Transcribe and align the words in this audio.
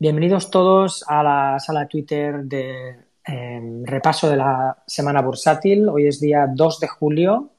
Bienvenidos 0.00 0.48
todos 0.48 1.04
a 1.08 1.24
la 1.24 1.58
sala 1.58 1.88
Twitter 1.88 2.44
de 2.44 2.98
eh, 3.26 3.82
repaso 3.82 4.30
de 4.30 4.36
la 4.36 4.80
semana 4.86 5.22
bursátil. 5.22 5.88
Hoy 5.88 6.06
es 6.06 6.20
día 6.20 6.46
2 6.48 6.78
de 6.78 6.86
julio 6.86 7.50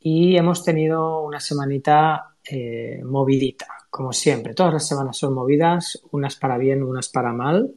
y 0.00 0.36
hemos 0.36 0.64
tenido 0.64 1.22
una 1.22 1.38
semanita 1.38 2.34
eh, 2.50 3.00
movidita, 3.04 3.68
como 3.88 4.12
siempre. 4.12 4.54
Todas 4.54 4.72
las 4.72 4.88
semanas 4.88 5.16
son 5.16 5.34
movidas, 5.34 6.02
unas 6.10 6.34
para 6.34 6.58
bien, 6.58 6.82
unas 6.82 7.08
para 7.08 7.32
mal. 7.32 7.72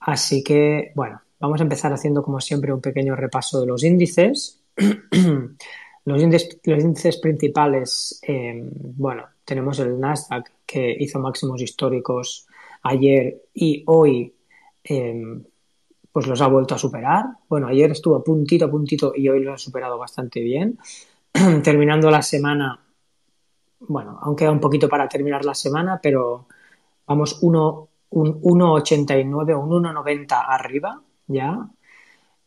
Así 0.00 0.44
que, 0.44 0.92
bueno, 0.94 1.22
vamos 1.40 1.60
a 1.60 1.64
empezar 1.64 1.90
haciendo 1.90 2.22
como 2.22 2.38
siempre 2.38 2.70
un 2.70 2.82
pequeño 2.82 3.16
repaso 3.16 3.62
de 3.62 3.66
los 3.66 3.82
índices. 3.82 4.60
los, 6.04 6.22
índices 6.22 7.16
principales, 7.16 8.20
eh, 8.28 8.62
bueno, 8.62 9.24
tenemos 9.42 9.78
el 9.78 9.98
Nasdaq 9.98 10.50
que 10.66 10.94
hizo 11.00 11.18
máximos 11.18 11.62
históricos 11.62 12.46
ayer 12.84 13.42
y 13.52 13.82
hoy 13.86 14.34
em, 14.84 15.44
pues 16.12 16.26
los 16.26 16.40
ha 16.40 16.46
vuelto 16.46 16.74
a 16.74 16.78
superar. 16.78 17.24
Bueno, 17.48 17.66
ayer 17.66 17.90
estuvo 17.90 18.22
puntito 18.22 18.66
a 18.66 18.70
puntito 18.70 19.12
y 19.16 19.28
hoy 19.28 19.42
lo 19.42 19.54
ha 19.54 19.58
superado 19.58 19.98
bastante 19.98 20.40
bien. 20.40 20.78
Terminando 21.64 22.10
la 22.10 22.22
semana, 22.22 22.80
bueno, 23.80 24.18
aún 24.22 24.36
queda 24.36 24.52
un 24.52 24.60
poquito 24.60 24.88
para 24.88 25.08
terminar 25.08 25.44
la 25.44 25.54
semana, 25.54 25.98
pero 26.00 26.46
vamos 27.06 27.38
uno, 27.42 27.88
un 28.10 28.40
1,89 28.40 29.54
o 29.54 29.60
un 29.60 29.82
1,90 29.82 30.44
arriba 30.46 31.02
ya. 31.26 31.68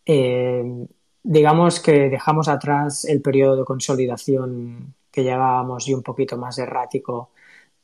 Em, 0.06 0.88
digamos 1.24 1.82
que 1.82 2.10
dejamos 2.10 2.48
atrás 2.48 3.04
el 3.06 3.22
periodo 3.22 3.58
de 3.58 3.66
consolidación 3.66 4.94
que 5.12 5.24
llevábamos 5.24 5.88
y 5.90 5.94
un 5.94 6.04
poquito 6.04 6.38
más 6.38 6.58
errático 6.60 7.32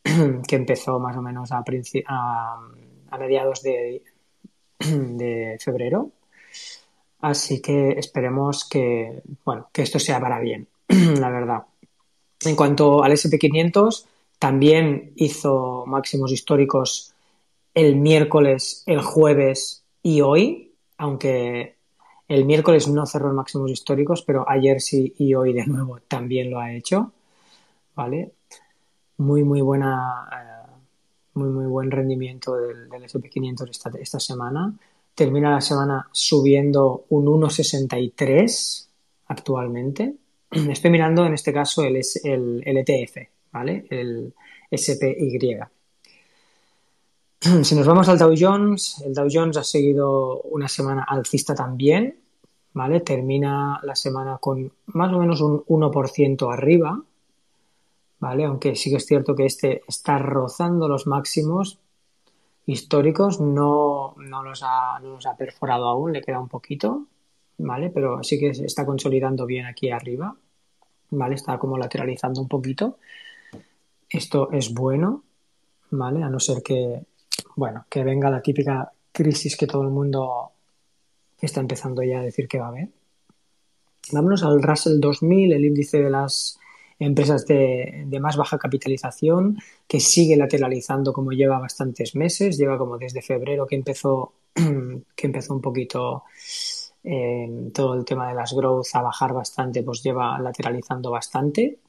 que 0.48 0.56
empezó 0.56 1.00
más 1.00 1.16
o 1.18 1.22
menos 1.22 1.52
a, 1.52 1.64
mediados 3.18 3.62
de, 3.64 4.02
febrero. 5.60 6.12
Así 7.22 7.62
que 7.62 7.92
esperemos 7.92 8.68
que, 8.68 9.22
bueno, 9.46 9.70
que 9.72 9.84
esto 9.84 10.00
sea 10.00 10.20
para 10.20 10.40
bien, 10.40 10.68
la 10.88 11.30
verdad. 11.30 11.64
En 12.42 12.56
cuanto 12.56 13.04
al 13.04 13.14
SP500, 13.14 14.06
también 14.38 15.14
hizo 15.16 15.86
máximos 15.88 16.32
históricos 16.34 17.14
el 17.74 17.96
miércoles, 17.96 18.84
el 18.86 19.02
jueves 19.02 19.84
y 20.02 20.20
hoy, 20.20 20.74
aunque 20.98 21.78
el 22.28 22.46
miércoles 22.46 22.88
no 22.88 23.06
cerró 23.06 23.34
máximos 23.34 23.72
históricos, 23.72 24.24
pero 24.24 24.48
ayer 24.50 24.82
sí 24.82 25.14
y 25.18 25.34
hoy 25.34 25.54
de 25.54 25.66
nuevo 25.66 26.00
también 26.08 26.52
lo 26.52 26.60
ha 26.60 26.74
hecho. 26.74 27.12
¿Vale? 27.96 28.32
Muy, 29.18 29.44
muy 29.44 29.62
buena, 29.62 30.28
eh, 30.32 30.72
muy, 31.36 31.50
muy 31.50 31.66
buen 31.66 31.92
rendimiento 31.92 32.56
del, 32.56 32.90
SP500 32.90 33.70
esta, 33.70 33.92
esta 34.00 34.20
semana. 34.20 34.74
Termina 35.16 35.52
la 35.52 35.62
semana 35.62 36.08
subiendo 36.12 37.06
un 37.10 37.26
1,63 37.26 38.88
actualmente. 39.28 40.16
Estoy 40.52 40.92
mirando 40.92 41.26
en 41.26 41.34
este 41.34 41.54
caso 41.54 41.84
el, 41.84 42.02
el, 42.24 42.64
el 42.66 42.78
ETF, 42.78 43.18
¿vale? 43.52 43.86
El 43.90 44.34
SPY. 44.72 45.60
Si 47.64 47.76
nos 47.76 47.86
vamos 47.86 48.08
al 48.08 48.18
Dow 48.18 48.34
Jones, 48.38 49.04
el 49.06 49.14
Dow 49.14 49.28
Jones 49.30 49.58
ha 49.58 49.66
seguido 49.66 50.40
una 50.44 50.70
semana 50.70 51.04
alcista 51.04 51.54
también, 51.54 52.18
¿vale? 52.72 53.02
Termina 53.02 53.82
la 53.84 53.96
semana 53.96 54.38
con 54.40 54.72
más 54.88 55.12
o 55.12 55.20
menos 55.20 55.42
un 55.42 55.62
1% 55.66 56.54
arriba, 56.54 57.02
¿vale? 58.24 58.46
Aunque 58.46 58.78
sí 58.78 58.90
que 58.90 58.96
es 58.96 59.06
cierto 59.06 59.36
que 59.36 59.46
este 59.46 59.82
está 59.86 60.18
rozando 60.18 60.88
los 60.88 61.08
máximos 61.08 61.80
históricos, 62.66 63.42
no, 63.42 64.16
los 64.18 64.64
ha, 64.64 64.96
ha 64.96 65.38
perforado 65.38 65.90
aún, 65.90 66.14
le 66.14 66.22
queda 66.22 66.40
un 66.40 66.48
poquito, 66.48 67.08
¿vale? 67.58 67.90
Pero 67.90 68.24
sí 68.24 68.40
que 68.40 68.52
está 68.52 68.86
consolidando 68.86 69.46
bien 69.46 69.66
aquí 69.66 69.92
arriba, 69.92 70.38
¿vale? 71.10 71.36
Está 71.36 71.60
como 71.60 71.78
lateralizando 71.78 72.40
un 72.40 72.48
poquito. 72.48 72.98
Esto 74.10 74.50
es 74.54 74.74
bueno, 74.74 75.26
¿vale? 75.92 76.24
A 76.24 76.30
no 76.30 76.40
ser 76.40 76.64
que, 76.64 77.06
bueno, 77.58 77.86
que 77.90 78.06
venga 78.06 78.30
la 78.30 78.42
típica 78.42 78.90
crisis 79.12 79.58
que 79.58 79.68
todo 79.68 79.82
el 79.82 79.90
mundo 79.90 80.52
está 81.42 81.60
empezando 81.60 82.02
ya 82.04 82.22
a 82.22 82.24
decir 82.24 82.48
que 82.48 82.60
va 82.60 82.68
a 82.68 82.70
haber. 82.70 82.88
Vámonos 84.14 84.44
al 84.44 84.64
Russell 84.64 85.02
2000, 85.02 85.52
el 85.52 85.66
índice 85.66 86.02
de 86.02 86.10
las 86.10 86.58
empresas 87.04 87.46
de, 87.46 88.06
más 88.22 88.38
baja 88.38 88.58
capitalización, 88.58 89.58
que 89.88 90.00
sigue 90.00 90.36
lateralizando 90.36 91.14
como 91.14 91.32
lleva 91.32 91.60
bastantes 91.60 92.16
meses, 92.16 92.58
lleva 92.58 92.78
como 92.78 92.98
desde 92.98 93.22
febrero 93.22 93.66
que 93.66 93.76
empezó, 93.76 94.34
que 94.54 95.28
empezó 95.28 95.54
un 95.54 95.62
poquito 95.62 96.24
eh, 97.04 97.70
todo 97.74 97.96
el 97.96 98.06
tema 98.06 98.28
de 98.30 98.36
las 98.36 98.54
growth 98.54 98.88
a 98.94 99.02
bajar 99.02 99.34
bastante, 99.34 99.84
pues 99.84 100.04
lleva 100.04 100.40
lateralizando 100.40 101.12
bastante. 101.12 101.80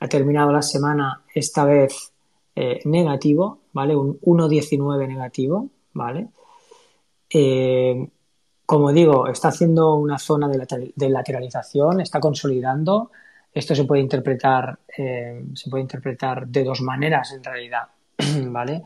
Ha 0.00 0.08
terminado 0.08 0.52
la 0.52 0.62
semana 0.62 1.22
esta 1.34 1.64
vez 1.64 2.12
eh, 2.54 2.80
negativo, 2.84 3.60
¿vale? 3.72 3.96
Un 3.96 4.20
1,19 4.20 5.08
negativo, 5.08 5.68
¿vale? 5.92 6.28
Eh, 7.30 8.08
como 8.66 8.92
digo, 8.92 9.28
está 9.28 9.48
haciendo 9.48 9.94
una 9.94 10.18
zona 10.18 10.48
de 10.48 11.08
lateralización, 11.10 12.00
está 12.00 12.20
consolidando, 12.20 13.10
esto 13.54 13.74
se 13.74 13.84
puede 13.84 14.02
interpretar, 14.02 14.78
eh, 14.98 15.44
se 15.54 15.70
puede 15.70 15.82
interpretar 15.82 16.46
de 16.46 16.64
dos 16.64 16.82
maneras 16.82 17.32
en 17.32 17.44
realidad, 17.44 17.84
¿vale? 18.46 18.82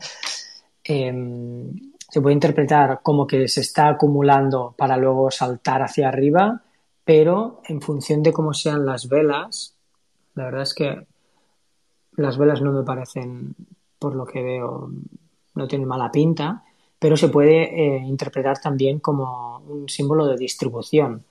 Em, 0.83 1.73
se 1.97 2.21
puede 2.21 2.35
interpretar 2.35 3.01
como 3.01 3.25
que 3.25 3.47
se 3.47 3.61
está 3.61 3.89
acumulando 3.89 4.73
para 4.77 4.95
luego 4.95 5.31
saltar 5.31 5.81
hacia 5.81 6.07
arriba, 6.07 6.61
pero 7.03 7.61
en 7.67 7.81
función 7.81 8.21
de 8.21 8.31
cómo 8.31 8.53
sean 8.53 8.85
las 8.85 9.09
velas, 9.09 9.75
la 10.35 10.45
verdad 10.45 10.61
es 10.61 10.73
que 10.75 11.07
las 12.17 12.37
velas 12.37 12.61
no 12.61 12.71
me 12.71 12.83
parecen, 12.83 13.55
por 13.97 14.15
lo 14.15 14.25
que 14.25 14.43
veo, 14.43 14.91
no 15.55 15.67
tienen 15.67 15.87
mala 15.87 16.11
pinta, 16.11 16.63
pero 16.99 17.17
se 17.17 17.29
puede 17.29 17.63
eh, 17.63 17.97
interpretar 18.05 18.59
también 18.59 18.99
como 18.99 19.59
un 19.67 19.89
símbolo 19.89 20.27
de 20.27 20.37
distribución. 20.37 21.23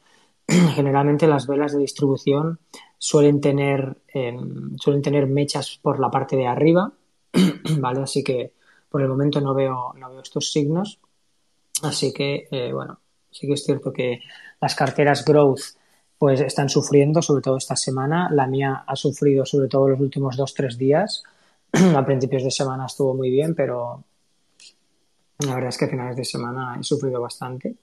Generalmente 0.75 1.27
las 1.27 1.47
velas 1.47 1.73
de 1.73 1.81
distribución 1.81 2.59
suelen 2.97 3.41
tener, 3.41 3.99
em, 4.09 4.77
suelen 4.79 5.03
tener 5.03 5.27
mechas 5.27 5.79
por 5.83 6.01
la 6.01 6.11
parte 6.11 6.37
de 6.37 6.47
arriba, 6.47 6.93
¿vale? 7.79 8.01
Así 8.01 8.25
que 8.25 8.53
por 8.89 9.03
el 9.03 9.09
momento 9.09 9.41
no 9.41 9.53
veo, 9.53 9.93
no 9.95 10.11
veo 10.11 10.21
estos 10.21 10.51
signos. 10.51 11.01
Así 11.83 12.13
que, 12.13 12.49
eh, 12.51 12.73
bueno, 12.73 12.99
sí 13.31 13.47
que 13.47 13.53
es 13.53 13.65
cierto 13.65 13.93
que 13.93 14.21
las 14.61 14.75
carteras 14.75 15.25
growth 15.25 15.77
pues 16.17 16.41
están 16.41 16.69
sufriendo, 16.69 17.21
sobre 17.23 17.43
todo 17.43 17.59
esta 17.59 17.77
semana. 17.77 18.29
La 18.33 18.47
mía 18.47 18.85
ha 18.87 18.97
sufrido 18.97 19.45
sobre 19.45 19.69
todo 19.69 19.89
los 19.89 20.01
últimos 20.01 20.37
dos, 20.37 20.55
tres 20.55 20.79
días. 20.79 21.23
a 21.95 22.05
principios 22.07 22.43
de 22.43 22.51
semana 22.51 22.87
estuvo 22.87 23.15
muy 23.15 23.31
bien, 23.31 23.55
pero 23.55 24.03
la 25.41 25.55
verdad 25.55 25.69
es 25.69 25.79
que 25.79 25.85
a 25.85 25.89
finales 25.89 26.17
de 26.17 26.25
semana 26.25 26.77
he 26.81 26.83
sufrido 26.83 27.21
bastante 27.21 27.77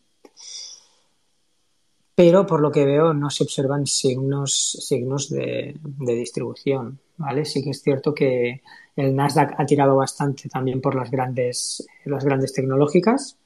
pero 2.16 2.46
por 2.46 2.62
lo 2.62 2.72
que 2.72 2.86
veo 2.86 3.14
no 3.14 3.30
se 3.30 3.44
observan 3.44 3.86
signos, 3.86 4.78
signos 4.80 5.30
de, 5.30 5.76
distribución, 6.00 7.00
¿vale? 7.18 7.44
Sí 7.44 7.62
que 7.62 7.72
es 7.72 7.82
cierto 7.82 8.14
que 8.14 8.62
el 8.96 9.14
Nasdaq 9.14 9.56
ha 9.58 9.66
tirado 9.66 9.98
bastante 9.98 10.48
también 10.48 10.80
por 10.80 10.96
las 10.96 11.12
grandes, 11.12 11.86
las 12.06 12.24
grandes 12.24 12.54
tecnológicas, 12.54 13.38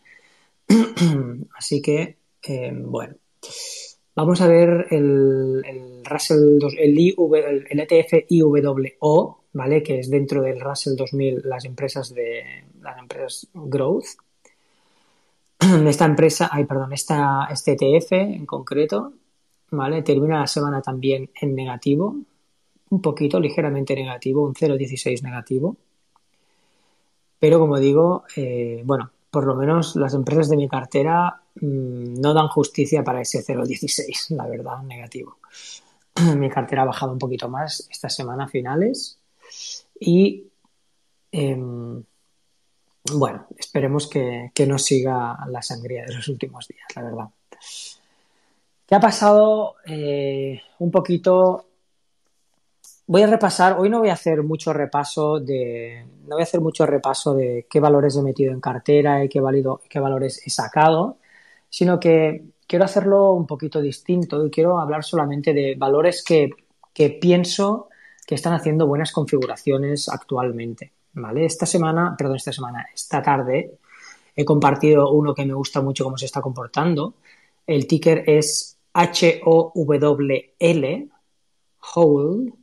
así 1.58 1.81
que, 1.81 2.18
eh, 2.44 2.72
bueno, 2.75 3.16
vamos 4.16 4.40
a 4.41 4.47
ver 4.47 4.85
el, 4.91 5.64
el 5.66 6.05
Russell, 6.05 6.59
el, 6.78 7.66
el, 7.70 7.79
ETF 7.79 8.26
IWO, 8.29 9.43
¿vale? 9.53 9.82
Que 9.82 9.99
es 9.99 10.11
dentro 10.11 10.43
del 10.43 10.59
Russell 10.59 10.96
2000 10.96 11.41
las 11.43 11.66
empresas 11.66 12.14
de 12.14 12.66
las 12.82 12.99
empresas 12.99 13.47
Growth, 13.53 14.05
esta 15.88 16.06
empresa, 16.06 16.50
ay, 16.52 16.66
perdón, 16.66 16.94
esta, 16.94 17.47
este 17.52 17.73
ETF 17.73 18.11
en 18.14 18.46
concreto, 18.46 19.14
¿vale? 19.72 20.02
Termina 20.02 20.40
la 20.40 20.47
semana 20.47 20.82
también 20.82 21.29
en 21.40 21.56
negativo, 21.56 22.16
un 22.90 23.02
poquito, 23.02 23.40
ligeramente 23.40 23.96
negativo, 23.96 24.44
un 24.44 24.53
0,16 24.53 25.22
negativo. 25.22 25.78
Pero 27.40 27.59
como 27.59 27.79
digo, 27.79 28.23
eh, 28.35 28.82
bueno, 28.85 29.11
por 29.32 29.46
lo 29.46 29.56
menos 29.56 29.96
las 29.96 30.14
empresas 30.14 30.50
de 30.50 30.58
mi 30.58 30.67
cartera 30.67 31.41
mm, 31.56 32.20
no 32.20 32.34
dan 32.34 32.47
justicia 32.47 33.03
para 33.03 33.22
ese 33.22 33.44
0,16, 33.46 34.35
la 34.35 34.47
verdad, 34.47 34.82
negativo. 34.84 35.38
mi 36.38 36.50
cartera 36.50 36.84
ha 36.84 36.85
bajado 36.85 37.14
un 37.14 37.20
poquito 37.20 37.50
más 37.50 37.88
esta 37.90 38.09
semana 38.09 38.47
finales 38.47 39.20
y 40.00 40.47
em, 41.32 42.03
bueno, 43.11 43.47
esperemos 43.58 44.09
que, 44.09 44.52
no 44.67 44.78
siga 44.78 45.38
la 45.47 45.61
sangría 45.61 46.06
de 46.06 46.16
los 46.16 46.28
últimos 46.28 46.67
días, 46.67 46.85
la 46.96 47.03
verdad. 47.03 47.26
¿Qué 48.85 48.96
ha 48.96 49.00
pasado? 49.00 49.76
Eh, 49.85 50.61
un 50.79 50.91
poquito 50.91 51.70
voy 53.09 53.23
a 53.23 53.28
repasar, 53.28 53.79
hoy 53.79 53.90
no 53.90 54.00
voy 54.00 54.09
a 54.09 54.14
hacer 54.14 54.44
mucho 54.44 54.72
repaso 54.72 55.40
de, 55.40 56.06
no 56.28 56.35
voy 56.35 56.41
a 56.41 56.44
hacer 56.44 56.61
mucho 56.61 56.85
repaso 56.85 57.34
de 57.34 57.66
qué 57.67 57.79
valores 57.79 58.16
he 58.16 58.22
metido 58.22 58.53
en 58.53 58.61
cartera 58.61 59.23
y 59.23 59.29
qué, 59.29 59.41
qué 59.90 60.00
valores 60.00 60.46
he 60.46 60.52
sacado, 60.52 61.17
sino 61.70 62.00
que 62.00 62.44
quiero 62.67 62.85
hacerlo 62.85 63.32
un 63.32 63.47
poquito 63.47 63.82
distinto 63.82 64.46
y 64.46 64.52
quiero 64.52 64.79
hablar 64.79 65.03
solamente 65.03 65.55
de 65.55 65.73
valores 65.76 66.23
que, 66.23 66.52
que 66.94 67.09
pienso 67.09 67.90
que 68.28 68.35
están 68.35 68.53
haciendo 68.53 68.85
buenas 68.85 69.12
configuraciones 69.12 70.08
actualmente. 70.08 70.94
Esta 71.45 71.66
semana, 71.66 72.16
perdón, 72.17 72.37
esta 72.37 72.53
semana, 72.53 72.87
esta 72.93 73.21
tarde 73.21 73.77
he 74.35 74.45
compartido 74.45 75.11
uno 75.11 75.33
que 75.33 75.45
me 75.45 75.53
gusta 75.53 75.81
mucho 75.81 76.03
cómo 76.03 76.17
se 76.17 76.25
está 76.25 76.41
comportando. 76.41 77.16
El 77.67 77.87
ticker 77.87 78.23
es 78.25 78.77
H-O-W-L, 78.93 80.27
Hold, 81.95 82.53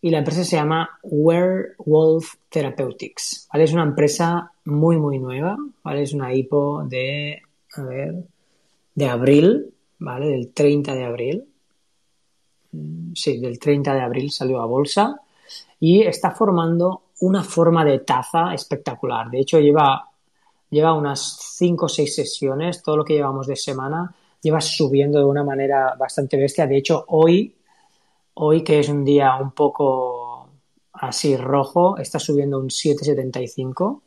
y 0.00 0.10
la 0.10 0.18
empresa 0.18 0.44
se 0.44 0.56
llama 0.56 0.98
Werewolf 1.02 2.34
Therapeutics. 2.48 3.48
¿vale? 3.52 3.64
Es 3.64 3.72
una 3.72 3.84
empresa 3.84 4.50
muy, 4.64 4.96
muy 4.96 5.18
nueva, 5.18 5.56
¿vale? 5.84 6.02
Es 6.02 6.12
una 6.12 6.34
IPO 6.34 6.84
de, 6.88 7.40
a 7.76 7.82
ver, 7.82 8.24
de 8.94 9.06
abril, 9.06 9.72
¿vale? 10.00 10.26
Del 10.28 10.52
30 10.52 10.94
de 10.94 11.04
abril. 11.04 11.44
Mm, 12.72 13.12
sí, 13.14 13.38
del 13.38 13.60
30 13.60 13.94
de 13.94 14.00
abril 14.00 14.30
salió 14.32 14.60
a 14.60 14.66
bolsa 14.66 15.20
y 15.78 16.02
está 16.02 16.32
formando 16.32 17.02
una 17.22 17.42
forma 17.42 17.84
de 17.84 18.00
taza 18.00 18.54
espectacular. 18.54 19.30
De 19.30 19.40
hecho, 19.40 19.58
lleva, 19.58 20.08
lleva 20.70 20.92
unas 20.92 21.38
5 21.56 21.86
o 21.86 21.88
6 21.88 22.14
sesiones, 22.14 22.82
todo 22.82 22.98
lo 22.98 23.04
que 23.04 23.14
llevamos 23.14 23.46
de 23.46 23.56
semana, 23.56 24.14
lleva 24.40 24.60
subiendo 24.60 25.18
de 25.18 25.24
una 25.24 25.42
manera 25.42 25.94
bastante 25.98 26.36
bestia. 26.36 26.66
De 26.66 26.76
hecho, 26.76 27.04
hoy 27.08 27.56
Hoy, 28.34 28.64
que 28.64 28.78
es 28.78 28.88
un 28.88 29.04
día 29.04 29.36
un 29.36 29.52
poco 29.52 30.48
así 30.94 31.36
rojo, 31.36 31.98
está 31.98 32.18
subiendo 32.18 32.58
un 32.58 32.68
7,75. 32.68 34.00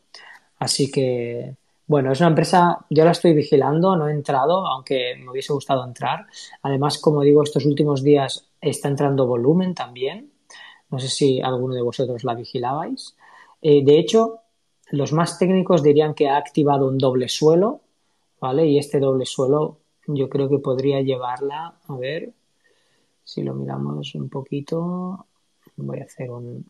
Así 0.60 0.90
que, 0.92 1.56
bueno, 1.86 2.12
es 2.12 2.20
una 2.22 2.30
empresa, 2.30 2.86
yo 2.90 3.06
la 3.06 3.12
estoy 3.12 3.34
vigilando, 3.34 3.96
no 3.96 4.08
he 4.08 4.14
entrado, 4.14 4.66
aunque 4.66 5.16
me 5.20 5.30
hubiese 5.30 5.54
gustado 5.54 5.86
entrar. 5.86 6.26
Además, 6.64 6.98
como 6.98 7.22
digo, 7.22 7.44
estos 7.44 7.66
últimos 7.66 8.02
días 8.02 8.48
está 8.60 8.88
entrando 8.88 9.28
volumen 9.28 9.76
también. 9.76 10.32
No 10.90 11.00
sé 11.00 11.08
si 11.10 11.42
alguno 11.42 11.76
de 11.76 11.82
vosotros 11.82 12.24
la 12.24 12.36
vigilabais. 12.36 13.16
Eh, 13.62 13.84
de 13.84 14.00
hecho, 14.00 14.40
los 14.92 15.14
más 15.14 15.40
técnicos 15.40 15.84
dirían 15.84 16.14
que 16.14 16.30
ha 16.30 16.38
activado 16.38 16.88
un 16.88 16.98
doble 16.98 17.30
suelo, 17.30 17.82
¿vale? 18.40 18.68
Y 18.68 18.78
este 18.78 19.00
doble 19.00 19.26
suelo 19.26 19.80
yo 20.08 20.30
creo 20.30 20.50
que 20.50 20.60
podría 20.60 21.02
llevarla, 21.02 21.80
a 21.88 21.96
ver, 21.98 22.32
si 23.24 23.42
lo 23.42 23.56
miramos 23.56 24.14
un 24.14 24.30
poquito, 24.30 25.26
voy 25.78 26.00
a 26.00 26.04
hacer 26.04 26.30
un, 26.30 26.66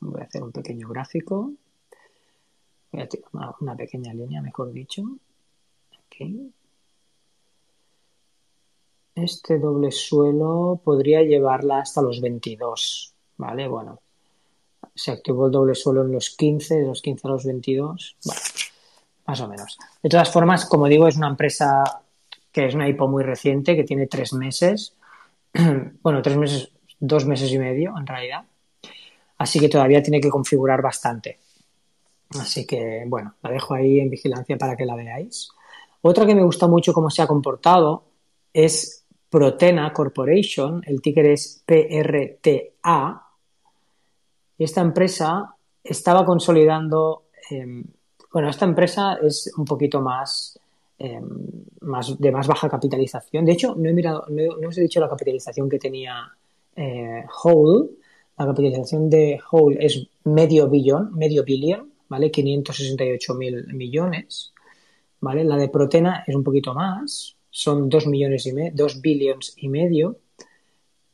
voy 0.00 0.20
a 0.20 0.24
hacer 0.24 0.42
un 0.42 0.52
pequeño 0.52 0.88
gráfico. 0.88 1.52
Voy 2.92 3.02
a 3.02 3.08
tirar 3.08 3.54
una, 3.60 3.74
pequeña 3.76 4.12
línea, 4.12 4.42
mejor 4.42 4.72
dicho. 4.72 5.02
Este 9.14 9.58
doble 9.58 9.90
suelo 9.90 10.80
podría 10.82 11.22
llevarla 11.22 11.80
hasta 11.80 12.00
los 12.00 12.20
22, 12.20 13.14
¿vale? 13.36 13.68
Bueno, 13.68 14.00
se 14.94 15.12
activó 15.12 15.46
el 15.46 15.52
doble 15.52 15.74
suelo 15.74 16.02
en 16.02 16.12
los 16.12 16.30
15, 16.30 16.76
de 16.76 16.86
los 16.86 17.02
15 17.02 17.28
a 17.28 17.30
los 17.30 17.44
22, 17.44 18.16
bueno, 18.24 18.40
más 19.26 19.40
o 19.40 19.48
menos. 19.48 19.78
De 20.02 20.08
todas 20.08 20.30
formas, 20.30 20.64
como 20.64 20.86
digo, 20.88 21.06
es 21.06 21.16
una 21.16 21.28
empresa 21.28 21.82
que 22.50 22.66
es 22.66 22.74
una 22.74 22.88
IPO 22.88 23.08
muy 23.08 23.22
reciente, 23.22 23.76
que 23.76 23.84
tiene 23.84 24.06
tres 24.06 24.32
meses. 24.32 24.94
bueno, 26.02 26.22
tres 26.22 26.36
meses, 26.36 26.70
dos 26.98 27.26
meses 27.26 27.50
y 27.52 27.58
medio 27.58 27.94
en 27.98 28.06
realidad. 28.06 28.44
Así 29.38 29.60
que 29.60 29.68
todavía 29.68 30.02
tiene 30.02 30.20
que 30.20 30.30
configurar 30.30 30.80
bastante. 30.80 31.38
Así 32.40 32.66
que, 32.66 33.04
bueno, 33.06 33.34
la 33.42 33.50
dejo 33.50 33.74
ahí 33.74 34.00
en 34.00 34.08
vigilancia 34.08 34.56
para 34.56 34.76
que 34.76 34.86
la 34.86 34.94
veáis. 34.94 35.50
Otra 36.00 36.26
que 36.26 36.34
me 36.34 36.42
gusta 36.42 36.66
mucho 36.66 36.92
cómo 36.92 37.10
se 37.10 37.22
ha 37.22 37.26
comportado 37.26 38.04
es 38.52 39.01
Protena 39.32 39.92
Corporation, 39.92 40.82
el 40.86 41.00
ticker 41.00 41.26
es 41.26 41.64
PRTA. 41.66 43.26
Esta 44.58 44.80
empresa 44.82 45.56
estaba 45.82 46.24
consolidando, 46.24 47.24
em, 47.50 47.82
bueno, 48.32 48.48
esta 48.50 48.66
empresa 48.66 49.18
es 49.22 49.50
un 49.56 49.64
poquito 49.64 50.00
más 50.00 50.60
Em, 51.04 51.64
más, 51.80 52.16
de 52.16 52.30
más 52.30 52.46
baja 52.46 52.68
capitalización. 52.68 53.44
De 53.44 53.52
hecho, 53.52 53.74
no 53.74 53.88
he 53.88 53.92
mirado, 53.92 54.24
no, 54.28 54.68
os 54.68 54.78
he 54.78 54.82
dicho 54.82 55.00
la 55.00 55.08
capitalización 55.08 55.68
que 55.68 55.80
tenía 55.80 56.30
eh. 56.76 57.24
La 58.38 58.46
capitalización 58.46 59.10
de 59.10 59.40
Whole 59.50 59.84
es 59.84 60.06
medio 60.22 60.68
billón, 60.68 61.12
medio 61.16 61.42
billón, 61.42 61.90
¿vale? 62.08 62.30
568 62.30 63.34
mil 63.34 63.66
millones, 63.74 64.52
¿vale? 65.20 65.42
La 65.42 65.56
de 65.56 65.68
Protena 65.68 66.22
es 66.24 66.36
un 66.36 66.44
poquito 66.44 66.72
más, 66.72 67.34
son 67.52 67.88
2 67.88 68.06
millones 68.08 68.46
y 68.46 68.52
medio, 68.52 68.72
2 68.74 69.00
billions 69.00 69.54
y 69.58 69.68
medio, 69.68 70.16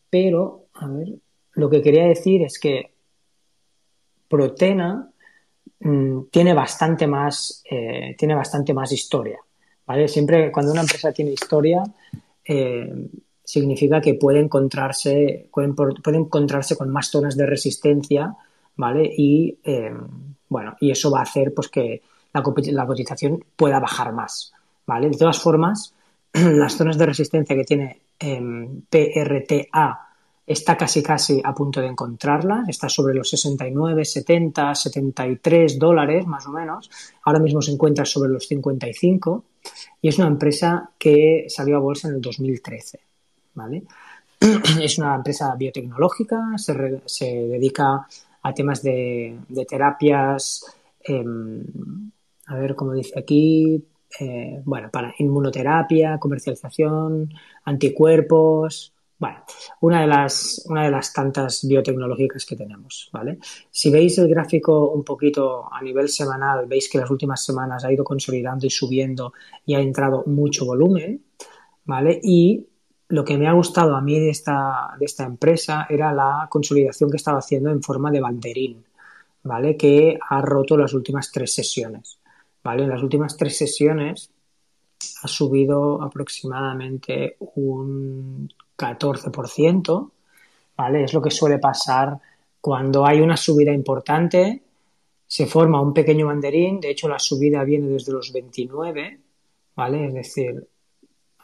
pero, 0.08 0.69
a 0.75 0.88
ver, 0.88 1.08
lo 1.52 1.69
que 1.69 1.82
quería 1.82 2.06
decir 2.06 2.43
es 2.43 2.58
que 2.58 2.93
Protena 4.29 5.11
mm, 5.81 6.23
tiene 6.31 6.55
bastante 6.55 7.06
más, 7.06 7.62
eh, 7.69 8.14
tiene 8.17 8.35
bastante 8.35 8.73
más 8.73 8.93
historia, 8.93 9.38
Siempre 10.06 10.52
cuando 10.52 10.73
una 10.73 10.82
empresa 10.82 11.12
tiene 11.12 11.32
historia, 11.32 11.82
eh, 12.44 13.08
significa 13.43 14.02
que 14.02 14.14
puede 14.14 14.38
encontrarse, 14.38 15.49
pueden, 15.50 15.75
encontrarse 16.14 16.76
con 16.76 16.90
más 16.90 17.08
zonas 17.08 17.38
de 17.38 17.46
resistencia, 17.46 18.37
¿vale? 18.76 19.11
Y, 19.17 19.58
eh, 19.64 19.94
bueno, 20.50 20.76
y 20.81 20.90
eso 20.90 21.11
va 21.11 21.20
a 21.20 21.23
hacer 21.23 21.55
pues, 21.55 21.69
que 21.69 22.02
la, 22.35 22.43
cotización 22.43 23.43
pueda 23.56 23.81
bajar 23.81 24.12
más, 24.12 24.52
¿vale? 24.87 25.08
De 25.08 25.17
todas 25.17 25.38
formas, 25.38 25.94
las 26.55 26.76
zonas 26.76 26.99
de 26.99 27.06
resistencia 27.06 27.56
que 27.56 27.64
tiene 27.64 28.00
eh, 28.19 28.40
PRTA 28.88 30.08
está 30.46 30.76
casi 30.76 31.02
casi 31.02 31.43
a 31.44 31.55
punto 31.55 31.81
de 31.81 31.88
encontrarla, 31.88 32.64
está 32.67 32.88
sobre 32.88 33.14
los 33.14 33.29
69, 33.29 34.05
70, 34.05 34.75
73 34.75 35.79
dólares 35.79 36.26
más 36.26 36.46
o 36.46 36.52
menos, 36.52 36.90
ahora 37.25 37.38
mismo 37.38 37.61
se 37.61 37.73
encuentra 37.73 38.06
sobre 38.06 38.31
los 38.31 38.46
55 38.46 39.44
y 40.00 40.08
es 40.08 40.19
una 40.19 40.29
empresa 40.29 40.90
que 40.99 41.46
salió 41.49 41.76
a 41.76 41.81
bolsa 41.81 42.08
en 42.08 42.14
el 42.14 42.20
2013, 42.23 43.00
¿vale? 43.54 43.83
Es 44.80 44.97
una 44.99 45.16
empresa 45.16 45.54
biotecnológica, 45.57 46.57
se, 46.57 47.26
dedica 47.26 48.07
a 48.42 48.54
temas 48.54 48.83
de, 48.83 49.37
terapias, 49.68 50.64
em, 51.02 51.62
a 52.47 52.54
ver 52.54 52.75
cómo 52.76 52.95
dice 52.95 53.18
aquí, 53.18 53.85
eh, 54.21 54.61
bueno, 54.65 54.91
para 54.91 55.15
inmunoterapia, 55.19 56.19
comercialización, 56.19 57.33
anticuerpos, 57.65 58.93
una 59.81 60.00
de 60.00 60.07
las, 60.07 60.65
una 60.69 60.85
de 60.85 60.91
las 60.91 61.12
tantas 61.12 61.67
biotecnológicas 61.67 62.45
que 62.45 62.57
tenemos, 62.57 63.11
¿vale? 63.12 63.38
Si 63.71 63.91
veis 63.91 64.19
el 64.19 64.29
gráfico 64.29 64.91
un 64.91 65.03
poquito 65.05 65.69
a 65.73 65.83
nivel 65.83 66.09
semanal, 66.09 66.67
veis 66.67 66.88
que 66.88 66.99
las 66.99 67.11
últimas 67.11 67.45
semanas 67.45 67.85
ha 67.85 67.93
ido 67.93 68.05
consolidando 68.05 68.67
y 68.67 68.71
subiendo 68.71 69.33
y 69.67 69.75
ha 69.75 69.81
entrado 69.81 70.23
mucho 70.27 70.65
volumen, 70.65 71.25
¿vale? 71.85 72.21
Y 72.23 72.67
lo 73.09 73.25
que 73.25 73.38
me 73.38 73.49
ha 73.49 73.53
gustado 73.53 73.97
a 73.97 74.00
mí 74.00 74.19
de 74.21 74.31
esta, 74.31 74.95
de 74.99 75.07
esta 75.07 75.25
empresa 75.25 75.87
era 75.88 76.12
la 76.12 76.47
consolidación 76.49 77.11
que 77.11 77.17
estaba 77.17 77.38
haciendo 77.38 77.71
en 77.71 77.83
forma 77.83 78.11
de 78.11 78.21
banderín, 78.21 78.85
¿vale? 79.43 79.77
Que 79.77 80.19
ha 80.29 80.41
roto 80.43 80.77
las 80.77 80.95
últimas 80.95 81.33
tres 81.33 81.55
sesiones, 81.55 82.19
¿vale? 82.62 82.85
En 82.85 82.91
las 82.91 83.03
últimas 83.03 83.37
tres 83.37 83.57
sesiones 83.57 84.31
ha 85.23 85.29
subido 85.29 86.03
aproximadamente 86.03 87.37
un 87.55 88.49
14%, 88.77 90.11
¿vale? 90.77 91.05
Es 91.05 91.12
lo 91.12 91.23
que 91.23 91.31
suele 91.31 91.59
pasar 91.59 92.19
cuando 92.61 93.07
hay 93.07 93.21
una 93.21 93.37
subida 93.37 93.73
importante, 93.73 94.62
se 95.27 95.47
forma 95.47 95.81
un 95.81 95.93
pequeño 95.93 96.27
banderín, 96.27 96.81
de 96.81 96.91
hecho 96.91 97.09
la 97.09 97.19
subida 97.19 97.62
viene 97.65 97.88
desde 97.88 98.12
los 98.12 98.33
29, 98.33 99.21
¿vale? 99.77 100.07
Es 100.07 100.15
decir, 100.15 100.67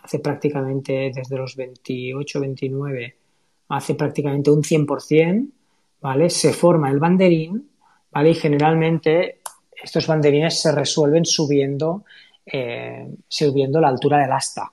hace 0.03 0.19
prácticamente 0.19 1.13
desde 1.15 1.37
los 1.37 1.57
28, 1.57 2.41
29, 2.41 3.17
hace 3.69 3.95
prácticamente 3.95 4.51
un 4.51 4.63
100%, 4.63 5.49
¿vale? 6.01 6.31
Se 6.31 6.53
forma 6.53 6.91
el 6.91 6.99
banderín, 6.99 7.71
¿vale? 8.11 8.31
Y 8.31 8.35
generalmente 8.35 9.41
estos 9.85 10.07
banderines 10.07 10.61
se 10.61 10.73
resuelven 10.73 11.25
subiendo, 11.25 12.05
eh, 12.47 13.07
subiendo 13.29 13.81
la 13.81 13.89
altura 13.89 14.19
del 14.19 14.33
asta, 14.33 14.73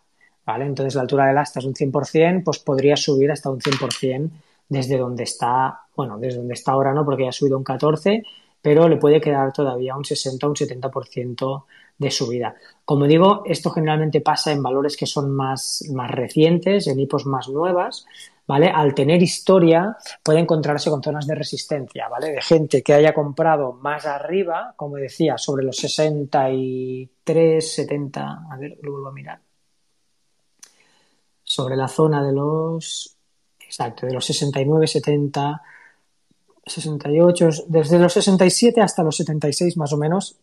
entonces 0.59 0.95
la 0.95 1.01
altura 1.01 1.27
del 1.27 1.37
asta 1.37 1.59
es 1.59 1.65
un 1.65 1.73
100%, 1.73 2.43
pues 2.43 2.59
podría 2.59 2.95
subir 2.95 3.31
hasta 3.31 3.49
un 3.49 3.59
100% 3.59 4.29
desde 4.67 4.97
donde 4.97 5.23
está, 5.23 5.81
bueno, 5.95 6.17
desde 6.17 6.39
donde 6.39 6.53
está 6.53 6.71
ahora 6.71 6.93
no, 6.93 7.05
porque 7.05 7.23
ya 7.23 7.29
ha 7.29 7.33
subido 7.33 7.57
un 7.57 7.63
14, 7.63 8.23
pero 8.61 8.87
le 8.87 8.97
puede 8.97 9.19
quedar 9.19 9.51
todavía 9.51 9.95
un 9.95 10.05
60 10.05 10.45
o 10.45 10.49
un 10.49 10.55
70% 10.55 11.65
de 11.97 12.11
subida. 12.11 12.55
Como 12.85 13.05
digo, 13.05 13.43
esto 13.45 13.69
generalmente 13.69 14.21
pasa 14.21 14.51
en 14.51 14.63
valores 14.63 14.97
que 14.97 15.05
son 15.05 15.31
más, 15.31 15.83
más 15.93 16.09
recientes, 16.11 16.87
en 16.87 16.99
hipos 16.99 17.25
más 17.25 17.47
nuevas, 17.47 18.05
¿vale? 18.47 18.67
Al 18.67 18.93
tener 18.93 19.21
historia 19.21 19.95
puede 20.23 20.39
encontrarse 20.39 20.89
con 20.89 21.03
zonas 21.03 21.27
de 21.27 21.35
resistencia, 21.35 22.07
¿vale? 22.09 22.31
De 22.31 22.41
gente 22.41 22.81
que 22.81 22.93
haya 22.93 23.13
comprado 23.13 23.73
más 23.73 24.05
arriba, 24.05 24.73
como 24.75 24.97
decía, 24.97 25.37
sobre 25.37 25.63
los 25.63 25.77
63, 25.77 27.73
70, 27.73 28.47
a 28.51 28.57
ver, 28.57 28.77
lo 28.81 28.91
vuelvo 28.91 29.07
a 29.07 29.13
mirar. 29.13 29.39
Sobre 31.43 31.75
la 31.75 31.87
zona 31.87 32.25
de 32.25 32.33
los, 32.33 33.15
exacto, 33.59 34.05
de 34.05 34.13
los 34.13 34.25
69, 34.25 34.87
70, 34.87 35.61
68, 36.65 37.49
desde 37.67 37.99
los 37.99 38.13
67 38.13 38.81
hasta 38.81 39.03
los 39.03 39.17
76 39.17 39.77
más 39.77 39.93
o 39.93 39.97
menos, 39.97 40.37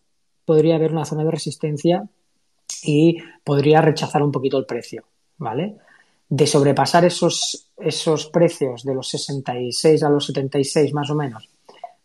podría 0.44 0.76
haber 0.76 0.92
una 0.92 1.04
zona 1.04 1.24
de 1.24 1.30
resistencia 1.30 2.08
y 2.82 3.18
podría 3.44 3.80
rechazar 3.80 4.22
un 4.22 4.32
poquito 4.32 4.58
el 4.58 4.66
precio, 4.66 5.04
¿vale? 5.38 5.76
De 6.28 6.46
sobrepasar 6.46 7.04
esos, 7.04 7.70
esos 7.76 8.26
precios 8.26 8.84
de 8.84 8.94
los 8.94 9.08
66 9.08 10.02
a 10.02 10.10
los 10.10 10.26
76 10.26 10.92
más 10.92 11.10
o 11.10 11.14
menos, 11.14 11.48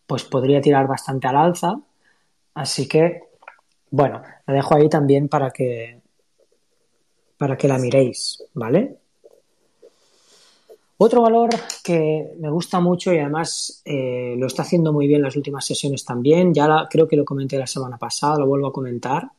pues 0.08 0.24
podría 0.24 0.62
tirar 0.62 0.88
bastante 0.88 1.28
al 1.28 1.38
alza. 1.38 1.80
Así 2.54 2.88
que, 2.88 3.24
bueno, 3.90 4.22
la 4.46 4.54
dejo 4.54 4.76
ahí 4.76 4.90
también 4.90 5.28
para 5.28 5.52
que, 5.52 6.02
para 7.38 7.58
que 7.58 7.68
la 7.68 7.78
miréis, 7.78 8.44
¿vale? 8.54 8.98
Otro 11.06 11.22
valor 11.22 11.50
que 11.84 12.32
me 12.40 12.50
gusta 12.50 12.80
mucho 12.80 13.14
y 13.14 13.18
además 13.18 13.82
eh, 13.84 14.36
lo 14.38 14.48
está 14.48 14.62
haciendo 14.62 14.94
muy 14.94 15.06
bien 15.06 15.22
las 15.22 15.36
últimas 15.36 15.66
sesiones 15.66 16.06
también, 16.06 16.54
ya 16.54 16.88
creo 16.90 17.10
que 17.10 17.18
lo 17.18 17.26
comenté 17.26 17.58
la 17.58 17.68
semana 17.68 17.98
pasada, 17.98 18.40
lo 18.40 18.48
vuelvo 18.48 18.68
a 18.68 18.72
comentar, 18.72 19.30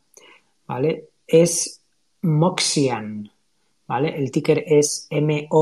¿vale? 0.67 1.09
Es 1.27 1.81
Moxian, 2.21 3.31
¿vale? 3.87 4.15
El 4.15 4.31
ticker 4.31 4.63
es 4.67 5.07
M-O-X-C. 5.09 5.57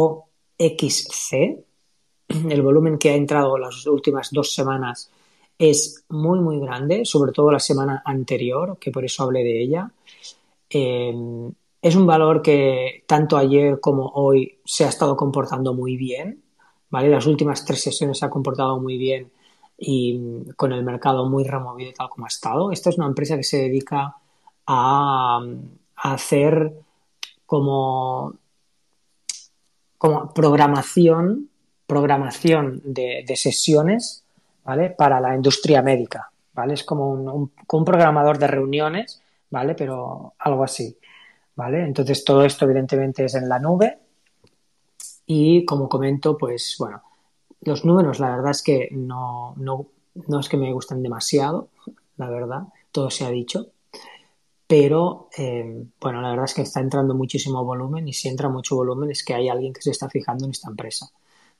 El 2.51 2.63
volumen 2.63 2.99
que 2.99 3.11
ha 3.11 3.15
entrado 3.15 3.57
las 3.57 3.87
últimas 3.87 4.33
dos 4.33 4.53
semanas 4.53 5.09
es 5.57 6.05
muy, 6.09 6.41
muy 6.41 6.59
grande, 6.59 7.05
sobre 7.05 7.31
todo 7.31 7.53
la 7.53 7.61
semana 7.61 8.03
anterior, 8.05 8.77
que 8.77 8.91
por 8.91 9.05
eso 9.05 9.23
hablé 9.23 9.45
de 9.45 9.63
ella. 9.63 9.89
Eh, 10.69 11.15
es 11.83 11.97
un 11.97 12.07
valor 12.07 12.43
que 12.43 13.03
tanto 13.09 13.37
ayer 13.37 13.81
como 13.81 14.07
hoy 14.15 14.61
se 14.65 14.85
ha 14.85 14.89
estado 14.89 15.17
comportando 15.17 15.75
muy 15.75 15.97
bien, 15.97 16.41
¿vale? 16.91 17.09
Las 17.09 17.27
últimas 17.27 17.65
tres 17.65 17.83
sesiones 17.83 18.21
se 18.21 18.25
ha 18.25 18.31
comportado 18.31 18.79
muy 18.81 18.97
bien 18.97 19.33
y 19.77 20.45
con 20.57 20.73
el 20.73 20.85
mercado 20.85 21.29
muy 21.29 21.43
removido 21.43 21.93
tal 21.93 22.09
como 22.09 22.27
ha 22.27 22.29
estado. 22.29 22.71
Esta 22.71 22.89
es 22.91 22.99
una 22.99 23.09
empresa 23.09 23.37
que 23.37 23.43
se 23.43 23.63
dedica 23.63 24.15
a, 24.65 25.41
hacer 25.97 26.73
como, 27.47 28.35
como 29.99 30.33
programación, 30.33 31.49
programación 31.89 32.81
de, 32.85 33.25
sesiones, 33.35 34.25
¿vale? 34.65 34.91
Para 34.91 35.21
la 35.21 35.35
industria 35.35 35.83
médica, 35.83 36.31
¿vale? 36.55 36.75
Es 36.75 36.85
como 36.85 37.11
un, 37.11 37.53
un 37.69 37.85
programador 37.85 38.39
de 38.39 38.47
reuniones, 38.47 39.21
¿vale? 39.51 39.75
Pero 39.75 40.35
algo 40.39 40.63
así. 40.63 40.97
¿Vale? 41.57 41.85
Entonces 41.85 42.25
todo 42.25 42.45
esto 42.45 42.65
evidentemente 42.65 43.25
es 43.25 43.35
en 43.35 43.49
la 43.49 43.59
nube 43.59 43.99
y 45.27 45.65
como 45.65 45.89
comento, 45.89 46.37
pues 46.37 46.77
bueno, 46.79 47.03
los 47.61 47.85
números 47.85 48.19
la 48.21 48.31
verdad 48.31 48.51
es 48.51 48.63
que 48.63 48.89
no, 48.93 49.55
no, 49.57 49.87
no 50.29 50.41
es 50.41 50.49
que 50.49 50.57
me 50.57 50.73
gusten 50.73 51.03
demasiado, 51.03 51.69
la 52.17 52.29
verdad, 52.29 52.63
todo 52.91 53.11
se 53.11 53.25
ha 53.25 53.31
dicho, 53.31 53.69
pero 54.67 55.29
eh, 55.37 55.85
bueno, 56.01 56.21
la 56.23 56.31
verdad 56.31 56.47
es 56.47 56.55
que 56.55 56.63
está 56.63 56.81
entrando 56.81 57.15
muchísimo 57.15 57.65
volumen 57.65 58.09
y 58.09 58.13
si 58.13 58.29
entra 58.29 58.49
mucho 58.49 58.77
volumen 58.77 59.11
es 59.11 59.25
que 59.25 59.35
hay 59.35 59.49
alguien 59.49 59.73
que 59.73 59.83
se 59.83 59.91
está 59.91 60.09
fijando 60.09 60.45
en 60.47 60.53
esta 60.53 60.71
empresa. 60.71 61.11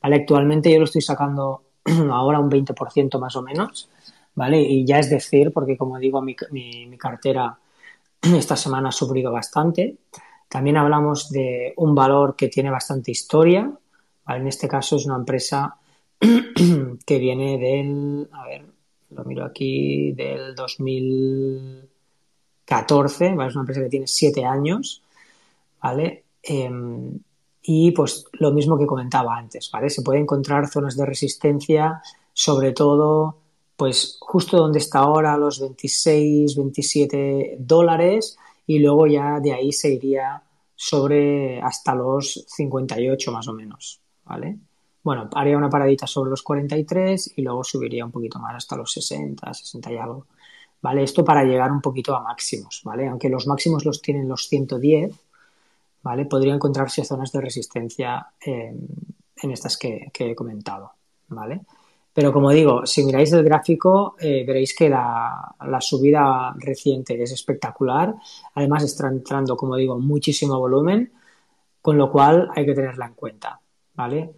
¿Vale? 0.01 0.17
Actualmente 0.17 0.73
yo 0.73 0.79
lo 0.79 0.85
estoy 0.85 1.03
sacando 1.03 1.63
ahora 2.11 2.41
un 2.41 2.51
20% 2.51 3.19
más 3.21 3.37
o 3.37 3.43
menos, 3.43 3.89
¿vale? 4.35 4.61
Y 4.61 4.85
ya 4.87 4.99
es 4.99 5.11
decir, 5.11 5.53
porque 5.53 5.77
como 5.77 5.99
digo, 5.99 6.23
mi, 6.23 6.35
mi, 6.51 6.87
mi 6.87 6.99
cartera 6.99 7.59
esta 8.37 8.57
semana 8.57 8.89
ha 8.91 8.93
sufrido 8.93 9.33
bastante. 9.33 9.97
También 10.49 10.77
hablamos 10.77 11.31
de 11.31 11.73
un 11.77 11.93
valor 11.95 12.37
que 12.37 12.49
tiene 12.49 12.71
bastante 12.71 13.11
historia. 13.11 13.73
En 14.29 14.47
este 14.47 14.69
caso 14.69 14.97
es 14.97 15.07
una 15.07 15.17
empresa 15.17 15.77
que 16.21 17.19
viene 17.19 17.59
del, 17.59 18.29
a 18.33 18.47
ver, 18.47 18.67
lo 19.11 19.25
miro 19.25 19.45
aquí, 19.45 20.13
del 20.13 20.55
2014, 20.55 23.27
es 23.27 23.35
una 23.35 23.63
empresa 23.63 23.83
que 23.83 23.89
tiene 23.89 24.07
siete 24.07 24.45
años, 24.45 25.03
¿vale? 25.83 26.23
Em, 26.43 27.19
y 27.63 27.91
pues 27.93 28.27
lo 28.33 28.53
mismo 28.53 28.79
que 28.79 28.87
comentaba 28.87 29.37
antes, 29.37 29.71
¿vale? 29.71 29.91
Se 29.91 30.03
puede 30.03 30.21
encontrar 30.21 30.69
zonas 30.69 30.97
de 30.97 31.07
resistencia, 31.07 32.03
sobre 32.33 32.73
todo 32.73 33.42
pues 33.83 34.17
justo 34.21 34.59
donde 34.59 34.79
está 34.79 35.01
ahora, 35.01 35.37
los 35.37 35.59
26, 35.59 36.55
27 36.55 37.57
dólares, 37.59 38.39
y 38.65 38.79
luego 38.79 39.09
ya 39.09 39.41
de 39.41 39.55
ahí 39.55 39.73
se 39.73 39.93
iría 39.93 40.41
sobre 40.77 41.61
hasta 41.61 41.93
los 41.93 42.45
58 42.47 43.33
más 43.33 43.49
o 43.49 43.53
menos, 43.53 44.01
¿vale? 44.25 44.57
Bueno, 45.03 45.29
haría 45.35 45.59
una 45.59 45.69
paradita 45.69 46.07
sobre 46.07 46.31
los 46.31 46.45
43 46.45 47.33
y 47.35 47.43
luego 47.43 47.65
subiría 47.65 48.05
un 48.05 48.13
poquito 48.13 48.39
más 48.39 48.55
hasta 48.55 48.77
los 48.77 48.93
60, 48.93 49.53
60 49.53 49.93
y 49.93 49.97
algo, 49.97 50.27
¿vale? 50.81 51.03
Esto 51.03 51.25
para 51.25 51.43
llegar 51.43 51.73
un 51.73 51.81
poquito 51.81 52.15
a 52.15 52.23
máximos, 52.23 52.83
¿vale? 52.85 53.09
Aunque 53.09 53.29
los 53.29 53.49
máximos 53.49 53.85
los 53.85 54.01
tienen 54.01 54.29
los 54.29 54.47
110, 54.47 55.13
¿vale? 56.05 56.27
Podría 56.27 56.55
encontrarse 56.55 57.05
zonas 57.05 57.33
de 57.33 57.41
resistencia 57.41 58.29
en 58.47 59.51
estas 59.51 59.77
que, 59.77 60.09
que 60.13 60.31
he 60.31 60.35
comentado, 60.37 60.93
¿vale? 61.27 61.63
Pero 62.15 62.33
como 62.33 62.51
digo, 62.51 62.85
si 62.85 63.05
miráis 63.05 63.33
el 63.33 63.43
gráfico, 63.43 64.17
eh, 64.21 64.45
veréis 64.47 64.75
que 64.75 64.89
la, 64.89 65.55
subida 65.81 66.55
reciente 66.59 67.21
es 67.23 67.33
espectacular. 67.33 68.15
Además, 68.55 68.85
está 68.85 69.09
entrando, 69.09 69.57
como 69.57 69.77
digo, 69.77 69.99
muchísimo 69.99 70.59
volumen, 70.59 71.11
con 71.81 71.97
lo 71.97 72.11
cual 72.11 72.51
hay 72.55 72.67
que 72.67 72.75
tenerla 72.75 73.07
en 73.07 73.15
cuenta. 73.15 73.61
¿Vale? 73.95 74.31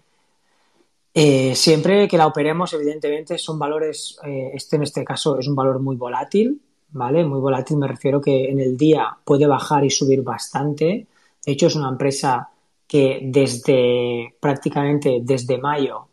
Eh, 1.12 1.54
siempre 1.54 2.08
que 2.08 2.16
la 2.16 2.26
operemos, 2.26 2.72
evidentemente, 2.74 3.38
son 3.38 3.58
valores, 3.58 4.18
eh, 4.24 4.50
este 4.54 4.76
en 4.76 4.82
este 4.82 5.04
caso 5.04 5.38
es 5.38 5.46
un 5.46 5.54
valor 5.54 5.80
muy 5.80 5.96
volátil, 5.96 6.60
¿vale? 6.90 7.24
Muy 7.24 7.40
volátil 7.40 7.76
me 7.76 7.86
refiero 7.88 8.20
que 8.20 8.50
en 8.50 8.60
el 8.60 8.76
día 8.76 9.16
puede 9.24 9.46
bajar 9.46 9.84
y 9.84 9.90
subir 9.90 10.22
bastante. 10.22 11.06
De 11.44 11.52
hecho, 11.52 11.68
es 11.68 11.76
una 11.76 11.88
empresa 11.88 12.50
que 12.86 13.20
desde 13.22 14.34
prácticamente 14.40 15.20
desde 15.22 15.58
mayo 15.58 16.08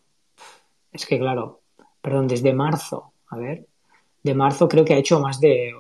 es 0.92 1.06
que 1.06 1.20
claro, 1.20 1.62
perdón, 2.02 2.28
desde 2.28 2.54
marzo, 2.54 3.14
a 3.28 3.38
ver, 3.38 3.68
de 4.24 4.36
marzo 4.36 4.68
creo 4.68 4.86
que 4.86 4.94
ha 4.94 4.98
hecho 4.98 5.20
más 5.20 5.40
de, 5.40 5.74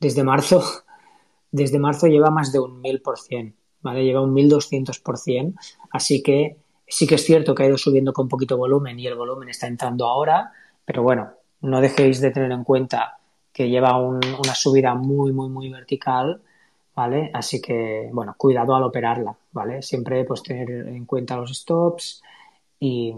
desde 0.00 0.24
marzo, 0.24 0.62
desde 1.50 1.78
marzo 1.78 2.06
lleva 2.06 2.30
más 2.30 2.52
de 2.52 2.60
un 2.60 2.80
mil 2.80 3.00
por 3.00 3.18
cien, 3.18 3.54
¿vale? 3.80 4.04
Lleva 4.04 4.22
un 4.22 4.32
mil 4.32 4.48
doscientos 4.48 4.98
por 4.98 5.18
cien, 5.18 5.54
así 5.90 6.22
que 6.22 6.56
sí 6.86 7.06
que 7.06 7.14
es 7.14 7.24
cierto 7.24 7.54
que 7.54 7.64
ha 7.64 7.68
ido 7.68 7.78
subiendo 7.78 8.12
con 8.12 8.28
poquito 8.28 8.56
volumen 8.56 8.98
y 8.98 9.06
el 9.06 9.14
volumen 9.14 9.48
está 9.48 9.66
entrando 9.66 10.06
ahora, 10.06 10.52
pero 10.84 11.02
bueno, 11.02 11.32
no 11.60 11.80
dejéis 11.80 12.20
de 12.20 12.30
tener 12.30 12.52
en 12.52 12.64
cuenta 12.64 13.18
que 13.52 13.68
lleva 13.68 13.98
una 13.98 14.54
subida 14.54 14.94
muy, 14.94 15.32
muy, 15.32 15.48
muy 15.48 15.70
vertical, 15.70 16.42
¿vale? 16.94 17.30
Así 17.34 17.60
que, 17.60 18.10
bueno, 18.12 18.34
cuidado 18.36 18.74
al 18.74 18.84
operarla, 18.84 19.36
¿vale? 19.52 19.82
Siempre 19.82 20.24
pues 20.24 20.42
tener 20.42 20.70
en 20.70 21.06
cuenta 21.06 21.36
los 21.36 21.52
stops 21.54 22.22
y, 22.78 23.14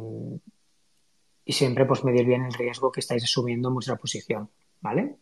y 1.44 1.52
siempre 1.52 1.84
pues 1.86 2.04
medir 2.04 2.26
bien 2.26 2.44
el 2.44 2.54
riesgo 2.54 2.90
que 2.92 3.00
estáis 3.00 3.24
asumiendo 3.24 3.68
en 3.68 3.74
vuestra 3.74 3.96
posición, 3.96 4.48
¿vale? 4.80 5.16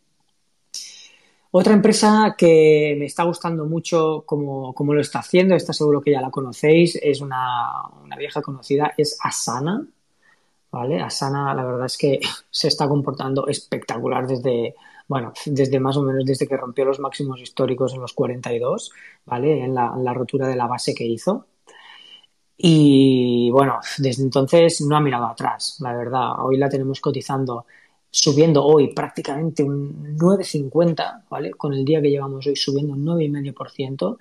Otra 1.55 1.75
empresa 1.75 2.35
que 2.39 2.97
me 2.99 3.05
está 3.05 3.25
gustando 3.25 3.67
mucho 3.67 4.25
como, 4.25 4.75
lo 4.75 5.01
está 5.01 5.19
haciendo, 5.19 5.55
está 5.55 5.75
seguro 5.75 6.01
que 6.01 6.13
ya 6.13 6.23
la 6.23 6.31
conocéis, 6.31 6.97
es 6.97 7.21
una, 7.21 7.89
una, 8.03 8.17
vieja 8.17 8.41
conocida, 8.41 8.95
es 8.97 9.19
Asana, 9.23 9.87
¿vale? 10.71 11.03
Asana 11.03 11.55
la 11.55 11.63
verdad 11.63 11.85
es 11.85 11.99
que 11.99 12.21
se 12.51 12.69
está 12.69 12.89
comportando 12.89 13.47
espectacular 13.49 14.27
desde, 14.27 14.75
bueno, 15.13 15.35
desde 15.45 15.79
más 15.79 15.99
o 15.99 16.03
menos 16.03 16.25
desde 16.25 16.49
que 16.49 16.57
rompió 16.57 16.87
los 16.87 16.99
máximos 16.99 17.39
históricos 17.43 17.93
en 17.93 18.01
los 18.01 18.15
42, 18.15 18.91
¿vale? 19.27 19.63
En 19.63 19.75
la, 19.75 20.15
rotura 20.15 20.49
de 20.49 20.57
la 20.57 20.67
base 20.67 20.95
que 20.95 21.05
hizo. 21.05 21.49
Y 22.57 23.51
bueno, 23.51 23.79
desde 23.99 24.23
entonces 24.23 24.81
no 24.81 24.97
ha 24.97 25.03
mirado 25.03 25.27
atrás, 25.27 25.77
la 25.81 25.93
verdad. 25.95 26.43
Hoy 26.43 26.57
la 26.57 26.71
tenemos 26.71 26.99
cotizando, 27.03 27.67
subiendo 28.11 28.65
hoy 28.65 28.95
prácticamente 28.95 29.63
un 29.63 30.17
9,50, 30.17 31.25
¿vale? 31.29 31.51
Con 31.51 31.75
el 31.75 31.85
día 31.85 32.01
que 32.01 32.09
llevamos 32.09 32.47
hoy 32.47 32.57
subiendo 32.57 32.95
un 32.95 33.05
9,5%. 33.05 34.17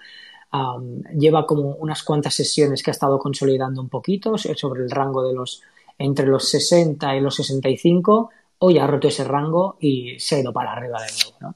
Um, 0.51 1.03
lleva 1.17 1.45
como 1.45 1.75
unas 1.75 2.03
cuantas 2.03 2.33
sesiones 2.33 2.83
que 2.83 2.91
ha 2.91 2.98
estado 3.00 3.17
consolidando 3.17 3.81
un 3.81 3.88
poquito 3.88 4.38
sobre 4.38 4.83
el 4.83 4.91
rango 4.91 5.25
de 5.25 5.33
los 5.33 5.62
entre 5.98 6.25
los 6.25 6.50
60 6.50 7.15
y 7.15 7.21
los 7.21 7.36
65, 7.36 8.29
hoy 8.63 8.77
ha 8.77 8.88
roto 8.88 9.08
ese 9.08 9.24
rango 9.24 9.77
y 9.80 10.20
se 10.20 10.36
ha 10.36 10.39
ido 10.39 10.53
para 10.53 10.74
arriba 10.74 11.01
de 11.01 11.12
nuevo. 11.12 11.38
¿no? 11.41 11.56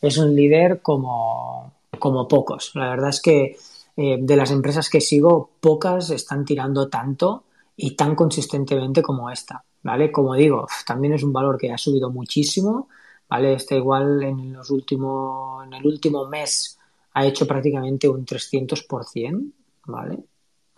Es 0.00 0.18
un 0.18 0.34
líder 0.34 0.80
como, 0.82 1.72
como 1.98 2.28
pocos. 2.28 2.72
La 2.74 2.90
verdad 2.90 3.10
es 3.10 3.20
que 3.20 3.56
eh, 3.96 4.18
de 4.20 4.36
las 4.36 4.50
empresas 4.50 4.90
que 4.90 5.00
sigo, 5.00 5.50
pocas 5.60 6.10
están 6.10 6.44
tirando 6.44 6.88
tanto 6.88 7.44
y 7.76 7.96
tan 7.96 8.14
consistentemente 8.14 9.02
como 9.02 9.30
esta. 9.30 9.64
¿Vale? 9.82 10.12
Como 10.12 10.34
digo, 10.34 10.66
también 10.86 11.14
es 11.14 11.22
un 11.22 11.32
valor 11.32 11.58
que 11.58 11.72
ha 11.72 11.78
subido 11.78 12.10
muchísimo. 12.10 12.88
¿Vale? 13.28 13.54
Está 13.54 13.74
igual 13.74 14.22
en 14.22 14.52
los 14.52 14.70
últimos, 14.70 15.64
en 15.66 15.72
el 15.72 15.86
último 15.86 16.26
mes 16.26 16.78
ha 17.14 17.26
hecho 17.26 17.46
prácticamente 17.46 18.08
un 18.08 18.26
300%, 18.26 19.52
¿vale? 19.86 20.18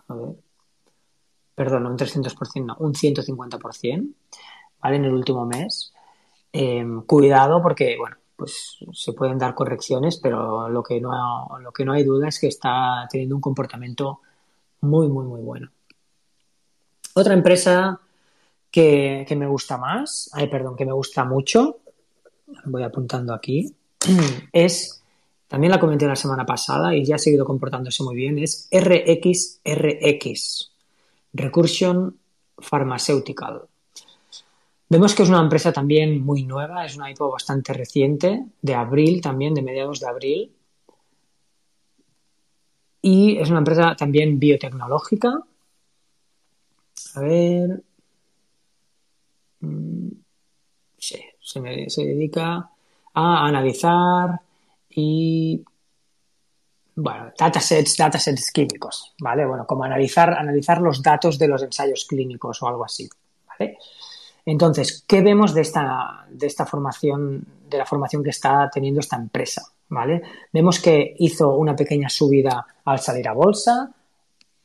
A 0.07 0.15
ver. 0.15 0.35
Perdón, 1.53 1.85
un 1.85 1.97
300%, 1.97 2.65
no, 2.65 2.75
un 2.79 2.93
150%, 2.93 4.13
En 4.93 5.05
el 5.05 5.13
último 5.13 5.45
mes. 5.45 5.93
Em, 6.51 7.01
cuidado 7.01 7.61
porque, 7.61 7.97
bueno, 7.97 8.17
pues 8.35 8.77
se 8.93 9.13
pueden 9.13 9.37
dar 9.37 9.55
correcciones, 9.55 10.17
pero 10.17 10.69
lo 10.69 10.83
que 10.83 11.01
no, 11.01 11.47
lo 11.59 11.71
que 11.71 11.85
no 11.85 11.93
hay 11.93 12.03
duda 12.03 12.27
es 12.27 12.39
que 12.39 12.47
está 12.47 13.07
teniendo 13.09 13.35
un 13.35 13.41
comportamiento 13.41 14.21
muy, 14.81 15.07
muy, 15.07 15.25
muy 15.25 15.41
bueno. 15.41 15.71
Otra 17.13 17.33
empresa 17.33 17.99
que, 18.69 19.25
que 19.27 19.35
me 19.35 19.47
gusta 19.47 19.77
más, 19.77 20.29
ay, 20.33 20.47
perdón, 20.47 20.75
que 20.75 20.85
me 20.85 20.91
gusta 20.91 21.23
mucho, 21.23 21.79
voy 22.65 22.83
apuntando 22.83 23.33
aquí, 23.33 23.73
es 24.51 25.01
también 25.47 25.71
la 25.71 25.79
comenté 25.79 26.07
la 26.07 26.15
semana 26.15 26.45
pasada 26.45 26.95
y 26.95 27.05
ya 27.05 27.15
ha 27.15 27.19
seguido 27.19 27.45
comportándose 27.45 28.03
muy 28.03 28.15
bien, 28.15 28.39
es 28.39 28.67
RXRX, 28.71 30.71
Recursion 31.33 32.17
Pharmaceutical. 32.57 33.63
Vemos 34.87 35.15
que 35.15 35.23
es 35.23 35.29
una 35.29 35.41
empresa 35.41 35.73
también 35.73 36.23
muy 36.23 36.43
nueva, 36.43 36.85
es 36.85 36.95
una 36.95 37.09
IPO 37.09 37.31
bastante 37.31 37.73
reciente, 37.73 38.45
de 38.61 38.75
abril 38.75 39.21
también, 39.21 39.53
de 39.53 39.63
mediados 39.63 39.99
de 39.99 40.07
abril. 40.07 40.55
Y 43.01 43.37
es 43.37 43.49
una 43.49 43.59
empresa 43.59 43.95
también 43.95 44.39
biotecnológica. 44.39 45.43
A 47.15 47.19
ver. 47.21 47.83
Mm, 49.61 50.09
sí, 50.97 51.19
se, 51.41 51.89
se 51.89 52.03
dedica 52.03 52.69
a 53.13 53.47
analizar 53.47 54.39
y 54.89 55.63
bueno, 56.95 57.31
datasets, 57.37 57.97
datasets 57.97 58.51
químicos, 58.51 59.13
¿vale? 59.19 59.45
Bueno, 59.45 59.65
como 59.67 59.83
analizar, 59.83 60.33
analizar 60.33 60.79
los 60.81 61.01
datos 61.01 61.37
de 61.37 61.47
los 61.47 61.61
ensayos 61.61 62.05
clínicos 62.05 62.61
o 62.61 62.67
algo 62.67 62.85
así, 62.85 63.09
¿vale? 63.47 63.77
Entonces, 64.45 65.03
¿qué 65.07 65.21
vemos 65.21 65.53
de 65.53 65.61
esta, 65.61 66.25
de 66.29 66.47
esta 66.47 66.65
formación, 66.65 67.45
de 67.69 67.77
la 67.77 67.85
formación 67.85 68.23
que 68.23 68.29
está 68.29 68.69
teniendo 68.71 68.99
esta 68.99 69.15
empresa? 69.15 69.63
¿Vale? 69.89 70.21
Vemos 70.51 70.79
que 70.79 71.15
hizo 71.19 71.55
una 71.55 71.75
pequeña 71.75 72.09
subida 72.09 72.65
al 72.85 72.99
salir 72.99 73.27
a 73.27 73.33
bolsa, 73.33 73.91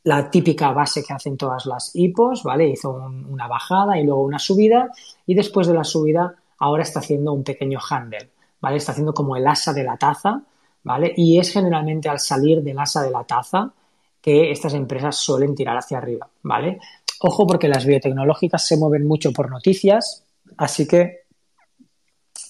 la 0.03 0.31
típica 0.31 0.71
base 0.71 1.03
que 1.03 1.13
hacen 1.13 1.37
todas 1.37 1.65
las 1.67 1.95
hipos, 1.95 2.43
¿vale? 2.43 2.67
Hizo 2.67 2.91
una 2.91 3.47
bajada 3.47 3.99
y 3.99 4.03
luego 4.03 4.23
una 4.23 4.39
subida, 4.39 4.89
y 5.27 5.35
después 5.35 5.67
de 5.67 5.75
la 5.75 5.83
subida 5.83 6.35
ahora 6.57 6.83
está 6.83 6.99
haciendo 6.99 7.33
un 7.33 7.43
pequeño 7.43 7.79
handle. 7.87 8.31
¿vale? 8.61 8.77
Está 8.77 8.93
haciendo 8.93 9.13
como 9.13 9.35
el 9.35 9.45
asa 9.47 9.73
de 9.73 9.83
la 9.83 9.97
taza, 9.97 10.41
¿vale? 10.83 11.13
Y 11.17 11.39
es 11.39 11.51
generalmente 11.51 12.07
al 12.07 12.19
salir 12.19 12.61
del 12.61 12.79
asa 12.79 13.01
de 13.01 13.11
la 13.11 13.23
taza 13.23 13.73
que 14.21 14.51
estas 14.51 14.75
empresas 14.75 15.17
suelen 15.17 15.55
tirar 15.55 15.75
hacia 15.75 15.97
arriba, 15.97 16.29
¿vale? 16.43 16.79
Ojo 17.23 17.45
porque 17.45 17.67
las 17.67 17.85
biotecnológicas 17.85 18.65
se 18.65 18.77
mueven 18.77 19.07
mucho 19.07 19.31
por 19.31 19.49
noticias, 19.49 20.23
así 20.57 20.87
que 20.87 21.21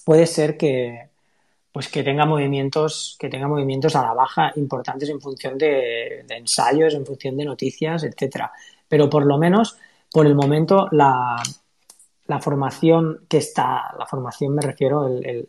puede 0.04 0.26
ser 0.26 0.56
que 0.56 1.10
pues 1.72 1.88
que 1.88 2.02
tenga 2.02 2.26
movimientos, 2.26 3.16
que 3.18 3.30
tenga 3.30 3.48
movimientos 3.48 3.96
a 3.96 4.02
la 4.02 4.12
baja 4.12 4.52
importantes 4.56 5.08
en 5.08 5.20
función 5.20 5.56
de, 5.56 6.20
ensayos, 6.28 6.94
en 6.94 7.06
función 7.06 7.36
de 7.36 7.46
noticias, 7.46 8.04
etcétera. 8.04 8.52
Pero 8.88 9.08
por 9.08 9.24
lo 9.24 9.38
menos, 9.38 9.78
por 10.10 10.26
el 10.26 10.34
momento, 10.34 10.88
la, 10.90 11.42
formación 12.42 13.24
que 13.28 13.38
está, 13.38 13.94
la 13.98 14.06
formación 14.06 14.54
me 14.54 14.62
refiero, 14.62 15.06
el, 15.06 15.48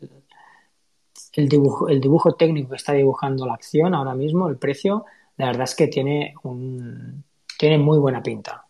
el 1.33 1.49
dibujo, 1.49 1.89
el 1.89 1.99
dibujo 1.99 2.35
técnico 2.35 2.69
que 2.69 2.75
está 2.77 2.93
dibujando 2.93 3.45
la 3.45 3.53
acción 3.53 3.93
ahora 3.93 4.13
mismo, 4.13 4.47
el 4.47 4.57
precio, 4.57 5.05
la 5.37 5.47
verdad 5.47 5.63
es 5.63 5.75
que 5.75 5.87
tiene 5.87 6.33
un 6.43 7.23
tiene 7.57 7.77
muy 7.77 7.97
buena 7.99 8.21
pinta, 8.21 8.62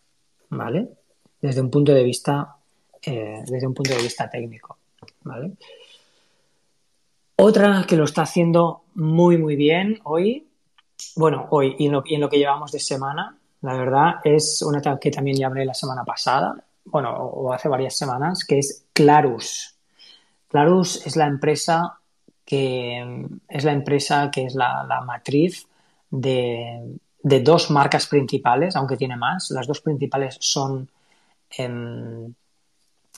¿vale? 0.56 0.88
Desde 1.40 1.60
un 1.60 1.70
punto 1.70 1.92
de 1.92 2.02
vista 2.02 2.56
eh, 3.02 3.42
desde 3.46 3.66
un 3.66 3.74
punto 3.74 3.94
de 3.94 4.02
vista 4.02 4.30
técnico, 4.30 4.78
¿vale? 5.22 5.52
Otra 7.36 7.84
que 7.86 7.96
lo 7.96 8.04
está 8.04 8.22
haciendo 8.22 8.84
muy 8.94 9.36
muy 9.36 9.56
bien 9.56 10.00
hoy, 10.04 10.48
bueno, 11.16 11.46
hoy 11.50 11.76
y 11.78 11.86
en 11.86 11.92
lo, 11.92 12.02
y 12.06 12.14
en 12.14 12.20
lo 12.20 12.28
que 12.28 12.38
llevamos 12.38 12.72
de 12.72 12.78
semana, 12.78 13.36
la 13.60 13.76
verdad 13.76 14.14
es 14.24 14.62
una 14.62 14.80
que 14.98 15.10
también 15.10 15.36
ya 15.36 15.48
hablé 15.48 15.64
la 15.64 15.74
semana 15.74 16.04
pasada, 16.04 16.54
bueno, 16.86 17.10
o 17.10 17.52
hace 17.52 17.68
varias 17.68 17.96
semanas, 17.96 18.44
que 18.46 18.58
es 18.58 18.86
Clarus. 18.92 19.74
Clarus 20.48 21.06
es 21.06 21.16
la 21.16 21.26
empresa 21.26 21.98
que 22.44 23.26
es 23.48 23.64
la 23.64 23.72
empresa 23.72 24.30
que 24.30 24.44
es 24.44 24.54
la, 24.54 25.02
matriz 25.06 25.66
de, 26.10 26.98
dos 27.24 27.70
marcas 27.70 28.06
principales, 28.06 28.76
aunque 28.76 28.96
tiene 28.96 29.16
más. 29.16 29.50
Las 29.50 29.66
dos 29.66 29.80
principales 29.80 30.36
son 30.40 30.88
em, 31.56 32.32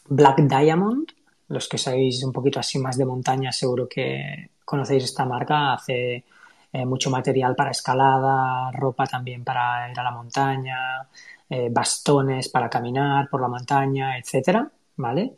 Black 0.09 0.41
Diamond, 0.43 1.09
los 1.49 1.69
que 1.69 1.79
sabéis 1.79 2.23
un 2.25 2.33
poquito 2.33 2.61
así 2.61 2.79
más 2.79 2.97
de 2.97 3.05
montaña 3.05 3.53
seguro 3.53 3.89
que 3.89 4.51
conocéis 4.65 5.05
esta 5.05 5.25
marca, 5.25 5.75
hace 5.75 6.25
eh, 6.73 6.87
mucho 6.87 7.11
material 7.11 7.55
para 7.57 7.71
escalada, 7.71 8.71
ropa 8.73 9.07
también 9.07 9.45
para 9.45 9.91
ir 9.91 9.99
a 9.99 10.03
la 10.05 10.11
montaña, 10.11 11.09
eh, 11.49 11.69
bastones 11.71 12.49
para 12.49 12.69
caminar 12.69 13.29
por 13.31 13.41
la 13.41 13.49
montaña, 13.49 14.19
etcétera, 14.19 14.71
¿vale? 14.97 15.37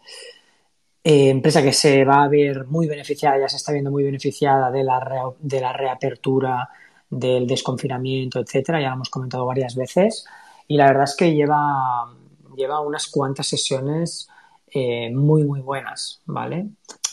Eh, 1.04 1.30
empresa 1.30 1.62
que 1.62 1.72
se 1.72 2.04
va 2.04 2.24
a 2.24 2.28
ver 2.28 2.66
muy 2.66 2.86
beneficiada, 2.86 3.38
ya 3.38 3.48
se 3.48 3.56
está 3.56 3.72
viendo 3.72 3.90
muy 3.90 4.02
beneficiada 4.04 4.70
de 4.70 4.84
la, 4.84 5.32
de 5.38 5.60
la 5.60 5.72
reapertura, 5.72 6.68
del 7.10 7.46
desconfinamiento, 7.46 8.40
etcétera, 8.40 8.80
ya 8.80 8.88
lo 8.88 8.94
hemos 8.94 9.10
comentado 9.10 9.46
varias 9.46 9.74
veces. 9.74 10.24
Y 10.66 10.76
la 10.76 10.86
verdad 10.86 11.04
es 11.04 11.16
que 11.16 11.34
lleva, 11.34 12.12
lleva 12.56 12.80
unas 12.80 13.08
cuantas 13.08 13.46
sesiones 13.46 14.28
eh, 14.70 15.10
muy, 15.14 15.44
muy 15.44 15.60
buenas, 15.60 16.20
¿vale? 16.26 16.68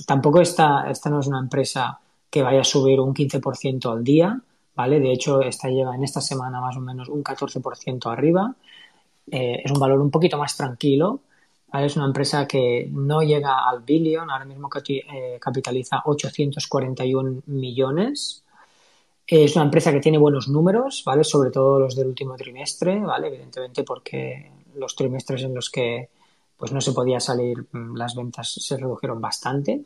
Tampoco 0.06 0.42
esta, 0.42 0.90
esta 0.90 1.10
no 1.10 1.20
es 1.20 1.28
una 1.28 1.40
empresa 1.40 2.00
que 2.30 2.42
vaya 2.42 2.62
a 2.62 2.66
subir 2.66 3.00
un 3.00 3.14
15% 3.14 3.92
al 3.92 4.04
día, 4.04 4.40
¿vale? 4.76 5.00
De 5.00 5.12
hecho, 5.12 5.42
esta 5.42 5.70
lleva 5.70 5.96
en 5.96 6.04
esta 6.04 6.22
semana 6.22 6.60
más 6.60 6.76
o 6.76 6.82
menos 6.82 7.08
un 7.08 7.24
14% 7.24 8.12
arriba. 8.12 8.54
Eh, 9.32 9.62
es 9.64 9.72
un 9.72 9.80
valor 9.80 10.02
un 10.02 10.12
poquito 10.12 10.38
más 10.38 10.58
tranquilo, 10.58 11.22
es 11.84 11.98
una 11.98 12.06
empresa 12.06 12.48
que 12.48 12.88
no 12.92 13.22
llega 13.22 13.68
al 13.68 13.82
billion, 13.82 14.30
ahora 14.30 14.46
mismo 14.46 14.70
eh, 14.88 15.38
capitaliza 15.42 16.02
841 16.06 17.42
millones. 17.48 18.44
Es 19.28 19.56
una 19.56 19.66
empresa 19.66 19.92
que 19.92 20.00
tiene 20.00 20.18
buenos 20.18 20.48
números, 20.48 21.04
¿vale? 21.06 21.24
Sobre 21.24 21.50
todo 21.52 21.80
los 21.80 21.96
del 21.96 22.08
último 22.08 22.36
trimestre, 22.36 23.00
¿vale? 23.00 23.28
Evidentemente 23.28 23.84
porque 23.84 24.52
los 24.76 24.96
trimestres 24.96 25.44
en 25.44 25.56
los 25.56 25.70
que 25.70 26.10
pues 26.58 26.72
no 26.72 26.80
se 26.80 26.94
podía 26.94 27.20
salir, 27.20 27.66
mm, 27.72 27.96
las 27.96 28.16
ventas 28.16 28.54
se 28.54 28.78
redujeron 28.78 29.20
bastante. 29.20 29.84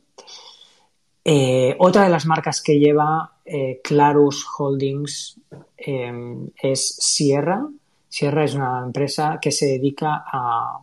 Eh, 1.24 1.76
otra 1.80 2.04
de 2.04 2.10
las 2.10 2.26
marcas 2.26 2.62
que 2.62 2.80
lleva 2.80 3.34
eh, 3.46 3.82
Clarus 3.84 4.46
Holdings 4.58 5.40
es 5.78 6.96
Sierra. 6.96 7.68
Sierra 8.08 8.44
es 8.44 8.54
una 8.56 8.84
empresa 8.84 9.40
que 9.42 9.52
se 9.52 9.66
dedica 9.66 10.24
a 10.26 10.80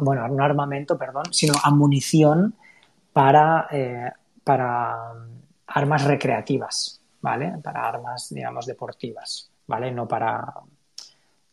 bueno, 0.00 0.26
no 0.28 0.44
armamento, 0.44 0.96
perdón, 0.96 1.24
sino 1.30 1.54
a 1.62 1.70
munición 1.70 2.54
para, 3.12 3.68
eh, 3.70 4.10
para 4.44 5.12
armas 5.66 6.04
recreativas, 6.04 7.01
¿vale? 7.22 7.54
Para 7.62 7.88
armas, 7.88 8.28
digamos, 8.30 8.66
deportivas, 8.66 9.50
¿vale? 9.66 9.90
No 9.90 10.06
para, 10.06 10.44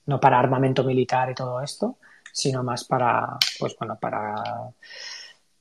no 0.07 0.19
para 0.19 0.39
armamento 0.39 0.83
militar 0.83 1.31
y 1.31 1.35
todo 1.35 1.61
esto, 1.61 1.97
sino 2.33 2.63
más 2.63 2.83
para, 2.83 3.37
pues 3.59 3.75
bueno, 3.79 3.97
para 3.97 4.35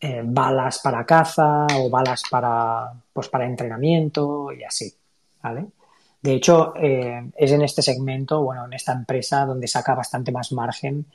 eh, 0.01 0.23
balas 0.25 0.81
para 0.81 1.05
caza 1.05 1.67
o 1.77 1.91
balas 1.91 2.23
para, 2.31 2.93
pues 3.13 3.29
para 3.29 3.47
entrenamiento 3.47 4.53
y 4.53 4.65
así, 4.65 4.93
¿vale? 5.43 5.67
De 6.21 6.33
hecho, 6.35 6.75
eh, 6.77 7.31
es 7.37 7.53
en 7.53 7.63
este 7.63 7.83
segmento, 7.83 8.43
bueno, 8.43 8.65
en 8.65 8.73
esta 8.73 8.93
empresa 8.93 9.45
donde 9.45 9.69
saca 9.69 9.95
bastante 9.95 10.33
más 10.33 10.53
margen 10.53 11.07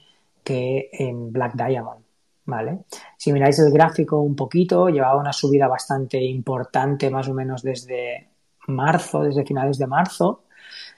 que 0.43 0.89
en 0.93 1.31
Black 1.31 1.55
Diamond. 1.55 2.03
¿Vale? 2.45 2.79
Si 3.17 3.31
miráis 3.31 3.57
el 3.59 3.71
gráfico 3.71 4.19
un 4.19 4.35
poquito, 4.35 4.89
llevaba 4.89 5.17
una 5.17 5.31
subida 5.31 5.65
bastante 5.69 6.21
importante, 6.21 7.09
más 7.09 7.29
o 7.29 7.33
menos 7.33 7.63
desde 7.63 8.32
marzo, 8.67 9.21
desde 9.23 9.45
finales 9.45 9.77
de 9.77 9.87
marzo. 9.87 10.43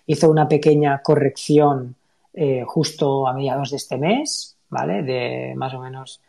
Hizo 0.06 0.30
una 0.30 0.48
pequeña 0.48 1.02
corrección 1.02 1.96
eh, 2.34 2.64
justo 2.66 3.28
a 3.28 3.34
mediados 3.34 3.72
de 3.72 3.78
este 3.78 3.98
mes, 3.98 4.56
¿vale? 4.70 5.04
De 5.04 5.54
más 5.56 5.74
o 5.74 5.80
menos 5.80 6.22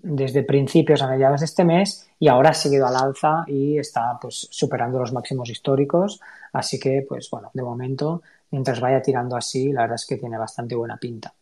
desde 0.00 0.44
principios 0.44 1.02
a 1.02 1.08
mediados 1.08 1.40
de 1.40 1.46
este 1.46 1.64
mes 1.64 2.08
y 2.20 2.28
ahora 2.28 2.50
ha 2.50 2.54
seguido 2.54 2.86
al 2.86 2.96
alza 2.96 3.44
y 3.46 3.78
está 3.78 4.16
pues 4.20 4.46
superando 4.50 4.98
los 4.98 5.12
máximos 5.12 5.50
históricos. 5.50 6.20
Así 6.52 6.78
que, 6.78 7.04
pues 7.08 7.28
bueno, 7.30 7.50
de 7.52 7.62
momento, 7.62 8.22
mientras 8.50 8.80
vaya 8.80 9.02
tirando 9.02 9.36
así, 9.36 9.72
la 9.72 9.82
verdad 9.82 9.96
es 9.96 10.06
que 10.06 10.16
tiene 10.16 10.38
bastante 10.38 10.74
buena 10.74 10.96
pinta. 10.96 11.34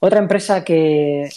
Otra 0.00 0.18
empresa 0.18 0.64
que, 0.64 1.28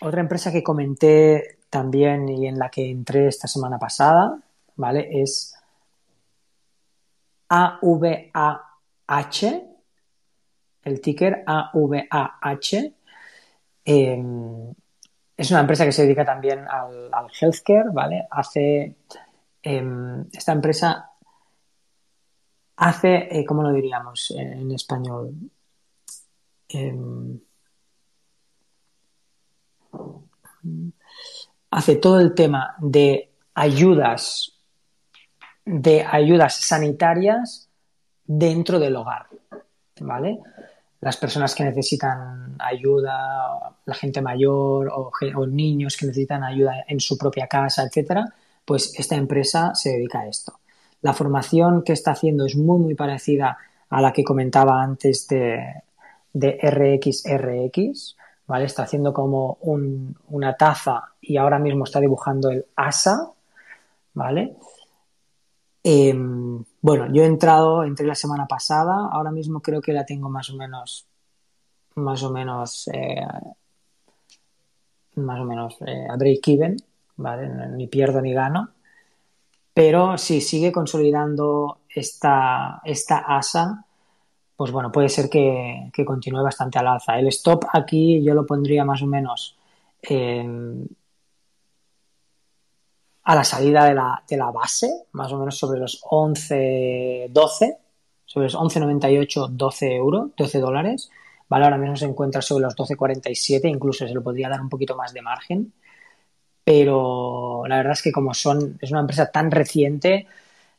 otra 0.00 0.20
empresa 0.20 0.52
que 0.52 0.62
comenté 0.62 1.58
también 1.70 2.28
y 2.28 2.46
en 2.46 2.58
la 2.58 2.70
que 2.70 2.90
entré 2.90 3.28
esta 3.28 3.48
semana 3.48 3.78
pasada, 3.78 4.38
¿vale? 4.78 5.08
Es 5.20 5.54
AVAH, 7.48 8.40
el 10.84 11.00
ticker 11.00 11.44
AVAH. 11.46 12.92
Em, 13.84 14.74
es 15.36 15.50
una 15.50 15.60
empresa 15.60 15.84
que 15.84 15.92
se 15.92 16.02
dedica 16.02 16.24
también 16.24 16.66
al, 16.68 17.10
healthcare, 17.38 17.90
¿vale? 17.92 18.26
Hace. 18.30 18.96
Em, 19.62 20.24
esta 20.32 20.52
empresa 20.52 21.10
hace, 22.76 23.28
eh, 23.30 23.44
¿cómo 23.44 23.62
lo 23.62 23.72
diríamos 23.72 24.30
en 24.36 24.70
español? 24.70 25.34
Em, 26.68 27.40
hace 31.70 31.96
todo 31.96 32.20
el 32.20 32.34
tema 32.34 32.76
de 32.78 33.32
ayudas 33.54 34.57
de 35.70 36.02
ayudas 36.02 36.54
sanitarias 36.54 37.68
dentro 38.24 38.78
del 38.78 38.96
hogar, 38.96 39.26
¿vale? 40.00 40.38
Las 41.00 41.18
personas 41.18 41.54
que 41.54 41.64
necesitan 41.64 42.56
ayuda, 42.58 43.76
la 43.84 43.94
gente 43.94 44.22
mayor 44.22 44.90
o, 44.90 45.46
niños 45.46 45.96
que 45.96 46.06
necesitan 46.06 46.42
ayuda 46.42 46.84
en 46.88 46.98
su 47.00 47.18
propia 47.18 47.46
casa, 47.46 47.84
etcétera, 47.84 48.24
pues 48.64 48.98
esta 48.98 49.14
empresa 49.14 49.74
se 49.74 49.90
dedica 49.90 50.20
a 50.20 50.26
esto. 50.26 50.58
La 51.02 51.12
formación 51.12 51.82
que 51.82 51.92
está 51.92 52.12
haciendo 52.12 52.46
es 52.46 52.56
muy, 52.56 52.78
muy 52.78 52.94
parecida 52.94 53.58
a 53.90 54.00
la 54.00 54.12
que 54.12 54.24
comentaba 54.24 54.82
antes 54.82 55.28
de, 55.28 55.62
de 56.32 56.58
RXRX, 56.62 58.16
¿vale? 58.46 58.64
Está 58.64 58.84
haciendo 58.84 59.12
como 59.12 59.58
una 59.60 60.56
taza 60.56 61.12
y 61.20 61.36
ahora 61.36 61.58
mismo 61.58 61.84
está 61.84 62.00
dibujando 62.00 62.50
el 62.50 62.64
asa, 62.74 63.30
¿vale? 64.14 64.56
Em, 65.82 66.64
bueno, 66.80 67.12
yo 67.12 67.22
he 67.22 67.26
entrado, 67.26 67.84
entré 67.84 68.06
la 68.06 68.14
semana 68.14 68.46
pasada, 68.46 69.08
ahora 69.10 69.30
mismo 69.30 69.60
creo 69.60 69.80
que 69.80 69.92
la 69.92 70.04
tengo 70.04 70.28
más 70.28 70.50
o 70.50 70.56
menos, 70.56 71.06
más 71.94 72.22
o 72.22 72.30
menos, 72.30 72.88
eh, 72.92 73.26
más 75.16 75.40
o 75.40 75.44
menos 75.44 75.76
eh, 75.86 76.06
a 76.10 76.16
break-even, 76.16 76.76
¿vale? 77.16 77.48
Ni 77.76 77.86
pierdo 77.86 78.20
ni 78.20 78.32
gano. 78.32 78.70
Pero 79.72 80.18
si 80.18 80.40
sigue 80.40 80.72
consolidando 80.72 81.78
esta, 81.88 82.80
esta 82.84 83.18
asa, 83.18 83.84
pues 84.56 84.72
bueno, 84.72 84.90
puede 84.90 85.08
ser 85.08 85.30
que, 85.30 85.92
continúe 86.04 86.42
bastante 86.42 86.80
al 86.80 86.88
alza. 86.88 87.16
El 87.16 87.28
stop 87.28 87.66
aquí 87.72 88.20
yo 88.24 88.34
lo 88.34 88.44
pondría 88.44 88.84
más 88.84 89.02
o 89.02 89.06
menos 89.06 89.56
a 93.28 93.34
la 93.34 93.44
salida 93.44 93.84
de 93.84 93.94
la, 93.94 94.22
de 94.26 94.36
la, 94.38 94.50
base, 94.50 95.04
más 95.12 95.30
o 95.32 95.38
menos 95.38 95.58
sobre 95.58 95.78
los 95.78 96.00
11, 96.08 97.28
12, 97.30 97.78
sobre 98.24 98.44
los 98.46 98.54
11,98, 98.54 99.48
12 99.50 99.94
euros, 99.94 100.30
12 100.34 100.58
dólares. 100.60 101.10
Vale, 101.46 101.64
ahora 101.66 101.76
mismo 101.76 101.96
se 101.96 102.06
encuentra 102.06 102.40
sobre 102.40 102.64
los 102.64 102.74
12,47, 102.74 103.68
incluso 103.68 104.08
se 104.08 104.14
lo 104.14 104.22
podría 104.22 104.48
dar 104.48 104.62
un 104.62 104.70
poquito 104.70 104.96
más 104.96 105.12
de 105.12 105.20
margen. 105.20 105.74
Pero 106.64 107.64
la 107.66 107.76
verdad 107.76 107.92
es 107.92 108.02
que 108.02 108.12
como 108.12 108.32
son, 108.32 108.78
es 108.80 108.90
una 108.90 109.00
empresa 109.00 109.30
tan 109.30 109.50
reciente, 109.50 110.26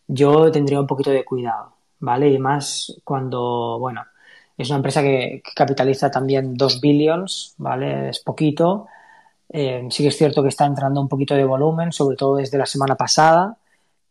yo 0.07 0.51
tendría 0.51 0.79
un 0.79 0.87
poquito 0.87 1.11
de 1.11 1.23
cuidado. 1.25 1.73
¿vale? 1.99 2.29
Y 2.29 2.39
más 2.39 2.99
cuando, 3.03 3.77
bueno, 3.79 4.05
es 4.57 4.69
una 4.69 4.77
empresa 4.77 5.01
que, 5.03 5.43
capitaliza 5.55 6.09
también 6.11 6.55
2 6.55 6.81
billions, 6.81 7.53
¿vale? 7.57 8.09
Es 8.09 8.19
poquito. 8.19 8.87
Eh, 9.51 9.87
sí 9.89 10.03
que 10.03 10.09
es 10.09 10.17
cierto 10.17 10.43
que 10.43 10.49
está 10.49 10.65
entrando 10.65 11.01
un 11.01 11.07
poquito 11.07 11.33
de 11.33 11.43
volumen, 11.43 11.91
sobre 11.91 12.15
todo 12.15 12.35
desde 12.35 12.57
la 12.57 12.65
semana 12.65 12.95
pasada, 12.95 13.57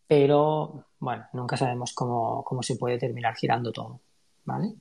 pero 0.07 0.85
bueno, 0.99 1.27
nunca 1.33 1.57
sabemos 1.57 1.93
cómo, 1.93 2.45
se 2.63 2.77
puede 2.77 2.99
terminar 2.99 3.37
girando 3.37 3.71
todo, 3.71 4.01
¿vale? 4.45 4.75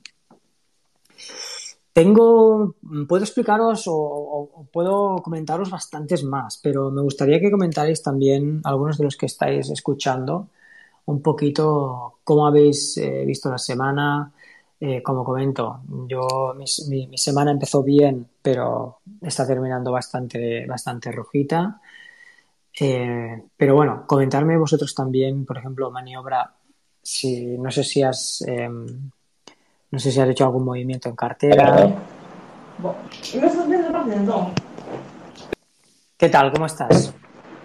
Tengo, 1.92 2.74
puedo 3.08 3.24
explicaros 3.24 3.84
o, 3.86 4.66
puedo 4.72 5.16
comentaros 5.16 5.70
bastantes 5.70 6.24
más, 6.24 6.58
pero 6.62 6.90
me 6.90 7.02
gustaría 7.02 7.40
que 7.40 7.50
comentarais 7.50 8.02
también 8.02 8.60
algunos 8.64 8.98
de 8.98 9.04
los 9.04 9.16
que 9.16 9.26
estáis 9.26 9.70
escuchando 9.70 10.48
un 11.06 11.22
poquito 11.22 12.18
cómo 12.22 12.46
habéis 12.46 12.98
eh, 12.98 13.24
visto 13.26 13.50
la 13.50 13.58
semana. 13.58 14.32
Eh, 14.80 15.02
como 15.02 15.24
comento, 15.24 15.80
yo 16.06 16.54
mi, 16.54 17.18
semana 17.18 17.50
empezó 17.50 17.82
bien, 17.82 18.28
pero 18.40 19.00
está 19.20 19.44
terminando 19.44 19.90
bastante, 19.90 20.66
bastante 20.66 21.10
rojita. 21.10 21.80
Eh, 22.78 23.42
pero 23.56 23.74
bueno, 23.74 24.04
comentarme 24.06 24.56
vosotros 24.56 24.94
también, 24.94 25.44
por 25.44 25.58
ejemplo, 25.58 25.90
maniobra, 25.90 26.52
si 27.02 27.58
no 27.58 27.72
sé 27.72 27.82
si 27.82 28.02
has 28.04 28.44
em, 28.46 29.10
no 29.90 29.98
sé 29.98 30.12
si 30.12 30.20
has 30.20 30.28
hecho 30.28 30.44
algún 30.44 30.64
movimiento 30.64 31.08
en 31.08 31.16
cartera. 31.16 31.90
¿Qué 36.16 36.28
tal? 36.28 36.52
¿Cómo 36.52 36.66
estás? 36.66 37.12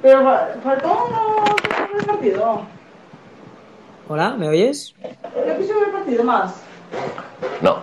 Pero 0.02 0.24
faltó 0.64 1.06
un 2.00 2.06
partido. 2.06 2.62
Hola, 4.08 4.36
¿me 4.36 4.48
oyes? 4.50 4.96
Yo 5.02 5.58
quise 5.58 5.74
ver 5.74 5.84
el 5.86 5.92
partido 5.92 6.24
más. 6.24 6.73
No. 7.62 7.78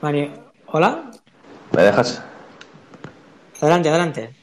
Mani, 0.00 0.32
¿hola? 0.66 1.10
¿Me 1.72 1.82
dejas? 1.82 2.22
Adelante, 3.60 3.88
adelante. 3.88 4.34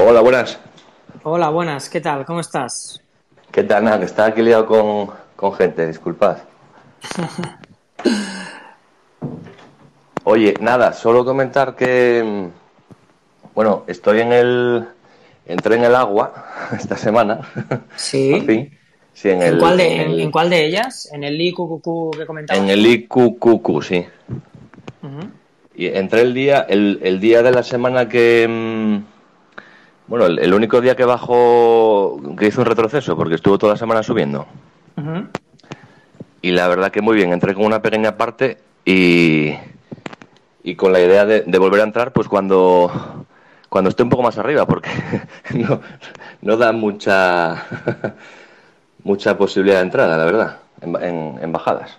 Hola, 0.00 0.20
buenas. 0.20 0.58
Hola, 1.22 1.48
buenas, 1.48 1.88
¿qué 1.88 2.00
tal? 2.00 2.24
¿Cómo 2.24 2.40
estás? 2.40 3.02
¿Qué 3.50 3.64
tal? 3.64 3.84
Nada, 3.84 3.98
que 3.98 4.04
estaba 4.04 4.28
aquí 4.28 4.42
liado 4.42 4.66
con, 4.66 5.10
con 5.34 5.52
gente, 5.54 5.86
disculpad. 5.86 6.38
Oye, 10.24 10.54
nada, 10.60 10.92
solo 10.92 11.24
comentar 11.24 11.74
que, 11.74 12.22
mm, 12.24 13.54
bueno, 13.54 13.84
estoy 13.86 14.20
en 14.20 14.32
el, 14.32 14.88
entré 15.46 15.76
en 15.76 15.84
el 15.84 15.94
agua 15.94 16.32
esta 16.76 16.96
semana. 16.96 17.40
Sí. 17.96 18.32
en, 19.24 19.42
el, 19.42 19.58
cuál 19.58 19.76
de, 19.76 20.22
en, 20.22 20.30
cuál 20.30 20.50
de 20.50 20.66
ellas? 20.66 21.08
¿En 21.12 21.24
el 21.24 21.40
IQQQ 21.40 22.18
que 22.18 22.26
comentabas? 22.26 22.62
En 22.62 22.68
el 22.68 22.86
IQQQ, 22.86 23.82
sí. 23.82 24.06
Y 25.74 25.86
entré 25.86 26.22
el 26.22 26.34
día, 26.34 26.60
el, 26.68 27.20
día 27.20 27.42
de 27.42 27.52
la 27.52 27.62
semana 27.62 28.08
que, 28.08 28.46
mm, 28.48 28.96
bueno, 30.08 30.26
el, 30.26 30.54
único 30.54 30.80
día 30.80 30.96
que 30.96 31.04
bajó, 31.04 32.18
que 32.38 32.46
hizo 32.46 32.62
un 32.62 32.66
retroceso, 32.66 33.16
porque 33.16 33.34
estuvo 33.34 33.58
toda 33.58 33.74
la 33.74 33.78
semana 33.78 34.02
subiendo. 34.02 34.46
Y 36.40 36.50
la 36.52 36.66
verdad 36.68 36.90
que 36.90 37.02
muy 37.02 37.14
bien, 37.16 37.32
entré 37.32 37.54
con 37.54 37.66
una 37.66 37.82
pequeña 37.82 38.16
parte 38.16 38.58
y 38.84 39.54
y 40.66 40.74
con 40.74 40.92
la 40.92 41.00
idea 41.00 41.24
de, 41.24 41.58
volver 41.58 41.80
a 41.80 41.84
entrar 41.84 42.12
pues 42.12 42.26
cuando, 42.26 43.24
cuando 43.76 43.90
esté 43.90 44.04
un 44.04 44.08
poco 44.08 44.22
más 44.22 44.38
arriba, 44.38 44.66
porque 44.66 44.88
no, 45.54 45.82
no 46.40 46.56
da 46.56 46.72
mucha, 46.72 47.62
mucha 49.04 49.36
posibilidad 49.36 49.80
de 49.80 49.82
entrada, 49.82 50.16
la 50.16 50.24
verdad, 50.24 50.56
en, 50.80 51.52
bajadas. 51.52 51.98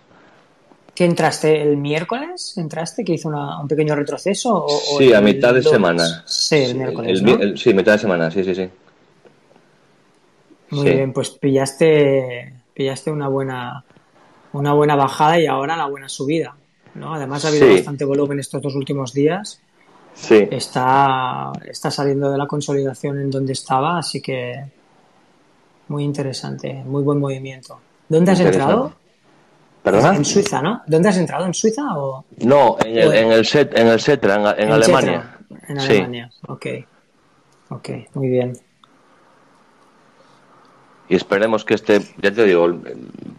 ¿Qué 0.95 1.05
entraste 1.05 1.61
el 1.61 1.77
miércoles? 1.77 2.57
¿Entraste 2.57 3.05
que 3.05 3.13
hizo 3.13 3.29
un 3.29 3.67
pequeño 3.67 3.95
retroceso? 3.95 4.65
O, 4.65 4.97
sí, 4.97 5.13
a 5.13 5.21
mitad 5.21 5.53
de 5.53 5.61
semana. 5.61 6.23
Sí, 6.25 6.55
el 6.55 6.75
miércoles. 6.77 7.21
sí, 7.61 7.75
mitad 7.75 7.91
de 7.91 7.99
semana, 7.99 8.31
sí, 8.31 8.43
sí, 8.43 8.55
sí. 8.55 8.67
Muy 10.71 10.89
bien, 10.89 11.13
pues 11.13 11.29
pillaste, 11.29 12.53
pillaste 12.73 13.11
una 13.11 13.27
buena, 13.27 13.85
una 14.53 14.73
buena 14.73 14.95
bajada 14.95 15.39
y 15.39 15.45
ahora 15.45 15.77
la 15.77 15.85
buena 15.85 16.09
subida. 16.09 16.55
Además 16.99 17.45
ha 17.45 17.49
habido 17.49 17.71
bastante 17.71 18.03
volumen 18.03 18.39
estos 18.39 18.63
dos 18.63 18.73
últimos 18.73 19.13
días. 19.13 19.61
Sí. 20.19 20.47
Está, 20.51 21.51
está 21.65 21.91
saliendo 21.91 22.31
de 22.31 22.37
la 22.37 22.47
consolidación 22.47 23.21
en 23.21 23.29
donde 23.29 23.53
estaba, 23.53 23.99
así 23.99 24.21
que 24.21 24.65
muy 25.87 26.03
interesante, 26.03 26.73
muy 26.85 27.03
buen 27.03 27.19
movimiento. 27.19 27.79
¿Dónde 28.09 28.31
has 28.31 28.39
entrado? 28.39 28.93
¿Perdona? 29.83 30.15
En 30.15 30.25
Suiza, 30.25 30.61
¿no? 30.61 30.81
¿Dónde 30.87 31.09
has 31.09 31.17
entrado? 31.17 31.45
¿En 31.45 31.53
Suiza 31.53 31.83
o...? 31.95 32.25
No, 32.39 32.77
en 32.83 32.97
el, 32.97 33.13
en 33.13 33.31
el, 33.31 33.45
set, 33.45 33.77
en 33.77 33.87
el 33.87 33.99
Setra, 33.99 34.55
en, 34.57 34.71
Alemania. 34.71 35.37
En 35.67 35.79
Alemania, 35.79 36.31
ok. 36.47 36.65
Ok, 37.69 37.89
muy 38.13 38.29
bien. 38.29 38.53
y 41.09 41.15
esperemos 41.15 41.63
que 41.63 41.73
este, 41.73 42.01
ya 42.21 42.31
te 42.31 42.43
digo, 42.43 42.67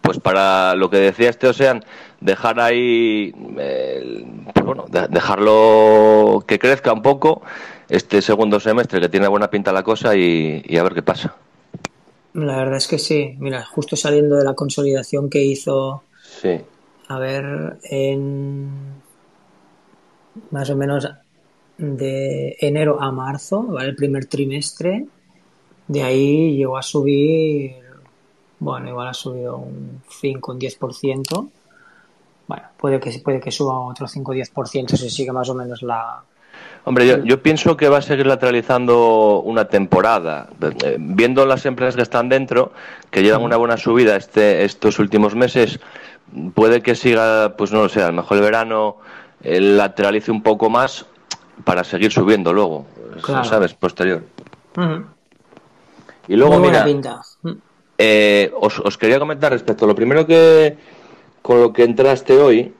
pues 0.01 0.19
para 0.19 0.75
lo 0.75 0.89
que 0.89 0.97
decía 0.97 1.29
este 1.29 1.47
Ocean, 1.47 1.83
dejar 2.21 2.59
ahí, 2.59 3.33
eh, 3.57 4.25
pues 4.53 4.65
bueno, 4.65 4.85
dejarlo 5.09 6.43
que 6.47 6.59
crezca 6.59 6.93
un 6.93 7.01
poco 7.01 7.41
este 7.87 8.21
segundo 8.21 8.59
semestre, 8.59 9.01
que 9.01 9.09
tiene 9.09 9.27
buena 9.27 9.49
pinta 9.49 9.71
la 9.71 9.83
cosa 9.83 10.15
y, 10.15 10.63
a 10.77 10.83
ver 10.83 10.93
qué 10.93 11.01
pasa. 11.01 11.35
La 12.33 12.57
verdad 12.57 12.77
es 12.77 12.87
que 12.87 12.99
sí, 12.99 13.35
mira, 13.39 13.65
justo 13.65 13.95
saliendo 13.95 14.35
de 14.35 14.43
la 14.43 14.53
consolidación 14.53 15.29
que 15.29 15.43
hizo, 15.43 16.03
sí. 16.21 16.61
a 17.07 17.19
ver, 17.19 17.77
en 17.83 18.69
más 20.51 20.69
o 20.69 20.75
menos 20.75 21.09
de 21.77 22.55
enero 22.59 23.01
a 23.01 23.11
marzo, 23.11 23.63
¿vale? 23.63 23.89
el 23.89 23.95
primer 23.95 24.25
trimestre, 24.25 25.07
de 25.87 26.03
ahí 26.03 26.55
llegó 26.55 26.77
a 26.77 26.83
subir, 26.83 27.77
bueno, 28.59 28.89
igual 28.89 29.07
ha 29.07 29.13
subido 29.13 29.57
un 29.57 30.01
5, 30.07 30.51
un 30.51 30.59
10%. 30.59 31.49
Bueno, 32.49 32.63
puede 32.77 32.99
que, 32.99 33.11
puede 33.19 33.39
que 33.39 33.51
suba 33.51 33.79
otro 33.79 34.07
5 34.07 34.31
o 34.31 34.33
10% 34.33 34.97
si 34.97 35.09
sigue 35.11 35.31
más 35.31 35.47
o 35.49 35.53
menos 35.53 35.83
la, 35.83 36.23
Hombre, 36.83 37.05
yo, 37.05 37.23
yo, 37.23 37.43
pienso 37.43 37.77
que 37.77 37.87
va 37.89 37.99
a 37.99 38.01
seguir 38.01 38.25
lateralizando 38.25 39.41
una 39.41 39.65
temporada. 39.65 40.49
Eh, 40.59 40.97
viendo 40.99 41.45
las 41.45 41.67
empresas 41.67 41.95
que 41.95 42.01
están 42.01 42.27
dentro, 42.27 42.71
que 43.11 43.21
llevan 43.21 43.43
una 43.43 43.55
buena 43.55 43.77
subida 43.77 44.15
este, 44.15 44.65
estos 44.65 44.97
últimos 44.97 45.35
meses, 45.35 45.79
puede 46.55 46.81
que 46.81 46.95
siga, 46.95 47.53
pues 47.55 47.71
no 47.71 47.83
lo 47.83 47.89
sé, 47.89 48.01
a 48.01 48.07
lo 48.07 48.13
mejor 48.13 48.37
el 48.37 48.43
verano 48.43 48.97
eh, 49.43 49.61
lateralice 49.61 50.31
un 50.31 50.41
poco 50.41 50.71
más 50.71 51.05
para 51.63 51.83
seguir 51.83 52.11
subiendo 52.11 52.51
luego, 52.51 52.87
¿sabes? 53.43 53.75
Posterior. 53.75 54.23
Y 56.27 56.35
luego, 56.35 56.57
mira, 56.57 56.87
mm. 56.87 57.51
eh, 57.99 58.51
os, 58.59 58.79
os, 58.79 58.97
quería 58.97 59.19
comentar 59.19 59.51
respecto 59.51 59.85
a 59.85 59.87
lo 59.87 59.93
primero 59.93 60.25
que 60.25 60.77
con 61.41 61.61
lo 61.61 61.73
que 61.73 61.83
entraste 61.83 62.37
hoy, 62.37 62.73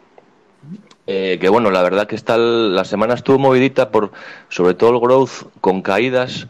eh, 1.08 1.38
que 1.42 1.50
bueno, 1.50 1.72
la 1.72 1.82
verdad 1.82 2.08
que 2.08 2.16
está 2.16 2.38
la 2.38 2.86
semana 2.86 3.16
estuvo 3.16 3.40
movidita 3.40 3.90
por 3.90 4.12
sobre 4.50 4.76
todo 4.76 4.92
el 4.92 5.00
growth 5.00 5.52
con 5.62 5.82
caídas. 5.82 6.48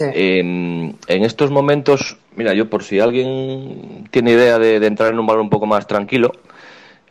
en 0.00 0.96
estos 1.08 1.50
momentos, 1.50 2.18
mira, 2.36 2.54
yo 2.54 2.68
por 2.68 2.84
si 2.84 3.00
alguien 3.00 4.08
tiene 4.10 4.32
idea 4.32 4.58
de, 4.58 4.76
entrar 4.86 5.12
en 5.12 5.18
un 5.18 5.26
valor 5.26 5.42
un 5.42 5.50
poco 5.50 5.66
más 5.66 5.86
tranquilo 5.86 6.32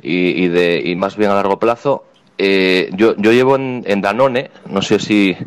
y, 0.01 0.47
de, 0.47 0.81
y 0.83 0.95
más 0.95 1.17
bien 1.17 1.31
a 1.31 1.35
largo 1.35 1.59
plazo, 1.59 2.05
eh, 2.37 2.89
yo, 2.93 3.15
yo 3.17 3.31
llevo 3.31 3.55
en, 3.55 4.01
Danone, 4.01 4.49
no 4.67 4.81
sé 4.81 4.99
si, 4.99 5.37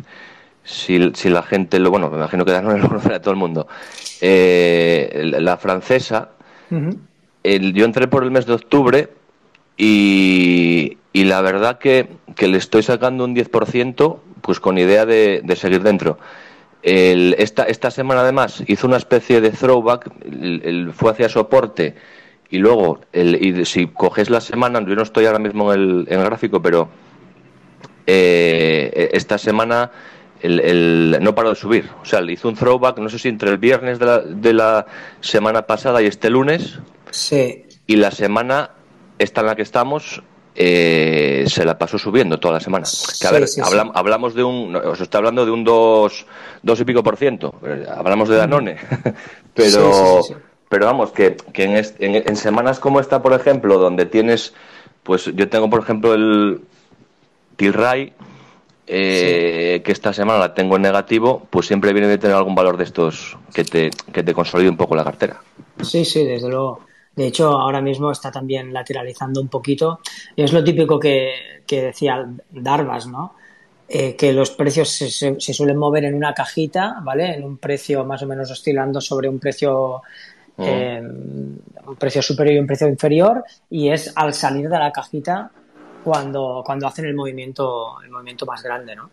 si, 0.63 1.11
si, 1.13 1.29
la 1.29 1.43
gente 1.43 1.79
lo, 1.79 1.91
bueno, 1.91 2.09
me 2.09 2.17
imagino 2.17 2.45
que 2.45 2.51
Danone 2.51 2.79
lo 2.81 2.87
conocerá 2.87 3.17
a 3.17 3.21
todo 3.21 3.31
el 3.31 3.39
mundo, 3.39 3.67
eh, 4.21 5.31
la 5.39 5.57
francesa, 5.57 6.29
yo 7.73 7.85
entré 7.85 8.07
por 8.07 8.23
el 8.23 8.31
mes 8.31 8.45
de 8.45 8.53
octubre 8.53 9.09
y, 9.77 10.97
la 11.13 11.41
verdad 11.41 11.77
que, 11.79 12.07
le 12.39 12.57
estoy 12.57 12.83
sacando 12.83 13.23
un 13.23 13.35
10% 13.35 14.17
pues 14.41 14.59
con 14.59 14.77
idea 14.77 15.05
de, 15.05 15.43
seguir 15.55 15.81
dentro. 15.81 16.17
esta, 16.83 17.63
esta 17.63 17.91
semana 17.91 18.21
además 18.21 18.63
hizo 18.67 18.87
una 18.87 18.97
especie 18.97 19.41
de 19.41 19.51
throwback, 19.51 20.11
el, 20.23 20.91
fue 20.93 21.11
hacia 21.11 21.29
soporte 21.29 21.95
y 22.49 22.59
luego 22.59 23.01
el, 23.11 23.43
y 23.43 23.65
si 23.65 23.87
coges 23.87 24.29
la 24.29 24.39
semana, 24.39 24.79
yo 24.85 24.95
no 24.95 25.01
estoy 25.01 25.25
ahora 25.25 25.39
mismo 25.39 25.73
en 25.73 25.81
el, 25.81 26.07
en 26.09 26.19
el 26.19 26.25
gráfico, 26.25 26.61
pero 26.61 26.89
eh, 28.07 29.09
esta 29.13 29.37
semana 29.37 29.91
el, 30.41 31.17
no 31.21 31.33
paró 31.33 31.49
de 31.49 31.55
subir. 31.55 31.89
O 32.01 32.05
sea, 32.05 32.21
le 32.21 32.33
hizo 32.33 32.47
un 32.47 32.55
throwback, 32.55 32.99
no 32.99 33.09
sé 33.09 33.19
si 33.19 33.29
entre 33.29 33.49
el 33.49 33.57
viernes 33.57 33.99
de 33.99 34.05
la, 34.05 34.19
de 34.19 34.53
la 34.53 34.85
semana 35.21 35.63
pasada 35.63 36.01
y 36.01 36.05
este 36.05 36.29
lunes. 36.29 36.79
Sí. 37.15 37.65
Y 37.87 37.95
la 37.95 38.11
semana, 38.11 38.71
esta 39.17 39.39
en 39.39 39.47
la 39.47 39.55
que 39.55 39.61
estamos, 39.61 40.21
eh, 40.53 41.45
se 41.47 41.63
la 41.63 41.77
pasó 41.77 41.97
subiendo 41.97 42.39
toda 42.39 42.55
la 42.55 42.59
semana. 42.59 42.85
Que 43.19 43.27
a 43.27 43.31
ver, 43.31 43.45
hablamos 43.93 44.35
de 44.35 44.43
un, 44.43 44.75
os 44.75 44.99
está 44.99 45.19
hablando 45.19 45.45
de 45.45 45.51
un 45.51 45.63
2, 45.63 46.25
dos 46.61 46.79
y 46.79 46.83
pico 46.83 47.03
por 47.03 47.15
ciento, 47.15 47.55
hablamos 47.95 48.27
de 48.27 48.35
Danone, 48.35 48.77
pero, 49.53 50.21
pero 50.67 50.85
vamos, 50.85 51.13
que, 51.13 51.37
en, 51.53 52.35
semanas 52.35 52.79
como 52.79 52.99
esta, 52.99 53.21
por 53.21 53.31
ejemplo, 53.31 53.77
donde 53.77 54.05
tienes, 54.05 54.53
pues 55.03 55.31
yo 55.33 55.47
tengo, 55.47 55.69
por 55.69 55.81
ejemplo, 55.81 56.13
el 56.13 56.59
Tilray, 57.55 58.11
eh, 58.87 59.81
que 59.85 59.91
esta 59.93 60.11
semana 60.11 60.39
la 60.39 60.53
tengo 60.53 60.75
en 60.75 60.81
negativo, 60.81 61.47
pues 61.49 61.65
siempre 61.67 61.93
viene 61.93 62.09
de 62.09 62.17
tener 62.17 62.35
algún 62.35 62.55
valor 62.55 62.75
de 62.75 62.83
estos 62.83 63.37
que 63.53 63.63
te, 63.63 63.89
que 64.11 64.21
te 64.21 64.33
consolide 64.33 64.69
un 64.69 64.77
poco 64.77 64.97
la 64.97 65.05
cartera. 65.05 65.41
Sí, 65.81 66.03
sí, 66.03 66.25
desde 66.25 66.49
luego. 66.49 66.81
De 67.15 67.27
hecho, 67.27 67.49
ahora 67.49 67.81
mismo 67.81 68.11
está 68.11 68.31
también 68.31 68.73
lateralizando 68.73 69.41
un 69.41 69.47
poquito. 69.47 69.99
Es 70.35 70.51
lo 70.51 70.63
típico 70.63 70.99
que, 70.99 71.63
decía 71.67 72.27
Darvas, 72.51 73.07
¿no? 73.07 73.35
Eh, 73.87 74.15
que 74.15 74.33
los 74.33 74.51
precios 74.51 74.89
se, 74.89 75.39
suelen 75.39 75.77
mover 75.77 76.05
en 76.05 76.15
una 76.15 76.33
cajita, 76.33 76.99
¿vale? 77.03 77.35
En 77.35 77.43
un 77.43 77.57
precio 77.57 78.03
más 78.03 78.21
o 78.23 78.27
menos 78.27 78.49
oscilando 78.51 78.99
sobre 78.99 79.29
un 79.29 79.39
precio 79.39 80.01
mm. 80.57 80.63
eh, 80.63 81.01
un 81.87 81.95
precio 81.97 82.21
superior 82.21 82.55
y 82.55 82.59
un 82.59 82.65
precio 82.65 82.87
inferior 82.87 83.43
y 83.69 83.89
es 83.89 84.11
al 84.15 84.33
salir 84.33 84.69
de 84.69 84.79
la 84.79 84.91
cajita 84.91 85.51
cuando, 86.03 86.63
cuando 86.65 86.87
hacen 86.87 87.05
el 87.05 87.13
movimiento 87.13 88.01
el 88.03 88.09
movimiento 88.09 88.47
más 88.47 88.63
grande, 88.63 88.95
¿no? 88.95 89.09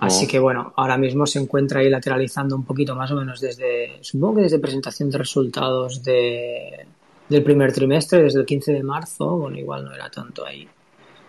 Así 0.00 0.24
mm. 0.24 0.28
que 0.28 0.38
bueno, 0.38 0.72
ahora 0.76 0.96
mismo 0.96 1.26
se 1.26 1.38
encuentra 1.38 1.80
ahí 1.80 1.90
lateralizando 1.90 2.56
un 2.56 2.64
poquito 2.64 2.94
más 2.94 3.10
o 3.10 3.16
menos 3.16 3.40
desde, 3.40 3.98
supongo 4.00 4.36
que 4.36 4.42
desde 4.42 4.58
presentación 4.58 5.10
de 5.10 5.18
resultados 5.18 6.02
de, 6.02 6.86
del 7.28 7.42
primer 7.42 7.72
trimestre, 7.72 8.22
desde 8.22 8.40
el 8.40 8.46
15 8.46 8.72
de 8.72 8.82
marzo, 8.82 9.36
bueno, 9.36 9.58
igual 9.58 9.84
no 9.84 9.94
era 9.94 10.10
tanto 10.10 10.46
ahí, 10.46 10.66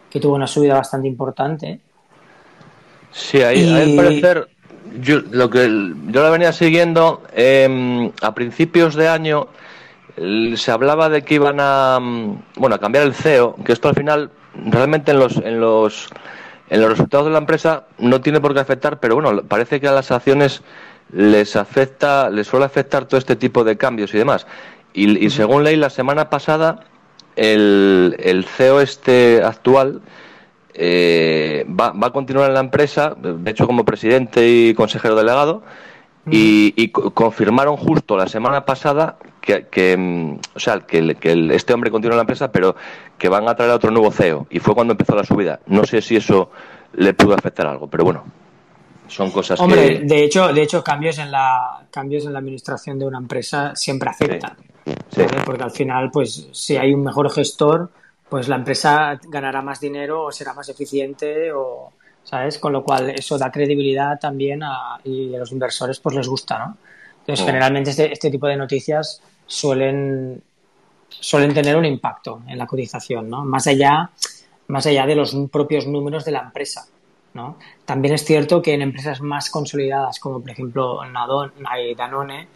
que 0.10 0.20
tuvo 0.20 0.36
una 0.36 0.48
subida 0.48 0.76
bastante 0.76 1.08
importante. 1.08 1.80
Sí, 3.12 3.42
ahí, 3.42 3.70
al 3.70 3.96
parecer, 3.96 4.48
yo, 5.02 5.22
lo 5.32 5.50
que 5.50 5.68
yo 6.08 6.24
la 6.24 6.30
venía 6.30 6.54
siguiendo, 6.54 7.24
em, 7.34 8.12
a 8.22 8.34
principios 8.34 8.96
de 8.96 9.08
año 9.08 9.48
se 10.56 10.72
hablaba 10.72 11.10
de 11.10 11.22
que 11.22 11.36
iban 11.36 11.58
a, 11.60 12.00
mm, 12.00 12.44
bueno, 12.58 12.76
a 12.76 12.80
cambiar 12.80 13.06
el 13.06 13.14
CEO, 13.14 13.56
que 13.64 13.72
esto 13.72 13.88
al 13.88 13.96
final, 13.96 14.32
realmente 14.66 15.12
en 15.12 15.20
los, 15.20 15.38
en 15.38 15.60
los, 15.60 16.10
en 16.70 16.82
los 16.82 16.90
resultados 16.90 17.28
de 17.28 17.32
la 17.32 17.40
empresa 17.40 17.86
no 17.98 18.22
tiene 18.22 18.40
por 18.42 18.54
qué 18.54 18.60
afectar, 18.60 19.00
pero 19.00 19.16
bueno, 19.16 19.44
parece 19.44 19.80
que 19.80 19.88
a 19.88 19.94
las 19.94 20.12
acciones 20.12 20.62
les 21.12 21.56
afecta, 21.56 22.30
les 22.30 22.48
suele 22.48 22.66
afectar 22.66 23.06
todo 23.06 23.18
este 23.18 23.36
tipo 23.36 23.64
de 23.64 23.78
cambios 23.78 24.14
y 24.14 24.18
demás. 24.18 24.46
Y, 24.94 25.30
según 25.30 25.64
leí 25.64 25.76
la 25.76 25.90
semana 25.90 26.30
pasada, 26.30 26.82
el, 27.36 28.16
el 28.20 28.46
CEO 28.46 28.82
este 28.82 29.42
actual 29.44 30.02
eh, 30.74 31.66
va, 31.68 31.92
va, 31.92 32.08
a 32.08 32.12
continuar 32.12 32.48
en 32.48 32.56
la 32.56 32.60
empresa, 32.60 33.16
de 33.16 33.52
hecho 33.52 33.68
como 33.68 33.86
presidente 33.86 34.48
y 34.50 34.74
consejero 34.74 35.16
delegado, 35.16 35.62
y, 36.32 36.90
confirmaron 36.90 37.78
justo 37.78 38.18
la 38.18 38.28
semana 38.28 38.66
pasada 38.66 39.18
que, 39.42 39.68
que 39.68 39.98
mm, 39.98 40.40
o 40.56 40.60
sea, 40.60 40.80
que, 40.82 41.16
que 41.16 41.56
este 41.56 41.74
hombre 41.74 41.92
continúa 41.92 42.16
en 42.16 42.18
la 42.18 42.24
empresa, 42.24 42.52
pero 42.52 42.76
que 43.18 43.30
van 43.30 43.48
a 43.48 43.56
traer 43.56 43.72
a 43.72 43.76
otro 43.76 43.92
nuevo 43.92 44.12
CEO. 44.12 44.48
Y 44.50 44.60
fue 44.60 44.76
cuando 44.76 44.94
empezó 44.94 45.16
la 45.16 45.24
subida. 45.24 45.60
No 45.66 45.86
sé 45.86 46.02
si 46.02 46.16
eso 46.16 46.52
le 46.94 47.14
pudo 47.14 47.36
afectar 47.36 47.68
algo, 47.68 47.88
pero 47.88 48.04
bueno 48.04 48.24
son 49.10 49.32
cosas 49.32 49.60
Hombre, 49.60 50.02
de 50.04 50.24
hecho, 50.24 50.54
de 50.54 50.62
hecho 50.62 50.84
cambios 50.84 51.18
en 51.18 51.32
la 51.32 51.82
cambios 51.92 52.26
en 52.26 52.34
la 52.34 52.40
administración 52.40 53.00
de 53.00 53.06
una 53.06 53.18
empresa 53.18 53.76
siempre 53.76 54.10
afectan. 54.10 54.56
Porque 55.46 55.64
al 55.64 55.72
final, 55.72 56.12
pues, 56.12 56.48
si 56.52 56.78
hay 56.78 56.94
un 56.94 57.04
mejor 57.04 57.30
gestor, 57.32 57.92
pues 58.30 58.48
la 58.48 58.56
empresa 58.56 59.20
ganará 59.28 59.62
más 59.62 59.80
dinero 59.80 60.26
o 60.26 60.32
será 60.32 60.54
más 60.54 60.70
eficiente 60.70 61.52
o, 61.52 61.92
¿sabes? 62.24 62.60
Con 62.60 62.74
lo 62.74 62.84
cual 62.84 63.10
eso 63.10 63.38
da 63.38 63.52
credibilidad 63.52 64.20
también 64.20 64.62
a, 64.64 65.00
y 65.04 65.34
a 65.36 65.40
los 65.40 65.52
inversores 65.52 66.00
pues 66.00 66.16
les 66.16 66.28
gusta, 66.28 66.60
¿no? 66.60 66.78
Entonces, 67.22 67.46
generalmente 67.46 67.92
este, 67.92 68.12
este, 68.12 68.32
tipo 68.32 68.48
de 68.48 68.56
noticias 68.56 69.22
suelen, 69.46 70.42
suelen 71.10 71.54
tener 71.54 71.76
un 71.76 71.86
impacto 71.86 72.42
en 72.48 72.58
la 72.58 72.66
cotización, 72.66 73.30
¿no? 73.30 73.46
Más 73.46 73.68
allá, 73.68 74.10
más 74.68 74.86
allá 74.86 75.06
de 75.06 75.16
los 75.16 75.36
propios 75.52 75.86
números 75.86 76.26
de 76.26 76.32
la 76.32 76.42
empresa, 76.42 76.88
¿no? 77.34 77.58
También 77.86 78.16
es 78.16 78.24
cierto 78.26 78.62
que 78.62 78.74
en 78.74 78.82
empresas 78.82 79.22
más 79.22 79.50
consolidadas, 79.50 80.20
como 80.20 80.40
por 80.40 80.50
ejemplo 80.50 81.02
Danone, 81.98 82.48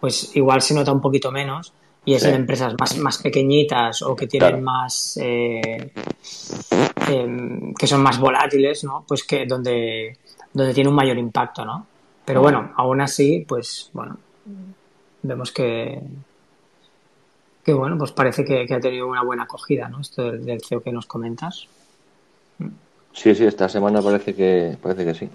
pues 0.00 0.34
igual 0.36 0.62
se 0.62 0.74
nota 0.74 0.92
un 0.92 1.00
poquito 1.00 1.30
menos 1.30 1.72
y 2.04 2.14
es 2.14 2.24
en 2.24 2.34
empresas 2.34 2.74
más, 2.78 2.96
más 2.98 3.18
pequeñitas 3.18 4.02
o 4.02 4.16
que 4.16 4.26
tienen 4.26 4.62
más 4.62 5.18
eh, 5.20 5.92
em, 7.08 7.74
que 7.74 7.86
son 7.86 8.02
más 8.02 8.18
volátiles 8.18 8.84
no 8.84 9.04
pues 9.06 9.24
que 9.24 9.44
donde 9.46 10.16
donde 10.52 10.74
tiene 10.74 10.88
un 10.88 10.96
mayor 10.96 11.18
impacto 11.18 11.64
no 11.64 11.86
pero 12.24 12.40
bueno 12.40 12.72
aún 12.76 13.00
así 13.00 13.44
pues 13.46 13.90
bueno 13.92 14.16
vemos 15.22 15.52
que 15.52 16.00
que 17.64 17.72
bueno 17.74 17.98
pues 17.98 18.12
parece 18.12 18.44
que, 18.44 18.66
ha 18.72 18.80
tenido 18.80 19.06
una 19.06 19.22
buena 19.22 19.42
acogida 19.42 19.88
no 19.88 20.00
esto 20.00 20.22
del, 20.22 20.44
del 20.44 20.62
CEO 20.62 20.80
que 20.80 20.92
nos 20.92 21.06
comentas 21.06 21.68
Sí, 23.12 23.34
sí, 23.34 23.44
esta 23.44 23.68
semana 23.68 24.00
parece 24.00 24.34
que 24.34 24.76
parece 24.80 25.04
que 25.04 25.14
sí. 25.14 25.28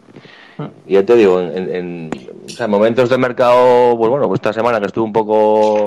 Ah. 0.57 0.69
Y 0.87 0.93
ya 0.93 1.05
te 1.05 1.15
digo, 1.15 1.41
en, 1.41 1.75
en- 1.75 2.11
o 2.45 2.49
sea, 2.49 2.67
momentos 2.67 3.09
de 3.09 3.17
mercado, 3.17 3.97
pues 3.97 4.09
bueno, 4.09 4.27
pues 4.27 4.37
esta 4.37 4.53
semana 4.53 4.79
que 4.79 4.85
estuvo 4.87 5.03
un 5.05 5.13
poco 5.13 5.85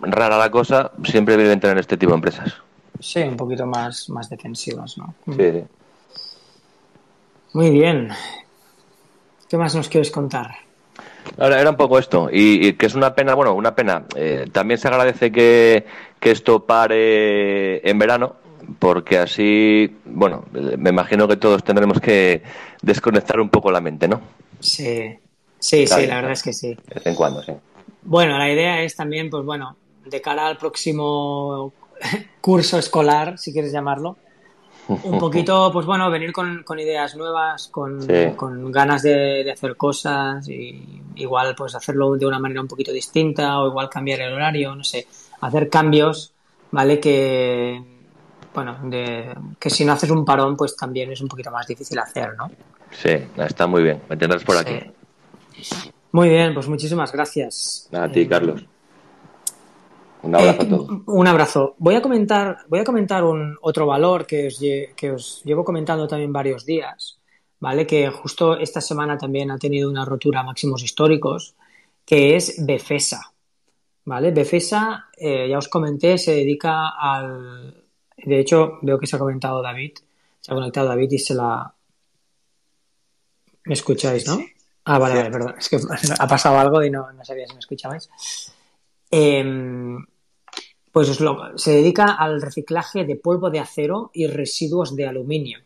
rara 0.00 0.38
la 0.38 0.50
cosa, 0.50 0.92
siempre 1.04 1.36
deben 1.36 1.60
tener 1.60 1.78
este 1.78 1.96
tipo 1.96 2.10
de 2.12 2.16
empresas. 2.16 2.54
Sí, 3.00 3.20
un 3.20 3.36
poquito 3.36 3.66
más, 3.66 4.08
más 4.08 4.30
defensivas, 4.30 4.96
¿no? 4.96 5.14
Sí, 5.26 5.50
sí. 5.52 5.64
Muy 7.52 7.70
bien. 7.70 8.08
¿Qué 9.48 9.56
más 9.58 9.74
nos 9.74 9.88
quieres 9.88 10.10
contar? 10.10 10.52
Ahora, 11.38 11.60
era 11.60 11.70
un 11.70 11.76
poco 11.76 11.98
esto, 11.98 12.28
y, 12.32 12.66
y 12.68 12.72
que 12.74 12.86
es 12.86 12.94
una 12.94 13.14
pena, 13.14 13.34
bueno, 13.34 13.54
una 13.54 13.74
pena. 13.74 14.04
eh, 14.16 14.46
también 14.52 14.78
se 14.78 14.88
agradece 14.88 15.30
que, 15.32 15.84
que 16.20 16.30
esto 16.30 16.64
pare 16.64 17.88
en 17.88 17.98
verano, 17.98 18.36
porque 18.78 19.18
así, 19.18 19.96
bueno, 20.04 20.44
me 20.78 20.90
imagino 20.90 21.26
que 21.28 21.36
todos 21.36 21.62
tendremos 21.64 22.00
que 22.00 22.42
desconectar 22.82 23.40
un 23.40 23.48
poco 23.48 23.70
la 23.70 23.80
mente, 23.80 24.08
¿no? 24.08 24.20
Sí, 24.60 25.16
sí, 25.58 25.86
sí, 25.86 26.06
la 26.06 26.16
verdad 26.16 26.32
es 26.32 26.42
que 26.42 26.52
sí. 26.52 26.68
De 26.74 26.94
vez 26.94 27.06
en 27.06 27.14
cuando, 27.14 27.42
sí. 27.42 27.52
Bueno, 28.02 28.36
la 28.38 28.50
idea 28.50 28.82
es 28.82 28.94
también, 28.96 29.30
pues 29.30 29.44
bueno, 29.44 29.76
de 30.04 30.20
cara 30.20 30.46
al 30.46 30.58
próximo 30.58 31.72
curso 32.40 32.78
escolar, 32.78 33.38
si 33.38 33.52
quieres 33.52 33.72
llamarlo, 33.72 34.16
un 34.88 35.18
poquito, 35.18 35.70
pues 35.72 35.86
bueno, 35.86 36.10
venir 36.10 36.32
con, 36.32 36.62
con 36.62 36.78
ideas 36.78 37.16
nuevas, 37.16 37.68
con, 37.68 38.02
Sí. 38.02 38.32
con 38.36 38.70
ganas 38.70 39.02
de, 39.02 39.42
de 39.44 39.50
hacer 39.50 39.76
cosas 39.76 40.46
y 40.48 41.00
igual 41.16 41.54
pues 41.56 41.74
hacerlo 41.74 42.16
de 42.16 42.26
una 42.26 42.38
manera 42.38 42.60
un 42.60 42.68
poquito 42.68 42.92
distinta 42.92 43.60
o 43.60 43.68
igual 43.68 43.88
cambiar 43.88 44.20
el 44.20 44.32
horario, 44.34 44.74
no 44.74 44.84
sé, 44.84 45.06
hacer 45.40 45.70
cambios, 45.70 46.32
¿vale? 46.70 47.00
Que, 47.00 47.80
bueno, 48.54 48.78
de, 48.84 49.34
que 49.58 49.68
si 49.68 49.84
no 49.84 49.92
haces 49.92 50.10
un 50.10 50.24
parón, 50.24 50.56
pues 50.56 50.76
también 50.76 51.10
es 51.12 51.20
un 51.20 51.28
poquito 51.28 51.50
más 51.50 51.66
difícil 51.66 51.98
hacer, 51.98 52.34
¿no? 52.36 52.50
Sí, 52.90 53.10
está 53.36 53.66
muy 53.66 53.82
bien. 53.82 54.02
Me 54.08 54.16
tendrás 54.16 54.44
por 54.44 54.54
Sí. 54.56 54.60
aquí. 54.60 54.90
Muy 56.12 56.28
bien, 56.28 56.54
pues 56.54 56.68
muchísimas 56.68 57.12
gracias. 57.12 57.88
A 57.92 58.08
ti, 58.08 58.20
Eh, 58.20 58.28
Carlos. 58.28 58.64
Un 60.22 60.34
abrazo 60.36 60.62
Eh, 60.62 60.64
a 60.64 60.68
todos. 60.68 60.88
Un 61.06 61.26
abrazo. 61.26 61.74
Voy 61.78 61.94
a 61.96 62.00
comentar, 62.02 62.58
voy 62.68 62.78
a 62.78 62.84
comentar 62.84 63.24
un 63.24 63.56
otro 63.60 63.86
valor 63.86 64.24
que 64.26 64.46
os, 64.46 64.60
lle- 64.60 64.94
que 64.94 65.10
os 65.12 65.42
llevo 65.44 65.64
comentando 65.64 66.06
también 66.08 66.32
varios 66.32 66.64
días, 66.64 67.18
¿vale? 67.60 67.86
Que 67.86 68.08
justo 68.10 68.56
esta 68.56 68.80
semana 68.80 69.18
también 69.18 69.50
ha 69.50 69.58
tenido 69.58 69.90
una 69.90 70.04
rotura 70.04 70.40
a 70.40 70.44
máximos 70.44 70.82
históricos, 70.82 71.54
que 72.06 72.36
es 72.36 72.64
Befesa, 72.64 73.32
¿vale? 74.06 74.30
Befesa, 74.30 75.06
eh, 75.16 75.48
ya 75.50 75.58
os 75.58 75.68
comenté, 75.68 76.16
se 76.16 76.32
dedica 76.32 76.90
al... 76.98 77.83
De 78.16 78.40
hecho, 78.40 78.78
veo 78.82 78.98
que 78.98 79.06
se 79.06 79.16
ha 79.16 79.18
comentado 79.18 79.62
David, 79.62 79.92
se 80.40 80.52
ha 80.52 80.54
conectado 80.54 80.88
David 80.88 81.10
y 81.12 81.18
se 81.18 81.34
la... 81.34 81.74
¿Me 83.64 83.74
escucháis, 83.74 84.26
no? 84.26 84.44
Ah, 84.84 84.98
vale, 84.98 85.14
vale, 85.16 85.30
perdón. 85.30 85.54
Es 85.58 85.68
que 85.68 85.78
ha 86.18 86.28
pasado 86.28 86.58
algo 86.58 86.82
y 86.82 86.90
no, 86.90 87.10
no 87.12 87.24
sabía 87.24 87.46
si 87.46 87.54
me 87.54 87.60
escuchabais. 87.60 88.10
Em, 89.10 90.04
pues 90.92 91.08
os 91.08 91.20
lo- 91.20 91.56
se 91.58 91.72
dedica 91.72 92.06
al 92.14 92.42
reciclaje 92.42 93.04
de 93.04 93.16
polvo 93.16 93.50
de 93.50 93.60
acero 93.60 94.10
y 94.14 94.26
residuos 94.26 94.94
de 94.96 95.06
aluminio. 95.06 95.60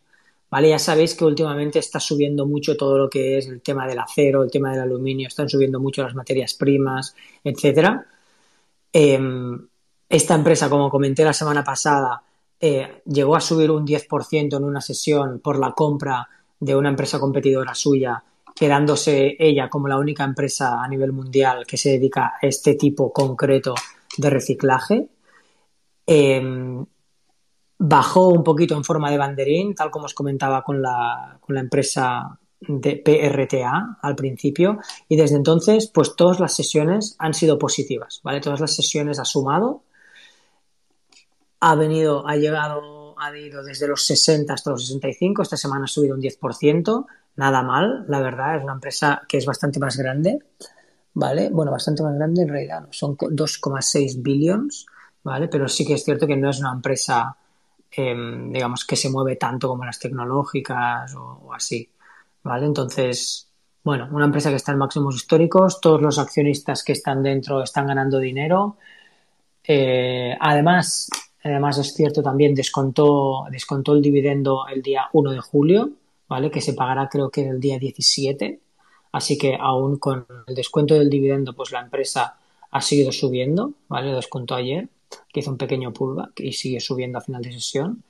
¿Vale? 0.50 0.70
Ya 0.70 0.78
sabéis 0.78 1.14
que 1.14 1.26
últimamente 1.26 1.78
está 1.78 2.00
subiendo 2.00 2.46
mucho 2.46 2.76
todo 2.76 2.96
lo 2.96 3.10
que 3.10 3.38
es 3.38 3.48
el 3.48 3.60
tema 3.60 3.86
del 3.86 3.98
acero, 3.98 4.42
el 4.42 4.50
tema 4.50 4.70
del 4.72 4.80
aluminio, 4.80 5.28
están 5.28 5.48
subiendo 5.48 5.78
mucho 5.80 6.02
las 6.02 6.14
materias 6.14 6.54
primas, 6.54 7.14
etcétera. 7.44 8.06
Em, 8.92 9.68
esta 10.08 10.34
empresa, 10.34 10.70
como 10.70 10.90
comenté 10.90 11.24
la 11.24 11.34
semana 11.34 11.62
pasada, 11.64 12.22
eh, 12.60 13.02
llegó 13.06 13.36
a 13.36 13.40
subir 13.40 13.70
un 13.70 13.86
10% 13.86 14.56
en 14.56 14.64
una 14.64 14.80
sesión 14.80 15.40
por 15.40 15.58
la 15.58 15.72
compra 15.72 16.28
de 16.58 16.74
una 16.74 16.88
empresa 16.88 17.20
competidora 17.20 17.74
suya, 17.74 18.22
quedándose 18.54 19.36
ella 19.38 19.68
como 19.68 19.86
la 19.86 19.98
única 19.98 20.24
empresa 20.24 20.82
a 20.82 20.88
nivel 20.88 21.12
mundial 21.12 21.64
que 21.66 21.76
se 21.76 21.90
dedica 21.90 22.34
a 22.40 22.46
este 22.46 22.74
tipo 22.74 23.12
concreto 23.12 23.74
de 24.16 24.30
reciclaje. 24.30 25.08
Em, 26.04 26.84
bajó 27.78 28.28
un 28.28 28.42
poquito 28.42 28.74
en 28.76 28.82
forma 28.82 29.10
de 29.10 29.18
banderín, 29.18 29.74
tal 29.74 29.90
como 29.90 30.06
os 30.06 30.14
comentaba 30.14 30.64
con 30.64 30.82
la, 30.82 31.38
con 31.40 31.54
la 31.54 31.60
empresa 31.60 32.38
de 32.60 32.96
PRTA 32.96 33.98
al 34.02 34.16
principio, 34.16 34.80
y 35.08 35.14
desde 35.16 35.36
entonces, 35.36 35.86
pues 35.94 36.16
todas 36.16 36.40
las 36.40 36.54
sesiones 36.54 37.14
han 37.20 37.34
sido 37.34 37.56
positivas, 37.56 38.20
¿vale? 38.24 38.40
Todas 38.40 38.58
las 38.58 38.74
sesiones 38.74 39.20
ha 39.20 39.24
sumado, 39.24 39.82
ha 41.60 41.74
venido, 41.74 42.26
ha 42.28 42.36
llegado, 42.36 43.14
ha 43.18 43.36
ido 43.36 43.62
desde 43.64 43.88
los 43.88 44.04
60 44.04 44.54
hasta 44.54 44.70
los 44.70 44.82
65, 44.86 45.42
esta 45.42 45.56
semana 45.56 45.84
ha 45.84 45.88
subido 45.88 46.14
un 46.14 46.20
10%, 46.20 47.06
nada 47.36 47.62
mal, 47.62 48.04
la 48.08 48.20
verdad, 48.20 48.56
es 48.56 48.62
una 48.64 48.74
empresa 48.74 49.22
que 49.28 49.38
es 49.38 49.46
bastante 49.46 49.78
más 49.80 49.96
grande, 49.96 50.38
¿vale? 51.14 51.50
Bueno, 51.50 51.72
bastante 51.72 52.02
más 52.02 52.14
grande 52.16 52.42
en 52.42 52.48
realidad, 52.48 52.82
¿no? 52.82 52.88
son 52.92 53.16
co- 53.16 53.28
2,6 53.30 54.22
billions, 54.22 54.86
¿vale? 55.24 55.48
Pero 55.48 55.68
sí 55.68 55.86
que 55.86 55.94
es 55.94 56.04
cierto 56.04 56.26
que 56.26 56.36
no 56.36 56.50
es 56.50 56.60
una 56.60 56.72
empresa, 56.72 57.36
em, 57.90 58.52
digamos, 58.52 58.84
que 58.84 58.96
se 58.96 59.10
mueve 59.10 59.36
tanto 59.36 59.68
como 59.68 59.84
las 59.84 59.98
tecnológicas 59.98 61.14
o, 61.14 61.40
o 61.46 61.54
así, 61.54 61.90
¿vale? 62.42 62.66
Entonces, 62.66 63.48
bueno, 63.84 64.08
una 64.12 64.26
empresa 64.26 64.50
que 64.50 64.56
está 64.56 64.72
en 64.72 64.78
máximos 64.78 65.16
históricos, 65.16 65.80
todos 65.80 66.00
los 66.02 66.18
accionistas 66.18 66.84
que 66.84 66.92
están 66.92 67.22
dentro 67.22 67.62
están 67.62 67.86
ganando 67.86 68.18
dinero. 68.18 68.76
Eh, 69.64 70.36
además, 70.40 71.08
además 71.42 71.78
es 71.78 71.94
cierto 71.94 72.22
también 72.22 72.54
descontó, 72.54 73.46
descontó 73.50 73.94
el 73.94 74.02
dividendo 74.02 74.66
el 74.68 74.82
día 74.82 75.08
1 75.12 75.30
de 75.32 75.40
julio, 75.40 75.90
¿vale? 76.28 76.50
Que 76.50 76.60
se 76.60 76.74
pagará 76.74 77.08
creo 77.08 77.30
que 77.30 77.48
el 77.48 77.60
día 77.60 77.78
17. 77.78 78.60
Así 79.12 79.38
que 79.38 79.56
aún 79.58 79.98
con 79.98 80.26
el 80.46 80.54
descuento 80.54 80.94
del 80.94 81.08
dividendo, 81.10 81.54
pues 81.54 81.72
la 81.72 81.80
empresa 81.80 82.36
ha 82.70 82.80
seguido 82.80 83.12
subiendo, 83.12 83.72
¿vale? 83.88 84.12
Descontó 84.12 84.54
ayer, 84.54 84.88
que 85.32 85.40
hizo 85.40 85.50
un 85.50 85.56
pequeño 85.56 85.92
pullback 85.92 86.40
y 86.40 86.52
sigue 86.52 86.80
subiendo 86.80 87.18
a 87.18 87.22
final 87.22 87.42
de 87.42 87.52
sesión. 87.52 88.02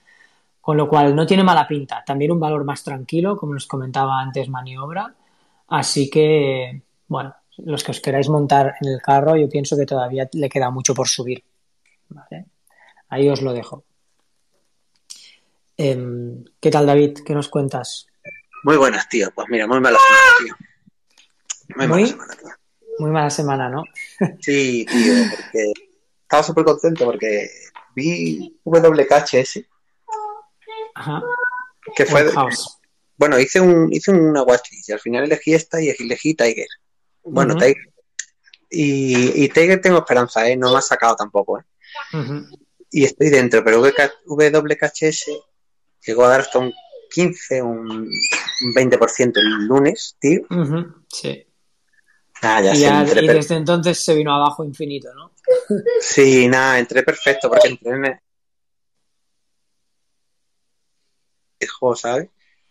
Con 0.61 0.77
lo 0.77 0.89
cual 0.89 1.17
no 1.17 1.25
tiene 1.27 1.45
mala 1.45 1.67
pinta. 1.67 2.05
También 2.05 2.31
un 2.33 2.41
valor 2.41 2.65
más 2.65 2.85
tranquilo, 2.85 3.37
como 3.37 3.55
nos 3.55 3.67
comentaba 3.67 4.21
antes 4.21 4.51
Maniobra. 4.51 5.15
Así 5.69 6.11
que, 6.11 6.83
bueno, 7.07 7.35
los 7.59 7.83
que 7.83 7.93
os 7.93 8.01
queráis 8.01 8.29
montar 8.29 8.75
en 8.81 8.89
el 8.93 9.01
carro, 9.01 9.37
yo 9.37 9.49
pienso 9.49 9.77
que 9.77 9.87
todavía 9.87 10.29
le 10.33 10.49
queda 10.49 10.71
mucho 10.71 10.95
por 10.95 11.09
subir. 11.09 11.43
¿vale? 12.11 12.47
Ahí 13.09 13.29
os 13.29 13.43
lo 13.43 13.53
dejo. 13.53 13.85
Em, 15.77 16.45
¿Qué 16.61 16.71
tal, 16.71 16.87
David? 16.87 17.19
¿Qué 17.25 17.35
nos 17.35 17.49
cuentas? 17.49 18.07
Muy 18.65 18.77
buenas, 18.77 19.09
tío. 19.09 19.31
Pues 19.35 19.49
mira, 19.49 19.67
muy 19.67 19.81
mala 19.81 19.99
semana, 19.99 20.35
tío. 20.39 20.57
Muy 21.77 21.87
mala 21.87 22.07
semana, 22.07 22.35
tío. 22.37 22.49
Muy 22.99 23.11
mala 23.11 23.31
semana, 23.31 23.69
¿no? 23.69 23.85
Sí, 24.41 24.85
tío, 24.87 25.15
porque 25.31 25.73
estaba 26.23 26.43
súper 26.43 26.65
contento 26.65 27.05
porque 27.05 27.49
vi 27.95 28.59
WKHS, 28.65 29.65
Ajá. 30.95 31.23
que 31.95 32.05
fue, 32.05 32.27
bueno, 33.17 33.39
hice 33.39 33.61
un 33.61 33.93
hice 33.93 34.11
una 34.11 34.43
watchlist 34.43 34.89
y 34.89 34.93
al 34.93 35.01
final 35.01 35.25
elegí 35.25 35.55
esta 35.55 35.81
y 35.81 35.89
elegí 35.91 36.35
Tiger. 36.35 36.67
Bueno. 37.23 37.57
Tiger. 37.57 37.93
Y, 38.71 39.45
y 39.45 39.49
Tiger 39.49 39.81
tengo 39.81 39.99
esperanza, 39.99 40.47
¿eh? 40.49 40.57
No 40.57 40.73
me 40.73 40.79
ha 40.79 40.83
sacado 40.83 41.17
tampoco, 41.17 41.61
¿eh? 41.61 41.63
Ujú. 42.13 42.68
Y 42.91 43.05
estoy 43.05 43.29
dentro, 43.31 43.63
pero 43.65 43.81
WK 43.81 44.13
WKHS 44.27 45.27
llegó 46.07 46.25
a 46.25 46.29
dar 46.29 46.41
hasta 46.41 46.59
un 46.59 46.73
15, 47.11 47.63
un, 47.63 47.91
un 47.91 48.75
20% 48.75 49.33
el 49.37 49.67
lunes, 49.67 50.17
tío. 50.19 50.41
Sí. 51.09 51.45
Ah, 52.43 52.63
ya 52.63 52.75
Y, 52.75 52.79
ya- 52.81 53.03
y 53.23 53.27
desde 53.27 53.57
entonces 53.57 53.99
se 54.03 54.15
vino 54.15 54.33
abajo 54.35 54.65
infinito, 54.65 55.13
¿no? 55.15 55.33
Sí, 56.01 56.47
nada, 56.49 56.79
entré 56.79 57.03
perfecto 57.03 57.49
porque 57.49 57.69
entré 57.69 57.91
en 57.91 58.05
el... 58.05 58.19
Hijo, 61.61 61.97
¿sabes? 61.97 62.29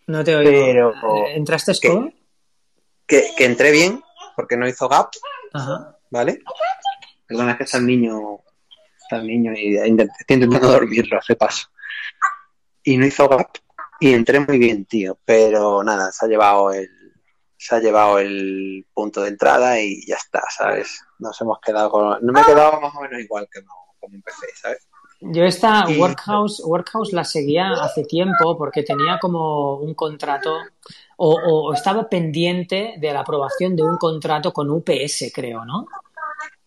No 0.07 0.23
te 0.23 0.35
oigo. 0.35 0.93
Pero- 1.01 1.27
¿Entraste. 1.27 1.73
Que, 3.05 3.33
que 3.37 3.45
entré 3.45 3.71
bien 3.71 4.01
porque 4.35 4.55
no 4.57 4.67
hizo 4.67 4.87
gap, 4.87 5.09
Ajá. 5.53 5.97
¿vale? 6.09 6.39
Perdona, 7.25 7.51
es 7.53 7.57
que 7.57 7.63
está 7.63 7.77
el 7.77 7.85
niño, 7.87 8.39
el 9.15 9.27
niño 9.27 9.53
y 9.55 9.75
estoy 9.77 9.89
intentando 9.89 10.59
dormirlo, 10.71 11.17
hace 11.17 11.35
paso. 11.35 11.67
Y 12.83 12.97
no 12.97 13.05
hizo 13.05 13.27
gap 13.27 13.49
y 13.99 14.13
entré 14.13 14.39
muy 14.39 14.57
bien, 14.59 14.85
tío, 14.85 15.17
pero 15.25 15.83
nada, 15.83 16.11
se 16.11 16.25
ha 16.25 16.29
llevado 16.29 16.71
el 16.71 16.89
se 17.59 17.75
ha 17.75 17.79
llevado 17.79 18.19
el 18.19 18.85
punto 18.93 19.21
de 19.23 19.29
entrada 19.29 19.79
y 19.81 20.05
ya 20.05 20.15
está, 20.15 20.43
¿sabes? 20.55 21.03
Nos 21.17 21.41
hemos 21.41 21.59
quedado 21.59 21.89
con... 21.89 22.23
No 22.23 22.31
me 22.31 22.41
he 22.41 22.45
quedado 22.45 22.79
más 22.79 22.95
o 22.95 23.01
menos 23.01 23.19
igual 23.19 23.47
que 23.51 23.61
no, 23.63 23.71
como 23.99 24.13
empecé, 24.13 24.45
¿sabes? 24.61 24.87
Yo 25.19 25.43
esta 25.43 25.85
Y- 25.87 25.97
Workhouse, 25.99 26.61
Workhouse 26.63 27.13
la 27.13 27.23
seguía 27.23 27.71
hace 27.81 28.03
tiempo 28.03 28.55
porque 28.59 28.83
tenía 28.83 29.17
como 29.19 29.77
un 29.77 29.95
contrato 29.95 30.55
o, 31.17 31.33
o 31.33 31.73
estaba 31.73 32.07
pendiente 32.07 32.93
de 32.99 33.11
la 33.11 33.21
aprobación 33.21 33.75
de 33.75 33.81
un 33.81 33.97
contrato 33.97 34.53
con 34.53 34.69
UPS, 34.69 35.31
creo, 35.33 35.65
¿no? 35.65 35.87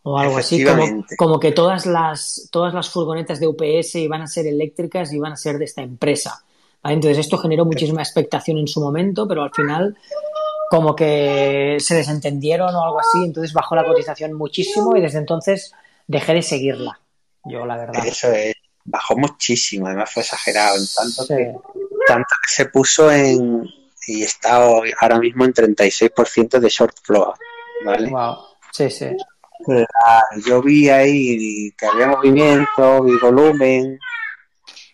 O 0.02 0.18
algo 0.18 0.38
así, 0.38 0.64
como, 1.18 1.38
que 1.38 1.52
todas 1.52 1.84
las, 1.84 2.48
todas 2.50 2.72
las 2.72 2.88
furgonetas 2.88 3.38
de 3.38 3.46
UPS 3.46 3.96
iban 3.96 4.22
a 4.22 4.26
ser 4.26 4.46
eléctricas 4.46 5.12
y 5.12 5.16
iban 5.16 5.32
a 5.32 5.36
ser 5.36 5.58
de 5.58 5.66
esta 5.66 5.82
empresa, 5.82 6.42
¿vale? 6.82 6.94
Entonces 6.94 7.18
esto 7.18 7.36
generó 7.36 7.66
muchísima 7.66 8.00
expectación 8.00 8.56
en 8.56 8.66
su 8.66 8.80
momento, 8.80 9.28
pero 9.28 9.42
al 9.42 9.52
final 9.52 9.96
como 10.70 10.94
que 10.94 11.76
se 11.80 11.96
desentendieron 11.96 12.74
o 12.74 12.84
algo 12.84 13.00
así, 13.00 13.24
entonces 13.24 13.52
bajó 13.52 13.74
la 13.74 13.84
cotización 13.84 14.32
muchísimo 14.34 14.96
y 14.96 15.02
desde 15.02 15.18
entonces 15.18 15.72
dejé 16.06 16.32
de 16.32 16.42
seguirla. 16.42 17.00
Yo, 17.44 17.66
la 17.66 17.76
verdad. 17.76 18.06
Eso 18.06 18.30
es, 18.30 18.54
bajó 18.84 19.16
muchísimo, 19.16 19.86
además 19.86 20.10
fue 20.10 20.22
exagerado, 20.22 20.76
en 20.76 20.86
tanto, 20.94 21.24
Sí. 21.24 21.34
que, 21.34 21.54
tanto 22.06 22.34
que 22.46 22.54
se 22.54 22.64
puso 22.66 23.10
en, 23.10 23.68
y 24.06 24.22
está 24.22 24.64
ahora 25.00 25.18
mismo 25.18 25.44
en 25.44 25.52
36% 25.52 26.58
de 26.58 26.68
short 26.68 26.96
flow, 27.02 27.34
¿vale? 27.84 28.08
Wow. 28.08 28.36
Sí, 28.72 28.88
sí. 28.90 29.06
Yo 30.46 30.62
vi 30.62 30.88
ahí 30.88 31.70
que 31.76 31.86
había 31.86 32.08
movimiento, 32.08 33.02
vi 33.02 33.16
volumen, 33.18 33.98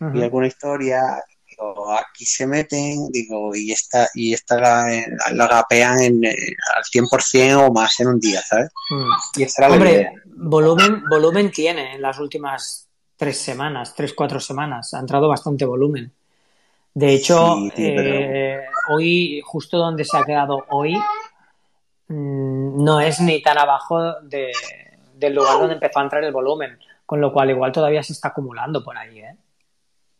vi 0.00 0.06
Ujú. 0.06 0.22
alguna 0.22 0.46
historia, 0.46 1.00
digo, 1.48 1.92
aquí 1.92 2.24
se 2.26 2.46
meten, 2.46 3.08
digo, 3.10 3.54
y 3.54 3.72
esta, 3.72 4.08
y 4.14 4.34
esta 4.34 4.58
la, 4.58 5.04
la 5.32 5.46
gapean 5.46 6.00
en, 6.00 6.24
eh, 6.24 6.34
al 6.76 6.84
100% 6.84 7.66
o 7.68 7.72
más 7.72 7.98
en 8.00 8.08
un 8.08 8.20
día, 8.20 8.42
¿sabes? 8.42 8.70
Mm. 8.90 9.10
Y 9.40 9.42
esa 9.44 9.62
era 9.62 9.68
la 9.68 9.74
Hombre, 9.76 9.92
idea. 9.92 10.12
volumen, 10.36 11.02
volumen 11.08 11.50
tiene 11.50 11.94
en 11.94 12.02
las 12.02 12.18
últimas 12.18 12.88
tres 13.16 13.38
semanas, 13.38 13.94
tres, 13.94 14.12
cuatro 14.14 14.38
semanas. 14.40 14.92
Ha 14.94 14.98
entrado 14.98 15.28
bastante 15.28 15.64
volumen. 15.64 16.12
De 16.92 17.12
hecho, 17.14 17.56
Sí, 17.56 17.70
tío, 17.74 17.92
pero- 17.94 18.14
eh, 18.14 18.60
hoy, 18.90 19.40
justo 19.44 19.78
donde 19.78 20.04
se 20.04 20.16
ha 20.18 20.24
quedado 20.24 20.64
hoy, 20.70 20.98
no 22.08 23.00
es 23.00 23.20
ni 23.20 23.42
tan 23.42 23.58
abajo 23.58 24.20
de- 24.22 24.52
del 25.14 25.34
lugar 25.34 25.58
donde 25.58 25.74
empezó 25.74 25.98
a 25.98 26.02
entrar 26.02 26.22
el 26.24 26.32
volumen. 26.32 26.78
Con 27.04 27.20
lo 27.20 27.32
cual, 27.32 27.50
igual 27.50 27.72
todavía 27.72 28.02
se 28.02 28.12
está 28.12 28.28
acumulando 28.28 28.82
por 28.84 28.96
ahí, 28.98 29.20
¿eh? 29.20 29.36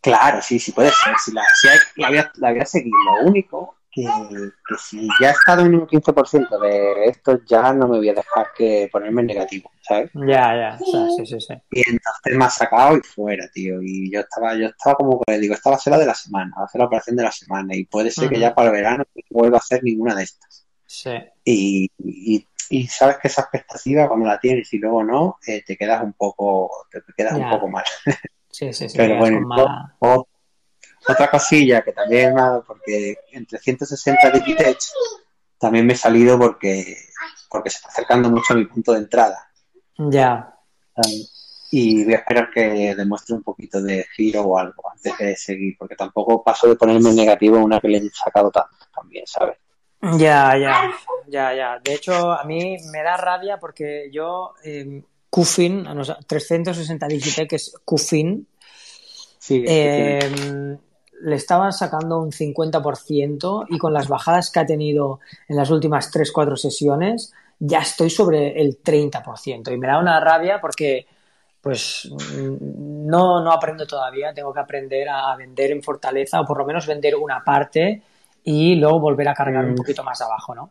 Claro, 0.00 0.40
sí, 0.40 0.58
sí 0.60 0.70
puede 0.72 0.90
ser. 0.90 1.14
Si 1.24 1.32
la, 1.32 1.42
si 1.60 1.68
hay- 1.68 1.78
la, 1.96 2.08
voy 2.08 2.18
a, 2.18 2.32
la 2.36 2.50
voy 2.52 2.60
a 2.60 2.64
seguir. 2.66 2.92
Lo 3.04 3.28
único 3.28 3.76
que, 3.90 4.04
que 4.04 4.74
si 4.78 5.08
ya 5.20 5.28
he 5.30 5.32
estado 5.32 5.62
en 5.62 5.74
un 5.74 5.86
15% 5.86 6.58
de 6.60 7.06
esto, 7.06 7.40
ya 7.44 7.72
no 7.72 7.88
me 7.88 7.96
voy 7.96 8.08
a 8.10 8.14
dejar 8.14 8.48
que 8.56 8.88
ponerme 8.92 9.22
en 9.22 9.26
negativo, 9.28 9.70
¿sabes? 9.82 10.10
Ya, 10.14 10.54
ya. 10.54 10.78
O 10.80 10.90
sea, 10.92 11.06
sí, 11.16 11.26
sí, 11.26 11.40
sí. 11.40 11.54
Y 11.72 11.80
entonces 11.80 12.36
me 12.36 12.44
ha 12.44 12.50
sacado 12.50 12.96
y 12.96 13.00
fuera, 13.00 13.48
tío. 13.52 13.82
Y 13.82 14.12
yo 14.12 14.20
estaba, 14.20 14.54
yo 14.54 14.66
estaba 14.66 14.94
como 14.96 15.20
que 15.26 15.38
digo, 15.40 15.54
esta 15.54 15.70
va 15.70 15.76
a 15.76 15.80
ser 15.80 15.92
la 15.92 15.98
de 15.98 16.06
la 16.06 16.14
semana, 16.14 16.54
va 16.56 16.66
a 16.66 16.68
ser 16.68 16.78
la 16.80 16.86
operación 16.86 17.16
de 17.16 17.24
la 17.24 17.32
semana. 17.32 17.74
Y 17.74 17.84
puede 17.86 18.10
ser 18.12 18.28
que 18.28 18.38
ya 18.38 18.54
para 18.54 18.68
el 18.68 18.74
verano 18.74 19.04
no 19.12 19.22
vuelva 19.30 19.56
a 19.56 19.60
hacer 19.60 19.82
ninguna 19.82 20.14
de 20.14 20.22
estas. 20.22 20.65
Sí. 20.86 21.10
Y, 21.44 21.90
y, 21.98 22.46
y 22.70 22.86
sabes 22.86 23.18
que 23.18 23.28
esa 23.28 23.42
expectativa, 23.42 24.08
cuando 24.08 24.26
la 24.26 24.38
tienes 24.40 24.72
y 24.72 24.78
luego 24.78 25.02
no, 25.04 25.38
eh, 25.46 25.62
te 25.64 25.76
quedas 25.76 26.02
un 26.02 26.12
poco, 26.14 26.70
te 26.90 27.00
quedas 27.16 27.36
Ya. 27.38 27.44
un 27.44 27.50
poco 27.50 27.68
mal. 27.68 27.84
Sí, 28.50 28.72
sí, 28.72 28.88
sí. 28.88 28.96
Pero 28.96 29.16
bueno, 29.18 29.46
o- 29.98 30.26
otra 31.08 31.30
cosilla 31.30 31.82
que 31.82 31.92
también 31.92 32.34
me 32.34 32.40
ha 32.40 32.44
dado, 32.44 32.64
porque 32.64 33.16
entre 33.32 33.58
160 33.58 34.30
Digitech 34.30 34.78
también 35.58 35.86
me 35.86 35.92
he 35.92 35.96
salido 35.96 36.38
porque, 36.38 36.96
porque 37.50 37.70
se 37.70 37.76
está 37.76 37.88
acercando 37.88 38.30
mucho 38.30 38.54
a 38.54 38.56
mi 38.56 38.64
punto 38.66 38.92
de 38.92 38.98
entrada. 38.98 39.50
Ya. 39.98 40.52
Y 41.70 42.04
voy 42.04 42.14
a 42.14 42.18
esperar 42.18 42.50
que 42.50 42.94
demuestre 42.94 43.34
un 43.34 43.42
poquito 43.42 43.82
de 43.82 44.06
giro 44.16 44.42
o 44.42 44.58
algo 44.58 44.88
antes 44.90 45.16
de 45.18 45.36
seguir, 45.36 45.76
porque 45.78 45.96
tampoco 45.96 46.42
paso 46.42 46.68
de 46.68 46.76
ponerme 46.76 47.10
en 47.10 47.16
negativo 47.16 47.56
en 47.56 47.64
una 47.64 47.80
que 47.80 47.88
le 47.88 47.98
he 47.98 48.10
sacado 48.10 48.50
tanto 48.50 48.76
también, 48.94 49.26
¿sabes? 49.26 49.58
Ya, 50.02 50.56
ya, 50.56 50.92
ya, 51.26 51.54
ya. 51.54 51.80
De 51.82 51.94
hecho, 51.94 52.32
a 52.32 52.44
mí 52.44 52.76
me 52.92 53.02
da 53.02 53.16
rabia 53.16 53.58
porque 53.58 54.10
yo, 54.12 54.54
eh, 54.62 55.02
no 55.32 56.04
sé, 56.04 56.14
360 56.26 57.06
Digitech 57.08 57.52
es 57.52 57.74
Qfin, 57.84 58.46
Sí, 59.38 59.64
eh, 59.64 60.18
le 61.20 61.36
estaban 61.36 61.72
sacando 61.72 62.18
un 62.18 62.32
50% 62.32 63.66
y 63.68 63.78
con 63.78 63.92
las 63.92 64.08
bajadas 64.08 64.50
que 64.50 64.58
ha 64.58 64.66
tenido 64.66 65.20
en 65.48 65.56
las 65.56 65.70
últimas 65.70 66.10
3-4 66.10 66.56
sesiones, 66.56 67.32
ya 67.58 67.78
estoy 67.78 68.10
sobre 68.10 68.60
el 68.60 68.82
30%. 68.82 69.72
Y 69.72 69.78
me 69.78 69.86
da 69.86 70.00
una 70.00 70.18
rabia 70.18 70.60
porque, 70.60 71.06
pues, 71.60 72.10
no, 72.10 73.40
no 73.40 73.52
aprendo 73.52 73.86
todavía. 73.86 74.34
Tengo 74.34 74.52
que 74.52 74.60
aprender 74.60 75.08
a 75.08 75.36
vender 75.36 75.70
en 75.70 75.82
fortaleza 75.82 76.40
o 76.40 76.44
por 76.44 76.58
lo 76.58 76.66
menos 76.66 76.84
vender 76.84 77.14
una 77.14 77.44
parte 77.44 78.02
y 78.46 78.76
luego 78.76 79.00
volver 79.00 79.28
a 79.28 79.34
cargar 79.34 79.64
un 79.64 79.72
Mm. 79.72 79.76
poquito 79.76 80.04
más 80.04 80.20
abajo, 80.22 80.54
¿no? 80.54 80.70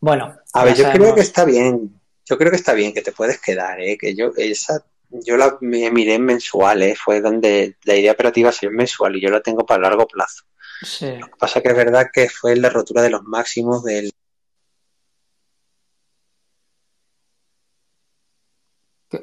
Bueno, 0.00 0.36
A 0.54 0.64
ver, 0.64 0.74
ya 0.74 0.92
yo 0.92 0.98
creo 0.98 1.14
que 1.14 1.20
está 1.20 1.44
bien. 1.44 2.00
Yo 2.26 2.36
creo 2.36 2.50
que 2.50 2.56
está 2.56 2.72
bien 2.72 2.92
que 2.92 3.00
te 3.00 3.12
puedes 3.12 3.40
quedar, 3.40 3.80
¿eh? 3.80 3.96
Que 3.96 4.14
yo, 4.16 4.32
esa, 4.36 4.84
yo 5.10 5.36
la 5.36 5.56
me 5.60 5.88
miré 5.92 6.14
en 6.16 6.24
mensual, 6.24 6.82
¿eh? 6.82 6.96
Fue 6.96 7.20
donde 7.20 7.76
la 7.84 7.94
idea 7.94 8.12
operativa 8.12 8.50
es 8.50 8.60
mensual 8.70 9.14
y 9.16 9.20
yo 9.20 9.30
la 9.30 9.40
tengo 9.40 9.64
para 9.64 9.82
largo 9.82 10.06
plazo. 10.08 10.44
Sí. 10.82 11.16
Lo 11.16 11.26
que 11.28 11.36
pasa 11.38 11.60
que 11.60 11.68
es 11.68 11.76
verdad 11.76 12.08
que 12.12 12.28
fue 12.28 12.56
la 12.56 12.68
rotura 12.70 13.02
de 13.02 13.10
los 13.10 13.22
máximos 13.22 13.84
del. 13.84 14.10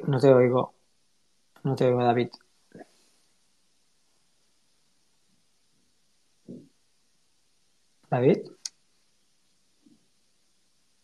No 0.06 0.18
te 0.18 0.32
oigo. 0.32 0.74
No 1.64 1.74
te 1.76 1.84
oigo, 1.86 2.02
David. 2.02 2.28
David. 8.10 8.38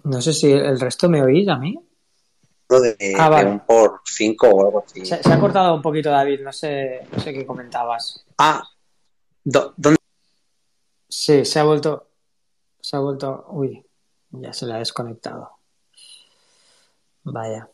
No 0.05 0.21
sé 0.21 0.33
si 0.33 0.51
el 0.53 0.79
resto 0.81 1.09
me 1.09 1.23
oís 1.23 1.49
a 1.49 1.57
mí. 1.57 1.79
de, 2.69 2.97
Ah, 3.19 3.25
de 3.25 3.31
vale. 3.31 3.51
un 3.51 3.61
por 3.61 4.01
5 4.05 4.49
o 4.49 4.67
algo 4.67 4.85
así. 4.87 5.05
Se, 5.05 5.23
se 5.23 5.33
ha 5.33 5.39
cortado 5.41 5.75
un 5.75 5.83
poquito, 5.83 6.11
David. 6.11 6.41
No 6.43 6.53
sé, 6.53 7.07
no 7.13 7.21
sé 7.21 7.33
qué 7.33 7.47
comentabas. 7.47 8.25
Ah, 8.39 8.63
do- 9.45 9.73
¿dónde? 9.77 9.99
Sí, 11.09 11.45
se 11.45 11.59
ha 11.61 11.65
vuelto. 11.65 12.09
Se 12.81 12.97
ha 12.97 13.01
vuelto. 13.01 13.47
Uy, 13.51 13.85
ya 14.31 14.53
se 14.53 14.67
le 14.67 14.75
ha 14.75 14.79
desconectado. 14.79 15.51
Vaya. 17.25 17.69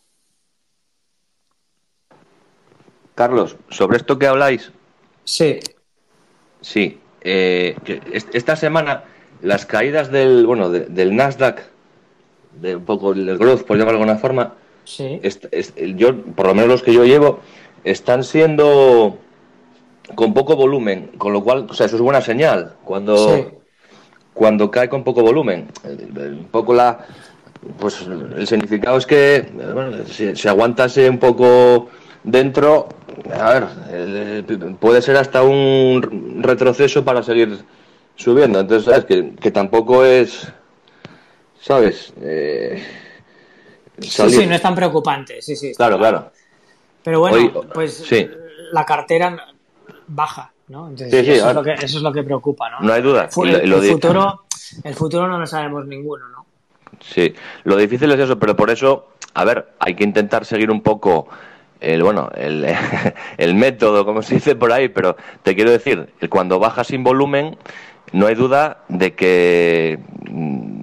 Carlos, 3.15 3.57
sobre 3.69 3.99
esto 3.99 4.19
que 4.19 4.27
habláis, 4.27 4.73
Sí, 5.25 5.61
sí, 6.63 7.01
eh, 7.21 7.77
esta 8.33 8.57
semana 8.57 9.05
las 9.43 9.67
caídas 9.67 10.11
del, 10.11 10.47
bueno, 10.47 10.71
de- 10.71 10.87
del 10.87 11.15
Nasdaq, 11.17 11.63
de 12.61 12.77
un 12.77 12.85
poco 12.85 13.13
el 13.13 13.37
growth, 13.39 13.63
por 13.65 13.77
llamarlo 13.77 13.99
de 13.99 14.03
alguna 14.05 14.19
forma, 14.19 14.55
sí. 14.85 15.21
yo, 15.97 16.17
por 16.35 16.47
lo 16.47 16.55
menos 16.55 16.69
los 16.71 16.83
que 16.83 16.93
yo 16.93 17.05
llevo, 17.05 17.41
están 17.85 18.25
siendo 18.25 19.19
con 20.15 20.35
poco 20.35 20.57
volumen, 20.57 21.11
con 21.19 21.33
lo 21.33 21.43
cual, 21.43 21.67
o 21.69 21.75
sea, 21.75 21.87
eso 21.87 21.97
es 21.97 22.03
buena 22.03 22.21
señal. 22.21 22.75
Cuando, 22.85 23.17
Sí. 23.37 23.45
cuando 24.35 24.71
cae 24.71 24.89
con 24.89 25.03
poco 25.05 25.23
volumen. 25.23 25.69
Un 25.85 26.49
poco 26.51 26.75
la. 26.75 27.07
Pues 27.79 28.03
el 28.37 28.47
significado 28.47 28.99
es 28.99 29.07
que 29.07 29.47
bueno, 29.73 30.05
si, 30.07 30.35
si 30.35 30.49
aguantase 30.49 31.09
un 31.09 31.19
poco 31.19 31.89
dentro, 32.25 32.89
a 33.33 33.53
ver, 33.53 33.65
eh, 33.91 34.43
puede 34.81 35.01
ser 35.01 35.17
hasta 35.17 35.43
un 35.45 36.41
retroceso 36.43 37.05
para 37.05 37.23
seguir 37.23 37.59
subiendo. 38.17 38.61
Entonces, 38.61 38.85
¿sabes? 38.91 39.05
Que, 39.05 39.35
que 39.35 39.51
tampoco 39.51 40.05
es. 40.05 40.51
¿Sabes? 41.61 42.13
Eh, 42.21 42.83
Sí, 44.01 44.31
sí, 44.31 44.47
no 44.47 44.55
es 44.55 44.63
tan 44.63 44.75
preocupante. 44.75 45.41
Sí, 45.43 45.55
sí. 45.55 45.73
Claro, 45.75 45.99
claro. 45.99 46.33
Pero 47.05 47.21
bueno, 47.21 47.37
Hoy- 47.37 47.53
pues 47.73 47.95
sí. 47.95 48.29
la 48.73 48.85
cartera 48.85 49.37
baja, 50.09 50.53
¿no? 50.69 50.89
Entonces, 50.89 51.11
Sí, 51.21 51.25
sí, 51.27 51.33
eso, 51.39 51.51
es 51.51 51.55
lo 51.55 51.63
que, 51.63 51.73
eso 51.75 51.97
es 51.99 52.03
lo 52.03 52.13
que 52.13 52.23
preocupa, 52.23 52.71
¿no? 52.71 52.81
No 52.81 52.93
hay 52.93 53.03
duda. 53.03 53.29
El, 53.45 53.55
el 53.73 53.83
futuro, 53.83 54.45
el 54.83 54.95
futuro 54.95 55.29
no 55.29 55.39
lo 55.39 55.47
sabemos 55.47 55.87
ninguno, 55.87 56.27
¿no? 56.29 56.47
Sí, 57.01 57.35
lo 57.65 57.77
difícil 57.77 58.11
es 58.13 58.21
eso, 58.21 58.39
pero 58.39 58.57
por 58.57 58.71
eso, 58.71 59.09
a 59.35 59.45
ver, 59.45 59.69
hay 59.79 59.95
que 59.95 60.05
intentar 60.05 60.45
seguir 60.45 60.71
un 60.71 60.83
poco 60.83 61.29
el, 61.81 62.03
bueno, 62.03 62.31
el, 62.35 62.67
el 63.39 63.55
método, 63.55 64.05
como 64.05 64.23
se 64.23 64.35
dice 64.37 64.57
por 64.57 64.73
ahí, 64.73 64.89
pero 64.89 65.17
te 65.43 65.55
quiero 65.55 65.71
decir, 65.71 66.09
cuando 66.29 66.59
baja 66.59 66.83
sin 66.85 67.05
volumen, 67.05 67.57
no 68.13 68.27
hay 68.27 68.35
duda 68.35 68.85
de 68.89 69.15
que 69.15 69.99
mm, 70.31 70.83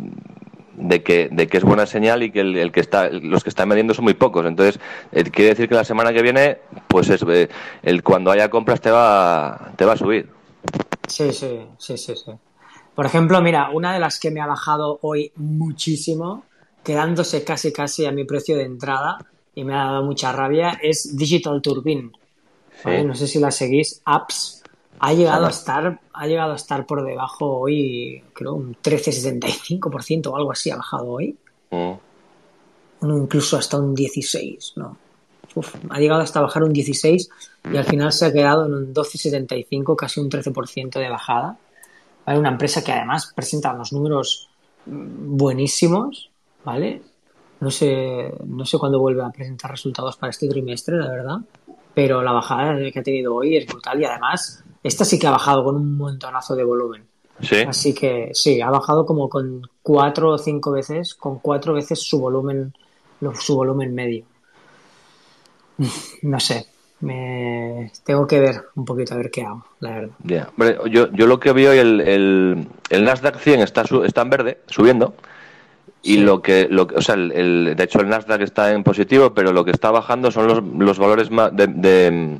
de 0.79 1.03
que, 1.03 1.29
de 1.31 1.47
que 1.47 1.57
es 1.57 1.63
buena 1.63 1.85
señal 1.85 2.23
y 2.23 2.31
que 2.31 2.39
el, 2.39 2.57
el 2.57 2.71
que 2.71 2.79
está, 2.79 3.09
los 3.09 3.43
que 3.43 3.49
están 3.49 3.69
vendiendo 3.69 3.93
son 3.93 4.05
muy 4.05 4.13
pocos. 4.13 4.45
Entonces, 4.45 4.79
eh, 5.11 5.23
quiere 5.23 5.49
decir 5.49 5.67
que 5.67 5.75
la 5.75 5.83
semana 5.83 6.13
que 6.13 6.21
viene, 6.21 6.57
pues 6.87 7.09
es, 7.09 7.21
eh, 7.27 7.49
el 7.83 8.01
cuando 8.01 8.31
haya 8.31 8.49
compras 8.49 8.81
te 8.81 8.89
va, 8.89 9.71
te 9.75 9.85
va 9.85 9.93
a 9.93 9.97
subir. 9.97 10.29
Sí, 11.07 11.33
sí, 11.33 11.59
sí, 11.77 11.97
sí, 11.97 12.15
sí. 12.15 12.31
Por 12.95 13.05
ejemplo, 13.05 13.41
mira, 13.41 13.69
una 13.71 13.93
de 13.93 13.99
las 13.99 14.19
que 14.19 14.31
me 14.31 14.41
ha 14.41 14.47
bajado 14.47 14.99
hoy 15.01 15.31
muchísimo, 15.35 16.43
quedándose 16.83 17.43
casi 17.43 17.71
casi 17.71 18.05
a 18.05 18.11
mi 18.11 18.25
precio 18.25 18.57
de 18.57 18.63
entrada 18.63 19.19
y 19.55 19.63
me 19.63 19.73
ha 19.73 19.85
dado 19.85 20.03
mucha 20.03 20.31
rabia, 20.31 20.79
es 20.81 21.15
Digital 21.17 21.61
Turbine. 21.61 22.11
No 22.85 23.13
sé 23.13 23.27
si 23.27 23.39
la 23.39 23.51
seguís, 23.51 24.01
Apps. 24.05 24.58
Ha 24.99 25.13
llegado 25.13 25.45
a 25.45 25.49
estar, 25.49 25.99
ha 26.13 26.27
llegado 26.27 26.51
a 26.51 26.55
estar 26.55 26.85
por 26.85 27.05
debajo 27.05 27.59
hoy, 27.59 28.23
creo, 28.33 28.53
un 28.53 28.75
13,75% 28.75 30.27
o 30.27 30.35
algo 30.35 30.51
así 30.51 30.71
ha 30.71 30.77
bajado 30.77 31.07
hoy. 31.07 31.37
Mm. 31.71 31.93
Incluso 33.01 33.57
hasta 33.57 33.77
un 33.77 33.95
16, 33.95 34.73
¿no? 34.75 34.97
uf, 35.55 35.75
ha 35.89 35.99
llegado 35.99 36.21
hasta 36.21 36.41
bajar 36.41 36.63
un 36.63 36.73
16 36.73 37.29
y 37.71 37.77
al 37.77 37.85
final 37.85 38.11
se 38.11 38.25
ha 38.25 38.33
quedado 38.33 38.65
en 38.65 38.73
un 38.73 38.93
12,75, 38.93 39.95
casi 39.95 40.19
un 40.19 40.29
13% 40.29 40.99
de 40.99 41.09
bajada. 41.09 41.57
¿Vale? 42.25 42.39
Una 42.39 42.49
empresa 42.49 42.83
que 42.83 42.91
además 42.91 43.31
presenta 43.35 43.73
unos 43.73 43.93
números 43.93 44.49
mm, 44.85 45.37
buenísimos, 45.37 46.29
¿vale? 46.63 47.01
No 47.59 47.71
sé, 47.71 48.31
no 48.45 48.65
sé 48.65 48.77
cuándo 48.77 48.99
vuelve 48.99 49.23
a 49.23 49.29
presentar 49.29 49.71
resultados 49.71 50.15
para 50.17 50.29
este 50.29 50.47
trimestre, 50.47 50.97
la 50.97 51.09
verdad, 51.09 51.37
pero 51.93 52.21
la 52.21 52.31
bajada 52.31 52.77
que 52.91 52.99
ha 52.99 53.03
tenido 53.03 53.35
hoy 53.35 53.57
es 53.57 53.65
brutal 53.65 53.99
y 53.99 54.05
además 54.05 54.63
esta 54.83 55.05
sí 55.05 55.17
que 55.19 55.27
ha 55.27 55.31
bajado 55.31 55.63
con 55.63 55.75
un 55.75 55.97
montonazo 55.97 56.55
de 56.55 56.63
volumen. 56.63 57.03
Sí. 57.41 57.57
Así 57.67 57.93
que 57.93 58.31
sí, 58.33 58.59
ha 58.61 58.69
bajado 58.69 59.05
como 59.05 59.29
con 59.29 59.61
cuatro 59.81 60.31
o 60.31 60.37
cinco 60.37 60.71
veces, 60.71 61.15
con 61.15 61.39
cuatro 61.39 61.73
veces 61.73 62.01
su 62.01 62.19
volumen, 62.19 62.73
su 63.39 63.55
volumen 63.55 63.93
medio. 63.95 64.25
No 66.21 66.39
sé, 66.39 66.65
me 67.01 67.91
tengo 68.05 68.27
que 68.27 68.39
ver 68.39 68.61
un 68.75 68.83
poquito 68.85 69.13
a 69.13 69.17
ver 69.17 69.31
qué 69.31 69.43
hago, 69.43 69.65
la 69.79 69.91
verdad. 70.25 70.49
Yo, 70.91 71.09
yo 71.13 71.27
lo 71.27 71.39
que 71.39 71.53
veo, 71.53 71.71
el, 71.71 72.01
el, 72.01 72.67
el 72.89 73.03
Nasdaq 73.05 73.39
100 73.39 73.61
está, 73.61 73.85
su- 73.85 74.03
está 74.03 74.21
en 74.23 74.29
verde, 74.29 74.57
subiendo. 74.67 75.13
Y 76.01 76.15
Sí. 76.15 76.19
lo 76.21 76.41
que, 76.41 76.67
lo 76.69 76.87
que- 76.87 76.95
o 76.95 77.01
sea, 77.01 77.15
el, 77.15 77.31
el- 77.31 77.73
de 77.75 77.83
hecho 77.83 77.99
el 78.01 78.09
Nasdaq 78.09 78.41
está 78.41 78.71
en 78.73 78.83
positivo, 78.83 79.33
pero 79.33 79.51
lo 79.53 79.63
que 79.65 79.71
está 79.71 79.91
bajando 79.91 80.31
son 80.31 80.47
los, 80.47 80.63
los 80.63 80.97
valores 80.99 81.29
de, 81.29 81.67
de, 81.67 82.39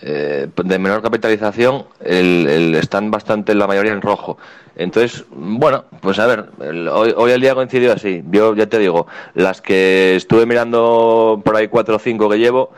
eh, 0.00 0.48
de 0.64 0.78
menor 0.78 1.02
capitalización, 1.02 1.84
el, 2.04 2.46
el- 2.48 2.74
están 2.74 3.10
bastante 3.10 3.54
la 3.54 3.66
mayoría 3.66 3.92
en 3.92 4.02
rojo. 4.02 4.38
Entonces, 4.76 5.24
bueno, 5.30 5.84
pues 6.00 6.18
a 6.18 6.26
ver, 6.26 6.46
el- 6.60 6.88
hoy, 6.88 7.14
hoy 7.16 7.32
el 7.32 7.40
día 7.40 7.54
coincidió 7.54 7.92
así. 7.92 8.22
Yo 8.30 8.54
ya 8.54 8.66
te 8.66 8.78
digo, 8.78 9.06
las 9.34 9.60
que 9.62 10.16
estuve 10.16 10.44
mirando 10.46 11.40
por 11.44 11.56
ahí 11.56 11.68
cuatro 11.68 11.96
o 11.96 11.98
cinco 11.98 12.28
que 12.28 12.38
llevo, 12.38 12.70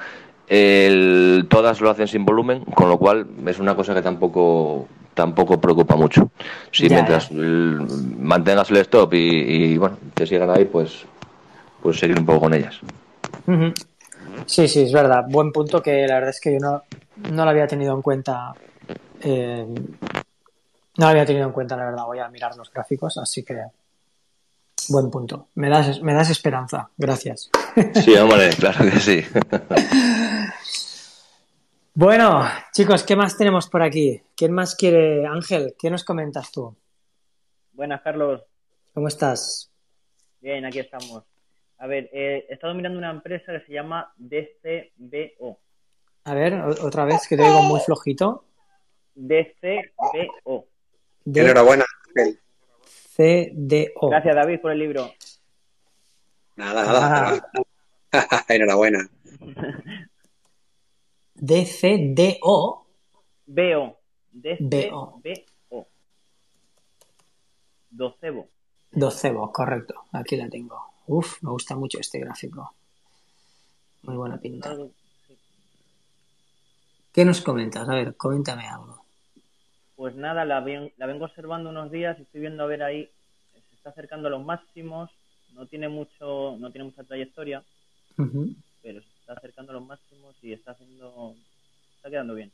el- 0.48 1.46
todas 1.48 1.80
lo 1.80 1.90
hacen 1.90 2.08
sin 2.08 2.24
volumen, 2.24 2.64
con 2.64 2.88
lo 2.88 2.98
cual 2.98 3.26
es 3.46 3.58
una 3.58 3.74
cosa 3.74 3.94
que 3.94 4.02
tampoco 4.02 4.86
tampoco 5.14 5.60
preocupa 5.60 5.96
mucho. 5.96 6.30
Si 6.70 6.88
Ya, 6.88 6.94
mientras 6.94 7.30
mantengas 7.32 8.70
el 8.70 8.76
stop 8.76 9.14
y, 9.14 9.18
y, 9.18 9.76
bueno, 9.76 9.98
te 10.14 10.26
sigan 10.26 10.48
ahí, 10.50 10.64
pues 10.64 11.04
pues 11.82 11.98
seguir 11.98 12.18
un 12.18 12.26
poco 12.26 12.40
con 12.40 12.54
ellas. 12.54 12.78
Sí, 14.46 14.68
sí, 14.68 14.82
es 14.82 14.92
verdad. 14.92 15.24
Buen 15.28 15.52
punto 15.52 15.82
que 15.82 16.06
la 16.06 16.14
verdad 16.14 16.30
es 16.30 16.40
que 16.40 16.52
yo 16.52 16.58
no, 16.60 16.82
no 17.30 17.44
lo 17.44 17.50
había 17.50 17.66
tenido 17.66 17.94
en 17.94 18.02
cuenta. 18.02 18.52
eh, 19.22 19.66
no 19.68 21.04
lo 21.04 21.10
había 21.10 21.26
tenido 21.26 21.46
en 21.46 21.52
cuenta, 21.52 21.76
la 21.76 21.84
verdad. 21.84 22.04
Voy 22.06 22.18
a 22.18 22.28
mirar 22.28 22.56
los 22.56 22.72
gráficos, 22.72 23.18
así 23.18 23.44
que 23.44 23.62
buen 24.88 25.10
punto. 25.10 25.48
Me 25.54 25.68
das, 25.68 26.00
me 26.02 26.12
das 26.14 26.30
esperanza. 26.30 26.90
Gracias. 26.96 27.50
Sí, 27.94 28.16
hombre, 28.16 28.50
claro 28.58 28.84
que 28.84 28.98
sí. 28.98 29.22
Bueno, 31.94 32.44
chicos, 32.72 33.02
¿qué 33.02 33.16
más 33.16 33.36
tenemos 33.36 33.68
por 33.68 33.82
aquí? 33.82 34.22
¿Quién 34.36 34.52
más 34.52 34.76
quiere? 34.76 35.26
Ángel, 35.26 35.74
¿qué 35.76 35.90
nos 35.90 36.04
comentas 36.04 36.52
tú? 36.52 36.76
Buenas, 37.72 38.02
Carlos. 38.02 38.42
¿Cómo 38.94 39.08
estás? 39.08 39.68
Bien, 40.40 40.64
aquí 40.64 40.78
estamos. 40.78 41.24
A 41.78 41.86
ver, 41.88 42.08
eh, 42.12 42.46
he 42.48 42.54
estado 42.54 42.72
mirando 42.74 42.98
una 42.98 43.10
empresa 43.10 43.50
que 43.52 43.66
se 43.66 43.72
llama 43.72 44.12
DCBO. 44.16 45.58
A 46.29 46.35
ver, 46.35 46.55
otra 46.83 47.07
vez 47.07 47.26
que 47.26 47.39
te 47.39 47.43
digo 47.43 47.62
muy 47.62 47.81
flojito. 47.81 48.45
DCBO. 49.14 50.66
D 51.24 51.41
Enhorabuena, 51.41 51.87
Ángel. 52.09 52.39
C 52.85 53.51
D 53.55 53.93
O. 53.97 54.11
Gracias, 54.11 54.35
David, 54.37 54.61
por 54.61 54.72
el 54.72 54.79
libro. 54.79 55.11
Nada, 56.57 56.85
nada. 56.85 57.51
Ah. 58.12 58.45
Enhorabuena. 58.49 59.09
D 61.35 61.64
C 61.64 62.12
D 62.14 62.39
O. 62.43 62.87
BO. 63.47 63.99
DCBO. 64.31 65.22
Docebo. 67.89 68.49
Docebo, 68.91 69.51
correcto. 69.51 69.95
Aquí 70.12 70.37
la 70.37 70.51
tengo. 70.51 70.79
Uf, 71.07 71.43
me 71.43 71.53
gusta 71.53 71.74
mucho 71.74 71.99
este 71.99 72.18
gráfico. 72.18 72.70
Muy 74.03 74.16
buena 74.16 74.39
pinta. 74.39 74.76
¿Qué 77.12 77.22
nos 77.26 77.42
comentas? 77.42 77.86
A 77.88 77.94
ver, 77.94 78.16
coméntame 78.16 78.66
algo. 78.66 79.04
Pues 79.96 80.14
nada, 80.14 80.44
la, 80.46 80.61
ven- 80.61 80.92
la 80.96 81.06
vengo 81.06 81.24
observando 81.26 81.68
unos 81.70 81.90
días 81.90 82.18
y 82.18 82.22
estoy 82.22 82.40
viendo 82.40 82.62
a 82.62 82.66
ver 82.66 82.82
ahí, 82.82 83.11
se 83.68 83.74
está 83.76 83.90
acercando 83.90 84.28
a 84.28 84.30
los 84.30 84.42
máximos, 84.44 85.11
no 85.54 85.66
tiene 85.66 85.88
mucho, 85.88 86.56
no 86.59 86.70
tiene 86.70 86.84
mucha 86.84 87.04
trayectoria, 87.04 87.62
pero 88.82 89.00
se 89.00 89.09
está 89.20 89.34
acercando 89.34 89.72
a 89.72 89.74
los 89.76 89.86
máximos 89.86 90.34
y 90.42 90.52
está 90.52 90.72
haciendo, 90.72 91.34
está 91.96 92.11
quedando 92.11 92.34
bien. 92.34 92.52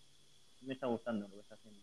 Me 0.63 0.75
está 0.75 0.87
gustando 0.87 1.29
lo 1.29 1.35
que 1.35 1.41
está 1.41 1.55
haciendo. 1.55 1.81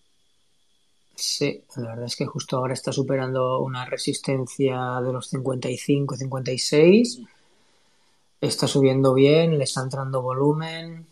Sí, 1.15 1.63
la 1.77 1.87
verdad 1.91 2.05
es 2.07 2.17
que 2.17 2.25
justo 2.25 2.57
ahora 2.57 2.73
está 2.73 2.91
superando 2.91 3.59
una 3.61 3.85
resistencia 3.85 4.99
de 5.01 5.13
los 5.13 5.27
55, 5.29 6.17
56. 6.17 7.21
Está 8.41 8.67
subiendo 8.67 9.13
bien, 9.13 9.57
le 9.57 9.63
está 9.63 9.81
entrando 9.81 10.21
volumen. 10.21 11.07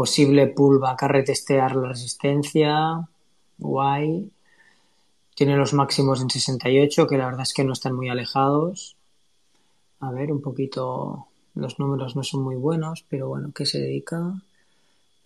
Posible 0.00 0.46
pullback 0.46 1.02
a 1.02 1.08
retestear 1.08 1.76
la 1.76 1.88
resistencia. 1.88 3.06
Guay. 3.58 4.30
Tiene 5.34 5.56
los 5.56 5.74
máximos 5.74 6.22
en 6.22 6.30
68, 6.30 7.06
que 7.06 7.18
la 7.18 7.26
verdad 7.26 7.42
es 7.42 7.52
que 7.52 7.64
no 7.64 7.74
están 7.74 7.94
muy 7.94 8.08
alejados. 8.08 8.96
A 10.00 10.10
ver, 10.10 10.32
un 10.32 10.40
poquito. 10.40 11.26
Los 11.54 11.78
números 11.78 12.16
no 12.16 12.24
son 12.24 12.42
muy 12.42 12.56
buenos, 12.56 13.04
pero 13.10 13.28
bueno, 13.28 13.52
¿qué 13.54 13.66
se 13.66 13.78
dedica? 13.78 14.20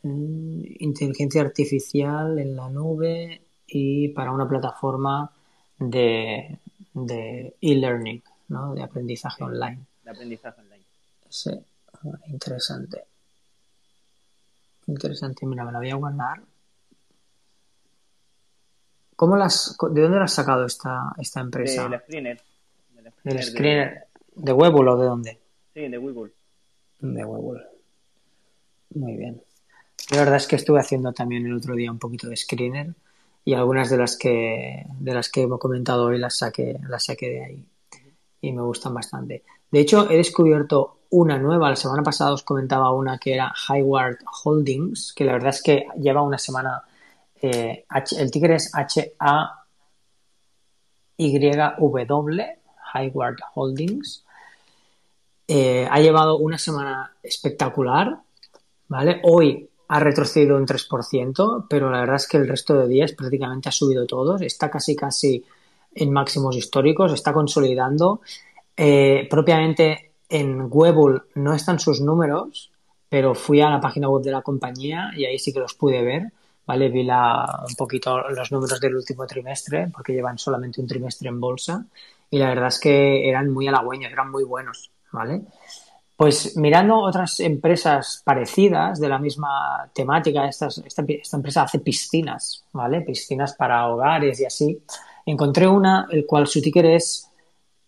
Mm, 0.03 0.63
Inteligencia 0.81 1.43
artificial 1.43 2.41
en 2.41 2.57
la 2.57 2.69
nube 2.69 3.43
y 3.69 4.09
para 4.09 4.33
una 4.33 4.49
plataforma 4.49 5.31
de 5.79 6.59
de 6.95 7.55
e-learning, 7.61 8.23
¿no? 8.49 8.75
De 8.75 8.83
aprendizaje 8.83 9.45
online. 9.45 9.87
De 10.03 10.11
aprendizaje 10.11 10.61
online. 10.61 10.85
Sí, 11.29 11.51
interesante. 12.27 13.05
Interesante, 14.87 15.47
mira, 15.47 15.65
me 15.65 15.73
la 15.73 15.79
voy 15.79 15.91
a 15.91 15.95
guardar. 15.97 16.43
¿Cómo 19.17 19.37
las, 19.37 19.77
¿De 19.93 20.01
dónde 20.03 20.19
la 20.19 20.25
has 20.25 20.33
sacado 20.35 20.65
esta, 20.67 21.13
esta 21.19 21.41
empresa? 21.41 21.89
Del 21.89 22.01
screener. 22.01 22.41
Del 22.95 23.05
¿Del 23.23 23.37
de- 23.37 23.43
screener? 23.43 24.07
¿De 24.35 24.53
Webull 24.53 24.89
o 24.89 24.97
de 24.97 25.07
dónde? 25.07 25.41
sí, 25.73 25.89
de 25.89 25.97
Google. 25.99 26.33
De 27.01 27.25
Webull. 27.25 27.63
Muy 28.95 29.17
bien. 29.17 29.41
La 30.11 30.19
verdad 30.19 30.37
es 30.37 30.47
que 30.47 30.57
estuve 30.57 30.81
haciendo 30.81 31.13
también 31.13 31.47
el 31.47 31.55
otro 31.55 31.75
día 31.75 31.91
un 31.91 31.99
poquito 31.99 32.29
de 32.29 32.37
screener 32.37 32.95
y 33.45 33.55
algunas 33.55 33.91
de 33.91 33.97
las 33.97 34.17
que 34.17 34.85
de 34.99 35.15
las 35.15 35.29
que 35.31 35.43
hemos 35.43 35.59
comentado 35.61 36.07
hoy 36.07 36.19
las 36.19 36.39
saqué, 36.39 36.79
las 36.89 37.05
saqué 37.05 37.29
de 37.31 37.45
ahí 37.45 37.67
y 38.41 38.53
me 38.53 38.63
gustan 38.63 38.93
bastante. 38.95 39.45
De 39.71 39.81
hecho, 39.81 40.11
he 40.11 40.17
descubierto 40.17 40.99
una 41.15 41.39
nueva. 41.39 41.71
La 41.71 41.77
semana 41.77 42.03
pasada 42.03 42.33
os 42.33 42.43
comentaba 42.43 42.91
una 42.91 43.19
que 43.19 43.35
era 43.35 43.53
Highward 43.69 44.19
Holdings, 44.45 45.13
que 45.15 45.25
la 45.25 45.35
verdad 45.35 45.51
es 45.51 45.63
que 45.63 45.87
lleva 46.01 46.23
una 46.23 46.39
semana. 46.39 46.83
eh, 47.41 47.85
el 48.19 48.31
ticker 48.31 48.53
es 48.53 48.75
H-A-Y-W, 48.75 49.77
Highward 52.95 53.37
Holdings. 53.55 54.25
Eh, 55.47 55.87
ha 55.89 56.01
llevado 56.01 56.39
una 56.39 56.59
semana 56.59 57.13
espectacular, 57.23 58.19
¿vale? 58.89 59.21
Hoy 59.25 59.69
ha 59.89 60.01
retrocedido 60.01 60.57
un 60.57 60.67
3%, 60.67 61.67
pero 61.69 61.91
la 61.91 62.01
verdad 62.01 62.17
es 62.17 62.27
que 62.27 62.39
el 62.39 62.49
resto 62.49 62.75
de 62.75 62.89
días 62.89 63.13
prácticamente 63.13 63.69
ha 63.69 63.73
subido 63.73 64.07
todos, 64.07 64.41
está 64.43 64.71
casi 64.71 64.97
casi 64.97 65.45
en 65.95 66.13
máximos 66.13 66.57
históricos, 66.57 67.13
está 67.13 67.33
consolidando. 67.33 68.21
Eh, 68.77 69.29
propiamente 69.31 70.04
en 70.29 70.69
Webull 70.71 71.23
no 71.35 71.55
están 71.55 71.79
sus 71.79 72.01
números, 72.01 72.71
pero 73.09 73.35
fui 73.35 73.61
a 73.61 73.71
la 73.71 73.81
página 73.81 74.09
web 74.09 74.23
de 74.23 74.33
la 74.33 74.43
compañía 74.43 75.11
y 75.17 75.25
ahí 75.25 75.39
sí 75.39 75.53
que 75.53 75.61
los 75.61 75.75
pude 75.75 76.03
ver, 76.03 76.33
¿vale? 76.67 76.89
Vi 76.89 77.03
un 77.09 77.75
poquito 77.77 78.29
los 78.31 78.51
números 78.51 78.81
del 78.81 78.97
último 78.97 79.27
trimestre, 79.27 79.89
porque 79.93 80.13
llevan 80.13 80.39
solamente 80.39 80.81
un 80.81 80.87
trimestre 80.87 81.29
en 81.29 81.41
bolsa, 81.41 81.85
y 82.31 82.39
la 82.39 82.49
verdad 82.49 82.69
es 82.69 82.81
que 82.81 83.29
eran 83.29 83.51
muy 83.51 83.69
halagüeños, 83.69 84.11
eran 84.11 84.31
muy 84.31 84.45
buenos, 84.45 84.91
¿vale? 85.13 85.43
Pues 86.17 86.57
mirando 86.57 86.97
otras 86.99 87.41
empresas 87.41 88.23
parecidas 88.25 89.01
de 89.01 89.09
la 89.09 89.19
misma 89.19 89.91
temática, 89.93 90.47
estas- 90.49 90.79
esta, 90.79 91.05
esta 91.09 91.37
empresa 91.37 91.63
hace 91.63 91.81
piscinas, 91.81 92.65
¿vale? 92.73 93.01
Piscinas 93.03 93.55
para 93.55 93.89
hogares 93.89 94.41
y 94.41 94.45
así. 94.45 94.83
Encontré 95.27 95.67
una, 95.67 96.07
el 96.11 96.25
cual 96.25 96.47
su 96.47 96.63
ticker 96.63 96.87
es 96.87 97.31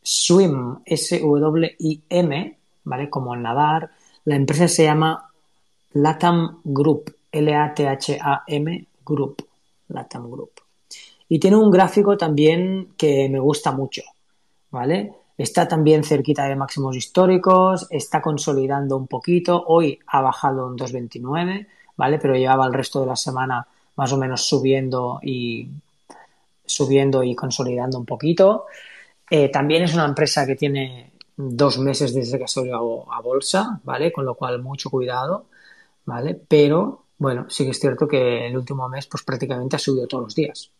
SWIM, 0.06 0.82
S-W-I-M, 0.84 2.58
¿vale? 2.84 3.10
Como 3.10 3.34
nadar. 3.34 3.90
La 4.24 4.36
empresa 4.36 4.68
se 4.68 4.84
llama 4.84 5.32
Latam 5.94 6.60
Group, 6.62 7.16
L-A-T-H-A-M 7.32 8.86
Group, 9.04 9.48
Latam 9.88 10.30
Group. 10.30 10.52
Y 11.28 11.40
tiene 11.40 11.56
un 11.56 11.72
gráfico 11.72 12.16
también 12.16 12.90
que 12.96 13.28
me 13.28 13.40
gusta 13.40 13.72
mucho, 13.72 14.02
¿vale? 14.70 15.12
Está 15.36 15.66
también 15.66 16.04
cerquita 16.04 16.44
de 16.44 16.54
máximos 16.54 16.96
históricos, 16.96 17.88
está 17.90 18.22
consolidando 18.22 18.96
un 18.96 19.08
poquito. 19.08 19.64
Hoy 19.66 19.98
ha 20.06 20.20
bajado 20.20 20.68
un 20.68 20.78
2,29, 20.78 21.66
¿vale? 21.96 22.18
Pero 22.20 22.36
llevaba 22.36 22.66
el 22.66 22.74
resto 22.74 23.00
de 23.00 23.06
la 23.06 23.16
semana 23.16 23.66
más 23.96 24.12
o 24.12 24.18
menos 24.18 24.46
subiendo 24.46 25.18
y 25.20 25.68
subiendo 26.64 27.24
y 27.24 27.34
consolidando 27.34 27.98
un 27.98 28.06
poquito. 28.06 28.66
Eh, 29.30 29.48
también 29.50 29.82
es 29.82 29.94
una 29.94 30.04
empresa 30.04 30.46
que 30.46 30.56
tiene 30.56 31.12
dos 31.36 31.78
meses 31.78 32.14
desde 32.14 32.38
que 32.38 32.48
salió 32.48 33.12
a 33.12 33.20
bolsa, 33.20 33.80
¿vale? 33.84 34.12
Con 34.12 34.24
lo 34.24 34.34
cual 34.34 34.62
mucho 34.62 34.90
cuidado, 34.90 35.46
¿vale? 36.04 36.34
Pero 36.34 37.06
bueno, 37.18 37.46
sí 37.48 37.64
que 37.64 37.70
es 37.70 37.80
cierto 37.80 38.06
que 38.06 38.46
el 38.46 38.56
último 38.56 38.88
mes 38.88 39.06
pues 39.06 39.22
prácticamente 39.22 39.76
ha 39.76 39.78
subido 39.78 40.06
todos 40.06 40.24
los 40.24 40.34
días, 40.34 40.70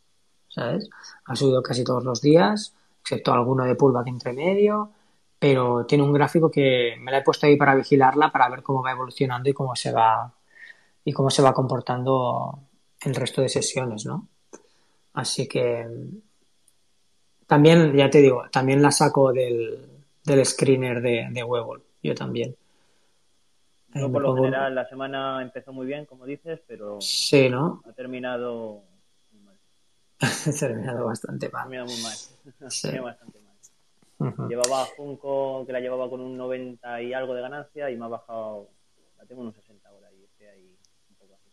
¿sabes? 0.49 0.89
Ha 1.25 1.37
subido 1.37 1.63
casi 1.63 1.85
todos 1.85 2.05
los 2.05 2.21
días, 2.21 2.75
excepto 3.03 3.33
alguno 3.33 3.65
de 3.65 3.75
pullback 3.75 4.09
entre 4.09 4.33
medio, 4.33 4.91
pero 5.39 5.85
tiene 5.87 6.05
un 6.05 6.13
gráfico 6.13 6.51
que 6.51 6.97
me 7.01 7.11
la 7.11 7.19
he 7.19 7.23
puesto 7.23 7.47
ahí 7.47 7.57
para 7.57 7.75
vigilarla, 7.75 8.31
para 8.33 8.49
ver 8.49 8.63
cómo 8.63 8.83
va 8.83 8.93
evolucionando 8.93 9.49
y 9.49 9.53
cómo 9.53 9.75
se 9.77 9.93
va 9.93 10.33
y 11.05 11.13
cómo 11.13 11.31
se 11.31 11.43
va 11.43 11.55
comportando 11.55 12.59
el 13.03 13.15
resto 13.15 13.43
de 13.43 13.49
sesiones, 13.49 14.07
¿no? 14.07 14.29
Así 15.15 15.49
que 15.49 15.87
también, 17.47 17.95
ya 17.97 18.11
te 18.11 18.19
digo, 18.19 18.45
también 18.51 18.83
la 18.83 18.91
saco 18.91 19.33
del, 19.33 19.79
del 20.25 20.45
screener 20.47 21.01
de, 21.01 21.29
de 21.31 21.43
Webull, 21.45 21.83
yo 22.03 22.15
también. 22.15 22.57
No, 23.95 24.13
por 24.13 24.23
lo 24.23 24.29
pongo- 24.31 24.45
general, 24.45 24.75
la 24.75 24.89
semana 24.89 25.41
empezó 25.43 25.73
muy 25.73 25.87
bien, 25.87 26.05
como 26.07 26.27
dices, 26.27 26.61
pero 26.67 27.01
Sí, 27.01 27.49
¿no? 27.49 27.83
ha 27.89 27.93
terminado 27.93 28.83
muy 29.33 29.41
mal. 29.43 29.57
He 30.47 30.53
terminado 30.53 31.07
bastante 31.07 31.47
Ha 31.47 31.51
mal. 31.51 31.63
terminado 31.63 31.87
muy 31.87 32.03
mal. 32.03 32.13
Ha 32.67 32.71
Sí. 32.71 32.99
bastante 32.99 33.39
mal. 33.41 34.49
Llevaba 34.49 34.83
a 34.83 34.87
Junco, 34.87 35.65
que 35.67 35.73
la 35.73 35.81
llevaba 35.81 36.09
con 36.11 36.21
un 36.21 36.37
90 36.37 37.01
y 37.03 37.13
algo 37.15 37.35
de 37.35 37.43
ganancia, 37.43 37.91
y 37.91 37.97
me 37.97 38.05
ha 38.07 38.09
bajado, 38.09 38.69
la 39.19 39.25
tengo 39.27 39.43
en 39.43 39.49
un 39.49 39.55
60 39.55 39.89
ahora, 39.89 40.09
y 40.13 40.25
estoy 40.25 40.47
ahí 40.47 40.77
un 41.11 41.17
poco 41.17 41.35
así. 41.35 41.51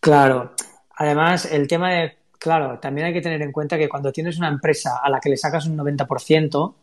Claro. 0.00 0.52
Además, 0.96 1.44
el 1.52 1.68
tema 1.68 1.90
de, 1.92 2.16
claro, 2.42 2.78
también 2.78 3.06
hay 3.06 3.12
que 3.12 3.20
tener 3.22 3.40
en 3.42 3.52
cuenta 3.52 3.78
que 3.78 3.88
cuando 3.88 4.12
tienes 4.12 4.36
una 4.38 4.48
empresa 4.48 4.98
a 5.02 5.08
la 5.08 5.20
que 5.20 5.30
le 5.30 5.36
sacas 5.36 5.66
un 5.66 5.76
90%, 5.76 6.74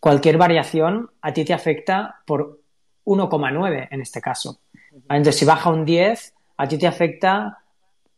cualquier 0.00 0.36
variación 0.38 1.10
a 1.20 1.32
ti 1.32 1.44
te 1.44 1.52
afecta 1.54 2.20
por 2.26 2.60
1,9 3.04 3.88
en 3.90 4.00
este 4.00 4.20
caso. 4.20 4.60
Entonces, 5.08 5.36
si 5.38 5.44
baja 5.44 5.70
un 5.70 5.84
10, 5.84 6.34
a 6.56 6.66
ti 6.68 6.78
te 6.78 6.86
afecta 6.86 7.58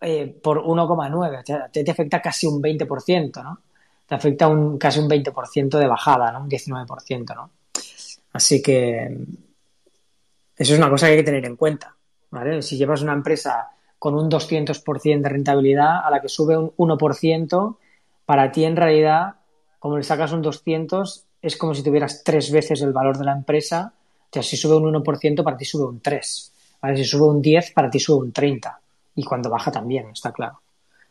eh, 0.01 0.26
por 0.42 0.62
1,9, 0.62 1.42
te, 1.45 1.57
te- 1.72 1.84
te 1.84 1.90
afecta 1.90 2.20
casi 2.20 2.47
un 2.47 2.61
20%, 2.62 3.42
¿no? 3.42 3.61
Te 4.07 4.14
afecta 4.14 4.49
un, 4.49 4.76
casi 4.78 5.01
un 5.01 5.09
20% 5.09 5.78
de 5.78 5.86
bajada, 5.86 6.30
¿no? 6.32 6.40
Un 6.42 6.49
19%, 6.49 7.34
¿no? 7.34 7.51
Así 8.32 8.61
que 8.62 9.07
eso 10.57 10.72
es 10.72 10.78
una 10.78 10.90
cosa 10.90 11.07
que 11.07 11.12
hay 11.12 11.18
que 11.18 11.24
tener 11.24 11.45
en 11.45 11.57
cuenta, 11.57 11.95
¿vale? 12.30 12.62
Si 12.62 12.76
llevas 12.76 13.03
una 13.03 13.12
empresa 13.12 13.68
con 14.05 14.15
un 14.17 14.29
200% 14.29 15.23
de 15.23 15.29
rentabilidad 15.31 16.05
a 16.05 16.11
la 16.11 16.21
que 16.21 16.29
sube 16.29 16.59
un 16.59 16.75
1%, 16.77 17.79
para 18.27 18.53
ti 18.53 18.67
en 18.67 18.77
realidad, 18.77 19.37
como 19.79 19.97
le 19.97 20.03
sacas 20.03 20.31
un 20.33 20.43
200, 20.43 21.25
es 21.41 21.57
como 21.57 21.75
si 21.75 21.83
tuvieras 21.83 22.23
tres 22.23 22.53
veces 22.53 22.83
el 22.83 22.93
valor 22.93 23.17
de 23.17 23.25
la 23.25 23.33
empresa. 23.33 23.95
O 24.25 24.29
sea, 24.31 24.43
si 24.43 24.59
sube 24.59 24.77
un 24.77 24.95
1%, 24.95 25.43
para 25.43 25.57
ti 25.57 25.65
sube 25.65 25.87
un 25.87 26.01
3. 26.01 26.53
¿vale? 26.83 26.99
Si 26.99 27.05
sube 27.07 27.29
un 27.29 27.41
10, 27.41 27.71
para 27.73 27.89
ti 27.89 27.99
sube 27.99 28.27
un 28.27 28.31
30. 28.31 28.79
Y 29.15 29.25
cuando 29.25 29.49
baja 29.49 29.73
también, 29.73 30.11
está 30.11 30.33
claro. 30.33 30.61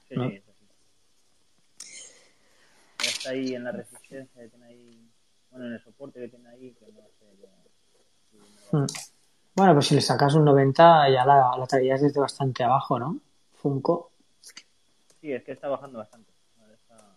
Sí, 0.08 0.16
¿no? 0.16 0.30
sí. 0.30 0.44
Ya 3.00 3.10
está 3.10 3.30
ahí 3.32 3.56
en 3.56 3.64
la 3.64 3.72
resistencia 3.72 4.40
que 4.44 4.50
tiene 4.50 4.66
ahí, 4.68 5.10
bueno, 5.50 5.66
en 5.66 5.74
el 5.74 5.84
soporte 5.84 6.20
que 6.20 6.28
tiene 6.28 6.48
ahí, 6.48 6.76
que 6.80 6.86
no 6.92 7.02
sé 7.10 7.26
va 7.44 8.80
a- 8.80 8.84
Mm. 8.84 8.88
Bueno, 9.56 9.74
pues 9.74 9.88
si 9.88 9.96
le 9.96 10.02
sacas 10.02 10.34
un 10.36 10.46
90, 10.46 11.10
ya 11.10 11.26
la, 11.26 11.56
la 11.58 11.68
traías 11.68 12.02
desde 12.02 12.20
bastante 12.20 12.64
abajo, 12.64 12.98
¿no? 13.00 13.20
Funko. 13.54 14.12
Sí, 15.22 15.32
es 15.32 15.44
que 15.44 15.52
está 15.54 15.68
bajando 15.70 16.00
bastante. 16.00 16.32
Está- 16.74 17.16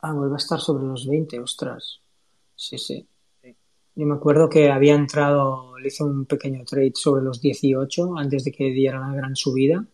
Ah, 0.00 0.12
vuelve 0.12 0.34
a 0.34 0.38
estar 0.38 0.60
sobre 0.60 0.84
los 0.84 1.06
20, 1.06 1.38
ostras. 1.40 2.00
Sí, 2.56 2.78
sí. 2.78 3.06
Sí. 3.42 3.56
Yo 3.94 4.06
me 4.06 4.14
acuerdo 4.14 4.48
que 4.48 4.70
había 4.70 4.94
entrado, 4.94 5.76
le 5.78 5.88
hice 5.88 6.04
un 6.04 6.26
pequeño 6.26 6.64
trade 6.64 6.92
sobre 6.94 7.22
los 7.24 7.40
18 7.40 8.16
antes 8.16 8.44
de 8.44 8.52
que 8.52 8.64
diera 8.72 8.98
la 9.00 9.14
gran 9.14 9.36
subida, 9.36 9.84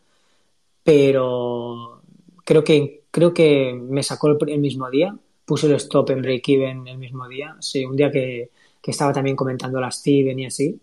pero 0.82 2.02
creo 2.44 2.64
que, 2.64 3.04
creo 3.10 3.32
que 3.34 3.74
me 3.74 4.02
sacó 4.02 4.28
el, 4.28 4.38
el 4.48 4.60
mismo 4.60 4.90
día, 4.90 5.16
puse 5.44 5.66
el 5.66 5.74
stop 5.74 6.10
en 6.10 6.22
break-even 6.22 6.86
el 6.88 6.98
mismo 6.98 7.28
día, 7.28 7.56
sí, 7.60 7.84
un 7.84 7.96
día 7.96 8.10
que, 8.10 8.50
que 8.80 8.90
estaba 8.90 9.12
también 9.12 9.36
comentando 9.36 9.80
la 9.80 9.90
Steven 9.90 10.38
y 10.38 10.46
así. 10.46 10.80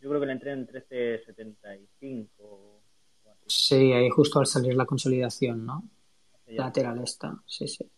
Yo 0.00 0.08
creo 0.08 0.20
que 0.20 0.26
le 0.26 0.32
entré 0.32 0.52
en 0.52 0.66
13.75 0.66 2.28
o 2.38 2.80
así. 3.30 3.44
Sí, 3.46 3.92
ahí 3.92 4.08
justo 4.08 4.38
al 4.38 4.46
salir 4.46 4.74
la 4.74 4.86
consolidación, 4.86 5.66
¿no? 5.66 5.86
Lateral 6.46 7.02
esta, 7.02 7.38
sí, 7.46 7.68
sí. 7.68 7.88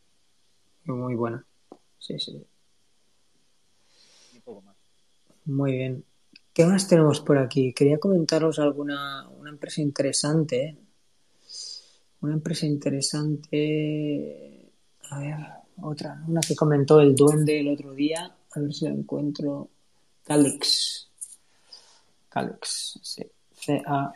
Muy 0.85 1.15
buena. 1.15 1.47
Sí, 1.99 2.19
sí. 2.19 2.45
y 4.35 4.41
poco 4.41 4.63
más. 4.63 4.77
Muy 5.45 5.73
bien. 5.73 6.05
¿Qué 6.53 6.67
más 6.67 6.89
tenemos 6.89 7.21
por 7.21 7.39
aquí? 7.39 7.73
Quería 7.73 7.99
comentaros 7.99 8.59
alguna 8.59 9.29
una 9.29 9.51
empresa 9.51 9.81
interesante. 9.81 10.77
Una 12.21 12.35
empresa 12.35 12.67
interesante. 12.67 14.73
A 15.11 15.21
ver, 15.21 15.37
otra. 15.81 16.21
Una 16.27 16.41
que 16.41 16.57
comentó 16.57 17.01
el 17.01 17.15
duende 17.15 17.61
el 17.61 17.69
otro 17.69 17.95
día. 17.95 18.37
A 18.55 18.61
ver 18.61 18.75
si 18.75 18.85
la 18.85 18.91
encuentro. 18.91 19.71
Calix. 20.25 21.12
Calix, 22.33 22.99
sí. 23.03 23.23
C-A. 23.53 24.13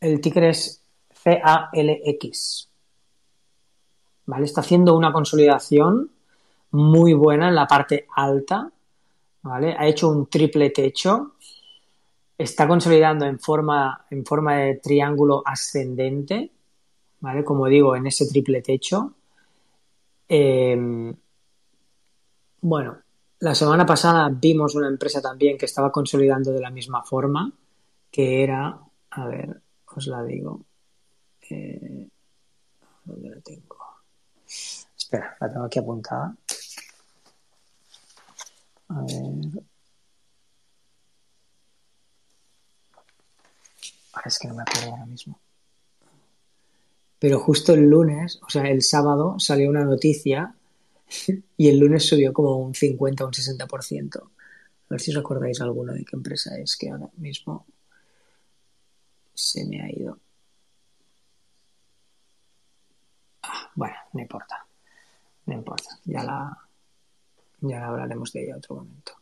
El 0.00 0.20
ticker 0.20 0.44
es 0.44 0.82
C-A-L-X. 1.10 2.70
¿Vale? 4.26 4.44
Está 4.44 4.62
haciendo 4.62 4.96
una 4.96 5.12
consolidación 5.12 6.10
muy 6.70 7.12
buena 7.12 7.48
en 7.48 7.54
la 7.54 7.66
parte 7.66 8.06
alta, 8.16 8.70
¿vale? 9.42 9.76
Ha 9.78 9.86
hecho 9.86 10.08
un 10.08 10.26
triple 10.26 10.70
techo, 10.70 11.34
está 12.36 12.66
consolidando 12.66 13.26
en 13.26 13.38
forma, 13.38 14.06
en 14.10 14.24
forma 14.24 14.56
de 14.56 14.76
triángulo 14.76 15.42
ascendente, 15.44 16.50
¿vale? 17.20 17.44
Como 17.44 17.66
digo, 17.66 17.94
en 17.94 18.06
ese 18.06 18.26
triple 18.26 18.62
techo. 18.62 19.14
Eh, 20.28 21.14
bueno, 22.62 22.98
la 23.40 23.54
semana 23.54 23.84
pasada 23.84 24.28
vimos 24.30 24.74
una 24.74 24.88
empresa 24.88 25.20
también 25.20 25.58
que 25.58 25.66
estaba 25.66 25.92
consolidando 25.92 26.52
de 26.52 26.60
la 26.60 26.70
misma 26.70 27.02
forma, 27.02 27.52
que 28.10 28.42
era, 28.42 28.80
a 29.10 29.26
ver, 29.26 29.62
os 29.94 30.06
la 30.06 30.22
digo. 30.24 30.64
Eh, 31.50 32.08
¿Dónde 33.04 33.30
la 33.30 33.40
tengo? 33.40 33.76
Espera, 34.96 35.36
la 35.40 35.52
tengo 35.52 35.66
aquí 35.66 35.78
apuntada. 35.78 36.36
A 38.88 39.00
ver. 39.02 39.62
Ah, 44.14 44.22
es 44.24 44.38
que 44.38 44.48
no 44.48 44.54
me 44.54 44.62
acuerdo 44.62 44.90
ahora 44.90 45.06
mismo. 45.06 45.38
Pero 47.18 47.38
justo 47.38 47.74
el 47.74 47.88
lunes, 47.88 48.40
o 48.46 48.50
sea, 48.50 48.68
el 48.68 48.82
sábado 48.82 49.38
salió 49.38 49.68
una 49.68 49.84
noticia 49.84 50.54
y 51.56 51.68
el 51.68 51.78
lunes 51.78 52.06
subió 52.06 52.32
como 52.32 52.56
un 52.56 52.74
50 52.74 53.24
o 53.24 53.28
un 53.28 53.34
60%. 53.34 54.30
A 54.88 54.94
ver 54.94 55.00
si 55.00 55.10
os 55.12 55.16
acordáis 55.18 55.60
alguno 55.60 55.92
de 55.92 56.04
qué 56.04 56.16
empresa 56.16 56.58
es 56.58 56.76
que 56.76 56.90
ahora 56.90 57.10
mismo 57.16 57.66
se 59.34 59.64
me 59.66 59.80
ha 59.82 59.88
ido. 59.92 60.18
Ah, 63.42 63.70
bueno, 63.74 63.96
no 64.12 64.20
importa. 64.20 64.66
No 65.46 65.54
importa. 65.54 65.98
Ya 66.04 66.24
la, 66.24 66.58
ya 67.60 67.86
hablaremos 67.86 68.32
de 68.32 68.44
ella 68.44 68.56
otro 68.56 68.76
momento. 68.76 69.12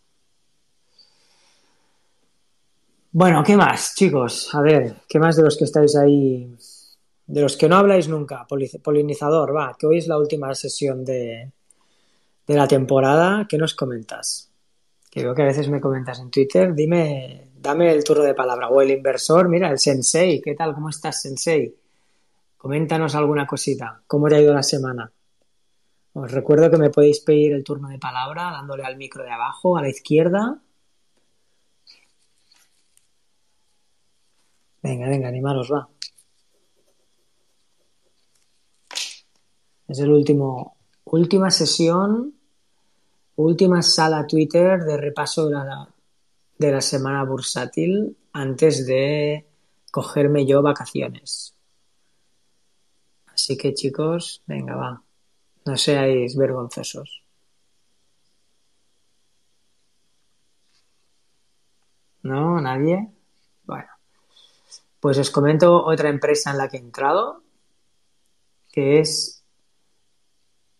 Bueno, 3.12 3.42
¿qué 3.44 3.56
más, 3.56 3.94
chicos? 3.94 4.52
A 4.54 4.60
ver, 4.60 4.96
¿qué 5.08 5.18
más 5.18 5.36
de 5.36 5.42
los 5.44 5.56
que 5.56 5.64
estáis 5.64 5.94
ahí? 5.96 6.54
De 7.26 7.40
los 7.42 7.56
que 7.56 7.68
no 7.68 7.76
habláis 7.76 8.08
nunca, 8.08 8.46
poli- 8.48 8.78
polinizador, 8.82 9.54
va, 9.56 9.76
que 9.78 9.86
hoy 9.86 9.98
es 9.98 10.08
la 10.08 10.18
última 10.18 10.54
sesión 10.54 11.04
de, 11.04 11.52
de 12.46 12.54
la 12.54 12.68
temporada. 12.68 13.46
¿Qué 13.48 13.58
nos 13.58 13.74
comentas? 13.74 14.50
Que 15.10 15.22
veo 15.22 15.34
que 15.34 15.42
a 15.42 15.46
veces 15.46 15.68
me 15.68 15.80
comentas 15.80 16.20
en 16.20 16.30
Twitter. 16.30 16.74
Dime, 16.74 17.50
dame 17.56 17.92
el 17.92 18.04
turno 18.04 18.24
de 18.24 18.34
palabra. 18.34 18.68
O 18.68 18.80
el 18.80 18.90
inversor, 18.90 19.48
mira, 19.48 19.70
el 19.70 19.78
sensei. 19.78 20.40
¿Qué 20.40 20.54
tal? 20.54 20.74
¿Cómo 20.74 20.88
estás, 20.88 21.22
sensei? 21.22 21.74
Coméntanos 22.56 23.14
alguna 23.14 23.46
cosita. 23.46 24.02
¿Cómo 24.06 24.28
te 24.28 24.36
ha 24.36 24.40
ido 24.40 24.52
la 24.52 24.62
semana? 24.62 25.10
Os 26.14 26.30
recuerdo 26.30 26.70
que 26.70 26.78
me 26.78 26.90
podéis 26.90 27.20
pedir 27.20 27.52
el 27.52 27.64
turno 27.64 27.88
de 27.88 27.98
palabra 27.98 28.44
dándole 28.52 28.84
al 28.84 28.96
micro 28.96 29.24
de 29.24 29.32
abajo, 29.32 29.76
a 29.76 29.82
la 29.82 29.88
izquierda. 29.88 30.60
Venga, 34.82 35.08
venga, 35.08 35.28
animaros, 35.28 35.72
va. 35.72 35.88
Es 39.88 39.98
el 39.98 40.10
último, 40.10 40.76
última 41.04 41.50
sesión, 41.50 42.34
última 43.36 43.82
sala 43.82 44.26
Twitter 44.26 44.80
de 44.84 44.96
repaso 44.96 45.48
de 45.48 45.54
la, 45.54 45.88
de 46.58 46.72
la 46.72 46.80
semana 46.80 47.24
bursátil 47.24 48.16
antes 48.32 48.86
de 48.86 49.46
cogerme 49.90 50.46
yo 50.46 50.62
vacaciones. 50.62 51.54
Así 53.26 53.56
que 53.56 53.74
chicos, 53.74 54.42
venga, 54.46 54.76
va. 54.76 55.02
No 55.64 55.76
seáis 55.76 56.36
vergonzosos. 56.36 57.22
¿No? 62.22 62.60
¿Nadie? 62.60 63.12
Bueno. 63.64 63.90
Pues 65.00 65.18
os 65.18 65.30
comento 65.30 65.84
otra 65.84 66.08
empresa 66.08 66.50
en 66.50 66.58
la 66.58 66.68
que 66.68 66.78
he 66.78 66.80
entrado, 66.80 67.42
que 68.72 69.00
es 69.00 69.43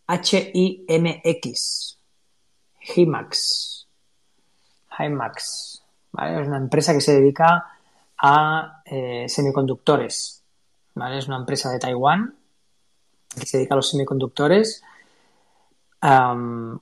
HIMX. 0.09 1.99
HIMAX. 2.97 3.89
HIMAX. 4.99 5.83
Es 6.13 6.47
una 6.47 6.59
empresa 6.59 6.93
que 6.93 7.01
se 7.01 7.15
dedica 7.21 7.67
a 8.19 8.83
eh, 8.85 9.27
semiconductores. 9.29 10.43
¿vale? 10.95 11.19
Es 11.19 11.27
una 11.27 11.39
empresa 11.39 11.71
de 11.71 11.79
Taiwán 11.79 12.37
que 13.35 13.47
se 13.47 13.59
dedica 13.59 13.75
a 13.75 13.77
los 13.77 13.91
semiconductores, 13.91 14.83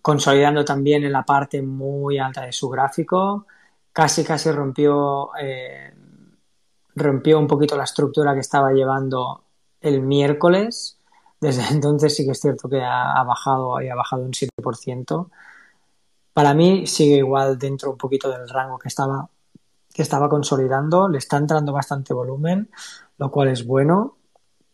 consolidando 0.02 0.64
también 0.64 1.04
en 1.04 1.12
la 1.12 1.22
parte 1.22 1.62
muy 1.62 2.18
alta 2.18 2.42
de 2.42 2.52
su 2.52 2.68
gráfico. 2.68 3.46
Casi, 3.92 4.24
casi 4.24 4.50
rompió, 4.50 5.30
eh, 5.40 5.94
rompió 6.94 7.38
un 7.38 7.46
poquito 7.46 7.76
la 7.76 7.84
estructura 7.84 8.34
que 8.34 8.40
estaba 8.40 8.72
llevando 8.72 9.44
el 9.80 10.02
miércoles. 10.02 10.98
Desde 11.42 11.64
entonces 11.74 12.14
sí 12.14 12.24
que 12.24 12.30
es 12.32 12.40
cierto 12.40 12.68
que 12.68 12.80
ha, 12.80 13.22
bajado 13.24 13.82
y 13.82 13.88
ha 13.88 13.96
bajado 13.96 14.22
un 14.22 14.32
7%. 14.32 15.30
Para 16.32 16.54
mí 16.54 16.86
sigue 16.86 17.16
igual 17.16 17.58
dentro 17.58 17.90
un 17.90 17.98
poquito 17.98 18.30
del 18.30 18.48
rango 18.48 18.78
que 18.78 18.88
estaba, 18.88 19.28
que 19.92 20.02
estaba 20.02 20.28
consolidando. 20.28 21.08
Le 21.08 21.18
está 21.18 21.36
entrando 21.38 21.72
bastante 21.72 22.14
volumen, 22.14 22.70
lo 23.18 23.30
cual 23.30 23.48
es 23.48 23.66
bueno. 23.66 24.16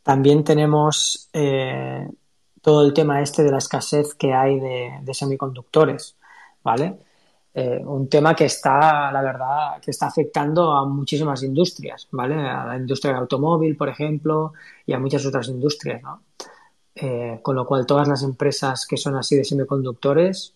También 0.03 0.45
tenemos 0.45 1.31
eh, 1.33 2.09
todo 2.63 2.85
el 2.87 2.93
tema 2.93 3.23
este 3.23 3.43
de 3.43 3.51
la 3.51 3.59
escasez 3.59 4.15
que 4.15 4.35
hay 4.35 4.61
de, 4.61 4.99
de 5.03 5.15
semiconductores, 5.15 6.17
¿vale? 6.63 6.99
Eh, 7.55 7.83
un 7.85 8.09
tema 8.09 8.37
que 8.37 8.45
está, 8.45 9.11
la 9.11 9.23
verdad, 9.23 9.81
que 9.83 9.91
está 9.91 10.07
afectando 10.07 10.73
a 10.73 10.87
muchísimas 10.87 11.43
industrias, 11.43 12.09
¿vale? 12.13 12.35
A 12.35 12.67
la 12.67 12.77
industria 12.77 13.13
del 13.13 13.23
automóvil, 13.23 13.77
por 13.77 13.89
ejemplo, 13.89 14.53
y 14.87 14.93
a 14.93 14.99
muchas 14.99 15.25
otras 15.27 15.49
industrias, 15.49 16.03
¿no? 16.03 16.23
Eh, 17.01 17.39
con 17.43 17.55
lo 17.55 17.65
cual, 17.65 17.87
todas 17.87 18.09
las 18.09 18.23
empresas 18.25 18.85
que 18.87 18.97
son 18.97 19.15
así 19.17 19.37
de 19.37 19.45
semiconductores, 19.45 20.55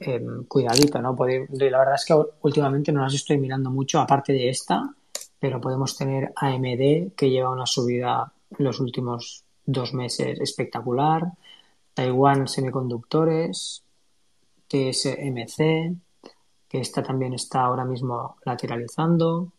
eh, 0.00 0.20
cuidadito, 0.48 1.00
¿no? 1.02 1.14
Puede- 1.14 1.46
la 1.50 1.78
verdad 1.78 1.96
es 1.96 2.06
que 2.06 2.14
últimamente 2.42 2.90
no 2.92 3.02
las 3.02 3.14
estoy 3.14 3.36
mirando 3.38 3.70
mucho, 3.70 4.00
aparte 4.00 4.32
de 4.32 4.48
esta, 4.48 4.94
pero 5.38 5.60
podemos 5.60 5.96
tener 5.96 6.32
AMD, 6.36 7.12
que 7.16 7.28
lleva 7.30 7.50
una 7.50 7.66
subida 7.66 8.32
los 8.58 8.80
últimos 8.80 9.44
dos 9.66 9.92
meses 9.94 10.40
espectacular, 10.40 11.32
Taiwan 11.92 12.48
Semiconductores, 12.48 13.84
TSMC, 14.68 15.94
que 16.68 16.80
esta 16.80 17.02
también 17.02 17.34
está 17.34 17.62
ahora 17.62 17.84
mismo 17.84 18.36
lateralizando, 18.44 19.52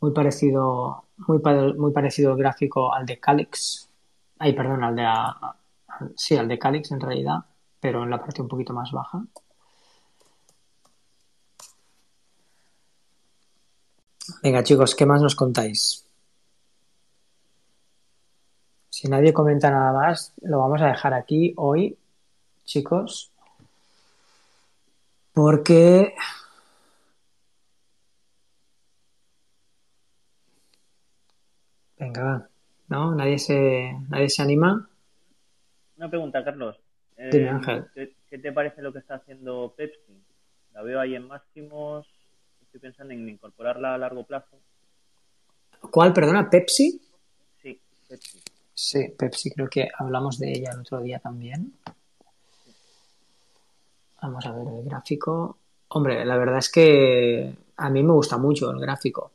muy 0.00 0.12
parecido, 0.12 1.04
muy, 1.26 1.38
muy 1.76 1.92
parecido 1.92 2.32
el 2.32 2.38
gráfico 2.38 2.92
al 2.92 3.06
de 3.06 3.18
Calix, 3.18 3.88
ay, 4.38 4.52
perdón, 4.54 4.84
al 4.84 4.96
de, 4.96 5.04
a- 5.06 5.56
sí, 6.16 6.36
al 6.36 6.48
de 6.48 6.58
Calix 6.58 6.90
en 6.92 7.00
realidad, 7.00 7.38
pero 7.80 8.02
en 8.04 8.10
la 8.10 8.20
parte 8.20 8.42
un 8.42 8.48
poquito 8.48 8.72
más 8.72 8.90
baja. 8.92 9.24
Venga, 14.44 14.62
chicos, 14.62 14.94
¿qué 14.94 15.06
más 15.06 15.20
nos 15.20 15.34
contáis? 15.34 16.06
Si 18.88 19.08
nadie 19.08 19.34
comenta 19.34 19.70
nada 19.70 19.92
más, 19.92 20.32
lo 20.40 20.58
vamos 20.58 20.80
a 20.80 20.86
dejar 20.86 21.12
aquí 21.12 21.52
hoy, 21.58 21.98
chicos, 22.64 23.32
porque 25.32 26.14
venga, 31.98 32.22
va, 32.24 32.48
¿no? 32.94 33.14
Nadie 33.14 33.38
se, 33.38 33.92
nadie 34.08 34.30
se 34.30 34.42
anima. 34.42 34.88
Una 35.96 36.08
pregunta, 36.08 36.44
Carlos. 36.44 36.76
Eh, 37.16 37.28
Dime, 37.32 37.48
Ángel. 37.48 37.86
¿qué, 37.92 38.14
qué 38.28 38.38
te 38.38 38.52
parece 38.52 38.82
lo 38.82 38.92
que 38.92 39.00
está 39.00 39.16
haciendo 39.16 39.74
Pepsi? 39.76 40.22
La 40.72 40.82
veo 40.82 41.00
ahí 41.00 41.14
en 41.14 41.26
máximos. 41.26 42.06
Estoy 42.62 42.80
pensando 42.80 43.12
en 43.12 43.28
incorporarla 43.28 43.94
a 43.94 43.98
largo 43.98 44.24
plazo. 44.24 44.58
¿Cuál, 45.90 46.12
perdona? 46.12 46.48
¿Pepsi? 46.48 47.00
Sí, 47.60 47.80
Pepsi. 48.08 48.40
Sí, 48.72 49.08
Pepsi, 49.16 49.50
creo 49.50 49.68
que 49.68 49.88
hablamos 49.96 50.38
de 50.38 50.52
ella 50.52 50.70
el 50.72 50.80
otro 50.80 51.00
día 51.00 51.18
también. 51.18 51.74
Vamos 54.22 54.46
a 54.46 54.52
ver 54.52 54.66
el 54.68 54.84
gráfico. 54.84 55.58
Hombre, 55.88 56.24
la 56.24 56.36
verdad 56.36 56.58
es 56.58 56.70
que 56.70 57.54
a 57.76 57.90
mí 57.90 58.02
me 58.02 58.12
gusta 58.12 58.38
mucho 58.38 58.70
el 58.70 58.80
gráfico. 58.80 59.33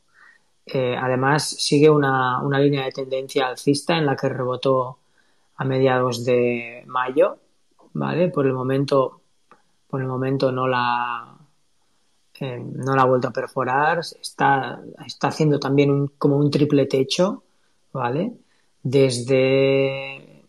Eh, 0.72 0.96
además, 0.98 1.50
sigue 1.50 1.90
una, 1.90 2.42
una 2.44 2.60
línea 2.60 2.86
de 2.86 2.92
tendencia 2.92 3.48
alcista 3.48 3.98
en 3.98 4.06
la 4.06 4.16
que 4.16 4.30
rebotó 4.30 5.00
a 5.58 5.66
mediados 5.66 6.26
de 6.26 6.84
mayo, 6.88 7.38
¿vale? 7.94 8.30
Por 8.30 8.46
el 8.48 8.54
momento, 8.54 9.22
por 9.90 10.02
el 10.02 10.08
momento 10.08 10.52
no 10.52 10.68
la, 10.68 11.38
eh, 12.40 12.60
no 12.60 12.96
la 12.96 13.04
ha 13.04 13.06
vuelto 13.06 13.28
a 13.30 13.34
perforar. 13.34 14.00
Está, 14.00 14.82
está 15.06 15.28
haciendo 15.30 15.60
también 15.60 15.92
un- 15.92 16.08
como 16.18 16.38
un 16.38 16.50
triple 16.52 16.86
techo, 16.86 17.44
¿vale? 17.94 18.34
Desde, 18.84 20.46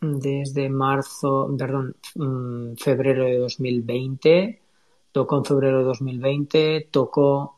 desde 0.00 0.68
marzo, 0.68 1.52
perdón, 1.58 1.96
mm, 2.14 2.74
febrero 2.76 3.24
de 3.24 3.38
2020, 3.38 4.60
tocó 5.12 5.38
en 5.38 5.44
febrero 5.44 5.78
de 5.78 5.84
2020, 5.84 6.88
tocó 6.90 7.57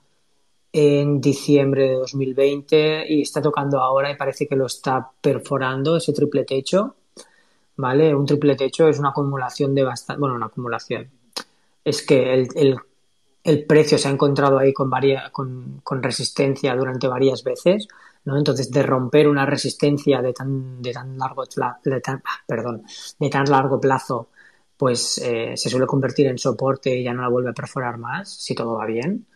en 0.72 1.20
diciembre 1.20 1.88
de 1.88 1.94
2020 1.94 3.06
y 3.08 3.22
está 3.22 3.42
tocando 3.42 3.80
ahora 3.80 4.10
y 4.10 4.16
parece 4.16 4.46
que 4.46 4.56
lo 4.56 4.66
está 4.66 5.10
perforando 5.20 5.96
ese 5.96 6.12
triple 6.12 6.44
techo, 6.44 6.96
¿vale? 7.76 8.14
Un 8.14 8.26
triple 8.26 8.56
techo 8.56 8.88
es 8.88 8.98
una 8.98 9.10
acumulación 9.10 9.74
de 9.74 9.84
bastante, 9.84 10.20
bueno, 10.20 10.36
una 10.36 10.46
acumulación. 10.46 11.10
Es 11.84 12.02
que 12.02 12.34
el, 12.34 12.78
el, 13.44 13.66
precio 13.66 13.98
se 13.98 14.08
ha 14.08 14.10
encontrado 14.12 14.58
ahí 14.58 14.72
con, 14.72 14.90
varia, 14.90 15.30
con, 15.32 15.80
con 15.82 16.02
resistencia 16.02 16.76
durante 16.76 17.08
varias 17.08 17.42
veces, 17.42 17.88
¿no? 18.24 18.36
Entonces, 18.36 18.70
de 18.70 18.82
romper 18.82 19.28
una 19.28 19.46
resistencia 19.46 20.22
de 20.22 20.32
tan, 20.32 20.82
de 20.82 20.92
tan 20.92 21.18
largo 21.18 21.44
de 21.84 22.00
tan, 22.00 22.22
ah, 22.24 22.42
perdón, 22.46 22.84
de 23.18 23.30
tan 23.30 23.50
largo 23.50 23.80
plazo, 23.80 24.28
pues 24.76 25.18
eh, 25.18 25.56
se 25.56 25.68
suele 25.68 25.86
convertir 25.86 26.26
en 26.26 26.38
soporte 26.38 26.94
y 26.96 27.04
ya 27.04 27.12
no 27.12 27.22
la 27.22 27.28
vuelve 27.28 27.50
a 27.50 27.54
perforar 27.54 27.98
más, 27.98 28.30
si 28.30 28.54
todo 28.54 28.74
va 28.74 28.86
bien. 28.86 29.26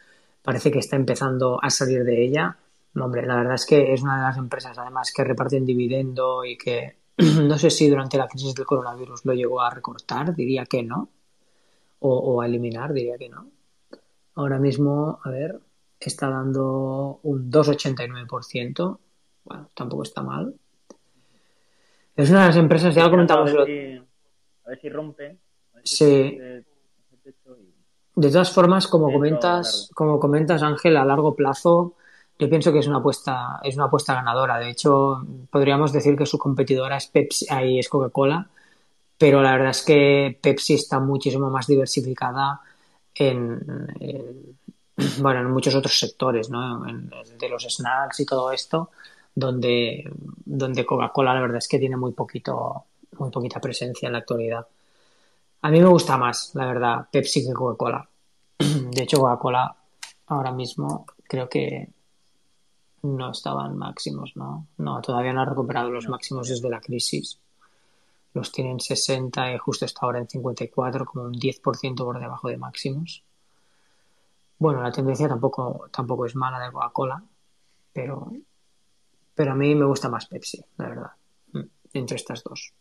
Parece 0.44 0.70
que 0.70 0.78
está 0.78 0.96
empezando 0.96 1.58
a 1.60 1.70
salir 1.70 2.04
de 2.04 2.22
ella. 2.22 2.56
No, 2.92 3.06
hombre, 3.06 3.26
la 3.26 3.34
verdad 3.36 3.54
es 3.54 3.66
que 3.66 3.92
es 3.92 4.02
una 4.02 4.16
de 4.18 4.22
las 4.22 4.36
empresas, 4.36 4.78
además, 4.78 5.10
que 5.12 5.24
reparten 5.24 5.64
dividendo 5.64 6.44
y 6.44 6.56
que 6.56 6.98
no 7.42 7.58
sé 7.58 7.70
si 7.70 7.88
durante 7.88 8.18
la 8.18 8.28
crisis 8.28 8.54
del 8.54 8.66
coronavirus 8.66 9.24
lo 9.24 9.32
llegó 9.32 9.60
a 9.62 9.70
recortar, 9.70 10.34
diría 10.36 10.66
que 10.66 10.82
no, 10.82 11.08
o, 12.00 12.14
o 12.16 12.40
a 12.42 12.46
eliminar, 12.46 12.92
diría 12.92 13.16
que 13.18 13.28
no. 13.30 13.50
Ahora 14.34 14.58
mismo, 14.58 15.18
a 15.24 15.30
ver, 15.30 15.58
está 15.98 16.28
dando 16.28 17.20
un 17.22 17.50
2,89%. 17.50 18.98
Bueno, 19.44 19.70
tampoco 19.74 20.02
está 20.02 20.22
mal. 20.22 20.54
Es 22.16 22.30
una 22.30 22.42
de 22.42 22.46
las 22.48 22.56
empresas, 22.56 22.94
ya 22.94 23.04
lo 23.04 23.10
comentamos. 23.10 23.50
a, 23.50 23.54
ver 23.54 23.66
si, 23.66 23.96
a 24.64 24.68
ver 24.68 24.80
si 24.80 24.88
rompe. 24.88 25.26
A 25.72 25.76
ver 25.76 25.86
si 25.88 25.96
Sí. 25.96 26.22
rompe 26.38 26.73
De 28.16 28.30
todas 28.30 28.52
formas, 28.52 28.86
como 28.86 29.06
comentas, 29.12 29.90
como 29.94 30.20
comentas, 30.20 30.62
Ángel, 30.62 30.96
a 30.96 31.04
largo 31.04 31.34
plazo, 31.34 31.94
yo 32.38 32.48
pienso 32.48 32.72
que 32.72 32.78
es 32.78 32.86
una 32.86 32.98
apuesta, 32.98 33.58
es 33.62 33.74
una 33.76 33.86
apuesta 33.86 34.14
ganadora. 34.14 34.58
De 34.58 34.70
hecho, 34.70 35.24
podríamos 35.50 35.92
decir 35.92 36.16
que 36.16 36.26
su 36.26 36.38
competidora 36.38 36.96
es 36.96 37.06
Pepsi, 37.08 37.46
ahí 37.50 37.78
es 37.78 37.88
Coca-Cola, 37.88 38.48
pero 39.18 39.42
la 39.42 39.52
verdad 39.52 39.70
es 39.70 39.82
que 39.84 40.38
Pepsi 40.40 40.74
está 40.74 41.00
muchísimo 41.00 41.50
más 41.50 41.66
diversificada 41.66 42.60
en, 43.14 43.60
en- 44.00 44.58
bueno, 45.20 45.40
en 45.40 45.50
muchos 45.50 45.74
otros 45.74 45.98
sectores, 45.98 46.50
¿no? 46.50 46.86
En- 46.88 47.10
de 47.38 47.48
los 47.48 47.64
snacks 47.64 48.20
y 48.20 48.26
todo 48.26 48.52
esto, 48.52 48.90
donde, 49.34 50.08
donde 50.44 50.86
Coca-Cola 50.86 51.34
la 51.34 51.40
verdad 51.40 51.58
es 51.58 51.68
que 51.68 51.78
tiene 51.80 51.96
muy 51.96 52.12
poquito, 52.12 52.84
muy 53.18 53.30
poquita 53.30 53.60
presencia 53.60 54.06
en 54.06 54.12
la 54.12 54.18
actualidad. 54.20 54.66
A 55.64 55.70
mí 55.70 55.80
me 55.80 55.88
gusta 55.88 56.18
más, 56.18 56.50
la 56.54 56.66
verdad, 56.66 57.08
Pepsi 57.10 57.42
que 57.42 57.54
Coca-Cola. 57.54 58.06
De 58.58 59.02
hecho, 59.02 59.16
Coca-Cola 59.16 59.74
ahora 60.26 60.52
mismo 60.52 61.06
creo 61.26 61.48
que 61.48 61.88
no 63.00 63.30
estaban 63.30 63.74
máximos, 63.78 64.32
¿no? 64.36 64.66
No, 64.76 65.00
todavía 65.00 65.32
no 65.32 65.40
ha 65.40 65.46
recuperado 65.46 65.88
los 65.88 66.06
máximos 66.06 66.50
desde 66.50 66.68
la 66.68 66.82
crisis. 66.82 67.40
los 68.34 68.52
tienen 68.52 68.78
60 68.78 69.54
y 69.54 69.58
justo 69.58 69.86
está 69.86 70.00
ahora 70.02 70.18
en 70.18 70.28
54, 70.28 71.06
como 71.06 71.24
un 71.24 71.32
10% 71.32 72.04
por 72.04 72.20
debajo 72.20 72.48
de 72.48 72.58
máximos. 72.58 73.24
Bueno, 74.58 74.82
la 74.82 74.92
tendencia 74.92 75.28
tampoco, 75.28 75.88
tampoco 75.90 76.26
es 76.26 76.36
mala 76.36 76.58
de 76.62 76.72
Coca-Cola, 76.72 77.24
pero, 77.90 78.30
pero 79.34 79.52
a 79.52 79.54
mí 79.54 79.74
me 79.74 79.86
gusta 79.86 80.10
más 80.10 80.26
Pepsi, 80.26 80.62
la 80.76 80.88
verdad, 80.90 81.12
mm, 81.52 81.62
entre 81.94 82.16
estas 82.16 82.42
dos. 82.42 82.74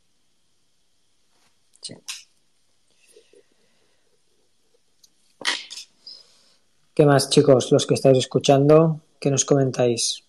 Sí. 1.82 1.96
¿Qué 6.96 7.08
más, 7.08 7.32
chicos? 7.32 7.72
Los 7.72 7.88
que 7.88 7.96
estáis 7.96 8.20
escuchando, 8.20 9.02
¿qué 9.20 9.32
nos 9.32 9.46
comentáis? 9.46 10.26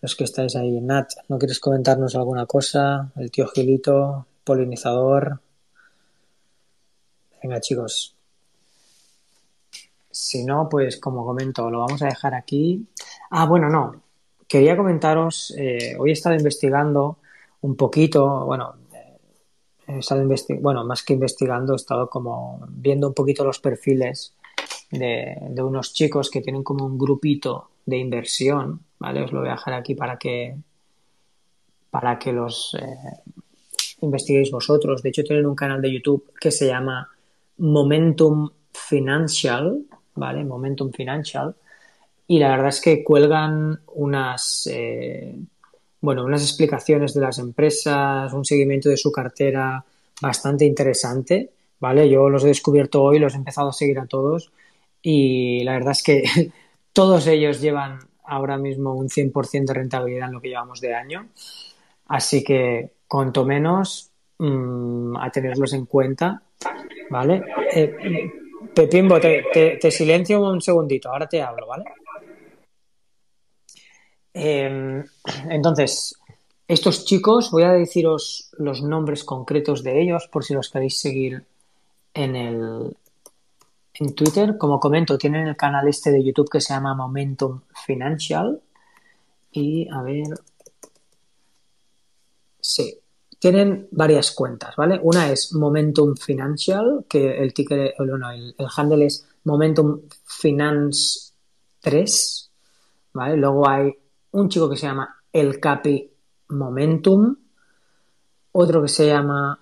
Los 0.00 0.16
que 0.16 0.24
estáis 0.24 0.56
ahí. 0.56 0.80
Nat, 0.80 1.12
¿no 1.28 1.38
quieres 1.38 1.60
comentarnos 1.60 2.16
alguna 2.16 2.46
cosa? 2.46 3.12
El 3.14 3.30
tío 3.30 3.46
Gilito, 3.46 4.26
polinizador. 4.42 5.40
Venga, 7.40 7.60
chicos. 7.60 8.16
Si 10.10 10.44
no, 10.44 10.68
pues 10.68 10.96
como 10.96 11.24
comento, 11.24 11.70
lo 11.70 11.78
vamos 11.86 12.02
a 12.02 12.06
dejar 12.06 12.34
aquí. 12.34 12.88
Ah, 13.30 13.46
bueno, 13.46 13.68
no. 13.68 14.02
Quería 14.48 14.76
comentaros, 14.76 15.54
eh, 15.56 15.94
hoy 15.96 16.10
he 16.10 16.14
estado 16.14 16.34
investigando 16.34 17.18
un 17.60 17.76
poquito, 17.76 18.44
bueno, 18.46 18.74
eh, 18.92 19.18
he 19.86 19.98
estado 20.00 20.26
bueno, 20.60 20.84
más 20.84 21.04
que 21.04 21.12
investigando, 21.12 21.74
he 21.74 21.76
estado 21.76 22.10
como 22.10 22.66
viendo 22.68 23.06
un 23.06 23.14
poquito 23.14 23.44
los 23.44 23.60
perfiles 23.60 24.34
de, 24.90 25.62
unos 25.62 25.92
chicos 25.92 26.30
que 26.30 26.40
tienen 26.40 26.62
como 26.62 26.84
un 26.84 26.98
grupito 26.98 27.70
de 27.84 27.98
inversión, 27.98 28.80
¿vale? 28.98 29.22
Os 29.22 29.32
lo 29.32 29.40
voy 29.40 29.48
a 29.48 29.52
dejar 29.52 29.74
aquí 29.74 29.94
para 29.94 30.16
que, 30.18 30.56
para 31.90 32.18
que 32.18 32.32
los 32.32 32.76
eh, 32.80 33.34
investiguéis 34.02 34.50
vosotros. 34.50 35.02
De 35.02 35.10
hecho, 35.10 35.24
tienen 35.24 35.46
un 35.46 35.54
canal 35.54 35.80
de 35.80 35.92
YouTube 35.92 36.32
que 36.40 36.50
se 36.50 36.66
llama 36.66 37.08
Momentum 37.58 38.50
Financial, 38.72 39.82
¿vale? 40.14 40.44
Momentum 40.44 40.92
Financial. 40.92 41.54
Y 42.28 42.38
la 42.38 42.50
verdad 42.50 42.68
es 42.68 42.80
que 42.80 43.04
cuelgan 43.04 43.80
unas, 43.94 44.68
eh, 44.70 45.36
bueno, 46.00 46.24
unas 46.24 46.42
explicaciones 46.42 47.14
de 47.14 47.20
las 47.20 47.38
empresas, 47.38 48.32
un 48.32 48.44
seguimiento 48.44 48.88
de 48.88 48.96
su 48.96 49.12
cartera 49.12 49.84
bastante 50.20 50.64
interesante, 50.64 51.50
¿vale? 51.78 52.08
Yo 52.08 52.28
los 52.28 52.42
he 52.44 52.48
descubierto 52.48 53.02
hoy, 53.02 53.18
los 53.18 53.34
he 53.34 53.36
empezado 53.36 53.68
a 53.68 53.72
seguir 53.72 54.00
a 54.00 54.06
todos 54.06 54.50
y 55.08 55.62
la 55.62 55.74
verdad 55.74 55.92
es 55.92 56.02
que 56.02 56.24
todos 56.92 57.28
ellos 57.28 57.60
llevan 57.60 58.00
ahora 58.24 58.58
mismo 58.58 58.92
un 58.92 59.08
100% 59.08 59.64
de 59.64 59.72
rentabilidad 59.72 60.26
en 60.26 60.34
lo 60.34 60.40
que 60.40 60.48
llevamos 60.48 60.80
de 60.80 60.96
año. 60.96 61.28
Así 62.06 62.42
que, 62.42 62.90
cuanto 63.06 63.44
menos, 63.44 64.10
mmm, 64.38 65.16
a 65.16 65.30
tenerlos 65.30 65.74
en 65.74 65.86
cuenta, 65.86 66.42
¿vale? 67.08 67.40
Eh, 67.72 68.32
Pepimbo, 68.74 69.20
te, 69.20 69.44
te, 69.52 69.76
te, 69.76 69.92
silencio 69.92 70.42
un 70.42 70.60
segundito, 70.60 71.08
ahora 71.08 71.28
te 71.28 71.40
hablo, 71.40 71.68
¿vale? 71.68 71.84
Eh, 74.34 75.04
entonces, 75.50 76.18
estos 76.66 77.04
chicos, 77.04 77.52
voy 77.52 77.62
a 77.62 77.70
deciros 77.70 78.50
los 78.58 78.82
nombres 78.82 79.22
concretos 79.22 79.84
de 79.84 80.02
ellos 80.02 80.26
por 80.32 80.44
si 80.44 80.52
los 80.52 80.68
queréis 80.68 80.98
seguir 81.00 81.44
en 82.12 82.34
el, 82.34 82.96
en 83.98 84.14
Twitter. 84.14 84.56
Como 84.58 84.80
comento, 84.80 85.18
tienen 85.18 85.46
el 85.46 85.56
canal 85.56 85.88
este 85.88 86.10
de 86.10 86.24
YouTube 86.24 86.50
que 86.50 86.60
se 86.60 86.74
llama 86.74 86.94
Momentum 86.94 87.60
Financial. 87.84 88.60
Y 89.52 89.88
a 89.88 90.02
ver. 90.02 90.28
Sí, 92.60 92.98
tienen 93.38 93.88
varias 93.92 94.32
cuentas, 94.32 94.74
¿vale? 94.76 94.98
Una 95.02 95.30
es 95.30 95.52
Momentum 95.52 96.16
Financial, 96.16 97.04
que 97.08 97.38
el 97.38 97.54
ticket, 97.54 97.94
bueno, 97.98 98.30
el, 98.30 98.54
handle 98.76 99.06
es 99.06 99.26
Momentum 99.44 100.00
Finance 100.24 101.32
3, 101.80 102.52
¿vale? 103.12 103.36
Luego 103.36 103.68
hay 103.68 103.92
un 104.32 104.48
chico 104.48 104.68
que 104.68 104.76
se 104.76 104.86
llama 104.86 105.22
El 105.32 105.60
Capi 105.60 106.10
Momentum, 106.48 107.36
otro 108.52 108.82
que 108.82 108.88
se 108.88 109.06
llama, 109.06 109.60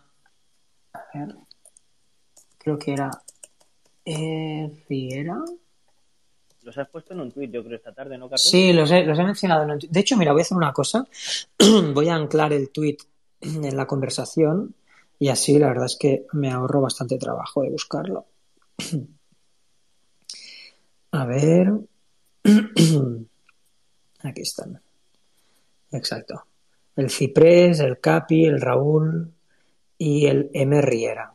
a 0.92 1.00
ver, 1.12 1.36
creo 2.56 2.78
que 2.78 2.92
era 2.92 3.10
eh, 4.04 4.70
Riera. 4.88 5.38
Los 6.62 6.78
has 6.78 6.88
puesto 6.88 7.12
en 7.12 7.20
un 7.20 7.30
tuit, 7.30 7.50
yo 7.50 7.62
creo, 7.62 7.76
esta 7.76 7.92
tarde, 7.92 8.16
¿no, 8.16 8.24
Carlos? 8.24 8.42
Sí, 8.42 8.72
los 8.72 8.90
he, 8.90 9.04
los 9.04 9.18
he 9.18 9.22
mencionado 9.22 9.64
en 9.64 9.72
un 9.72 9.78
tuit. 9.78 9.92
De 9.92 10.00
hecho, 10.00 10.16
mira, 10.16 10.32
voy 10.32 10.40
a 10.40 10.42
hacer 10.42 10.56
una 10.56 10.72
cosa. 10.72 11.06
voy 11.94 12.08
a 12.08 12.14
anclar 12.14 12.52
el 12.52 12.70
tuit 12.70 13.02
en 13.40 13.76
la 13.76 13.86
conversación 13.86 14.74
y 15.18 15.28
así 15.28 15.58
la 15.58 15.68
verdad 15.68 15.86
es 15.86 15.96
que 15.96 16.26
me 16.32 16.50
ahorro 16.50 16.80
bastante 16.80 17.18
trabajo 17.18 17.62
de 17.62 17.70
buscarlo. 17.70 18.26
a 21.12 21.26
ver. 21.26 21.72
Aquí 24.22 24.42
están. 24.42 24.80
Exacto. 25.92 26.46
El 26.96 27.10
Ciprés, 27.10 27.80
el 27.80 28.00
Capi, 28.00 28.46
el 28.46 28.60
Raúl 28.60 29.32
y 29.98 30.26
el 30.26 30.50
M. 30.52 30.80
Riera. 30.80 31.34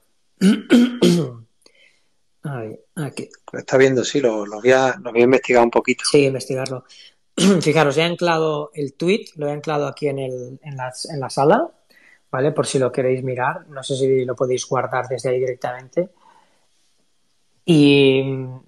Ahí, 2.43 2.79
aquí. 2.95 3.29
Lo 3.51 3.59
está 3.59 3.77
viendo, 3.77 4.03
sí, 4.03 4.21
lo, 4.21 4.45
lo, 4.45 4.61
voy 4.61 4.71
a, 4.71 4.95
lo 5.01 5.11
voy 5.11 5.21
a 5.21 5.25
investigar 5.25 5.63
un 5.63 5.71
poquito. 5.71 6.03
Sí, 6.09 6.25
investigarlo. 6.25 6.85
Fijaros, 7.61 7.97
he 7.97 8.03
anclado 8.03 8.71
el 8.73 8.93
tweet, 8.93 9.25
lo 9.35 9.47
he 9.47 9.51
anclado 9.51 9.87
aquí 9.87 10.07
en, 10.07 10.19
el, 10.19 10.59
en, 10.61 10.77
la, 10.77 10.91
en 11.11 11.19
la 11.19 11.29
sala, 11.29 11.69
¿vale? 12.31 12.51
Por 12.51 12.65
si 12.65 12.79
lo 12.79 12.91
queréis 12.91 13.23
mirar. 13.23 13.67
No 13.67 13.83
sé 13.83 13.95
si 13.95 14.25
lo 14.25 14.35
podéis 14.35 14.65
guardar 14.67 15.07
desde 15.07 15.29
ahí 15.29 15.39
directamente. 15.39 16.09
Y 17.65 18.23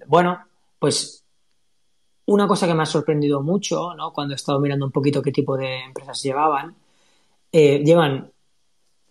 bueno, 0.06 0.46
pues 0.78 1.24
una 2.26 2.46
cosa 2.46 2.66
que 2.66 2.74
me 2.74 2.82
ha 2.82 2.86
sorprendido 2.86 3.42
mucho, 3.42 3.94
¿no? 3.94 4.12
Cuando 4.12 4.34
he 4.34 4.36
estado 4.36 4.60
mirando 4.60 4.86
un 4.86 4.92
poquito 4.92 5.22
qué 5.22 5.32
tipo 5.32 5.56
de 5.56 5.80
empresas 5.84 6.22
llevaban, 6.22 6.76
eh, 7.50 7.82
llevan 7.84 8.32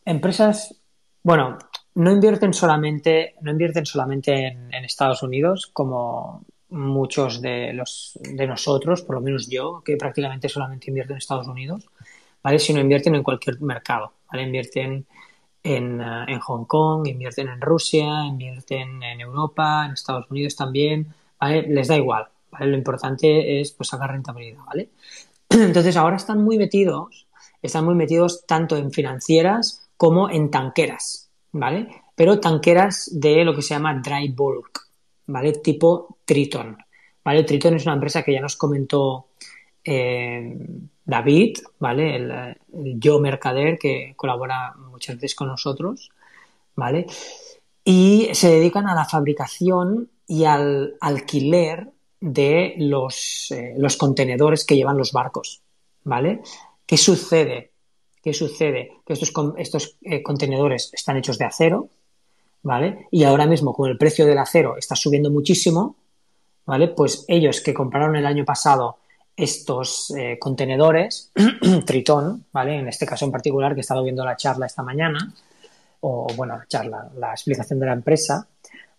empresas, 0.06 0.82
bueno, 1.24 1.58
no 1.96 2.12
invierten 2.12 2.54
solamente, 2.54 3.36
no 3.42 3.52
invierten 3.52 3.86
solamente 3.86 4.48
en, 4.48 4.86
Estados 4.86 5.24
Unidos, 5.24 5.70
como 5.74 6.44
muchos 6.70 7.42
de 7.42 7.74
los 7.74 8.18
de 8.22 8.48
nosotros, 8.48 9.02
por 9.02 9.16
lo 9.16 9.22
menos 9.22 9.50
yo, 9.50 9.82
que 9.84 9.98
prácticamente 9.98 10.48
solamente 10.48 10.90
invierto 10.90 11.14
en 11.14 11.18
Estados 11.18 11.48
Unidos, 11.48 11.90
¿vale? 12.42 12.60
Sino 12.60 12.80
invierten 12.80 13.16
en 13.16 13.24
cualquier 13.24 13.62
mercado, 13.62 14.14
¿vale? 14.32 14.44
Invierten 14.44 15.06
en, 15.64 16.02
uh, 16.02 16.24
en 16.28 16.40
Hong 16.40 16.66
Kong, 16.66 17.08
invierten 17.08 17.50
en 17.50 17.60
Rusia, 17.62 18.26
invierten 18.26 19.04
en 19.04 19.22
Europa, 19.22 19.86
en 19.86 19.92
Estados 19.94 20.30
Unidos 20.32 20.56
también, 20.56 21.14
¿vale? 21.40 21.64
Les 21.64 21.88
da 21.88 21.98
igual, 21.98 22.28
¿vale? 22.52 22.68
Lo 22.68 22.78
importante 22.78 23.60
es 23.60 23.72
pues 23.72 23.90
sacar 23.90 24.12
rentabilidad, 24.12 24.64
¿vale? 24.66 24.90
Entonces 25.50 25.98
ahora 25.98 26.16
están 26.16 26.42
muy 26.42 26.58
metidos, 26.58 27.28
están 27.62 27.84
muy 27.86 27.96
metidos 27.96 28.46
tanto 28.48 28.78
en 28.78 28.92
financieras 28.92 29.90
como 29.98 30.30
en 30.30 30.50
tanqueras, 30.50 31.21
¿vale? 31.52 31.88
Pero 32.16 32.40
tanqueras 32.40 33.10
de 33.14 33.44
lo 33.44 33.56
que 33.56 33.62
se 33.62 33.74
llama 33.74 34.02
dry 34.04 34.30
bulk, 34.30 34.88
¿vale? 35.28 35.54
Tipo 35.54 36.18
Triton, 36.26 36.78
¿vale? 37.24 37.44
Triton 37.44 37.76
es 37.76 37.86
una 37.86 37.96
empresa 37.96 38.24
que 38.24 38.34
ya 38.34 38.42
nos 38.42 38.56
comentó 38.56 39.28
eh, 39.84 40.58
David, 41.06 41.58
¿vale? 41.80 42.16
El, 42.16 42.58
yo 43.00 43.20
mercader 43.20 43.78
que 43.78 44.14
colabora 44.16 44.74
muchas 44.76 45.16
veces 45.16 45.36
con 45.36 45.48
nosotros, 45.48 46.10
¿vale? 46.76 47.06
Y 47.84 48.30
se 48.34 48.50
dedican 48.50 48.88
a 48.88 48.96
la 48.96 49.06
fabricación 49.06 50.10
y 50.28 50.46
al 50.46 50.96
alquiler 51.02 51.92
de 52.20 52.76
los, 52.78 53.52
eh, 53.52 53.74
los 53.78 53.98
contenedores 53.98 54.66
que 54.66 54.76
llevan 54.76 54.98
los 54.98 55.12
barcos, 55.12 55.62
¿vale? 56.04 56.42
¿Qué 56.86 56.98
sucede? 56.98 57.71
¿Qué 58.22 58.34
sucede? 58.34 58.92
Que 59.06 59.14
estos, 59.14 59.34
estos 59.58 59.98
eh, 60.02 60.22
contenedores 60.22 60.92
están 60.94 61.18
hechos 61.18 61.38
de 61.38 61.46
acero, 61.46 61.90
¿vale? 62.64 63.08
Y 63.12 63.24
ahora 63.24 63.46
mismo, 63.46 63.74
con 63.74 63.90
el 63.90 63.98
precio 63.98 64.26
del 64.26 64.38
acero 64.38 64.78
está 64.78 64.96
subiendo 64.96 65.32
muchísimo, 65.32 65.96
¿vale? 66.66 66.90
Pues 66.90 67.26
ellos 67.28 67.62
que 67.62 67.74
compraron 67.74 68.16
el 68.16 68.26
año 68.26 68.46
pasado 68.46 68.98
estos 69.36 70.14
eh, 70.18 70.38
contenedores, 70.40 71.32
Tritón, 71.86 72.46
¿vale? 72.52 72.78
En 72.78 72.88
este 72.88 73.06
caso 73.06 73.26
en 73.26 73.32
particular, 73.32 73.74
que 73.74 73.80
he 73.80 73.82
estado 73.82 74.04
viendo 74.04 74.24
la 74.24 74.36
charla 74.36 74.68
esta 74.68 74.84
mañana, 74.84 75.34
o 76.02 76.28
bueno, 76.36 76.58
la 76.58 76.66
charla, 76.68 77.10
la 77.18 77.32
explicación 77.32 77.80
de 77.80 77.86
la 77.86 77.94
empresa, 77.94 78.48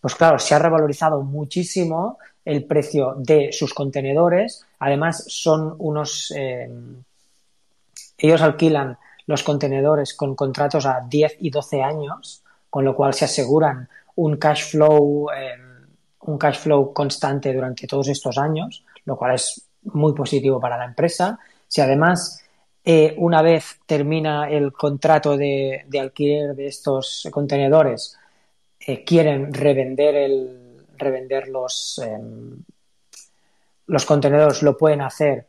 pues 0.00 0.16
claro, 0.16 0.38
se 0.40 0.54
ha 0.54 0.58
revalorizado 0.58 1.22
muchísimo 1.22 2.18
el 2.44 2.64
precio 2.64 3.14
de 3.18 3.52
sus 3.52 3.72
contenedores. 3.72 4.66
Además, 4.80 5.24
son 5.28 5.76
unos. 5.78 6.32
Eh, 6.36 6.68
ellos 8.18 8.42
alquilan 8.42 8.98
los 9.26 9.42
contenedores 9.42 10.14
con 10.14 10.34
contratos 10.34 10.86
a 10.86 11.00
10 11.08 11.36
y 11.40 11.50
12 11.50 11.82
años, 11.82 12.42
con 12.70 12.84
lo 12.84 12.94
cual 12.94 13.14
se 13.14 13.24
aseguran 13.24 13.88
un 14.16 14.36
cash 14.36 14.70
flow, 14.70 15.28
eh, 15.30 15.56
un 16.20 16.38
cash 16.38 16.58
flow 16.58 16.92
constante 16.92 17.52
durante 17.52 17.86
todos 17.86 18.08
estos 18.08 18.38
años, 18.38 18.84
lo 19.04 19.16
cual 19.16 19.34
es 19.34 19.68
muy 19.82 20.12
positivo 20.14 20.60
para 20.60 20.78
la 20.78 20.84
empresa. 20.84 21.38
Si 21.68 21.80
además 21.80 22.42
eh, 22.84 23.14
una 23.18 23.42
vez 23.42 23.80
termina 23.86 24.48
el 24.50 24.72
contrato 24.72 25.36
de, 25.36 25.84
de 25.88 26.00
alquiler 26.00 26.54
de 26.54 26.66
estos 26.66 27.28
contenedores, 27.30 28.18
eh, 28.86 29.04
quieren 29.04 29.54
revender, 29.54 30.14
el, 30.16 30.86
revender 30.96 31.48
los, 31.48 32.00
em, 32.04 32.62
los 33.86 34.04
contenedores, 34.04 34.62
lo 34.62 34.76
pueden 34.76 35.02
hacer 35.02 35.46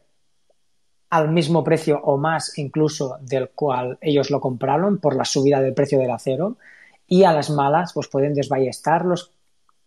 al 1.14 1.30
mismo 1.30 1.64
precio 1.64 2.02
o 2.04 2.18
más 2.18 2.58
incluso 2.58 3.20
del 3.22 3.50
cual 3.50 4.00
ellos 4.02 4.32
lo 4.32 4.42
compraron 4.42 4.98
por 4.98 5.16
la 5.16 5.26
subida 5.26 5.62
del 5.62 5.76
precio 5.76 6.00
del 6.00 6.10
acero 6.10 6.58
y 7.08 7.24
a 7.24 7.32
las 7.32 7.52
malas 7.52 7.94
pues 7.94 8.08
pueden 8.08 8.34
desballestar 8.34 9.06
los, 9.06 9.32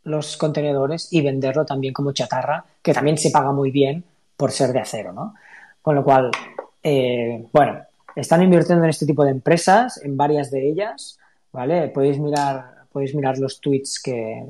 los 0.04 0.36
contenedores 0.36 1.12
y 1.12 1.22
venderlo 1.22 1.66
también 1.66 1.92
como 1.92 2.12
chatarra 2.12 2.64
que 2.80 2.94
también 2.94 3.18
se 3.18 3.32
paga 3.32 3.50
muy 3.50 3.72
bien 3.72 4.04
por 4.36 4.52
ser 4.52 4.72
de 4.72 4.78
acero, 4.78 5.12
¿no? 5.12 5.34
Con 5.82 5.96
lo 5.96 6.04
cual, 6.04 6.30
eh, 6.80 7.44
bueno, 7.52 7.80
están 8.14 8.44
invirtiendo 8.44 8.84
en 8.84 8.90
este 8.90 9.06
tipo 9.06 9.24
de 9.24 9.32
empresas, 9.32 10.00
en 10.04 10.16
varias 10.16 10.52
de 10.52 10.68
ellas, 10.68 11.18
¿vale? 11.50 11.88
Podéis 11.88 12.20
mirar, 12.20 12.84
podéis 12.92 13.16
mirar 13.16 13.38
los 13.38 13.60
tweets 13.60 14.00
que, 14.00 14.44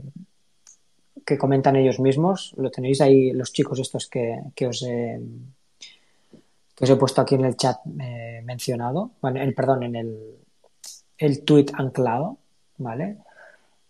que 1.24 1.39
comentan 1.39 1.77
ellos 1.77 2.01
mismos, 2.01 2.53
lo 2.59 2.70
tenéis 2.70 3.01
ahí 3.01 3.33
los 3.33 3.51
chicos 3.55 3.79
estos 3.79 4.09
que, 4.09 4.41
que 4.55 4.66
os 4.66 4.83
he 4.83 5.18
que 6.77 6.85
os 6.85 6.91
he 6.91 6.97
puesto 6.97 7.22
aquí 7.22 7.35
en 7.37 7.47
el 7.47 7.57
chat 7.57 7.79
eh, 8.01 8.43
mencionado, 8.45 9.12
bueno, 9.22 9.41
el, 9.41 9.55
perdón, 9.55 9.83
en 9.85 9.97
el, 9.97 10.37
el 11.16 11.45
tweet 11.45 11.66
anclado, 11.72 12.37
¿vale? 12.77 13.16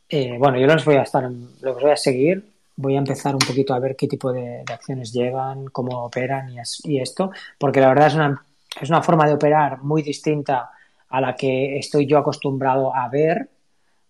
Eh, 0.09 0.37
bueno, 0.39 0.59
yo 0.59 0.67
los 0.69 0.85
voy 0.85 0.95
a 0.95 1.03
estar, 1.03 1.29
los 1.29 1.81
voy 1.83 1.91
a 1.91 1.97
seguir, 1.97 2.53
voy 2.77 2.95
a 2.95 2.99
empezar 2.99 3.35
un 3.35 3.41
poquito 3.41 3.75
a 3.75 3.81
ver 3.81 3.97
qué 3.97 4.07
tipo 4.07 4.33
de, 4.33 4.63
acciones 4.73 5.13
llegan, 5.13 5.67
cómo 5.67 6.05
operan 6.05 6.49
y, 6.51 6.59
y 6.85 7.01
esto, 7.01 7.33
porque 7.59 7.81
la 7.81 7.89
verdad 7.89 8.07
es 8.07 8.15
una, 8.15 8.43
es 8.81 8.89
una 8.89 9.03
forma 9.03 9.27
de 9.27 9.35
operar 9.35 9.83
muy 9.83 10.03
distinta 10.03 10.71
a 11.09 11.21
la 11.21 11.35
que 11.35 11.79
estoy 11.79 12.07
yo 12.07 12.19
acostumbrado 12.19 12.95
a 12.95 13.09
ver, 13.09 13.49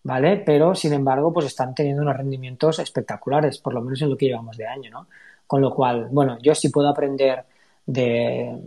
¿vale? 0.03 0.43
Pero, 0.45 0.75
sin 0.75 0.93
embargo, 0.93 1.33
pues 1.33 1.47
están 1.47 1.75
teniendo 1.75 2.03
unos 2.03 2.17
rendimientos 2.17 2.79
espectaculares, 2.79 3.59
por 3.59 3.73
lo 3.73 3.81
menos 3.81 4.03
en 4.03 4.11
lo 4.11 4.17
que 4.17 4.27
llevamos 4.27 4.57
de 4.57 4.67
año, 4.67 4.91
¿no? 4.91 5.07
Con 5.47 5.63
lo 5.63 5.75
cual, 5.75 6.09
bueno, 6.11 6.39
yo 6.43 6.55
si 6.55 6.69
puedo 6.69 6.89
aprender 6.89 7.45
de, 7.87 8.59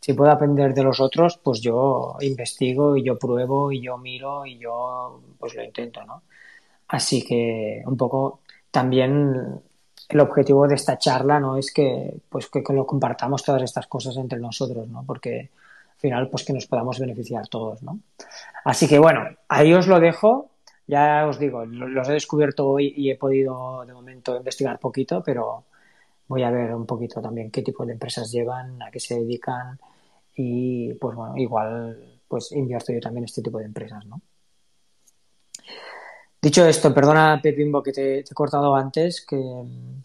si 0.00 0.14
puedo 0.14 0.30
aprender 0.30 0.74
de 0.74 0.82
los 0.84 1.00
otros, 1.00 1.38
pues 1.38 1.60
yo 1.60 2.16
investigo 2.20 2.96
y 2.96 3.04
yo 3.04 3.18
pruebo 3.18 3.72
y 3.72 3.80
yo 3.82 3.98
miro 3.98 4.46
y 4.46 4.58
yo 4.58 5.20
pues 5.38 5.54
lo 5.54 5.64
intento, 5.64 6.04
¿no? 6.04 6.22
Así 6.88 7.24
que 7.24 7.82
un 7.86 7.96
poco 7.96 8.40
también 8.70 9.60
el 10.08 10.20
objetivo 10.20 10.68
de 10.68 10.74
esta 10.74 10.98
charla 10.98 11.40
no 11.40 11.56
es 11.56 11.72
que 11.72 12.14
pues 12.28 12.48
que 12.48 12.62
lo 12.72 12.86
compartamos 12.86 13.42
todas 13.42 13.62
estas 13.62 13.86
cosas 13.86 14.16
entre 14.16 14.38
nosotros, 14.38 14.88
¿no? 14.88 15.04
Porque 15.04 15.50
al 15.94 15.98
final 16.00 16.28
pues 16.30 16.44
que 16.44 16.52
nos 16.52 16.66
podamos 16.66 16.98
beneficiar 17.00 17.48
todos, 17.48 17.82
¿no? 17.82 17.98
Así 18.64 18.88
que 18.88 18.98
bueno, 18.98 19.24
ahí 19.48 19.72
os 19.74 19.86
lo 19.86 20.00
dejo. 20.00 20.50
Ya 20.86 21.26
os 21.26 21.38
digo, 21.38 21.64
lo- 21.64 21.88
los 21.88 22.08
he 22.08 22.12
descubierto 22.12 22.66
hoy 22.66 22.92
y 22.96 23.10
he 23.10 23.16
podido 23.16 23.84
de 23.86 23.94
momento 23.94 24.36
investigar 24.36 24.78
poquito, 24.78 25.22
pero 25.24 25.64
voy 26.28 26.42
a 26.42 26.50
ver 26.50 26.74
un 26.74 26.86
poquito 26.86 27.20
también 27.20 27.50
qué 27.50 27.62
tipo 27.62 27.84
de 27.84 27.92
empresas 27.92 28.30
llevan, 28.30 28.82
a 28.82 28.90
qué 28.90 29.00
se 29.00 29.18
dedican 29.18 29.78
y 30.34 30.94
pues 30.94 31.16
bueno, 31.16 31.36
igual 31.36 32.20
pues 32.26 32.52
invierto 32.52 32.92
yo 32.92 33.00
también 33.00 33.24
este 33.24 33.42
tipo 33.42 33.58
de 33.58 33.66
empresas, 33.66 34.04
¿no? 34.06 34.20
Dicho 36.44 36.66
esto, 36.66 36.92
perdona 36.92 37.40
Pepimbo 37.42 37.82
que 37.82 37.92
te, 37.92 38.22
te 38.22 38.30
he 38.30 38.34
cortado 38.34 38.76
antes, 38.76 39.24
que, 39.24 39.40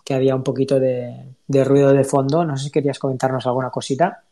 que 0.06 0.14
había 0.14 0.36
un 0.36 0.44
poquito 0.44 0.80
de, 0.80 1.36
de 1.46 1.64
ruido 1.66 1.92
de 1.92 2.06
fondo. 2.06 2.46
No 2.46 2.56
sé 2.56 2.66
si 2.66 2.72
querías 2.72 2.98
comentarnos 2.98 3.46
alguna 3.46 3.70
cosita. 3.70 4.24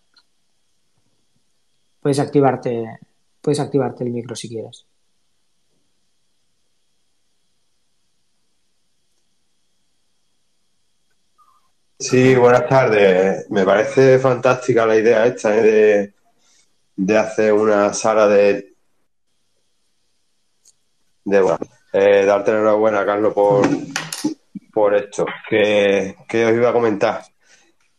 Puedes 2.00 2.20
activarte, 2.20 3.00
puedes 3.42 3.60
activarte 3.60 4.06
el 4.06 4.12
micro 4.12 4.38
si 4.38 4.48
quieres. 4.48 4.86
Sí, 12.00 12.36
buenas 12.36 12.68
tardes. 12.68 13.50
Me 13.50 13.64
parece 13.66 14.20
fantástica 14.20 14.86
la 14.86 14.96
idea 14.96 15.26
esta 15.26 15.58
¿eh? 15.58 15.62
de, 15.64 16.14
de 16.96 17.18
hacer 17.18 17.54
una 17.54 17.92
sala 17.94 18.28
de, 18.28 18.74
de 21.26 21.42
bueno, 21.42 21.58
eh, 21.94 22.24
darte 22.26 22.52
la 22.52 22.58
enhorabuena, 22.60 23.06
Carlos, 23.06 23.34
por, 23.34 23.68
por 24.72 24.96
esto. 24.96 25.26
Que, 25.50 26.16
que 26.28 26.46
os 26.46 26.54
iba 26.54 26.70
a 26.70 26.74
comentar. 26.74 27.24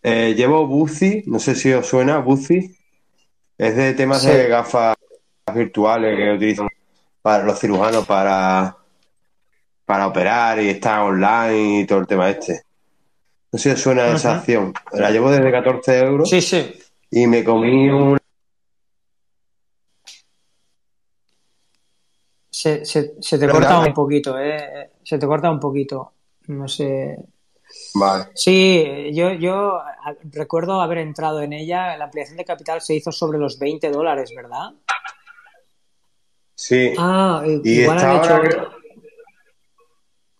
Eh, 0.03 0.35
llevo 0.37 0.67
Buzi, 0.69 1.25
no 1.27 1.41
sé 1.41 1.57
si 1.57 1.73
os 1.73 1.87
suena 1.87 2.19
Buzi. 2.19 2.77
Es 3.57 3.75
de 3.75 3.95
temas 3.95 4.23
Sí. 4.23 4.29
de 4.29 4.47
gafas 4.47 4.95
virtuales 5.53 6.17
que 6.17 6.33
utilizan 6.35 6.69
para 7.21 7.43
los 7.43 7.59
cirujanos 7.59 8.07
para, 8.07 8.77
para 9.85 10.07
operar 10.07 10.61
y 10.61 10.69
estar 10.69 11.01
online 11.01 11.81
y 11.81 11.87
todo 11.87 11.99
el 11.99 12.07
tema 12.07 12.31
este. 12.31 12.63
No 13.53 13.59
sé 13.59 13.71
si 13.71 13.75
os 13.75 13.81
suena 13.81 14.09
esa 14.15 14.37
acción. 14.39 14.75
La 14.93 15.11
llevo 15.11 15.31
desde 15.31 15.51
14 15.51 15.99
euros 16.01 16.29
Sí, 16.29 16.41
sí. 16.43 16.75
y 17.11 17.27
me 17.27 17.43
comí 17.43 17.89
un... 17.89 18.19
Se, 22.51 22.85
se, 22.85 23.15
se 23.21 23.39
te 23.39 23.47
Pero 23.47 23.53
corta 23.59 23.79
un 23.81 23.95
poquito, 23.95 24.39
¿eh? 24.39 24.91
Se 25.05 25.19
te 25.19 25.27
corta 25.27 25.51
un 25.51 25.61
poquito. 25.61 26.13
No 26.49 26.67
sé. 26.67 27.17
Vale. 27.95 28.27
Sí, 28.35 29.11
yo, 29.15 29.33
yo 29.33 29.81
recuerdo 30.33 30.81
haber 30.81 30.99
entrado 30.99 31.41
en 31.43 31.53
ella. 31.53 31.97
La 31.97 32.05
ampliación 32.07 32.37
de 32.37 32.45
capital 32.45 32.81
se 32.81 32.95
hizo 32.95 33.13
sobre 33.13 33.39
los 33.39 33.59
20 33.59 33.91
dólares, 33.91 34.33
¿verdad? 34.35 34.71
Sí. 36.55 36.93
Ah, 36.99 37.45
Y 37.65 37.83
igual 37.83 37.99
han 37.99 38.17
hecho. 38.17 38.35
ahora, 38.35 38.69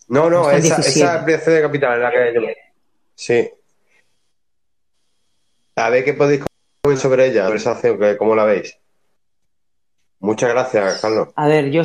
No, 0.09 0.29
no, 0.29 0.51
esa, 0.51 0.75
17. 0.77 0.89
esa 0.89 1.19
ampliación 1.19 1.55
de 1.55 1.61
capital 1.61 1.93
es 1.93 1.99
la 2.01 2.11
que 2.11 2.33
yo... 2.35 2.41
Sí. 3.19 3.49
A 5.75 5.89
ver 5.89 6.05
qué 6.05 6.13
podéis 6.13 6.45
comentar 6.81 7.01
sobre 7.01 7.27
ella, 7.27 7.47
acción, 7.47 7.99
que, 7.99 8.15
¿cómo 8.15 8.33
la 8.33 8.45
veis? 8.45 8.79
Muchas 10.21 10.49
gracias, 10.49 11.01
Carlos. 11.01 11.27
A 11.35 11.47
ver, 11.49 11.69
yo. 11.69 11.81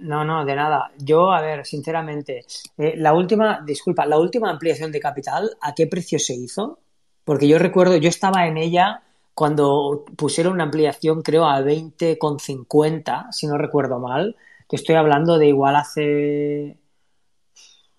No, 0.00 0.26
no, 0.26 0.44
de 0.44 0.54
nada. 0.54 0.92
Yo, 0.98 1.32
a 1.32 1.40
ver, 1.40 1.64
sinceramente, 1.64 2.44
eh, 2.76 2.94
la 2.98 3.14
última, 3.14 3.62
disculpa, 3.64 4.04
la 4.04 4.18
última 4.18 4.50
ampliación 4.50 4.92
de 4.92 5.00
capital, 5.00 5.56
¿a 5.62 5.74
qué 5.74 5.86
precio 5.86 6.18
se 6.18 6.34
hizo? 6.34 6.80
Porque 7.24 7.48
yo 7.48 7.58
recuerdo, 7.58 7.96
yo 7.96 8.10
estaba 8.10 8.46
en 8.46 8.58
ella 8.58 9.04
cuando 9.32 10.04
pusieron 10.16 10.52
una 10.52 10.64
ampliación, 10.64 11.22
creo, 11.22 11.46
a 11.46 11.62
20,50, 11.62 13.32
si 13.32 13.46
no 13.46 13.56
recuerdo 13.56 14.00
mal. 14.00 14.36
Te 14.68 14.76
estoy 14.76 14.96
hablando 14.96 15.38
de 15.38 15.48
igual 15.48 15.76
hace 15.76 16.76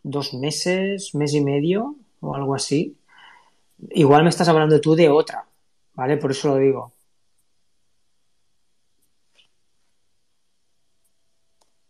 dos 0.03 0.35
meses, 0.35 1.15
mes 1.15 1.33
y 1.33 1.41
medio 1.41 1.95
o 2.21 2.35
algo 2.35 2.55
así. 2.55 2.95
Igual 3.91 4.23
me 4.23 4.29
estás 4.29 4.47
hablando 4.49 4.79
tú 4.81 4.95
de 4.95 5.09
otra, 5.09 5.45
¿vale? 5.93 6.17
Por 6.17 6.31
eso 6.31 6.49
lo 6.49 6.57
digo. 6.57 6.91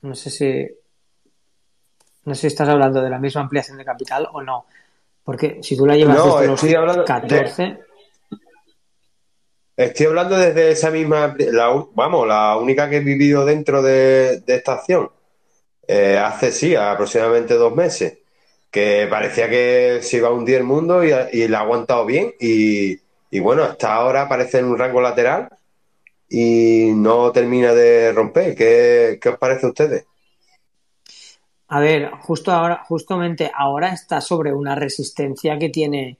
No 0.02 0.16
sé 0.16 0.30
si, 0.30 0.68
no 2.26 2.36
sé 2.36 2.42
si 2.42 2.48
estás 2.48 2.70
hablando 2.70 3.02
de 3.02 3.10
la 3.10 3.20
misma 3.20 3.42
ampliación 3.42 3.78
de 3.78 3.86
capital 3.86 4.28
o 4.32 4.42
no. 4.42 4.66
Porque 5.24 5.60
si 5.62 5.76
tú 5.76 5.86
la 5.86 5.96
llevas 5.96 6.18
No, 6.18 6.36
desde 6.36 6.48
los 6.48 6.64
estoy 6.64 6.76
hablando 6.76 7.02
de- 7.02 7.08
14, 7.08 7.80
Estoy 9.76 10.08
hablando 10.08 10.36
desde 10.38 10.72
esa 10.72 10.90
misma, 10.90 11.36
la, 11.38 11.86
vamos, 11.94 12.28
la 12.28 12.58
única 12.58 12.90
que 12.90 12.98
he 12.98 13.02
vivido 13.02 13.46
dentro 13.46 13.84
de, 13.84 14.40
de 14.42 14.56
esta 14.56 14.74
acción. 14.74 15.12
Eh, 15.88 16.18
hace 16.18 16.52
sí, 16.52 16.76
aproximadamente 16.76 17.54
dos 17.54 17.76
meses, 17.76 18.18
que 18.78 19.08
parecía 19.10 19.50
que 19.50 20.00
se 20.02 20.18
iba 20.18 20.30
a 20.30 20.34
hundir 20.34 20.58
el 20.58 20.64
mundo 20.64 21.04
y, 21.04 21.12
y 21.34 21.48
la 21.48 21.60
ha 21.60 21.62
aguantado 21.64 22.06
bien 22.06 22.34
y, 22.40 23.00
y 23.32 23.40
bueno, 23.40 23.64
hasta 23.64 23.94
ahora 23.96 24.24
aparece 24.24 24.60
en 24.60 24.66
un 24.66 24.78
rango 24.78 25.02
lateral 25.02 25.50
y 26.30 26.92
no 26.96 27.32
termina 27.32 27.74
de 27.74 28.14
romper. 28.14 28.56
¿Qué, 28.56 29.20
qué 29.22 29.30
os 29.30 29.38
parece 29.40 29.66
a 29.68 29.70
ustedes? 29.70 30.06
A 31.70 31.80
ver, 31.80 32.12
justo 32.22 32.52
ahora, 32.52 32.84
justamente 32.88 33.52
ahora 33.54 33.90
está 33.94 34.22
sobre 34.22 34.54
una 34.54 34.76
resistencia 34.76 35.60
que 35.60 35.70
tiene 35.70 36.18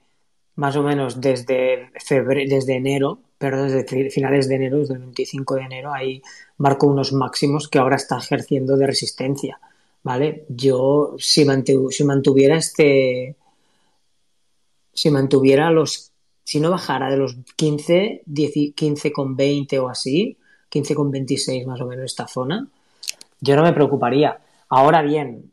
más 0.56 0.76
o 0.76 0.82
menos 0.82 1.20
desde 1.20 1.90
febrero, 2.04 2.50
desde 2.54 2.76
enero, 2.76 3.20
perdón, 3.38 3.68
desde 3.68 3.84
fi- 3.88 4.10
finales 4.10 4.48
de 4.48 4.56
enero, 4.56 4.78
desde 4.78 4.94
el 4.94 5.00
25 5.00 5.54
de 5.56 5.62
enero, 5.62 5.92
ahí 5.94 6.22
marcó 6.58 6.88
unos 6.88 7.12
máximos 7.12 7.68
que 7.68 7.78
ahora 7.78 7.96
está 7.96 8.18
ejerciendo 8.18 8.76
de 8.76 8.86
resistencia, 8.86 9.60
¿vale? 10.02 10.44
Yo, 10.48 11.16
si, 11.18 11.46
si 11.90 12.04
mantuviera 12.04 12.56
este, 12.56 13.36
si 14.98 15.10
mantuviera 15.10 15.70
los, 15.70 16.12
si 16.42 16.58
no 16.58 16.70
bajara 16.70 17.08
de 17.08 17.16
los 17.16 17.36
15, 17.54 18.22
10 18.26 18.52
15,20 18.74 19.78
o 19.78 19.88
así, 19.88 20.36
15,26 20.72 21.66
más 21.66 21.80
o 21.80 21.86
menos 21.86 22.06
esta 22.06 22.26
zona, 22.26 22.68
yo 23.40 23.54
no 23.54 23.62
me 23.62 23.72
preocuparía. 23.72 24.40
Ahora 24.68 25.02
bien, 25.02 25.52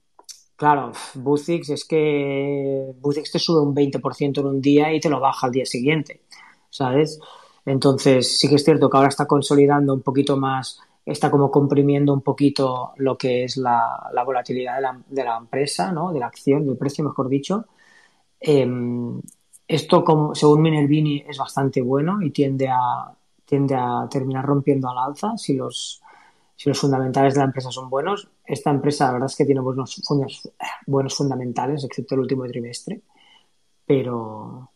claro, 0.55 0.93
Buzix 1.13 1.69
es 1.69 1.85
que 1.85 2.91
Buzix 2.99 3.31
te 3.31 3.39
sube 3.39 3.61
un 3.61 3.75
20% 3.75 4.39
en 4.39 4.45
un 4.47 4.61
día 4.61 4.93
y 4.93 4.99
te 4.99 5.09
lo 5.09 5.19
baja 5.19 5.45
al 5.45 5.53
día 5.53 5.65
siguiente, 5.65 6.21
¿sabes? 6.69 7.19
Entonces, 7.65 8.39
sí 8.39 8.49
que 8.49 8.55
es 8.55 8.63
cierto 8.63 8.89
que 8.89 8.97
ahora 8.97 9.09
está 9.09 9.27
consolidando 9.27 9.93
un 9.93 10.01
poquito 10.01 10.37
más, 10.37 10.79
está 11.05 11.29
como 11.29 11.51
comprimiendo 11.51 12.13
un 12.13 12.21
poquito 12.21 12.93
lo 12.97 13.17
que 13.17 13.43
es 13.43 13.57
la, 13.57 14.09
la 14.11 14.23
volatilidad 14.23 14.75
de 15.07 15.23
la, 15.23 15.37
empresa, 15.37 15.91
¿no? 15.91 16.11
De 16.11 16.19
la 16.19 16.27
acción, 16.27 16.65
del 16.65 16.77
precio, 16.77 17.03
mejor 17.03 17.29
dicho. 17.29 17.67
Eh, 18.39 18.67
esto, 19.67 20.03
como, 20.03 20.35
según 20.35 20.61
Minervini, 20.61 21.23
es 21.27 21.37
bastante 21.37 21.81
bueno 21.81 22.21
y 22.21 22.31
tiende 22.31 22.67
a, 22.69 23.11
tiende 23.45 23.75
a 23.75 24.07
terminar 24.09 24.45
rompiendo 24.45 24.89
al 24.89 24.97
alza 24.97 25.37
si 25.37 25.55
los, 25.55 26.01
si 26.55 26.69
los 26.69 26.79
fundamentales 26.79 27.33
de 27.33 27.39
la 27.39 27.45
empresa 27.45 27.71
son 27.71 27.89
buenos. 27.89 28.27
Esta 28.45 28.69
empresa, 28.69 29.07
la 29.07 29.13
verdad 29.13 29.29
es 29.29 29.35
que 29.35 29.45
tiene 29.45 29.61
buenos, 29.61 30.01
buenos, 30.07 30.51
buenos 30.87 31.15
fundamentales, 31.15 31.83
excepto 31.83 32.15
el 32.15 32.21
último 32.21 32.45
trimestre, 32.45 33.01
pero 33.85 34.71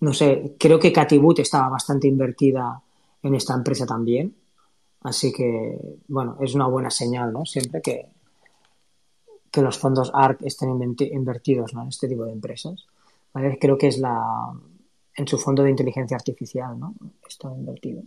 no 0.00 0.12
sé, 0.12 0.56
creo 0.58 0.78
que 0.78 0.92
Catibut 0.92 1.38
estaba 1.40 1.68
bastante 1.70 2.08
invertida 2.08 2.82
en 3.24 3.34
esta 3.34 3.54
empresa 3.54 3.86
también. 3.86 4.36
Así 5.00 5.32
que, 5.32 5.98
bueno, 6.08 6.38
es 6.40 6.54
una 6.54 6.66
buena 6.66 6.90
señal, 6.90 7.32
¿no? 7.32 7.44
Siempre 7.44 7.82
que, 7.82 8.06
que 9.50 9.62
los 9.62 9.78
fondos 9.78 10.10
ARC 10.14 10.42
estén 10.42 10.70
invertidos 10.70 11.74
¿no? 11.74 11.82
en 11.82 11.88
este 11.88 12.08
tipo 12.08 12.24
de 12.24 12.32
empresas. 12.32 12.86
¿vale? 13.32 13.58
Creo 13.58 13.76
que 13.76 13.88
es 13.88 13.98
la 13.98 14.52
en 15.16 15.28
su 15.28 15.38
fondo 15.38 15.62
de 15.62 15.70
inteligencia 15.70 16.16
artificial, 16.16 16.78
¿no? 16.78 16.94
Está 17.28 17.48
invertido. 17.48 18.02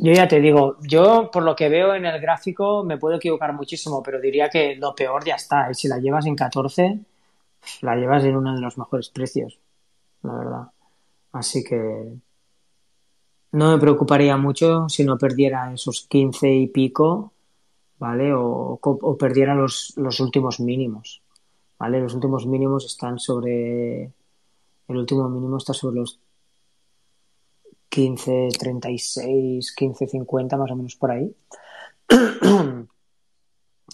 Yo 0.00 0.12
ya 0.12 0.28
te 0.28 0.40
digo, 0.40 0.76
yo 0.80 1.28
por 1.30 1.42
lo 1.42 1.56
que 1.56 1.68
veo 1.68 1.94
en 1.94 2.06
el 2.06 2.20
gráfico 2.20 2.84
me 2.84 2.98
puedo 2.98 3.16
equivocar 3.16 3.52
muchísimo, 3.52 4.02
pero 4.02 4.20
diría 4.20 4.48
que 4.48 4.76
lo 4.76 4.94
peor 4.94 5.24
ya 5.24 5.34
está. 5.34 5.70
Y 5.70 5.74
si 5.74 5.88
la 5.88 5.98
llevas 5.98 6.24
en 6.26 6.36
14, 6.36 7.00
la 7.82 7.96
llevas 7.96 8.24
en 8.24 8.36
uno 8.36 8.54
de 8.54 8.60
los 8.60 8.78
mejores 8.78 9.10
precios, 9.10 9.58
la 10.22 10.34
verdad. 10.34 10.68
Así 11.32 11.62
que 11.62 12.18
no 13.52 13.72
me 13.72 13.78
preocuparía 13.78 14.36
mucho 14.36 14.88
si 14.88 15.04
no 15.04 15.16
perdiera 15.16 15.72
esos 15.72 16.06
15 16.06 16.50
y 16.52 16.66
pico, 16.68 17.32
¿vale? 17.98 18.32
O, 18.34 18.78
o 18.82 19.18
perdiera 19.18 19.54
los, 19.54 19.94
los 19.96 20.20
últimos 20.20 20.60
mínimos, 20.60 21.22
¿vale? 21.78 22.00
Los 22.00 22.14
últimos 22.14 22.46
mínimos 22.46 22.84
están 22.84 23.18
sobre... 23.18 24.12
El 24.88 24.96
último 24.96 25.28
mínimo 25.28 25.58
está 25.58 25.74
sobre 25.74 25.96
los 25.96 26.18
15, 27.90 28.48
36, 28.58 29.74
15, 29.74 30.06
50, 30.06 30.56
más 30.56 30.70
o 30.70 30.76
menos 30.76 30.96
por 30.96 31.10
ahí. 31.10 31.34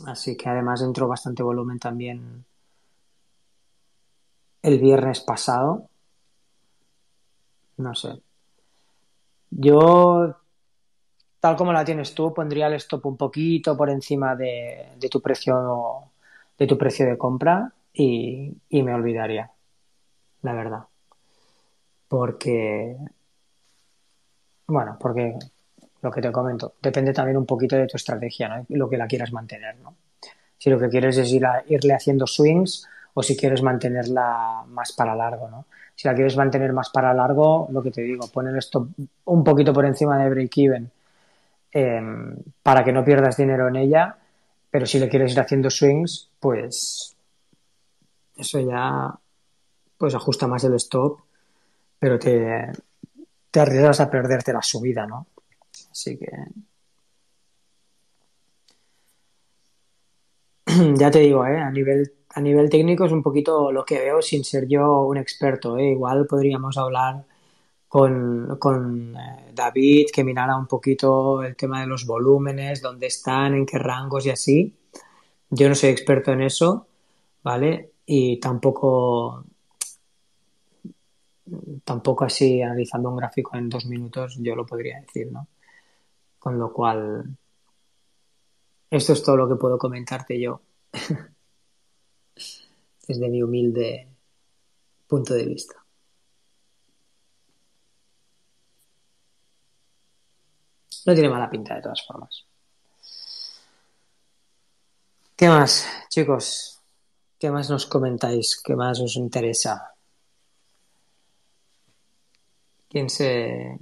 Así 0.06 0.36
que 0.36 0.48
además 0.48 0.82
entró 0.82 1.08
bastante 1.08 1.42
volumen 1.42 1.78
también 1.78 2.44
el 4.64 4.78
viernes 4.78 5.20
pasado. 5.20 5.88
No 7.76 7.94
sé. 7.94 8.20
Yo, 9.50 10.34
tal 11.38 11.56
como 11.56 11.72
la 11.72 11.84
tienes 11.84 12.14
tú, 12.14 12.32
pondría 12.32 12.68
el 12.68 12.74
stop 12.74 13.04
un 13.06 13.16
poquito 13.16 13.76
por 13.76 13.90
encima 13.90 14.34
de, 14.34 14.96
tu 15.10 15.20
precio 15.20 16.10
de 16.58 16.66
tu 16.66 16.78
precio 16.78 17.06
de 17.06 17.18
compra 17.18 17.72
y, 17.92 18.56
y 18.70 18.82
me 18.82 18.94
olvidaría, 18.94 19.50
la 20.42 20.54
verdad. 20.54 20.84
Porque 22.08 22.96
bueno, 24.66 24.96
porque 24.98 25.34
lo 26.00 26.10
que 26.10 26.22
te 26.22 26.32
comento, 26.32 26.74
depende 26.80 27.12
también 27.12 27.36
un 27.36 27.46
poquito 27.46 27.76
de 27.76 27.86
tu 27.86 27.98
estrategia, 27.98 28.48
¿no? 28.48 28.66
Lo 28.70 28.88
que 28.88 28.96
la 28.96 29.06
quieras 29.06 29.30
mantener, 29.30 29.76
¿no? 29.78 29.94
Si 30.56 30.70
lo 30.70 30.78
que 30.78 30.88
quieres 30.88 31.18
es 31.18 31.30
ir 31.32 31.44
a, 31.44 31.62
irle 31.68 31.92
haciendo 31.92 32.26
swings 32.26 32.88
o 33.14 33.22
si 33.22 33.36
quieres 33.36 33.62
mantenerla 33.62 34.64
más 34.68 34.92
para 34.92 35.14
largo, 35.14 35.48
¿no? 35.48 35.66
Si 35.94 36.08
la 36.08 36.14
quieres 36.14 36.36
mantener 36.36 36.72
más 36.72 36.90
para 36.90 37.14
largo, 37.14 37.68
lo 37.70 37.82
que 37.82 37.92
te 37.92 38.02
digo, 38.02 38.26
poner 38.28 38.56
esto 38.56 38.88
un 39.26 39.44
poquito 39.44 39.72
por 39.72 39.86
encima 39.86 40.18
de 40.18 40.28
break-even 40.28 40.90
eh, 41.72 42.02
para 42.62 42.84
que 42.84 42.92
no 42.92 43.04
pierdas 43.04 43.36
dinero 43.36 43.68
en 43.68 43.76
ella, 43.76 44.16
pero 44.70 44.86
si 44.86 44.98
le 44.98 45.08
quieres 45.08 45.32
ir 45.32 45.40
haciendo 45.40 45.70
swings, 45.70 46.30
pues 46.40 47.16
eso 48.36 48.60
ya 48.60 49.14
pues 49.96 50.14
ajusta 50.14 50.48
más 50.48 50.64
el 50.64 50.74
stop, 50.74 51.20
pero 51.98 52.18
te, 52.18 52.72
te 53.50 53.60
arriesgas 53.60 54.00
a 54.00 54.10
perderte 54.10 54.52
la 54.52 54.62
subida, 54.62 55.06
¿no? 55.06 55.28
Así 55.90 56.18
que. 56.18 56.28
ya 60.98 61.10
te 61.10 61.20
digo, 61.20 61.46
¿eh? 61.46 61.58
a, 61.58 61.70
nivel, 61.70 62.12
a 62.34 62.40
nivel 62.40 62.68
técnico 62.68 63.04
es 63.04 63.12
un 63.12 63.22
poquito 63.22 63.70
lo 63.70 63.84
que 63.84 64.00
veo 64.00 64.20
sin 64.20 64.44
ser 64.44 64.66
yo 64.66 65.02
un 65.02 65.16
experto. 65.16 65.78
¿eh? 65.78 65.90
Igual 65.92 66.26
podríamos 66.26 66.76
hablar 66.76 67.24
con, 67.88 68.56
con 68.58 69.16
eh, 69.16 69.52
David 69.54 70.06
que 70.12 70.24
mirara 70.24 70.56
un 70.56 70.66
poquito 70.66 71.42
el 71.44 71.54
tema 71.56 71.80
de 71.80 71.86
los 71.86 72.06
volúmenes, 72.06 72.82
dónde 72.82 73.06
están, 73.06 73.54
en 73.54 73.66
qué 73.66 73.78
rangos 73.78 74.26
y 74.26 74.30
así. 74.30 74.74
Yo 75.50 75.68
no 75.68 75.74
soy 75.76 75.90
experto 75.90 76.32
en 76.32 76.42
eso, 76.42 76.88
¿vale? 77.42 77.92
Y 78.06 78.40
tampoco 78.40 79.44
tampoco 81.84 82.24
así 82.24 82.62
analizando 82.62 83.10
un 83.10 83.16
gráfico 83.16 83.56
en 83.56 83.68
dos 83.68 83.86
minutos 83.86 84.38
yo 84.40 84.56
lo 84.56 84.66
podría 84.66 85.00
decir, 85.00 85.30
¿no? 85.30 85.46
Con 86.38 86.58
lo 86.58 86.72
cual, 86.72 87.36
esto 88.90 89.12
es 89.12 89.22
todo 89.22 89.36
lo 89.36 89.48
que 89.48 89.56
puedo 89.56 89.78
comentarte 89.78 90.40
yo 90.40 90.60
desde 93.06 93.28
mi 93.28 93.42
humilde 93.42 94.08
punto 95.06 95.34
de 95.34 95.44
vista. 95.44 95.74
No 101.06 101.12
tiene 101.12 101.28
mala 101.28 101.50
pinta 101.50 101.74
de 101.74 101.82
todas 101.82 102.04
formas. 102.06 102.44
¿Qué 105.36 105.48
más, 105.48 105.86
chicos? 106.08 106.80
¿Qué 107.38 107.50
más 107.50 107.68
nos 107.68 107.86
comentáis? 107.86 108.60
¿Qué 108.62 108.74
más 108.74 109.00
os 109.00 109.16
interesa? 109.16 109.94
¿Quién 112.88 113.10
se, 113.10 113.78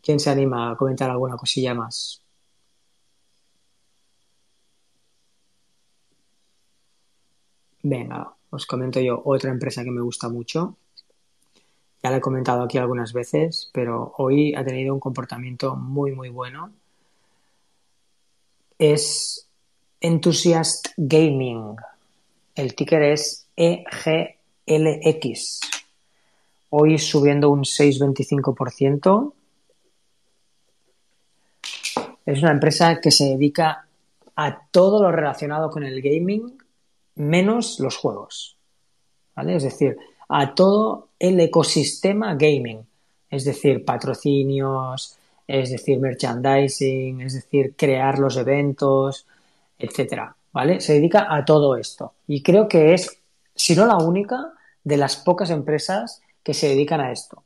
quién 0.00 0.20
se 0.20 0.30
anima 0.30 0.70
a 0.70 0.76
comentar 0.76 1.10
alguna 1.10 1.36
cosilla 1.36 1.74
más? 1.74 2.21
Venga, 7.82 8.32
os 8.50 8.66
comento 8.66 9.00
yo 9.00 9.20
otra 9.24 9.50
empresa 9.50 9.84
que 9.84 9.90
me 9.90 10.00
gusta 10.00 10.28
mucho. 10.28 10.76
Ya 12.02 12.10
la 12.10 12.16
he 12.16 12.20
comentado 12.20 12.62
aquí 12.62 12.78
algunas 12.78 13.12
veces, 13.12 13.70
pero 13.72 14.14
hoy 14.18 14.54
ha 14.54 14.64
tenido 14.64 14.94
un 14.94 15.00
comportamiento 15.00 15.76
muy, 15.76 16.12
muy 16.12 16.28
bueno. 16.28 16.72
Es 18.78 19.48
Enthusiast 20.00 20.88
Gaming. 20.96 21.76
El 22.54 22.74
ticker 22.74 23.02
es 23.02 23.46
EGLX 23.56 24.22
hoy 26.74 26.98
subiendo 26.98 27.50
un 27.50 27.64
6,25%. 27.64 29.34
Es 32.24 32.42
una 32.42 32.52
empresa 32.52 32.98
que 32.98 33.10
se 33.10 33.24
dedica 33.26 33.86
a 34.36 34.66
todo 34.70 35.02
lo 35.02 35.12
relacionado 35.12 35.68
con 35.70 35.84
el 35.84 36.00
gaming, 36.00 36.56
menos 37.14 37.80
los 37.80 37.96
juegos. 37.96 38.56
¿Vale? 39.34 39.56
Es 39.56 39.62
decir, 39.62 39.96
a 40.28 40.54
todo 40.54 41.08
el 41.18 41.38
ecosistema 41.40 42.34
gaming. 42.34 42.86
Es 43.30 43.44
decir, 43.44 43.84
patrocinios, 43.84 45.16
es 45.46 45.70
decir, 45.70 45.98
merchandising, 45.98 47.20
es 47.22 47.34
decir, 47.34 47.74
crear 47.76 48.18
los 48.18 48.36
eventos, 48.36 49.26
etcétera. 49.78 50.36
¿Vale? 50.52 50.80
Se 50.80 50.94
dedica 50.94 51.34
a 51.34 51.44
todo 51.44 51.76
esto. 51.76 52.12
Y 52.26 52.42
creo 52.42 52.68
que 52.68 52.94
es, 52.94 53.18
si 53.54 53.74
no 53.74 53.86
la 53.86 53.96
única, 53.96 54.52
de 54.84 54.96
las 54.96 55.16
pocas 55.16 55.50
empresas 55.50 56.20
que 56.42 56.54
se 56.54 56.68
dedican 56.68 57.00
a 57.00 57.12
esto. 57.12 57.42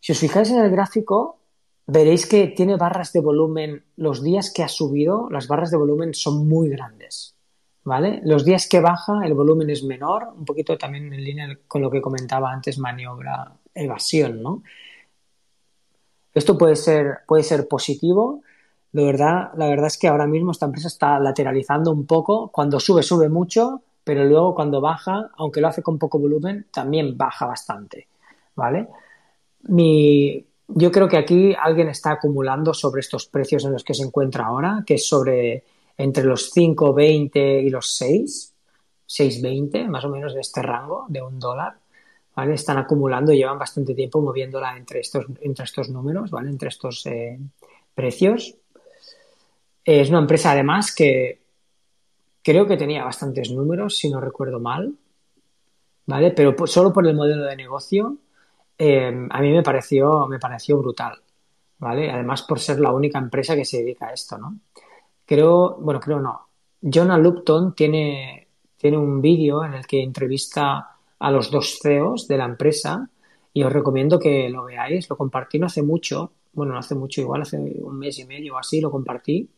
Si 0.00 0.12
os 0.12 0.18
fijáis 0.18 0.50
en 0.50 0.60
el 0.60 0.70
gráfico, 0.70 1.38
veréis 1.86 2.26
que 2.26 2.46
tiene 2.48 2.76
barras 2.76 3.12
de 3.12 3.20
volumen. 3.20 3.84
Los 3.96 4.22
días 4.22 4.52
que 4.52 4.62
ha 4.62 4.68
subido, 4.68 5.28
las 5.30 5.48
barras 5.48 5.70
de 5.70 5.78
volumen 5.78 6.14
son 6.14 6.46
muy 6.46 6.68
grandes. 6.68 7.33
¿Vale? 7.84 8.20
Los 8.24 8.44
días 8.46 8.66
que 8.66 8.80
baja, 8.80 9.20
el 9.24 9.34
volumen 9.34 9.68
es 9.68 9.84
menor, 9.84 10.28
un 10.34 10.46
poquito 10.46 10.78
también 10.78 11.12
en 11.12 11.22
línea 11.22 11.58
con 11.68 11.82
lo 11.82 11.90
que 11.90 12.00
comentaba 12.00 12.50
antes, 12.50 12.78
maniobra, 12.78 13.52
evasión, 13.74 14.42
¿no? 14.42 14.62
Esto 16.32 16.56
puede 16.56 16.76
ser, 16.76 17.18
puede 17.26 17.42
ser 17.42 17.68
positivo. 17.68 18.42
La 18.92 19.02
verdad, 19.02 19.50
la 19.56 19.68
verdad 19.68 19.86
es 19.86 19.98
que 19.98 20.08
ahora 20.08 20.26
mismo 20.26 20.52
esta 20.52 20.66
empresa 20.66 20.88
está 20.88 21.18
lateralizando 21.20 21.92
un 21.92 22.06
poco. 22.06 22.48
Cuando 22.48 22.80
sube, 22.80 23.02
sube 23.02 23.28
mucho 23.28 23.82
pero 24.04 24.24
luego 24.24 24.54
cuando 24.54 24.80
baja, 24.80 25.30
aunque 25.36 25.62
lo 25.62 25.68
hace 25.68 25.82
con 25.82 25.98
poco 25.98 26.18
volumen, 26.18 26.66
también 26.70 27.16
baja 27.16 27.46
bastante, 27.46 28.08
¿vale? 28.54 28.88
Mi, 29.62 30.44
yo 30.68 30.92
creo 30.92 31.08
que 31.08 31.16
aquí 31.16 31.54
alguien 31.58 31.88
está 31.88 32.12
acumulando 32.12 32.74
sobre 32.74 33.00
estos 33.00 33.26
precios 33.26 33.64
en 33.64 33.72
los 33.72 33.82
que 33.82 33.94
se 33.94 34.04
encuentra 34.04 34.44
ahora, 34.44 34.84
que 34.86 34.94
es 34.94 35.08
sobre 35.08 35.64
entre 35.96 36.24
los 36.24 36.50
5, 36.50 36.92
20 36.92 37.60
y 37.62 37.70
los 37.70 37.94
6. 37.96 38.54
6,20, 39.06 39.86
más 39.88 40.04
o 40.04 40.08
menos 40.08 40.34
de 40.34 40.40
este 40.40 40.62
rango, 40.62 41.06
de 41.08 41.22
un 41.22 41.38
dólar. 41.38 41.76
¿Vale? 42.34 42.54
Están 42.54 42.78
acumulando, 42.78 43.32
llevan 43.32 43.58
bastante 43.58 43.94
tiempo 43.94 44.20
moviéndola 44.20 44.76
entre 44.76 45.00
estos, 45.00 45.26
entre 45.40 45.64
estos 45.64 45.88
números, 45.88 46.32
¿vale? 46.32 46.50
Entre 46.50 46.68
estos 46.68 47.06
eh, 47.06 47.38
precios. 47.94 48.56
Es 49.84 50.10
una 50.10 50.18
empresa 50.18 50.50
además 50.50 50.92
que 50.92 51.42
creo 52.42 52.66
que 52.66 52.76
tenía 52.76 53.04
bastantes 53.04 53.52
números, 53.52 53.96
si 53.96 54.10
no 54.10 54.20
recuerdo 54.20 54.58
mal, 54.58 54.94
¿vale? 56.06 56.32
Pero 56.32 56.66
solo 56.66 56.92
por 56.92 57.06
el 57.06 57.14
modelo 57.14 57.44
de 57.44 57.54
negocio, 57.54 58.16
eh, 58.78 59.28
a 59.30 59.40
mí 59.40 59.52
me 59.52 59.62
pareció, 59.62 60.26
me 60.26 60.40
pareció 60.40 60.78
brutal, 60.78 61.20
¿vale? 61.78 62.10
Además 62.10 62.42
por 62.42 62.58
ser 62.58 62.80
la 62.80 62.90
única 62.90 63.18
empresa 63.18 63.54
que 63.54 63.64
se 63.64 63.78
dedica 63.78 64.08
a 64.08 64.12
esto, 64.12 64.38
¿no? 64.38 64.58
Creo, 65.26 65.76
bueno, 65.80 66.00
creo 66.00 66.20
no. 66.20 66.48
Jonah 66.82 67.16
Lupton 67.18 67.74
tiene, 67.74 68.48
tiene 68.76 68.98
un 68.98 69.20
vídeo 69.22 69.64
en 69.64 69.74
el 69.74 69.86
que 69.86 70.02
entrevista 70.02 70.96
a 71.18 71.30
los 71.30 71.50
dos 71.50 71.78
CEOs 71.82 72.28
de 72.28 72.36
la 72.36 72.44
empresa 72.44 73.08
y 73.52 73.62
os 73.62 73.72
recomiendo 73.72 74.18
que 74.18 74.48
lo 74.50 74.64
veáis. 74.64 75.08
Lo 75.08 75.16
compartí 75.16 75.58
no 75.58 75.66
hace 75.66 75.82
mucho, 75.82 76.32
bueno, 76.52 76.72
no 76.74 76.78
hace 76.78 76.94
mucho, 76.94 77.20
igual 77.22 77.42
hace 77.42 77.56
un 77.58 77.98
mes 77.98 78.18
y 78.18 78.26
medio 78.26 78.54
o 78.54 78.58
así, 78.58 78.80
lo 78.80 78.90
compartí. 78.90 79.48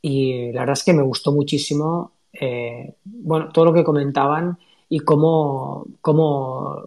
Y 0.00 0.52
la 0.52 0.60
verdad 0.60 0.74
es 0.74 0.84
que 0.84 0.92
me 0.92 1.02
gustó 1.02 1.32
muchísimo, 1.32 2.12
eh, 2.32 2.94
bueno, 3.04 3.50
todo 3.52 3.66
lo 3.66 3.72
que 3.74 3.84
comentaban 3.84 4.56
y 4.88 5.00
cómo, 5.00 5.86
cómo 6.00 6.82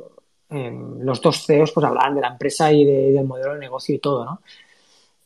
eh, 0.49 0.71
los 0.99 1.21
dos 1.21 1.45
CEOs 1.45 1.71
pues 1.73 1.85
hablaban 1.85 2.15
de 2.15 2.21
la 2.21 2.29
empresa 2.29 2.71
y 2.71 2.85
de- 2.85 3.11
del 3.11 3.25
modelo 3.27 3.53
de 3.53 3.59
negocio 3.59 3.95
y 3.95 3.99
todo, 3.99 4.25
¿no? 4.25 4.41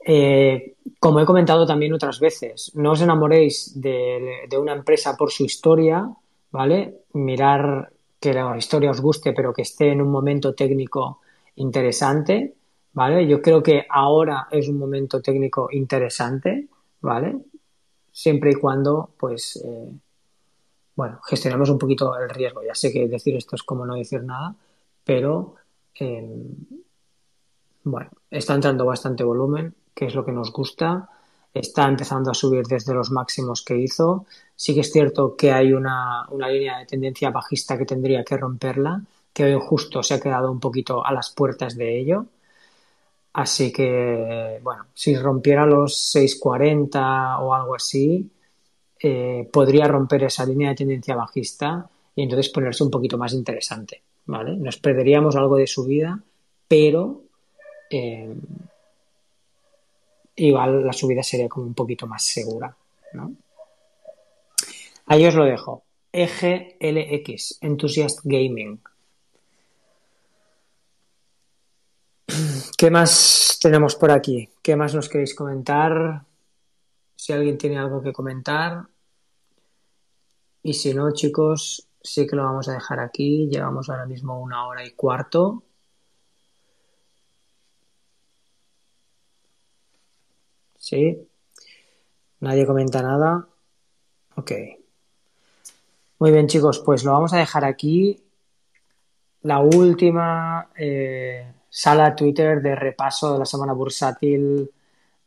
Eh, 0.08 0.76
como 1.00 1.20
he 1.20 1.26
comentado 1.26 1.66
también 1.66 1.92
otras 1.94 2.20
veces, 2.20 2.72
no 2.76 2.92
os 2.92 3.02
enamoréis 3.02 3.74
de, 3.82 4.48
una 4.60 4.74
empresa 4.74 5.18
por 5.18 5.32
su 5.32 5.46
historia, 5.46 6.08
¿vale? 6.52 7.06
Mirar 7.14 7.92
que 8.20 8.32
la 8.32 8.56
historia 8.56 8.92
os 8.92 9.02
guste, 9.02 9.34
pero 9.34 9.52
que 9.52 9.64
esté 9.64 9.92
en 9.92 10.02
un 10.02 10.12
momento 10.12 10.54
técnico 10.54 11.22
interesante, 11.56 12.54
¿vale? 12.94 13.28
Yo 13.28 13.42
creo 13.42 13.64
que 13.64 13.88
ahora 13.90 14.48
es 14.52 14.70
un 14.70 14.78
momento 14.78 15.24
técnico 15.24 15.70
interesante, 15.72 16.68
¿vale? 17.02 17.38
Siempre 18.12 18.52
y 18.52 18.56
cuando, 18.56 19.10
pues, 19.18 19.60
eh, 19.66 19.90
bueno, 20.96 21.20
gestionamos 21.28 21.70
un 21.72 21.80
poquito 21.80 22.16
el 22.20 22.30
riesgo. 22.30 22.62
Ya 22.64 22.76
sé 22.76 22.94
que 22.94 23.08
decir 23.08 23.36
esto 23.36 23.56
es 23.56 23.64
como 23.64 23.88
no 23.88 23.96
decir 23.96 24.24
nada, 24.24 24.56
pero 25.04 25.56
eh, 26.00 26.46
bueno, 27.84 28.10
está 28.30 28.54
entrando 28.54 28.86
bastante 28.86 29.24
volumen, 29.24 29.74
que 29.96 30.06
es 30.06 30.14
lo 30.14 30.26
que 30.26 30.32
nos 30.34 30.52
gusta. 30.52 31.10
Está 31.54 31.88
empezando 31.88 32.30
a 32.30 32.34
subir 32.34 32.66
desde 32.68 32.94
los 32.94 33.12
máximos 33.12 33.64
que 33.64 33.78
hizo. 33.78 34.26
Sí 34.56 34.76
que 34.76 34.82
es 34.82 34.92
cierto 34.92 35.36
que 35.36 35.52
hay 35.54 35.72
una, 35.72 36.28
una 36.30 36.50
línea 36.50 36.80
de 36.80 36.86
tendencia 36.86 37.32
bajista 37.32 37.78
que 37.78 37.86
tendría 37.86 38.24
que 38.24 38.38
romperla, 38.38 39.02
que 39.34 39.46
hoy 39.46 39.62
justo 39.62 40.04
se 40.04 40.16
ha 40.16 40.20
quedado 40.20 40.52
un 40.52 40.60
poquito 40.60 41.06
a 41.06 41.14
las 41.14 41.32
puertas 41.32 41.78
de 41.78 41.98
ello. 41.98 42.26
Así 43.34 43.72
que, 43.72 44.60
bueno, 44.64 44.86
si 44.94 45.16
rompiera 45.16 45.66
los 45.66 45.98
640 45.98 47.40
o 47.40 47.54
algo 47.54 47.76
así, 47.76 48.30
eh, 49.02 49.50
podría 49.52 49.88
romper 49.88 50.24
esa 50.24 50.46
línea 50.46 50.70
de 50.70 50.76
tendencia 50.76 51.16
bajista 51.16 51.90
y 52.16 52.24
entonces 52.24 52.50
ponerse 52.50 52.84
un 52.84 52.90
poquito 52.90 53.18
más 53.18 53.34
interesante, 53.34 54.02
¿vale? 54.26 54.56
Nos 54.56 54.78
perderíamos 54.78 55.36
algo 55.36 55.58
de 55.58 55.68
subida, 55.68 56.18
pero 56.68 57.24
eh, 57.90 58.34
igual 60.36 60.86
la 60.86 60.94
subida 60.94 61.24
sería 61.24 61.50
como 61.50 61.66
un 61.66 61.74
poquito 61.74 62.08
más 62.08 62.24
segura, 62.24 62.76
¿no? 63.14 63.34
Ahí 65.08 65.26
os 65.26 65.36
lo 65.36 65.46
dejo. 65.46 65.84
EGLX, 66.12 67.60
Enthusiast 67.62 68.20
Gaming. 68.24 68.80
¿Qué 72.78 72.90
más 72.90 73.60
tenemos 73.62 73.96
por 73.96 74.12
aquí? 74.12 74.50
¿Qué 74.62 74.76
más 74.76 74.96
nos 74.96 75.10
queréis 75.10 75.36
comentar? 75.36 76.24
Si 77.16 77.34
alguien 77.34 77.58
tiene 77.58 77.78
algo 77.78 78.02
que 78.02 78.14
comentar. 78.14 78.88
Y 80.64 80.74
si 80.74 80.94
no, 80.94 81.12
chicos, 81.12 81.88
sí 82.02 82.26
que 82.26 82.36
lo 82.36 82.44
vamos 82.44 82.68
a 82.70 82.74
dejar 82.74 83.00
aquí. 83.00 83.48
Llevamos 83.50 83.90
ahora 83.90 84.06
mismo 84.06 84.42
una 84.42 84.66
hora 84.68 84.86
y 84.86 84.92
cuarto. 84.92 85.65
¿Sí? 90.86 91.18
Nadie 92.42 92.68
comenta 92.68 93.02
nada. 93.02 93.48
Ok. 94.36 94.52
Muy 96.20 96.32
bien, 96.32 96.46
chicos, 96.46 96.78
pues 96.86 97.04
lo 97.04 97.12
vamos 97.12 97.34
a 97.34 97.40
dejar 97.40 97.66
aquí. 97.66 98.24
La 99.42 99.62
última 99.62 100.70
eh, 100.78 101.52
sala 101.70 102.16
Twitter 102.16 102.62
de 102.62 102.76
repaso 102.76 103.34
de 103.34 103.40
la 103.40 103.46
semana 103.46 103.74
bursátil 103.74 104.70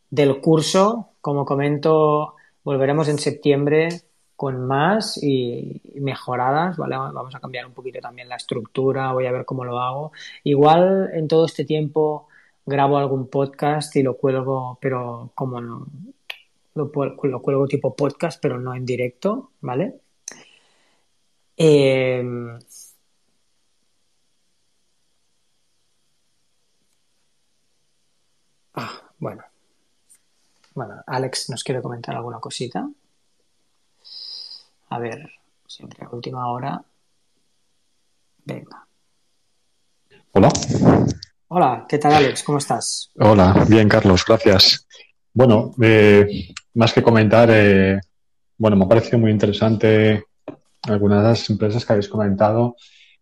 del 0.09 0.40
curso. 0.40 1.14
Como 1.20 1.44
comento, 1.44 2.36
volveremos 2.62 3.09
en 3.09 3.18
septiembre 3.18 3.89
con 4.36 4.64
más 4.64 5.20
y 5.20 5.82
mejoradas, 5.97 6.76
¿vale? 6.76 6.97
Vamos 6.97 7.35
a 7.35 7.40
cambiar 7.40 7.66
un 7.66 7.74
poquito 7.74 7.98
también 7.98 8.28
la 8.28 8.36
estructura, 8.36 9.12
voy 9.12 9.26
a 9.26 9.32
ver 9.32 9.44
cómo 9.44 9.64
lo 9.64 9.80
hago. 9.80 10.12
Igual 10.44 11.10
en 11.14 11.26
todo 11.26 11.47
este 11.47 11.64
tiempo 11.64 12.28
grabo 12.69 12.99
algún 12.99 13.28
podcast 13.28 13.97
y 13.97 14.03
lo 14.03 14.16
cuelgo, 14.16 14.78
pero 14.81 15.32
como 15.35 15.61
no, 15.61 15.86
lo, 16.74 16.90
cuelgo 16.93 17.66
tipo 17.66 17.97
podcast, 17.97 18.40
pero 18.40 18.61
no 18.61 18.74
en 18.74 18.85
directo, 18.85 19.53
¿vale? 19.61 20.01
Eh, 21.57 22.23
ah, 28.74 29.03
bueno. 29.19 29.45
Bueno, 30.74 31.03
Alex 31.07 31.51
nos 31.51 31.65
quiere 31.65 31.82
comentar 31.82 32.15
alguna 32.15 32.39
cosita. 32.39 32.89
A 34.90 34.99
ver, 34.99 35.28
siempre 35.66 36.05
a 36.05 36.11
última 36.11 36.47
hora. 36.53 36.85
Venga. 38.45 38.86
Hola. 40.32 40.51
Hola, 41.51 41.87
¿qué 41.89 41.97
tal 41.97 42.12
Alex? 42.12 42.43
¿Cómo 42.43 42.59
estás? 42.59 43.11
Hola, 43.19 43.65
bien 43.66 43.89
Carlos, 43.89 44.23
gracias. 44.29 44.87
Bueno, 45.33 45.73
eh, 45.81 46.53
más 46.75 46.93
que 46.93 47.03
comentar, 47.03 47.49
eh, 47.51 47.99
bueno, 48.59 48.77
me 48.77 48.85
ha 48.85 48.89
parecido 48.89 49.19
muy 49.19 49.31
interesante 49.31 50.25
algunas 50.83 51.23
de 51.23 51.29
las 51.31 51.49
empresas 51.49 51.87
que 51.87 51.93
habéis 51.95 52.09
comentado. 52.11 52.77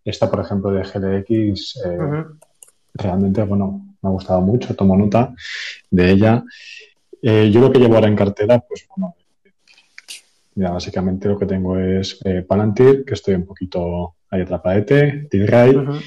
Esta, 0.05 0.29
por 0.29 0.41
ejemplo, 0.41 0.73
de 0.73 0.83
GLX, 0.83 1.77
eh, 1.85 1.89
uh 1.89 2.03
-huh. 2.03 2.39
realmente, 2.95 3.45
bueno, 3.45 3.95
me 4.03 4.09
ha 4.09 4.13
gustado 4.13 4.41
mucho, 4.41 4.75
tomo 4.75 4.97
nota 4.97 5.33
de 5.89 6.11
ella. 6.11 6.43
Yo 7.23 7.61
lo 7.61 7.71
que 7.71 7.79
llevo 7.79 7.95
ahora 7.95 8.09
en 8.09 8.17
cartera, 8.17 8.59
pues 8.59 8.89
bueno, 8.89 9.15
ya 10.57 10.71
básicamente 10.71 11.29
lo 11.29 11.39
que 11.39 11.47
tengo 11.47 11.79
es 11.79 12.19
Palantir, 12.49 13.05
que 13.05 13.15
estoy 13.15 13.35
un 13.35 13.47
poquito 13.47 14.17
ahí 14.31 14.43
atrapadete, 14.43 15.29
Tilray 15.31 15.77
uh 15.77 15.81
-huh. 15.81 16.03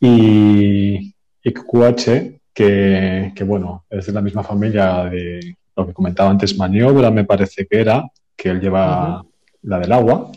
y, 0.00 1.14
y 1.42 1.52
QQH, 1.52 2.40
que, 2.52 3.32
que, 3.34 3.44
bueno, 3.44 3.84
es 3.88 4.06
de 4.06 4.12
la 4.12 4.20
misma 4.20 4.42
familia 4.42 5.04
de 5.04 5.56
lo 5.76 5.86
que 5.86 5.92
comentaba 5.92 6.30
antes, 6.30 6.56
Maniobra, 6.56 7.10
me 7.10 7.24
parece 7.24 7.66
que 7.66 7.80
era, 7.80 8.04
que 8.36 8.50
él 8.50 8.60
lleva 8.60 9.20
uh 9.20 9.22
-huh. 9.22 9.28
la 9.62 9.78
del 9.78 9.92
agua, 9.92 10.30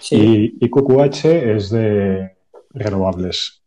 sí. 0.00 0.16
y, 0.60 0.64
y 0.64 0.70
QQH 0.70 1.24
es 1.56 1.70
de 1.70 2.36
renovables. 2.70 3.62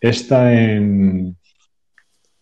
Esta 0.00 0.52
en, 0.52 1.36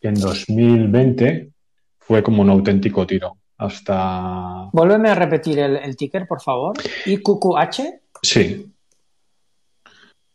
en 0.01 0.15
2020 0.15 1.51
fue 1.99 2.23
como 2.23 2.43
un 2.43 2.51
auténtico 2.51 3.07
tiro. 3.07 3.37
Hasta. 3.59 4.71
Vuélveme 4.73 5.11
a 5.11 5.17
repetir 5.17 5.59
el, 5.59 5.77
el 5.77 5.97
ticker, 5.97 6.29
por 6.29 6.41
favor. 6.41 6.77
¿IQQH? 7.07 7.83
Sí. 8.23 8.73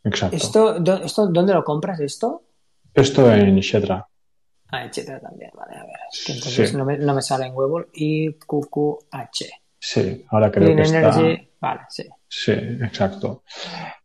Exacto. 0.04 0.36
¿Esto, 0.36 0.80
do, 0.80 0.96
¿Esto 0.98 1.28
dónde 1.28 1.54
lo 1.54 1.64
compras 1.64 2.02
esto? 2.02 2.44
Esto 2.94 3.32
en 3.34 3.58
Shetra. 3.60 4.08
Ah, 4.70 4.84
en 4.86 4.92
Shetra 4.92 5.20
también, 5.20 5.52
vale, 5.54 5.76
a 5.78 5.84
ver. 5.84 5.96
Entonces 6.28 6.70
sí. 6.70 6.78
no, 6.78 6.86
me, 6.86 6.98
no, 6.98 7.14
me, 7.14 7.22
sale 7.22 7.46
en 7.46 7.54
Webull. 7.56 7.90
IQQH. 7.94 9.46
Sí, 9.80 10.26
ahora 10.30 10.52
creo 10.52 10.74
Clean 10.74 10.92
que 10.92 10.98
Energy, 10.98 11.32
está. 11.32 11.50
vale, 11.60 11.82
sí. 11.90 12.04
Sí, 12.28 12.52
exacto. 12.52 13.44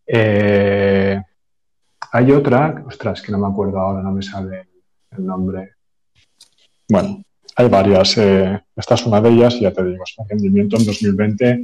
Eh, 0.06 1.20
hay 2.12 2.32
otra, 2.32 2.84
ostras, 2.86 3.22
que 3.22 3.32
no 3.32 3.38
me 3.38 3.46
acuerdo 3.46 3.78
ahora, 3.78 4.02
no 4.02 4.12
me 4.12 4.22
sale 4.22 4.68
el 5.10 5.24
nombre. 5.24 5.74
Bueno, 6.88 7.22
hay 7.56 7.68
varias. 7.68 8.16
Eh, 8.18 8.60
esta 8.74 8.94
es 8.94 9.06
una 9.06 9.20
de 9.20 9.30
ellas, 9.30 9.60
ya 9.60 9.72
te 9.72 9.84
digo, 9.84 10.04
es 10.04 10.16
rendimiento 10.28 10.76
en 10.76 10.86
2020 10.86 11.62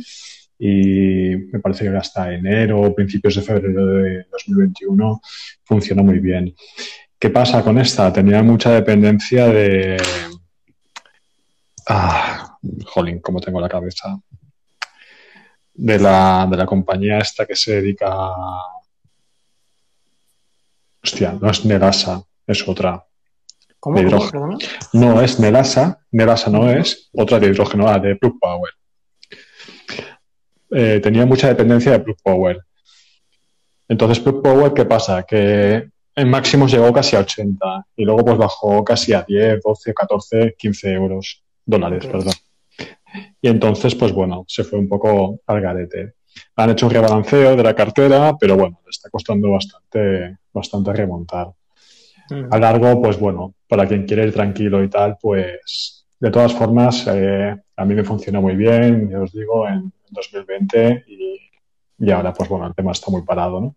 y 0.58 1.36
me 1.52 1.58
parece 1.60 1.84
que 1.84 1.96
hasta 1.96 2.32
enero 2.32 2.82
o 2.82 2.94
principios 2.94 3.34
de 3.36 3.42
febrero 3.42 3.86
de 3.86 4.24
2021 4.30 5.20
funcionó 5.64 6.04
muy 6.04 6.18
bien. 6.18 6.54
¿Qué 7.24 7.30
pasa 7.30 7.64
con 7.64 7.78
esta? 7.78 8.12
Tenía 8.12 8.42
mucha 8.42 8.70
dependencia 8.70 9.46
de... 9.46 9.96
Ah, 11.88 12.58
jolín, 12.84 13.20
cómo 13.20 13.40
tengo 13.40 13.62
la 13.62 13.68
cabeza. 13.70 14.20
de 15.72 15.98
la, 15.98 16.46
de 16.50 16.56
la 16.58 16.66
compañía 16.66 17.16
esta 17.16 17.46
que 17.46 17.56
se 17.56 17.76
dedica 17.76 18.08
a... 18.10 18.66
Hostia, 21.02 21.38
no 21.40 21.48
es 21.48 21.64
Nerasa, 21.64 22.22
es 22.46 22.68
otra. 22.68 23.02
¿Cómo? 23.80 24.02
No 24.92 25.22
es 25.22 25.40
Nerasa, 25.40 26.04
Nerasa 26.10 26.50
no 26.50 26.68
es, 26.68 27.08
otra 27.14 27.40
de 27.40 27.46
hidrógeno, 27.46 27.88
ah, 27.88 27.98
de 27.98 28.16
Plug 28.16 28.38
Power. 28.38 28.72
Eh, 30.72 31.00
tenía 31.02 31.24
mucha 31.24 31.48
dependencia 31.48 31.92
de 31.92 32.00
Plug 32.00 32.18
Power. 32.22 32.62
Entonces, 33.88 34.20
Plug 34.20 34.42
Power, 34.42 34.74
¿qué 34.74 34.84
pasa? 34.84 35.22
Que 35.22 35.93
en 36.16 36.30
máximos 36.30 36.70
llegó 36.72 36.92
casi 36.92 37.16
a 37.16 37.20
80 37.20 37.86
y 37.96 38.04
luego 38.04 38.24
pues 38.24 38.38
bajó 38.38 38.84
casi 38.84 39.12
a 39.12 39.22
10, 39.22 39.60
12, 39.62 39.94
14, 39.94 40.54
15 40.56 40.92
euros, 40.92 41.42
dólares, 41.64 42.06
perdón. 42.06 42.34
Y 43.40 43.48
entonces, 43.48 43.94
pues 43.94 44.12
bueno, 44.12 44.44
se 44.48 44.64
fue 44.64 44.78
un 44.78 44.88
poco 44.88 45.40
al 45.46 45.60
garete. 45.60 46.14
Han 46.56 46.70
hecho 46.70 46.86
un 46.86 46.92
rebalanceo 46.92 47.56
de 47.56 47.62
la 47.62 47.74
cartera, 47.74 48.36
pero 48.38 48.56
bueno, 48.56 48.80
le 48.84 48.90
está 48.90 49.08
costando 49.10 49.50
bastante, 49.50 50.38
bastante 50.52 50.92
remontar. 50.92 51.48
Mm. 52.30 52.46
A 52.50 52.58
largo, 52.58 53.02
pues 53.02 53.18
bueno, 53.18 53.54
para 53.68 53.86
quien 53.86 54.06
quiere 54.06 54.26
ir 54.26 54.32
tranquilo 54.32 54.82
y 54.82 54.88
tal, 54.88 55.16
pues 55.20 56.06
de 56.18 56.30
todas 56.30 56.52
formas, 56.54 57.06
eh, 57.08 57.54
a 57.76 57.84
mí 57.84 57.94
me 57.94 58.04
funcionó 58.04 58.40
muy 58.40 58.56
bien, 58.56 59.10
ya 59.10 59.20
os 59.20 59.32
digo, 59.32 59.68
en 59.68 59.92
2020 60.10 61.04
y, 61.06 61.38
y 61.98 62.10
ahora, 62.10 62.32
pues 62.32 62.48
bueno, 62.48 62.66
el 62.66 62.74
tema 62.74 62.92
está 62.92 63.10
muy 63.10 63.22
parado, 63.22 63.60
¿no? 63.60 63.76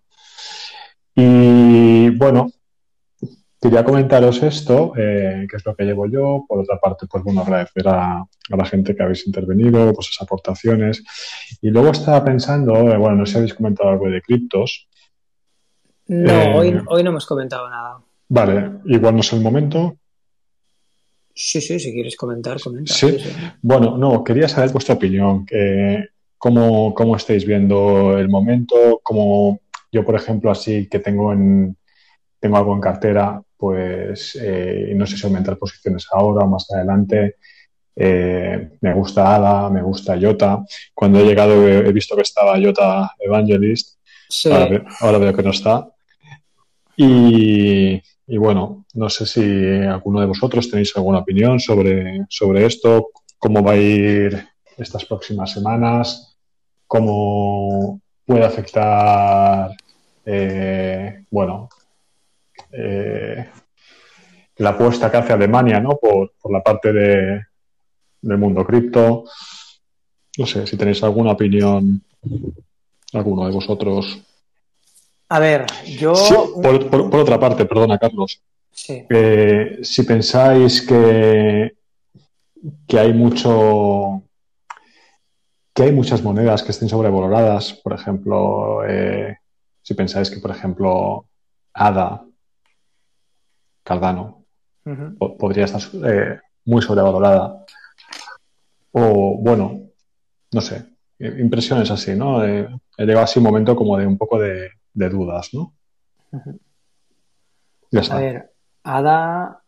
Y 1.19 2.11
bueno, 2.11 2.51
quería 3.59 3.83
comentaros 3.83 4.43
esto, 4.43 4.93
eh, 4.95 5.47
que 5.49 5.57
es 5.57 5.65
lo 5.65 5.75
que 5.75 5.83
llevo 5.83 6.05
yo. 6.05 6.45
Por 6.47 6.59
otra 6.59 6.79
parte, 6.79 7.07
pues 7.07 7.23
bueno, 7.23 7.41
agradecer 7.41 7.87
a, 7.87 8.19
a 8.19 8.55
la 8.55 8.65
gente 8.65 8.95
que 8.95 9.01
habéis 9.01 9.25
intervenido, 9.25 9.89
esas 9.89 10.21
aportaciones. 10.21 11.03
Y 11.59 11.71
luego 11.71 11.89
estaba 11.89 12.23
pensando, 12.23 12.75
eh, 12.91 12.97
bueno, 12.97 13.15
no 13.15 13.25
sé 13.25 13.31
si 13.31 13.37
habéis 13.39 13.55
comentado 13.55 13.89
algo 13.89 14.09
de 14.09 14.21
criptos. 14.21 14.87
No, 16.05 16.31
Eh, 16.31 16.53
hoy, 16.55 16.81
hoy 16.85 17.03
no 17.03 17.09
hemos 17.09 17.25
comentado 17.25 17.67
nada. 17.67 17.99
Vale, 18.29 18.73
igual 18.85 19.15
no 19.15 19.21
es 19.21 19.33
el 19.33 19.41
momento. 19.41 19.97
Sí, 21.33 21.61
sí, 21.61 21.79
si 21.79 21.93
quieres 21.93 22.15
comentar, 22.15 22.61
comenta. 22.61 22.93
Sí. 22.93 23.17
Bueno, 23.63 23.97
no, 23.97 24.23
quería 24.23 24.47
saber 24.47 24.71
vuestra 24.71 24.93
opinión, 24.95 25.47
que, 25.47 26.09
cómo, 26.37 26.93
cómo 26.93 27.15
estáis 27.15 27.43
viendo 27.43 28.17
el 28.19 28.29
momento, 28.29 28.99
cómo 29.01 29.61
yo, 29.91 30.03
por 30.05 30.15
ejemplo, 30.15 30.51
así 30.51 30.87
que 30.89 30.99
tengo 30.99 31.33
en 31.33 31.77
tengo 32.39 32.57
algo 32.57 32.73
en 32.73 32.81
cartera, 32.81 33.41
pues 33.57 34.37
eh, 34.39 34.93
no 34.95 35.07
sé 35.07 35.17
si 35.17 35.25
aumentar 35.25 35.57
posiciones 35.57 36.07
ahora 36.11 36.45
o 36.45 36.47
más 36.47 36.69
adelante. 36.71 37.35
Eh, 37.95 38.77
me 38.81 38.93
gusta 38.93 39.35
ADA, 39.35 39.69
me 39.71 39.81
gusta 39.81 40.15
IOTA. 40.15 40.63
Cuando 40.93 41.19
he 41.19 41.25
llegado 41.25 41.67
he, 41.67 41.79
he 41.79 41.91
visto 41.91 42.15
que 42.15 42.21
estaba 42.21 42.59
IOTA 42.59 43.11
Evangelist, 43.19 43.97
Sí. 44.29 44.51
ahora, 44.51 44.85
ahora 44.99 45.17
veo 45.17 45.33
que 45.35 45.41
no 45.43 45.51
está. 45.51 45.87
Y, 46.95 48.01
y 48.27 48.37
bueno, 48.37 48.85
no 48.93 49.09
sé 49.09 49.25
si 49.25 49.41
alguno 49.85 50.19
de 50.19 50.25
vosotros 50.25 50.69
tenéis 50.69 50.95
alguna 50.95 51.19
opinión 51.19 51.59
sobre, 51.59 52.25
sobre 52.29 52.65
esto, 52.65 53.09
cómo 53.37 53.63
va 53.63 53.71
a 53.73 53.77
ir 53.77 54.47
estas 54.77 55.05
próximas 55.05 55.51
semanas, 55.51 56.37
cómo 56.85 58.01
puede 58.27 58.43
afectar, 58.45 59.71
eh, 60.25 61.23
bueno, 61.31 61.69
eh, 62.73 63.49
la 64.57 64.69
apuesta 64.71 65.09
que 65.09 65.17
hace 65.17 65.33
Alemania, 65.33 65.79
¿no? 65.79 65.97
Por, 65.97 66.33
por 66.41 66.51
la 66.51 66.61
parte 66.61 66.91
de, 66.91 67.41
del 68.21 68.37
mundo 68.37 68.65
cripto. 68.65 69.23
No 70.37 70.45
sé 70.45 70.67
si 70.67 70.75
tenéis 70.75 71.01
alguna 71.03 71.31
opinión, 71.31 72.03
alguno 73.13 73.45
de 73.47 73.53
vosotros. 73.53 74.19
A 75.29 75.39
ver, 75.39 75.65
yo. 75.97 76.13
Sí, 76.15 76.35
por, 76.61 76.89
por- 76.89 77.09
por 77.09 77.19
otra 77.21 77.39
parte, 77.39 77.65
perdona, 77.65 77.97
Carlos. 77.97 78.41
Sí. 78.71 79.05
Eh, 79.09 79.79
si 79.83 80.03
pensáis 80.03 80.81
que, 80.81 81.75
que 82.87 82.99
hay 82.99 83.13
mucho 83.13 84.21
que 85.77 85.83
hay 85.83 85.91
muchas 85.91 86.23
monedas 86.23 86.63
que 86.63 86.71
estén 86.71 86.89
sobrevaloradas, 86.89 87.73
por 87.83 87.93
ejemplo, 87.93 88.83
eh, 88.83 89.37
si 89.83 89.93
pensáis 89.93 90.31
que, 90.31 90.39
por 90.39 90.49
ejemplo, 90.49 91.27
ADA, 91.73 92.25
Cardano, 93.83 94.43
po- 95.19 95.37
podría 95.37 95.65
estar 95.65 95.81
eh, 96.03 96.39
muy 96.65 96.81
sobrevalorada. 96.81 97.63
O, 98.91 99.37
bueno, 99.39 99.81
no 100.51 100.61
sé, 100.61 100.97
impresiones 101.19 101.91
así, 101.91 102.15
¿no? 102.15 102.43
Eh, 102.43 102.67
he 102.97 103.05
llegado 103.05 103.25
así 103.25 103.37
un 103.37 103.45
momento 103.45 103.75
como 103.75 103.97
de 103.97 104.07
un 104.07 104.17
poco 104.17 104.39
de, 104.39 104.71
de 104.93 105.09
dudas, 105.09 105.51
¿no? 105.53 105.75
Ya 107.91 107.99
A 107.99 108.01
está. 108.01 108.15
ver, 108.17 108.51
Ada. 108.83 109.61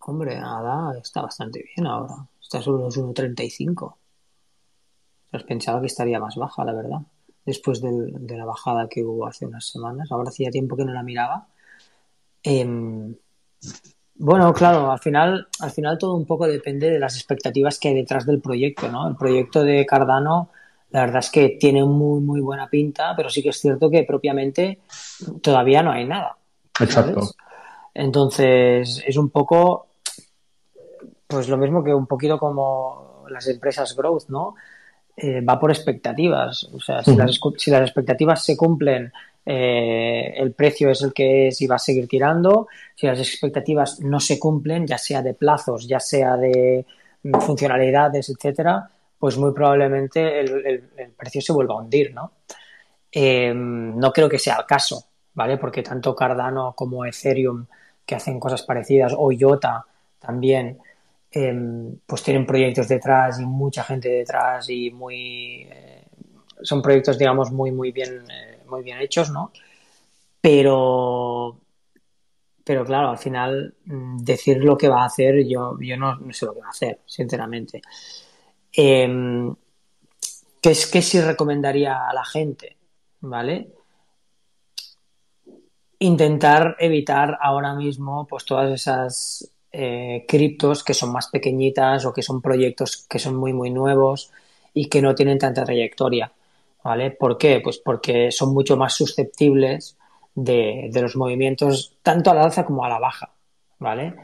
Hombre, 0.00 0.36
Ada 0.36 0.98
está 1.02 1.22
bastante 1.22 1.64
bien 1.74 1.86
ahora. 1.86 2.14
Está 2.40 2.60
sobre 2.60 2.82
los 2.84 2.98
1.35. 2.98 3.96
Pues 5.32 5.42
pensaba 5.44 5.80
que 5.80 5.88
estaría 5.88 6.20
más 6.20 6.36
baja, 6.36 6.64
la 6.64 6.74
verdad. 6.74 6.98
Después 7.44 7.80
del- 7.82 8.24
de 8.24 8.36
la 8.36 8.44
bajada 8.44 8.86
que 8.88 9.02
hubo 9.02 9.26
hace 9.26 9.46
unas 9.46 9.66
semanas. 9.66 10.12
Ahora 10.12 10.28
hacía 10.28 10.50
tiempo 10.50 10.76
que 10.76 10.84
no 10.84 10.92
la 10.92 11.02
miraba. 11.02 11.48
Em, 12.44 13.14
bueno, 14.14 14.52
claro, 14.52 14.92
al 14.92 14.98
final, 15.00 15.48
al 15.60 15.70
final 15.70 15.98
todo 15.98 16.14
un 16.14 16.26
poco 16.26 16.46
depende 16.46 16.90
de 16.90 16.98
las 17.00 17.16
expectativas 17.16 17.78
que 17.80 17.88
hay 17.88 17.94
detrás 17.94 18.26
del 18.26 18.40
proyecto, 18.40 18.88
¿no? 18.88 19.08
El 19.08 19.16
proyecto 19.16 19.64
de 19.64 19.84
Cardano, 19.86 20.50
la 20.90 21.00
verdad 21.00 21.20
es 21.20 21.30
que 21.30 21.56
tiene 21.58 21.82
muy, 21.84 22.20
muy 22.20 22.40
buena 22.40 22.68
pinta, 22.68 23.14
pero 23.16 23.30
sí 23.30 23.42
que 23.42 23.48
es 23.48 23.58
cierto 23.58 23.90
que 23.90 24.04
propiamente 24.04 24.80
todavía 25.40 25.82
no 25.82 25.92
hay 25.92 26.04
nada. 26.06 26.36
Exacto. 26.78 27.22
¿sabes? 27.22 27.34
Entonces, 27.94 29.02
es 29.06 29.16
un 29.16 29.30
poco, 29.30 29.86
pues 31.26 31.48
lo 31.48 31.56
mismo 31.56 31.82
que 31.82 31.94
un 31.94 32.06
poquito 32.06 32.38
como 32.38 33.24
las 33.30 33.48
empresas 33.48 33.96
growth, 33.96 34.28
¿no? 34.28 34.54
Eh, 35.16 35.40
va 35.42 35.60
por 35.60 35.70
expectativas. 35.70 36.64
O 36.72 36.80
sea, 36.80 37.02
si, 37.02 37.14
las, 37.16 37.30
escu- 37.30 37.54
si 37.58 37.70
las 37.70 37.82
expectativas 37.82 38.44
se 38.44 38.56
cumplen, 38.56 39.12
eh, 39.44 40.32
el 40.36 40.52
precio 40.52 40.90
es 40.90 41.02
el 41.02 41.12
que 41.12 41.48
es 41.48 41.60
y 41.60 41.66
va 41.66 41.76
a 41.76 41.78
seguir 41.78 42.08
tirando. 42.08 42.68
Si 42.94 43.06
las 43.06 43.18
expectativas 43.18 44.00
no 44.00 44.20
se 44.20 44.38
cumplen, 44.38 44.86
ya 44.86 44.96
sea 44.98 45.20
de 45.22 45.34
plazos, 45.34 45.86
ya 45.86 46.00
sea 46.00 46.36
de 46.36 46.86
mm, 47.24 47.38
funcionalidades, 47.40 48.30
etcétera, 48.30 48.88
pues 49.18 49.36
muy 49.36 49.52
probablemente 49.52 50.40
el, 50.40 50.66
el- 50.66 50.84
el 50.96 51.10
precio 51.10 51.40
se 51.42 51.52
vuelva 51.52 51.74
a 51.74 51.78
hundir, 51.78 52.14
¿no? 52.14 52.32
Eh, 53.10 53.52
no 53.54 54.12
creo 54.12 54.28
que 54.28 54.38
sea 54.38 54.56
el 54.60 54.66
caso, 54.66 55.04
¿vale? 55.34 55.58
Porque 55.58 55.82
tanto 55.82 56.16
Cardano 56.16 56.72
como 56.74 57.04
Ethereum, 57.04 57.66
que 58.06 58.14
hacen 58.14 58.40
cosas 58.40 58.62
parecidas, 58.62 59.12
o 59.16 59.30
IOTA 59.30 59.84
también, 60.18 60.78
eh, 61.34 61.54
pues 62.04 62.22
tienen 62.22 62.44
proyectos 62.46 62.88
detrás 62.88 63.40
y 63.40 63.46
mucha 63.46 63.82
gente 63.84 64.08
detrás 64.08 64.68
y 64.68 64.90
muy... 64.90 65.66
eh, 65.70 66.04
son 66.62 66.82
proyectos, 66.82 67.18
digamos, 67.18 67.50
muy, 67.50 67.72
muy 67.72 67.90
bien, 67.90 68.24
eh, 68.30 68.62
muy 68.66 68.82
bien 68.82 69.00
hechos, 69.00 69.30
¿no? 69.30 69.52
Pero... 70.40 71.58
Pero 72.64 72.84
claro, 72.84 73.08
al 73.08 73.18
final 73.18 73.74
mm, 73.86 74.18
decir 74.18 74.58
lo 74.62 74.76
que 74.76 74.88
va 74.88 75.02
a 75.02 75.06
hacer, 75.06 75.44
yo, 75.48 75.76
yo 75.80 75.96
no, 75.96 76.18
sé 76.32 76.46
lo 76.46 76.54
que 76.54 76.60
va 76.60 76.66
a 76.66 76.70
hacer, 76.70 77.00
sinceramente. 77.06 77.82
Eh, 78.76 79.52
¿qué, 80.60 80.70
es, 80.70 80.86
¿Qué 80.86 81.02
sí 81.02 81.20
recomendaría 81.20 82.08
a 82.08 82.14
la 82.14 82.24
gente? 82.24 82.76
¿Vale? 83.20 83.72
Intentar 85.98 86.76
evitar 86.78 87.38
ahora 87.40 87.74
mismo 87.74 88.26
pues 88.28 88.44
todas 88.44 88.70
esas 88.70 89.52
eh, 89.72 90.24
criptos 90.28 90.84
que 90.84 90.94
son 90.94 91.12
más 91.12 91.28
pequeñitas 91.28 92.04
o 92.04 92.12
que 92.12 92.22
son 92.22 92.42
proyectos 92.42 93.06
que 93.08 93.18
son 93.18 93.36
muy 93.36 93.52
muy 93.52 93.70
nuevos 93.70 94.30
y 94.74 94.88
que 94.88 95.02
no 95.02 95.14
tienen 95.14 95.38
tanta 95.38 95.64
trayectoria. 95.64 96.32
¿Vale? 96.84 97.12
¿Por 97.12 97.38
qué? 97.38 97.60
Pues 97.62 97.78
porque 97.78 98.32
son 98.32 98.52
mucho 98.52 98.76
más 98.76 98.94
susceptibles 98.94 99.96
de, 100.34 100.88
de 100.92 101.02
los 101.02 101.16
movimientos 101.16 101.96
tanto 102.02 102.30
a 102.30 102.34
la 102.34 102.42
alza 102.44 102.64
como 102.64 102.84
a 102.84 102.88
la 102.88 102.98
baja. 102.98 103.30
¿Vale? 103.78 104.14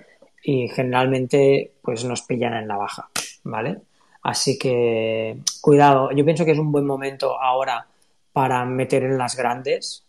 Y 0.43 0.69
generalmente 0.69 1.73
pues 1.83 2.05
nos 2.05 2.23
pillan 2.23 2.55
en 2.55 2.69
la 2.69 2.77
baja. 2.77 3.09
¿Vale? 3.45 3.81
Así 4.23 4.59
que 4.59 5.39
cuidado, 5.61 6.11
yo 6.13 6.25
pienso 6.25 6.45
que 6.45 6.53
es 6.53 6.59
un 6.59 6.73
buen 6.73 6.87
momento 6.87 7.41
ahora 7.41 7.87
para 8.33 8.65
meter 8.65 9.05
en 9.05 9.19
las 9.19 9.37
grandes, 9.37 10.05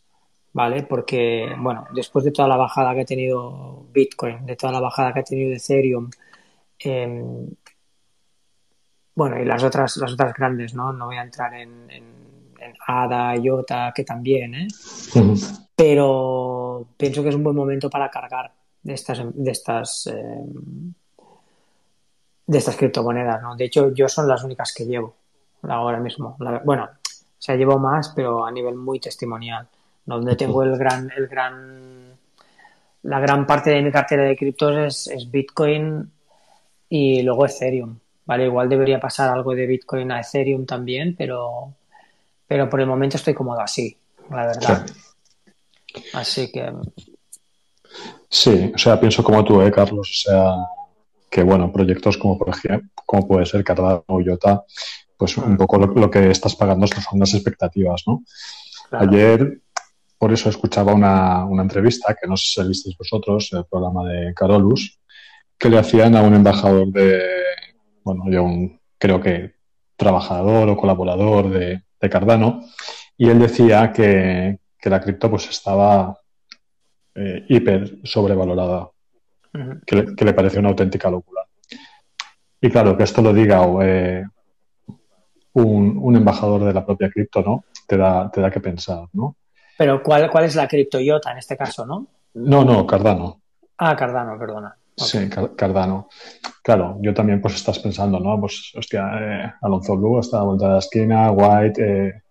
¿vale? 0.54 0.84
Porque, 0.84 1.54
bueno, 1.60 1.88
después 1.94 2.26
de 2.26 2.32
toda 2.32 2.48
la 2.48 2.58
bajada 2.58 2.94
que 2.96 3.02
ha 3.02 3.06
tenido 3.06 3.86
Bitcoin, 3.92 4.46
de 4.46 4.56
toda 4.56 4.74
la 4.74 4.80
bajada 4.80 5.14
que 5.14 5.20
ha 5.20 5.24
tenido 5.24 5.56
Ethereum, 5.56 6.10
eh, 6.84 7.46
bueno, 9.16 9.40
y 9.42 9.46
las 9.46 9.64
otras, 9.64 9.98
las 9.98 10.14
otras 10.14 10.34
grandes, 10.34 10.74
¿no? 10.74 10.94
No 10.94 11.08
voy 11.08 11.18
a 11.18 11.24
entrar 11.24 11.54
en, 11.54 11.90
en, 11.92 12.04
en 12.60 12.74
ADA, 12.88 13.36
IOTA, 13.38 13.92
que 13.94 14.04
también, 14.04 14.54
¿eh? 14.56 14.68
Pero 15.76 16.88
pienso 16.98 17.22
que 17.24 17.30
es 17.30 17.36
un 17.36 17.44
buen 17.44 17.56
momento 17.56 17.90
para 17.90 18.10
cargar 18.10 18.52
de 18.82 18.94
estas, 18.94 19.22
de 19.34 19.52
estas, 19.52 20.08
eh, 20.08 20.46
de 22.48 22.58
estas 22.58 22.76
criptomonedas, 22.78 23.42
¿no? 23.42 23.56
De 23.56 23.66
hecho, 23.66 23.94
yo 23.94 24.08
son 24.08 24.28
las 24.28 24.44
únicas 24.44 24.74
que 24.74 24.86
llevo, 24.86 25.16
ahora 25.64 26.00
mismo. 26.00 26.36
La- 26.40 26.60
bueno, 26.64 26.86
o 26.86 27.42
sea, 27.42 27.56
llevo 27.56 27.78
más, 27.78 28.10
pero 28.16 28.46
a 28.46 28.52
nivel 28.52 28.76
muy 28.76 29.00
testimonial. 29.00 29.68
Donde 30.10 30.36
tengo 30.36 30.64
el 30.64 30.76
gran, 30.76 31.12
el 31.16 31.28
gran, 31.28 32.18
la 33.04 33.20
gran 33.20 33.46
parte 33.46 33.70
de 33.70 33.84
mi 33.84 33.92
cartera 33.92 34.24
de 34.24 34.36
criptos 34.36 34.76
es, 34.76 35.08
es 35.08 35.30
Bitcoin 35.30 36.12
y 36.90 37.22
luego 37.22 37.46
Ethereum. 37.46 37.96
Vale, 38.26 38.46
igual 38.46 38.68
debería 38.68 39.00
pasar 39.00 39.30
algo 39.30 39.54
de 39.54 39.68
Bitcoin 39.68 40.12
a 40.12 40.22
Ethereum 40.22 40.66
también, 40.66 41.16
pero, 41.16 41.74
pero 42.48 42.68
por 42.68 42.82
el 42.82 42.88
momento 42.88 43.18
estoy 43.18 43.36
cómodo 43.36 43.62
así, 43.62 43.96
la 44.32 44.48
verdad. 44.48 44.86
Así 46.14 46.52
que 46.52 46.74
Sí, 48.28 48.72
o 48.74 48.78
sea, 48.78 49.00
pienso 49.00 49.24
como 49.24 49.44
tú, 49.44 49.62
¿eh, 49.62 49.72
Carlos? 49.72 50.10
O 50.10 50.30
sea, 50.30 50.56
que 51.30 51.44
bueno, 51.44 51.72
proyectos 51.72 52.18
como 52.18 52.36
por 52.38 52.50
ejemplo, 52.50 52.90
como 53.06 53.28
puede 53.28 53.46
ser 53.46 53.64
Cardano 53.64 54.04
o 54.08 54.22
Iota, 54.22 54.64
pues 55.18 55.38
un 55.38 55.56
poco 55.56 55.78
lo, 55.78 55.88
lo 55.88 56.10
que 56.10 56.32
estás 56.32 56.56
pagando 56.56 56.88
son 56.88 57.20
las 57.20 57.34
expectativas, 57.36 58.04
¿no? 58.08 58.24
claro. 58.90 59.10
Ayer, 59.10 59.62
por 60.20 60.34
eso 60.34 60.50
escuchaba 60.50 60.94
una, 60.94 61.46
una 61.46 61.64
entrevista, 61.64 62.14
que 62.14 62.28
no 62.28 62.36
sé 62.36 62.62
si 62.62 62.68
visteis 62.68 62.98
vosotros, 62.98 63.50
el 63.54 63.66
programa 63.66 64.04
de 64.04 64.34
Carolus, 64.34 65.00
que 65.58 65.70
le 65.70 65.80
hacían 65.80 66.16
a 66.16 66.22
un 66.22 66.36
embajador 66.36 66.88
de, 66.88 67.22
bueno, 68.04 68.26
yo 68.30 68.44
un, 68.44 68.80
creo 68.98 69.22
que 69.22 69.54
trabajador 69.96 70.68
o 70.70 70.78
colaborador 70.78 71.50
de, 71.50 71.84
de 72.00 72.10
Cardano, 72.10 72.62
y 73.18 73.30
él 73.30 73.40
decía 73.40 73.94
que, 73.94 74.60
que 74.78 74.90
la 74.90 75.00
cripto 75.00 75.30
pues 75.30 75.50
estaba 75.50 76.18
eh, 77.16 77.46
hiper 77.48 78.00
sobrevalorada, 78.04 78.90
que 79.86 79.96
le, 79.96 80.16
que 80.16 80.26
le 80.26 80.60
una 80.60 80.70
auténtica 80.70 81.10
locura. 81.10 81.44
Y 82.62 82.70
claro, 82.70 82.98
que 82.98 83.04
esto 83.04 83.22
lo 83.22 83.34
diga 83.34 83.66
eh, 83.82 84.24
un, 85.54 85.98
un 85.98 86.16
embajador 86.16 86.66
de 86.66 86.74
la 86.74 86.86
propia 86.86 87.10
cripto, 87.10 87.42
¿no? 87.42 87.64
Te 87.88 87.96
da, 87.96 88.30
te 88.30 88.42
da 88.42 88.52
que 88.52 88.60
pensar, 88.60 89.08
¿no? 89.14 89.38
Pero 89.80 90.04
¿cuál, 90.04 90.30
cuál 90.30 90.44
es 90.44 90.56
la 90.56 90.68
criptoyota 90.68 91.32
en 91.32 91.38
este 91.38 91.56
caso, 91.56 91.86
no? 91.86 92.06
No, 92.34 92.66
no, 92.66 92.86
Cardano. 92.86 93.40
Ah, 93.78 93.96
Cardano, 93.96 94.38
perdona. 94.38 94.76
Sí, 94.98 95.30
Car- 95.30 95.56
Cardano. 95.56 96.10
Claro, 96.62 96.98
yo 97.00 97.14
también 97.14 97.40
pues 97.42 97.56
estás 97.56 97.80
pensando, 97.80 98.20
¿no? 98.20 98.38
Pues, 98.42 98.74
hostia, 98.76 99.10
eh, 99.22 99.54
Alonso 99.62 99.96
Blue 99.96 100.20
está 100.20 100.36
a 100.36 100.40
la 100.42 100.46
vuelta 100.48 100.66
de 100.68 100.74
la 100.74 100.80
esquina, 100.80 101.32
White, 101.32 101.82
eh, 102.08 102.22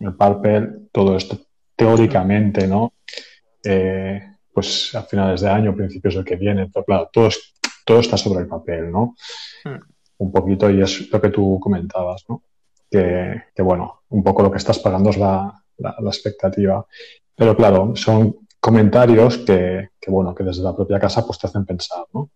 el 0.00 0.14
Purple, 0.14 0.68
todo 0.92 1.16
esto 1.16 1.38
teóricamente, 1.74 2.68
¿no? 2.68 2.92
Eh, 3.64 4.20
pues 4.52 4.94
a 4.94 5.02
finales 5.04 5.40
de 5.40 5.48
año, 5.48 5.74
principios 5.74 6.14
del 6.14 6.26
que 6.26 6.36
viene, 6.36 6.68
pero 6.70 6.84
claro, 6.84 7.08
todo, 7.10 7.28
es- 7.28 7.54
todo 7.86 8.00
está 8.00 8.18
sobre 8.18 8.40
el 8.42 8.48
papel, 8.48 8.92
¿no? 8.92 9.14
Hmm. 9.64 9.78
Un 10.18 10.30
poquito, 10.30 10.68
y 10.68 10.82
es 10.82 11.10
lo 11.10 11.18
que 11.22 11.30
tú 11.30 11.58
comentabas, 11.58 12.24
¿no? 12.28 12.42
Que, 12.90 13.44
que, 13.54 13.62
bueno, 13.62 14.02
un 14.10 14.22
poco 14.22 14.42
lo 14.42 14.50
que 14.50 14.58
estás 14.58 14.78
pagando 14.78 15.08
es 15.08 15.16
la, 15.16 15.50
la- 15.78 15.96
la 16.00 16.10
expectativa. 16.10 16.86
Pero 17.34 17.56
claro, 17.56 17.94
son 17.96 18.46
comentarios 18.60 19.38
que, 19.38 19.88
que, 20.00 20.10
bueno, 20.10 20.34
que 20.34 20.44
desde 20.44 20.62
la 20.62 20.74
propia 20.74 20.98
casa 21.00 21.26
pues 21.26 21.38
te 21.38 21.46
hacen 21.46 21.64
pensar, 21.66 22.04
¿no? 22.12 22.30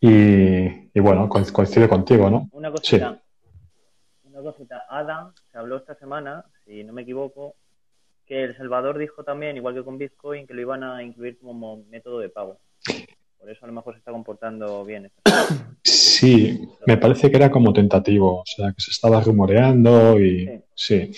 Y, 0.00 0.90
y 0.96 1.00
bueno, 1.00 1.28
co- 1.28 1.42
coincide 1.52 1.88
contigo, 1.88 2.30
¿no? 2.30 2.48
Una 2.52 2.70
cosita. 2.70 3.20
Una 4.24 4.42
cosita. 4.42 4.84
Adam 4.88 5.32
se 5.50 5.58
habló 5.58 5.78
esta 5.78 5.96
semana, 5.96 6.44
si 6.64 6.84
no 6.84 6.92
me 6.92 7.02
equivoco, 7.02 7.56
que 8.26 8.44
El 8.44 8.56
Salvador 8.56 8.98
dijo 8.98 9.24
también, 9.24 9.56
igual 9.56 9.74
que 9.74 9.82
con 9.84 9.98
Bitcoin, 9.98 10.46
que 10.46 10.54
lo 10.54 10.60
iban 10.60 10.84
a 10.84 11.02
incluir 11.02 11.38
como 11.40 11.82
método 11.90 12.20
de 12.20 12.28
pago. 12.28 12.60
Por 13.38 13.50
eso 13.50 13.64
a 13.64 13.68
lo 13.68 13.72
mejor 13.72 13.94
se 13.94 13.98
está 13.98 14.12
comportando 14.12 14.84
bien. 14.84 15.10
Sí, 15.82 16.68
me 16.86 16.96
parece 16.98 17.30
que 17.30 17.36
era 17.36 17.50
como 17.50 17.72
tentativo, 17.72 18.40
o 18.40 18.44
sea, 18.44 18.72
que 18.72 18.80
se 18.80 18.90
estaba 18.90 19.20
rumoreando 19.20 20.20
y 20.20 20.62
sí. 20.74 21.10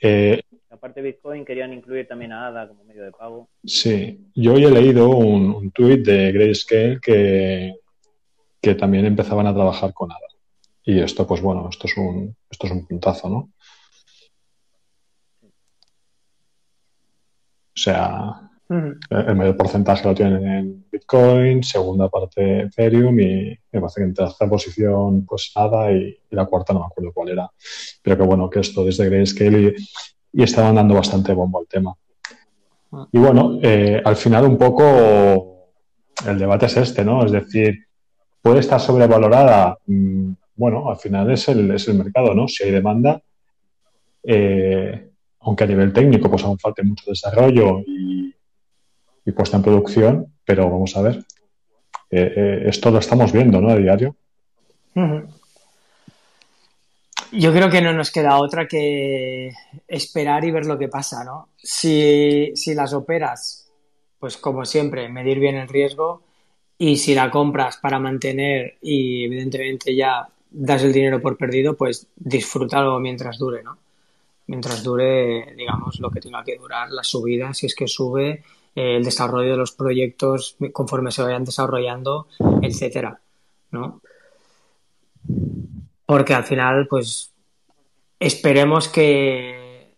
Eh, 0.00 0.40
Aparte 0.70 1.02
de 1.02 1.08
Bitcoin, 1.08 1.44
querían 1.44 1.72
incluir 1.72 2.06
también 2.06 2.32
a 2.32 2.46
ADA 2.46 2.68
como 2.68 2.84
medio 2.84 3.02
de 3.02 3.10
pago. 3.10 3.48
Sí, 3.64 4.30
yo 4.34 4.54
hoy 4.54 4.64
he 4.64 4.70
leído 4.70 5.08
un, 5.08 5.50
un 5.50 5.70
tuit 5.72 6.04
de 6.04 6.30
Grayscale 6.30 7.00
que, 7.00 7.74
que 8.60 8.74
también 8.74 9.04
empezaban 9.06 9.46
a 9.46 9.54
trabajar 9.54 9.92
con 9.92 10.12
ADA. 10.12 10.28
Y 10.84 11.00
esto, 11.00 11.26
pues 11.26 11.40
bueno, 11.40 11.68
esto 11.68 11.86
es 11.86 11.96
un, 11.96 12.36
esto 12.48 12.66
es 12.66 12.72
un 12.72 12.86
puntazo, 12.86 13.28
¿no? 13.28 13.50
O 17.78 17.80
sea, 17.80 18.47
Ujú. 18.70 18.98
el 19.10 19.34
mayor 19.34 19.56
porcentaje 19.56 20.06
lo 20.06 20.14
tienen 20.14 20.46
en 20.46 20.84
Bitcoin, 20.92 21.62
segunda 21.62 22.10
parte 22.10 22.64
Ethereum 22.64 23.18
y 23.18 23.58
me 23.72 23.80
parece 23.80 24.00
que 24.02 24.04
en 24.04 24.12
tercera 24.14 24.50
posición 24.50 25.24
pues 25.24 25.52
ADA 25.54 25.92
y, 25.92 26.18
y 26.30 26.36
la 26.36 26.44
cuarta 26.44 26.74
no 26.74 26.80
me 26.80 26.86
acuerdo 26.86 27.12
cuál 27.14 27.30
era. 27.30 27.50
Pero 28.02 28.16
que 28.18 28.22
bueno, 28.24 28.50
que 28.50 28.60
esto 28.60 28.84
desde 28.84 29.08
Grayscale 29.08 29.74
y, 30.32 30.40
y 30.40 30.42
estaban 30.42 30.74
dando 30.74 30.94
bastante 30.94 31.32
bombo 31.32 31.60
al 31.60 31.66
tema. 31.66 31.94
Y 33.12 33.18
bueno, 33.18 33.58
eh, 33.62 34.02
al 34.04 34.16
final 34.16 34.44
un 34.44 34.58
poco 34.58 35.72
el 36.26 36.38
debate 36.38 36.66
es 36.66 36.76
este, 36.76 37.04
¿no? 37.04 37.24
Es 37.24 37.32
decir, 37.32 37.86
¿puede 38.42 38.60
estar 38.60 38.80
sobrevalorada? 38.80 39.78
Mm, 39.86 40.32
Bueno, 40.56 40.90
al 40.90 40.96
final 40.96 41.30
es 41.30 41.48
el, 41.48 41.70
es 41.70 41.86
el 41.88 41.94
mercado, 41.96 42.34
¿no? 42.34 42.48
Si 42.48 42.64
hay 42.64 42.70
demanda, 42.72 43.22
eh, 44.24 45.10
aunque 45.40 45.64
a 45.64 45.66
nivel 45.66 45.92
técnico 45.92 46.28
pues 46.28 46.42
aún 46.44 46.58
falte 46.58 46.82
mucho 46.82 47.04
desarrollo 47.10 47.80
y, 47.86 48.34
y 49.28 49.32
puesta 49.32 49.58
en 49.58 49.62
producción, 49.62 50.32
pero 50.44 50.70
vamos 50.70 50.96
a 50.96 51.02
ver. 51.02 51.16
Eh, 52.10 52.32
eh, 52.34 52.62
esto 52.66 52.90
lo 52.90 52.98
estamos 52.98 53.30
viendo, 53.30 53.60
¿no? 53.60 53.68
A 53.68 53.76
diario. 53.76 54.16
Yo 57.30 57.52
creo 57.52 57.68
que 57.68 57.82
no 57.82 57.92
nos 57.92 58.10
queda 58.10 58.38
otra 58.38 58.66
que 58.66 59.52
esperar 59.86 60.44
y 60.46 60.50
ver 60.50 60.64
lo 60.64 60.78
que 60.78 60.88
pasa, 60.88 61.24
¿no? 61.24 61.50
Si, 61.58 62.52
si 62.54 62.74
las 62.74 62.94
operas, 62.94 63.70
pues 64.18 64.38
como 64.38 64.64
siempre, 64.64 65.10
medir 65.10 65.38
bien 65.38 65.56
el 65.56 65.68
riesgo 65.68 66.22
y 66.78 66.96
si 66.96 67.14
la 67.14 67.30
compras 67.30 67.76
para 67.76 67.98
mantener 67.98 68.78
y 68.80 69.24
evidentemente 69.24 69.94
ya 69.94 70.26
das 70.50 70.82
el 70.82 70.92
dinero 70.94 71.20
por 71.20 71.36
perdido, 71.36 71.76
pues 71.76 72.06
disfrútalo 72.16 72.98
mientras 72.98 73.36
dure, 73.36 73.62
¿no? 73.62 73.76
Mientras 74.46 74.82
dure, 74.82 75.52
digamos, 75.54 76.00
lo 76.00 76.10
que 76.10 76.20
tenga 76.20 76.42
que 76.42 76.56
durar, 76.56 76.90
la 76.90 77.04
subida, 77.04 77.52
si 77.52 77.66
es 77.66 77.74
que 77.74 77.86
sube, 77.86 78.42
el 78.78 79.04
desarrollo 79.04 79.50
de 79.52 79.56
los 79.56 79.72
proyectos 79.72 80.56
conforme 80.72 81.10
se 81.10 81.22
vayan 81.22 81.44
desarrollando, 81.44 82.28
etcétera, 82.62 83.20
¿no? 83.72 84.00
Porque 86.06 86.34
al 86.34 86.44
final, 86.44 86.86
pues, 86.88 87.32
esperemos 88.18 88.88
que, 88.88 89.94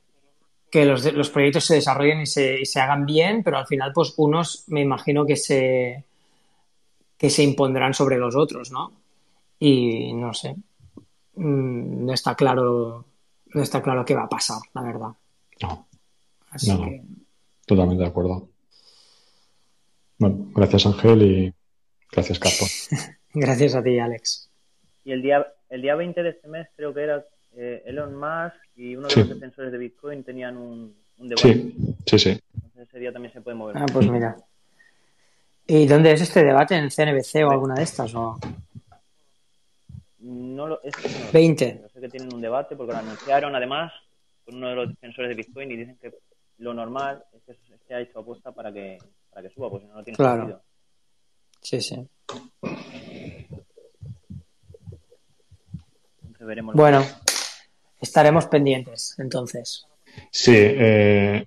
que 0.70 0.84
los, 0.84 1.12
los 1.12 1.30
proyectos 1.30 1.64
se 1.64 1.74
desarrollen 1.74 2.22
y 2.22 2.26
se, 2.26 2.60
y 2.60 2.66
se 2.66 2.80
hagan 2.80 3.06
bien, 3.06 3.42
pero 3.42 3.58
al 3.58 3.66
final, 3.66 3.92
pues, 3.94 4.14
unos 4.16 4.64
me 4.68 4.80
imagino 4.80 5.24
que 5.24 5.36
se, 5.36 6.04
que 7.16 7.30
se 7.30 7.42
impondrán 7.42 7.94
sobre 7.94 8.18
los 8.18 8.34
otros, 8.34 8.70
¿no? 8.72 8.92
Y 9.58 10.12
no 10.14 10.32
sé, 10.34 10.56
Mm, 11.34 12.04
no 12.06 12.12
está 12.12 12.34
claro, 12.34 13.04
no 13.54 13.62
está 13.62 13.80
claro 13.80 14.04
qué 14.04 14.14
va 14.14 14.24
a 14.24 14.28
pasar, 14.28 14.58
la 14.74 14.82
verdad. 14.82 15.08
No, 15.62 15.86
Así 16.50 16.70
No. 16.70 16.84
que, 16.84 17.02
totalmente 17.64 18.02
de 18.02 18.08
acuerdo. 18.08 18.48
Bueno, 20.20 20.50
gracias 20.54 20.84
Ángel 20.86 21.22
y 21.22 21.54
gracias 22.12 22.38
Carlos. 22.38 22.88
gracias 23.34 23.74
a 23.74 23.82
ti, 23.82 23.98
Alex. 23.98 24.50
Y 25.04 25.12
el 25.12 25.22
día, 25.22 25.46
el 25.70 25.80
día 25.82 25.94
20 25.94 26.22
de 26.22 26.28
este 26.28 26.46
mes 26.46 26.68
creo 26.76 26.92
que 26.92 27.02
era 27.02 27.24
eh, 27.56 27.82
Elon 27.86 28.14
Musk 28.14 28.54
y 28.76 28.94
uno 28.96 29.08
de 29.08 29.14
Sí. 29.14 29.20
los 29.20 29.30
defensores 29.30 29.72
de 29.72 29.78
Bitcoin 29.78 30.22
tenían 30.22 30.56
un, 30.58 30.94
un 31.16 31.28
debate. 31.28 31.48
Sí, 31.54 31.74
sí, 32.06 32.18
sí. 32.18 32.40
Entonces 32.54 32.88
ese 32.88 32.98
día 32.98 33.12
también 33.12 33.32
se 33.32 33.40
puede 33.40 33.56
mover. 33.56 33.78
Ah, 33.78 33.86
pues 33.90 34.08
mira. 34.10 34.36
¿Y 35.66 35.86
dónde 35.86 36.12
es 36.12 36.20
este 36.20 36.44
debate? 36.44 36.74
¿En 36.76 36.90
CNBC 36.90 37.46
o 37.46 37.50
alguna 37.50 37.74
de 37.76 37.82
estas? 37.84 38.14
¿O? 38.14 38.38
No 40.18 40.66
lo, 40.66 40.82
es, 40.82 40.92
no, 41.02 41.32
20. 41.32 41.80
Yo 41.82 41.88
sé 41.88 42.00
que 42.00 42.08
tienen 42.10 42.34
un 42.34 42.42
debate 42.42 42.76
porque 42.76 42.92
lo 42.92 42.98
anunciaron 42.98 43.54
además 43.54 43.90
con 44.44 44.56
uno 44.56 44.68
de 44.68 44.74
los 44.74 44.88
defensores 44.90 45.30
de 45.30 45.34
Bitcoin 45.34 45.70
y 45.70 45.76
dicen 45.76 45.96
que 46.00 46.12
lo 46.58 46.74
normal 46.74 47.24
es 47.32 47.42
que 47.56 47.78
se 47.88 47.94
ha 47.94 48.00
hecho 48.00 48.18
apuesta 48.18 48.52
para 48.52 48.70
que, 48.70 48.98
para 49.30 49.48
que 49.48 49.54
suba, 49.54 49.70
porque 49.70 49.86
si 49.86 49.90
no, 49.90 49.96
no 49.98 50.04
tiene 50.04 50.16
Claro. 50.16 50.42
sentido. 50.42 50.62
Sí, 51.62 51.80
sí. 51.80 52.08
Entonces 56.22 56.46
veremos. 56.46 56.74
Bueno, 56.74 57.04
estaremos 58.00 58.46
pendientes, 58.46 59.14
entonces. 59.18 59.86
Sí, 60.30 60.54
eh, 60.56 61.46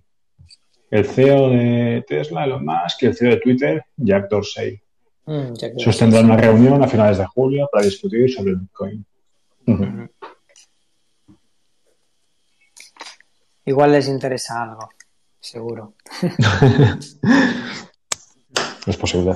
el 0.91 1.05
CEO 1.05 1.49
de 1.49 2.05
Tesla, 2.07 2.45
Elon 2.45 2.63
Musk, 2.65 3.01
y 3.03 3.05
el 3.07 3.15
CEO 3.15 3.29
de 3.31 3.37
Twitter, 3.37 3.85
Jack 3.97 4.29
Dorsey. 4.29 4.79
Mm, 5.25 5.53
que- 5.53 5.73
Sostendrán 5.77 6.25
una 6.25 6.37
reunión 6.37 6.83
a 6.83 6.87
finales 6.87 7.17
de 7.17 7.25
julio 7.25 7.67
para 7.71 7.85
discutir 7.85 8.31
sobre 8.31 8.51
el 8.51 8.57
Bitcoin. 8.57 9.05
Igual 13.65 13.93
les 13.93 14.07
interesa 14.09 14.61
algo, 14.63 14.89
seguro. 15.43 15.93
Es 18.85 18.97
posible. 18.97 19.35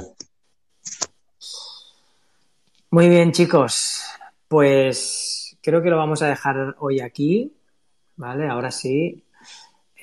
Muy 2.91 3.07
bien, 3.07 3.31
chicos. 3.31 4.01
Pues, 4.47 5.57
creo 5.61 5.81
que 5.81 5.89
lo 5.89 5.95
vamos 5.95 6.21
a 6.21 6.27
dejar 6.27 6.75
hoy 6.79 6.99
aquí, 6.99 7.53
¿vale? 8.17 8.47
Ahora 8.49 8.71
sí. 8.71 9.23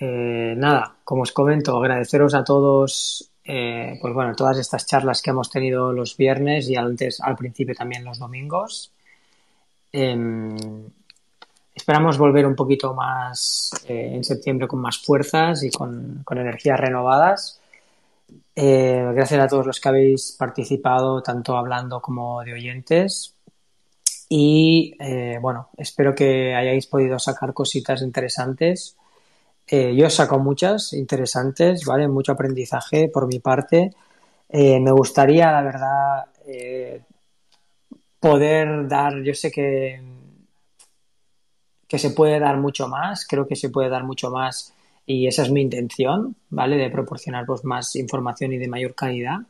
Eh, 0.01 0.55
nada, 0.57 0.97
como 1.05 1.23
os 1.23 1.33
comento, 1.33 1.77
agradeceros 1.77 2.35
a 2.35 2.43
todos, 2.43 3.31
eh, 3.45 3.99
pues 4.01 4.15
bueno, 4.15 4.35
todas 4.35 4.59
estas 4.59 4.87
charlas 4.87 5.21
que 5.21 5.31
hemos 5.31 5.51
tenido 5.51 5.93
los 5.93 6.17
viernes 6.17 6.69
y 6.71 6.77
antes, 6.77 7.21
al 7.21 7.37
principio 7.37 7.75
también 7.75 8.05
los 8.05 8.19
domingos. 8.19 8.93
Em, 9.93 10.57
esperamos 11.75 12.19
volver 12.19 12.47
un 12.47 12.55
poquito 12.55 12.95
más 12.95 13.71
eh, 13.89 14.13
en 14.15 14.25
septiembre 14.25 14.69
con 14.69 14.81
más 14.81 14.99
fuerzas 14.99 15.63
y 15.63 15.71
con, 15.71 16.23
con 16.25 16.39
energías 16.39 16.79
renovadas. 16.79 17.61
Eh, 18.57 19.11
gracias 19.15 19.41
a 19.41 19.49
todos 19.49 19.67
los 19.67 19.81
que 19.81 19.89
habéis 19.89 20.37
participado, 20.39 21.23
tanto 21.23 21.57
hablando 21.57 22.01
como 22.01 22.43
de 22.45 22.53
oyentes. 22.53 23.35
Y 24.29 24.95
eh, 25.01 25.39
bueno, 25.41 25.69
espero 25.77 26.15
que 26.15 26.55
hayáis 26.55 26.87
podido 26.87 27.19
sacar 27.19 27.53
cositas 27.53 28.03
interesantes. 28.03 28.97
Eh, 29.67 29.95
yo 29.97 30.07
he 30.07 30.11
sacado 30.11 30.41
muchas 30.41 30.93
interesantes, 30.93 31.85
¿vale? 31.85 32.09
Mucho 32.09 32.33
aprendizaje 32.33 33.09
por 33.09 33.27
mi 33.27 33.41
parte. 33.41 33.93
Me 34.51 34.93
gustaría, 34.93 35.51
la 35.51 35.63
verdad, 35.63 36.27
poder 38.21 38.87
dar, 38.87 39.21
yo 39.23 39.35
sé 39.35 39.51
que, 39.51 40.01
que 41.95 42.01
se 42.01 42.11
puede 42.11 42.41
dar 42.41 42.57
mucho 42.57 42.89
más, 42.89 43.25
creo 43.25 43.47
que 43.47 43.55
se 43.55 43.71
puede 43.71 43.89
dar 43.89 44.03
mucho 44.03 44.29
más 44.29 44.75
y 45.07 45.29
esa 45.29 45.43
es 45.43 45.53
mi 45.53 45.61
intención, 45.61 46.35
¿vale? 46.51 46.77
De 46.77 46.91
proporcionar 46.91 47.47
pues, 47.47 47.63
más 47.63 47.95
información 47.95 48.53
y 48.53 48.59
de 48.59 48.67
mayor 48.67 48.97
calidad. 48.97 49.43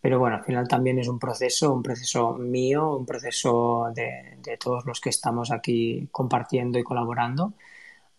Pero 0.00 0.18
bueno, 0.18 0.34
al 0.34 0.42
final 0.42 0.66
también 0.66 0.98
es 0.98 1.06
un 1.06 1.20
proceso, 1.20 1.72
un 1.72 1.84
proceso 1.84 2.32
mío, 2.32 2.96
un 2.96 3.06
proceso 3.06 3.92
de, 3.94 4.36
todos 4.58 4.84
los 4.84 5.00
que 5.00 5.10
estamos 5.10 5.52
aquí 5.52 6.08
compartiendo 6.10 6.76
y 6.76 6.82
colaborando. 6.82 7.52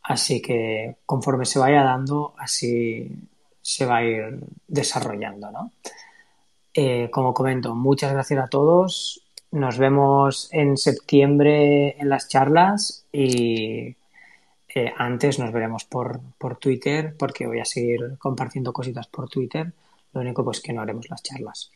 Así 0.01 0.41
que 0.41 0.95
conforme 1.05 1.43
se 1.43 1.59
vaya 1.59 1.83
dando, 1.83 2.35
así 2.37 3.11
se 3.61 3.85
va 3.85 3.97
a 3.97 4.03
ir 4.05 4.39
desarrollando, 4.65 5.51
¿no? 5.51 5.73
Eh, 6.73 7.09
como 7.11 7.33
comento, 7.33 7.75
muchas 7.75 8.13
gracias 8.13 8.45
a 8.45 8.47
todos. 8.47 9.27
Nos 9.51 9.77
vemos 9.77 10.47
en 10.53 10.77
septiembre 10.77 11.99
en 11.99 12.07
las 12.07 12.29
charlas 12.29 13.06
y 13.19 13.95
eh, 14.75 14.93
antes 14.95 15.39
nos 15.39 15.51
veremos 15.51 15.85
por, 15.85 16.19
por 16.37 16.57
Twitter 16.57 17.15
porque 17.17 17.47
voy 17.47 17.59
a 17.59 17.65
seguir 17.65 18.15
compartiendo 18.19 18.71
cositas 18.71 19.07
por 19.07 19.27
Twitter. 19.27 19.71
Lo 20.13 20.21
único 20.21 20.43
pues 20.45 20.61
que 20.61 20.71
no 20.71 20.81
haremos 20.81 21.09
las 21.09 21.23
charlas. 21.23 21.71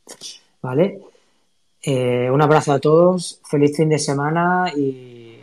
¿Vale? 0.62 1.00
Eh, 1.82 2.30
un 2.30 2.42
abrazo 2.44 2.74
a 2.74 2.80
todos, 2.80 3.42
feliz 3.44 3.76
fin 3.76 3.90
de 3.90 3.98
semana 3.98 4.72
y, 4.76 5.40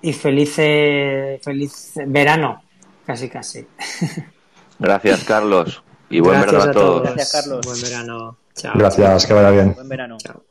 y 0.00 0.12
feliz, 0.14 0.54
feliz 0.54 1.92
verano, 2.06 2.62
casi 3.04 3.28
casi. 3.28 3.66
Gracias, 4.78 5.24
Carlos. 5.24 5.82
Y 6.08 6.20
buen 6.20 6.40
Gracias 6.40 6.66
verano 6.66 6.70
a 6.70 6.82
todos. 6.82 7.02
Gracias, 7.02 7.32
Carlos. 7.32 7.66
Buen 7.66 7.82
verano. 7.82 8.38
Chao. 8.54 8.72
Gracias, 8.76 9.26
que 9.26 9.34
vaya 9.34 9.50
bien. 9.50 9.74
Buen 9.74 9.88
verano. 9.90 10.16
Chao. 10.16 10.42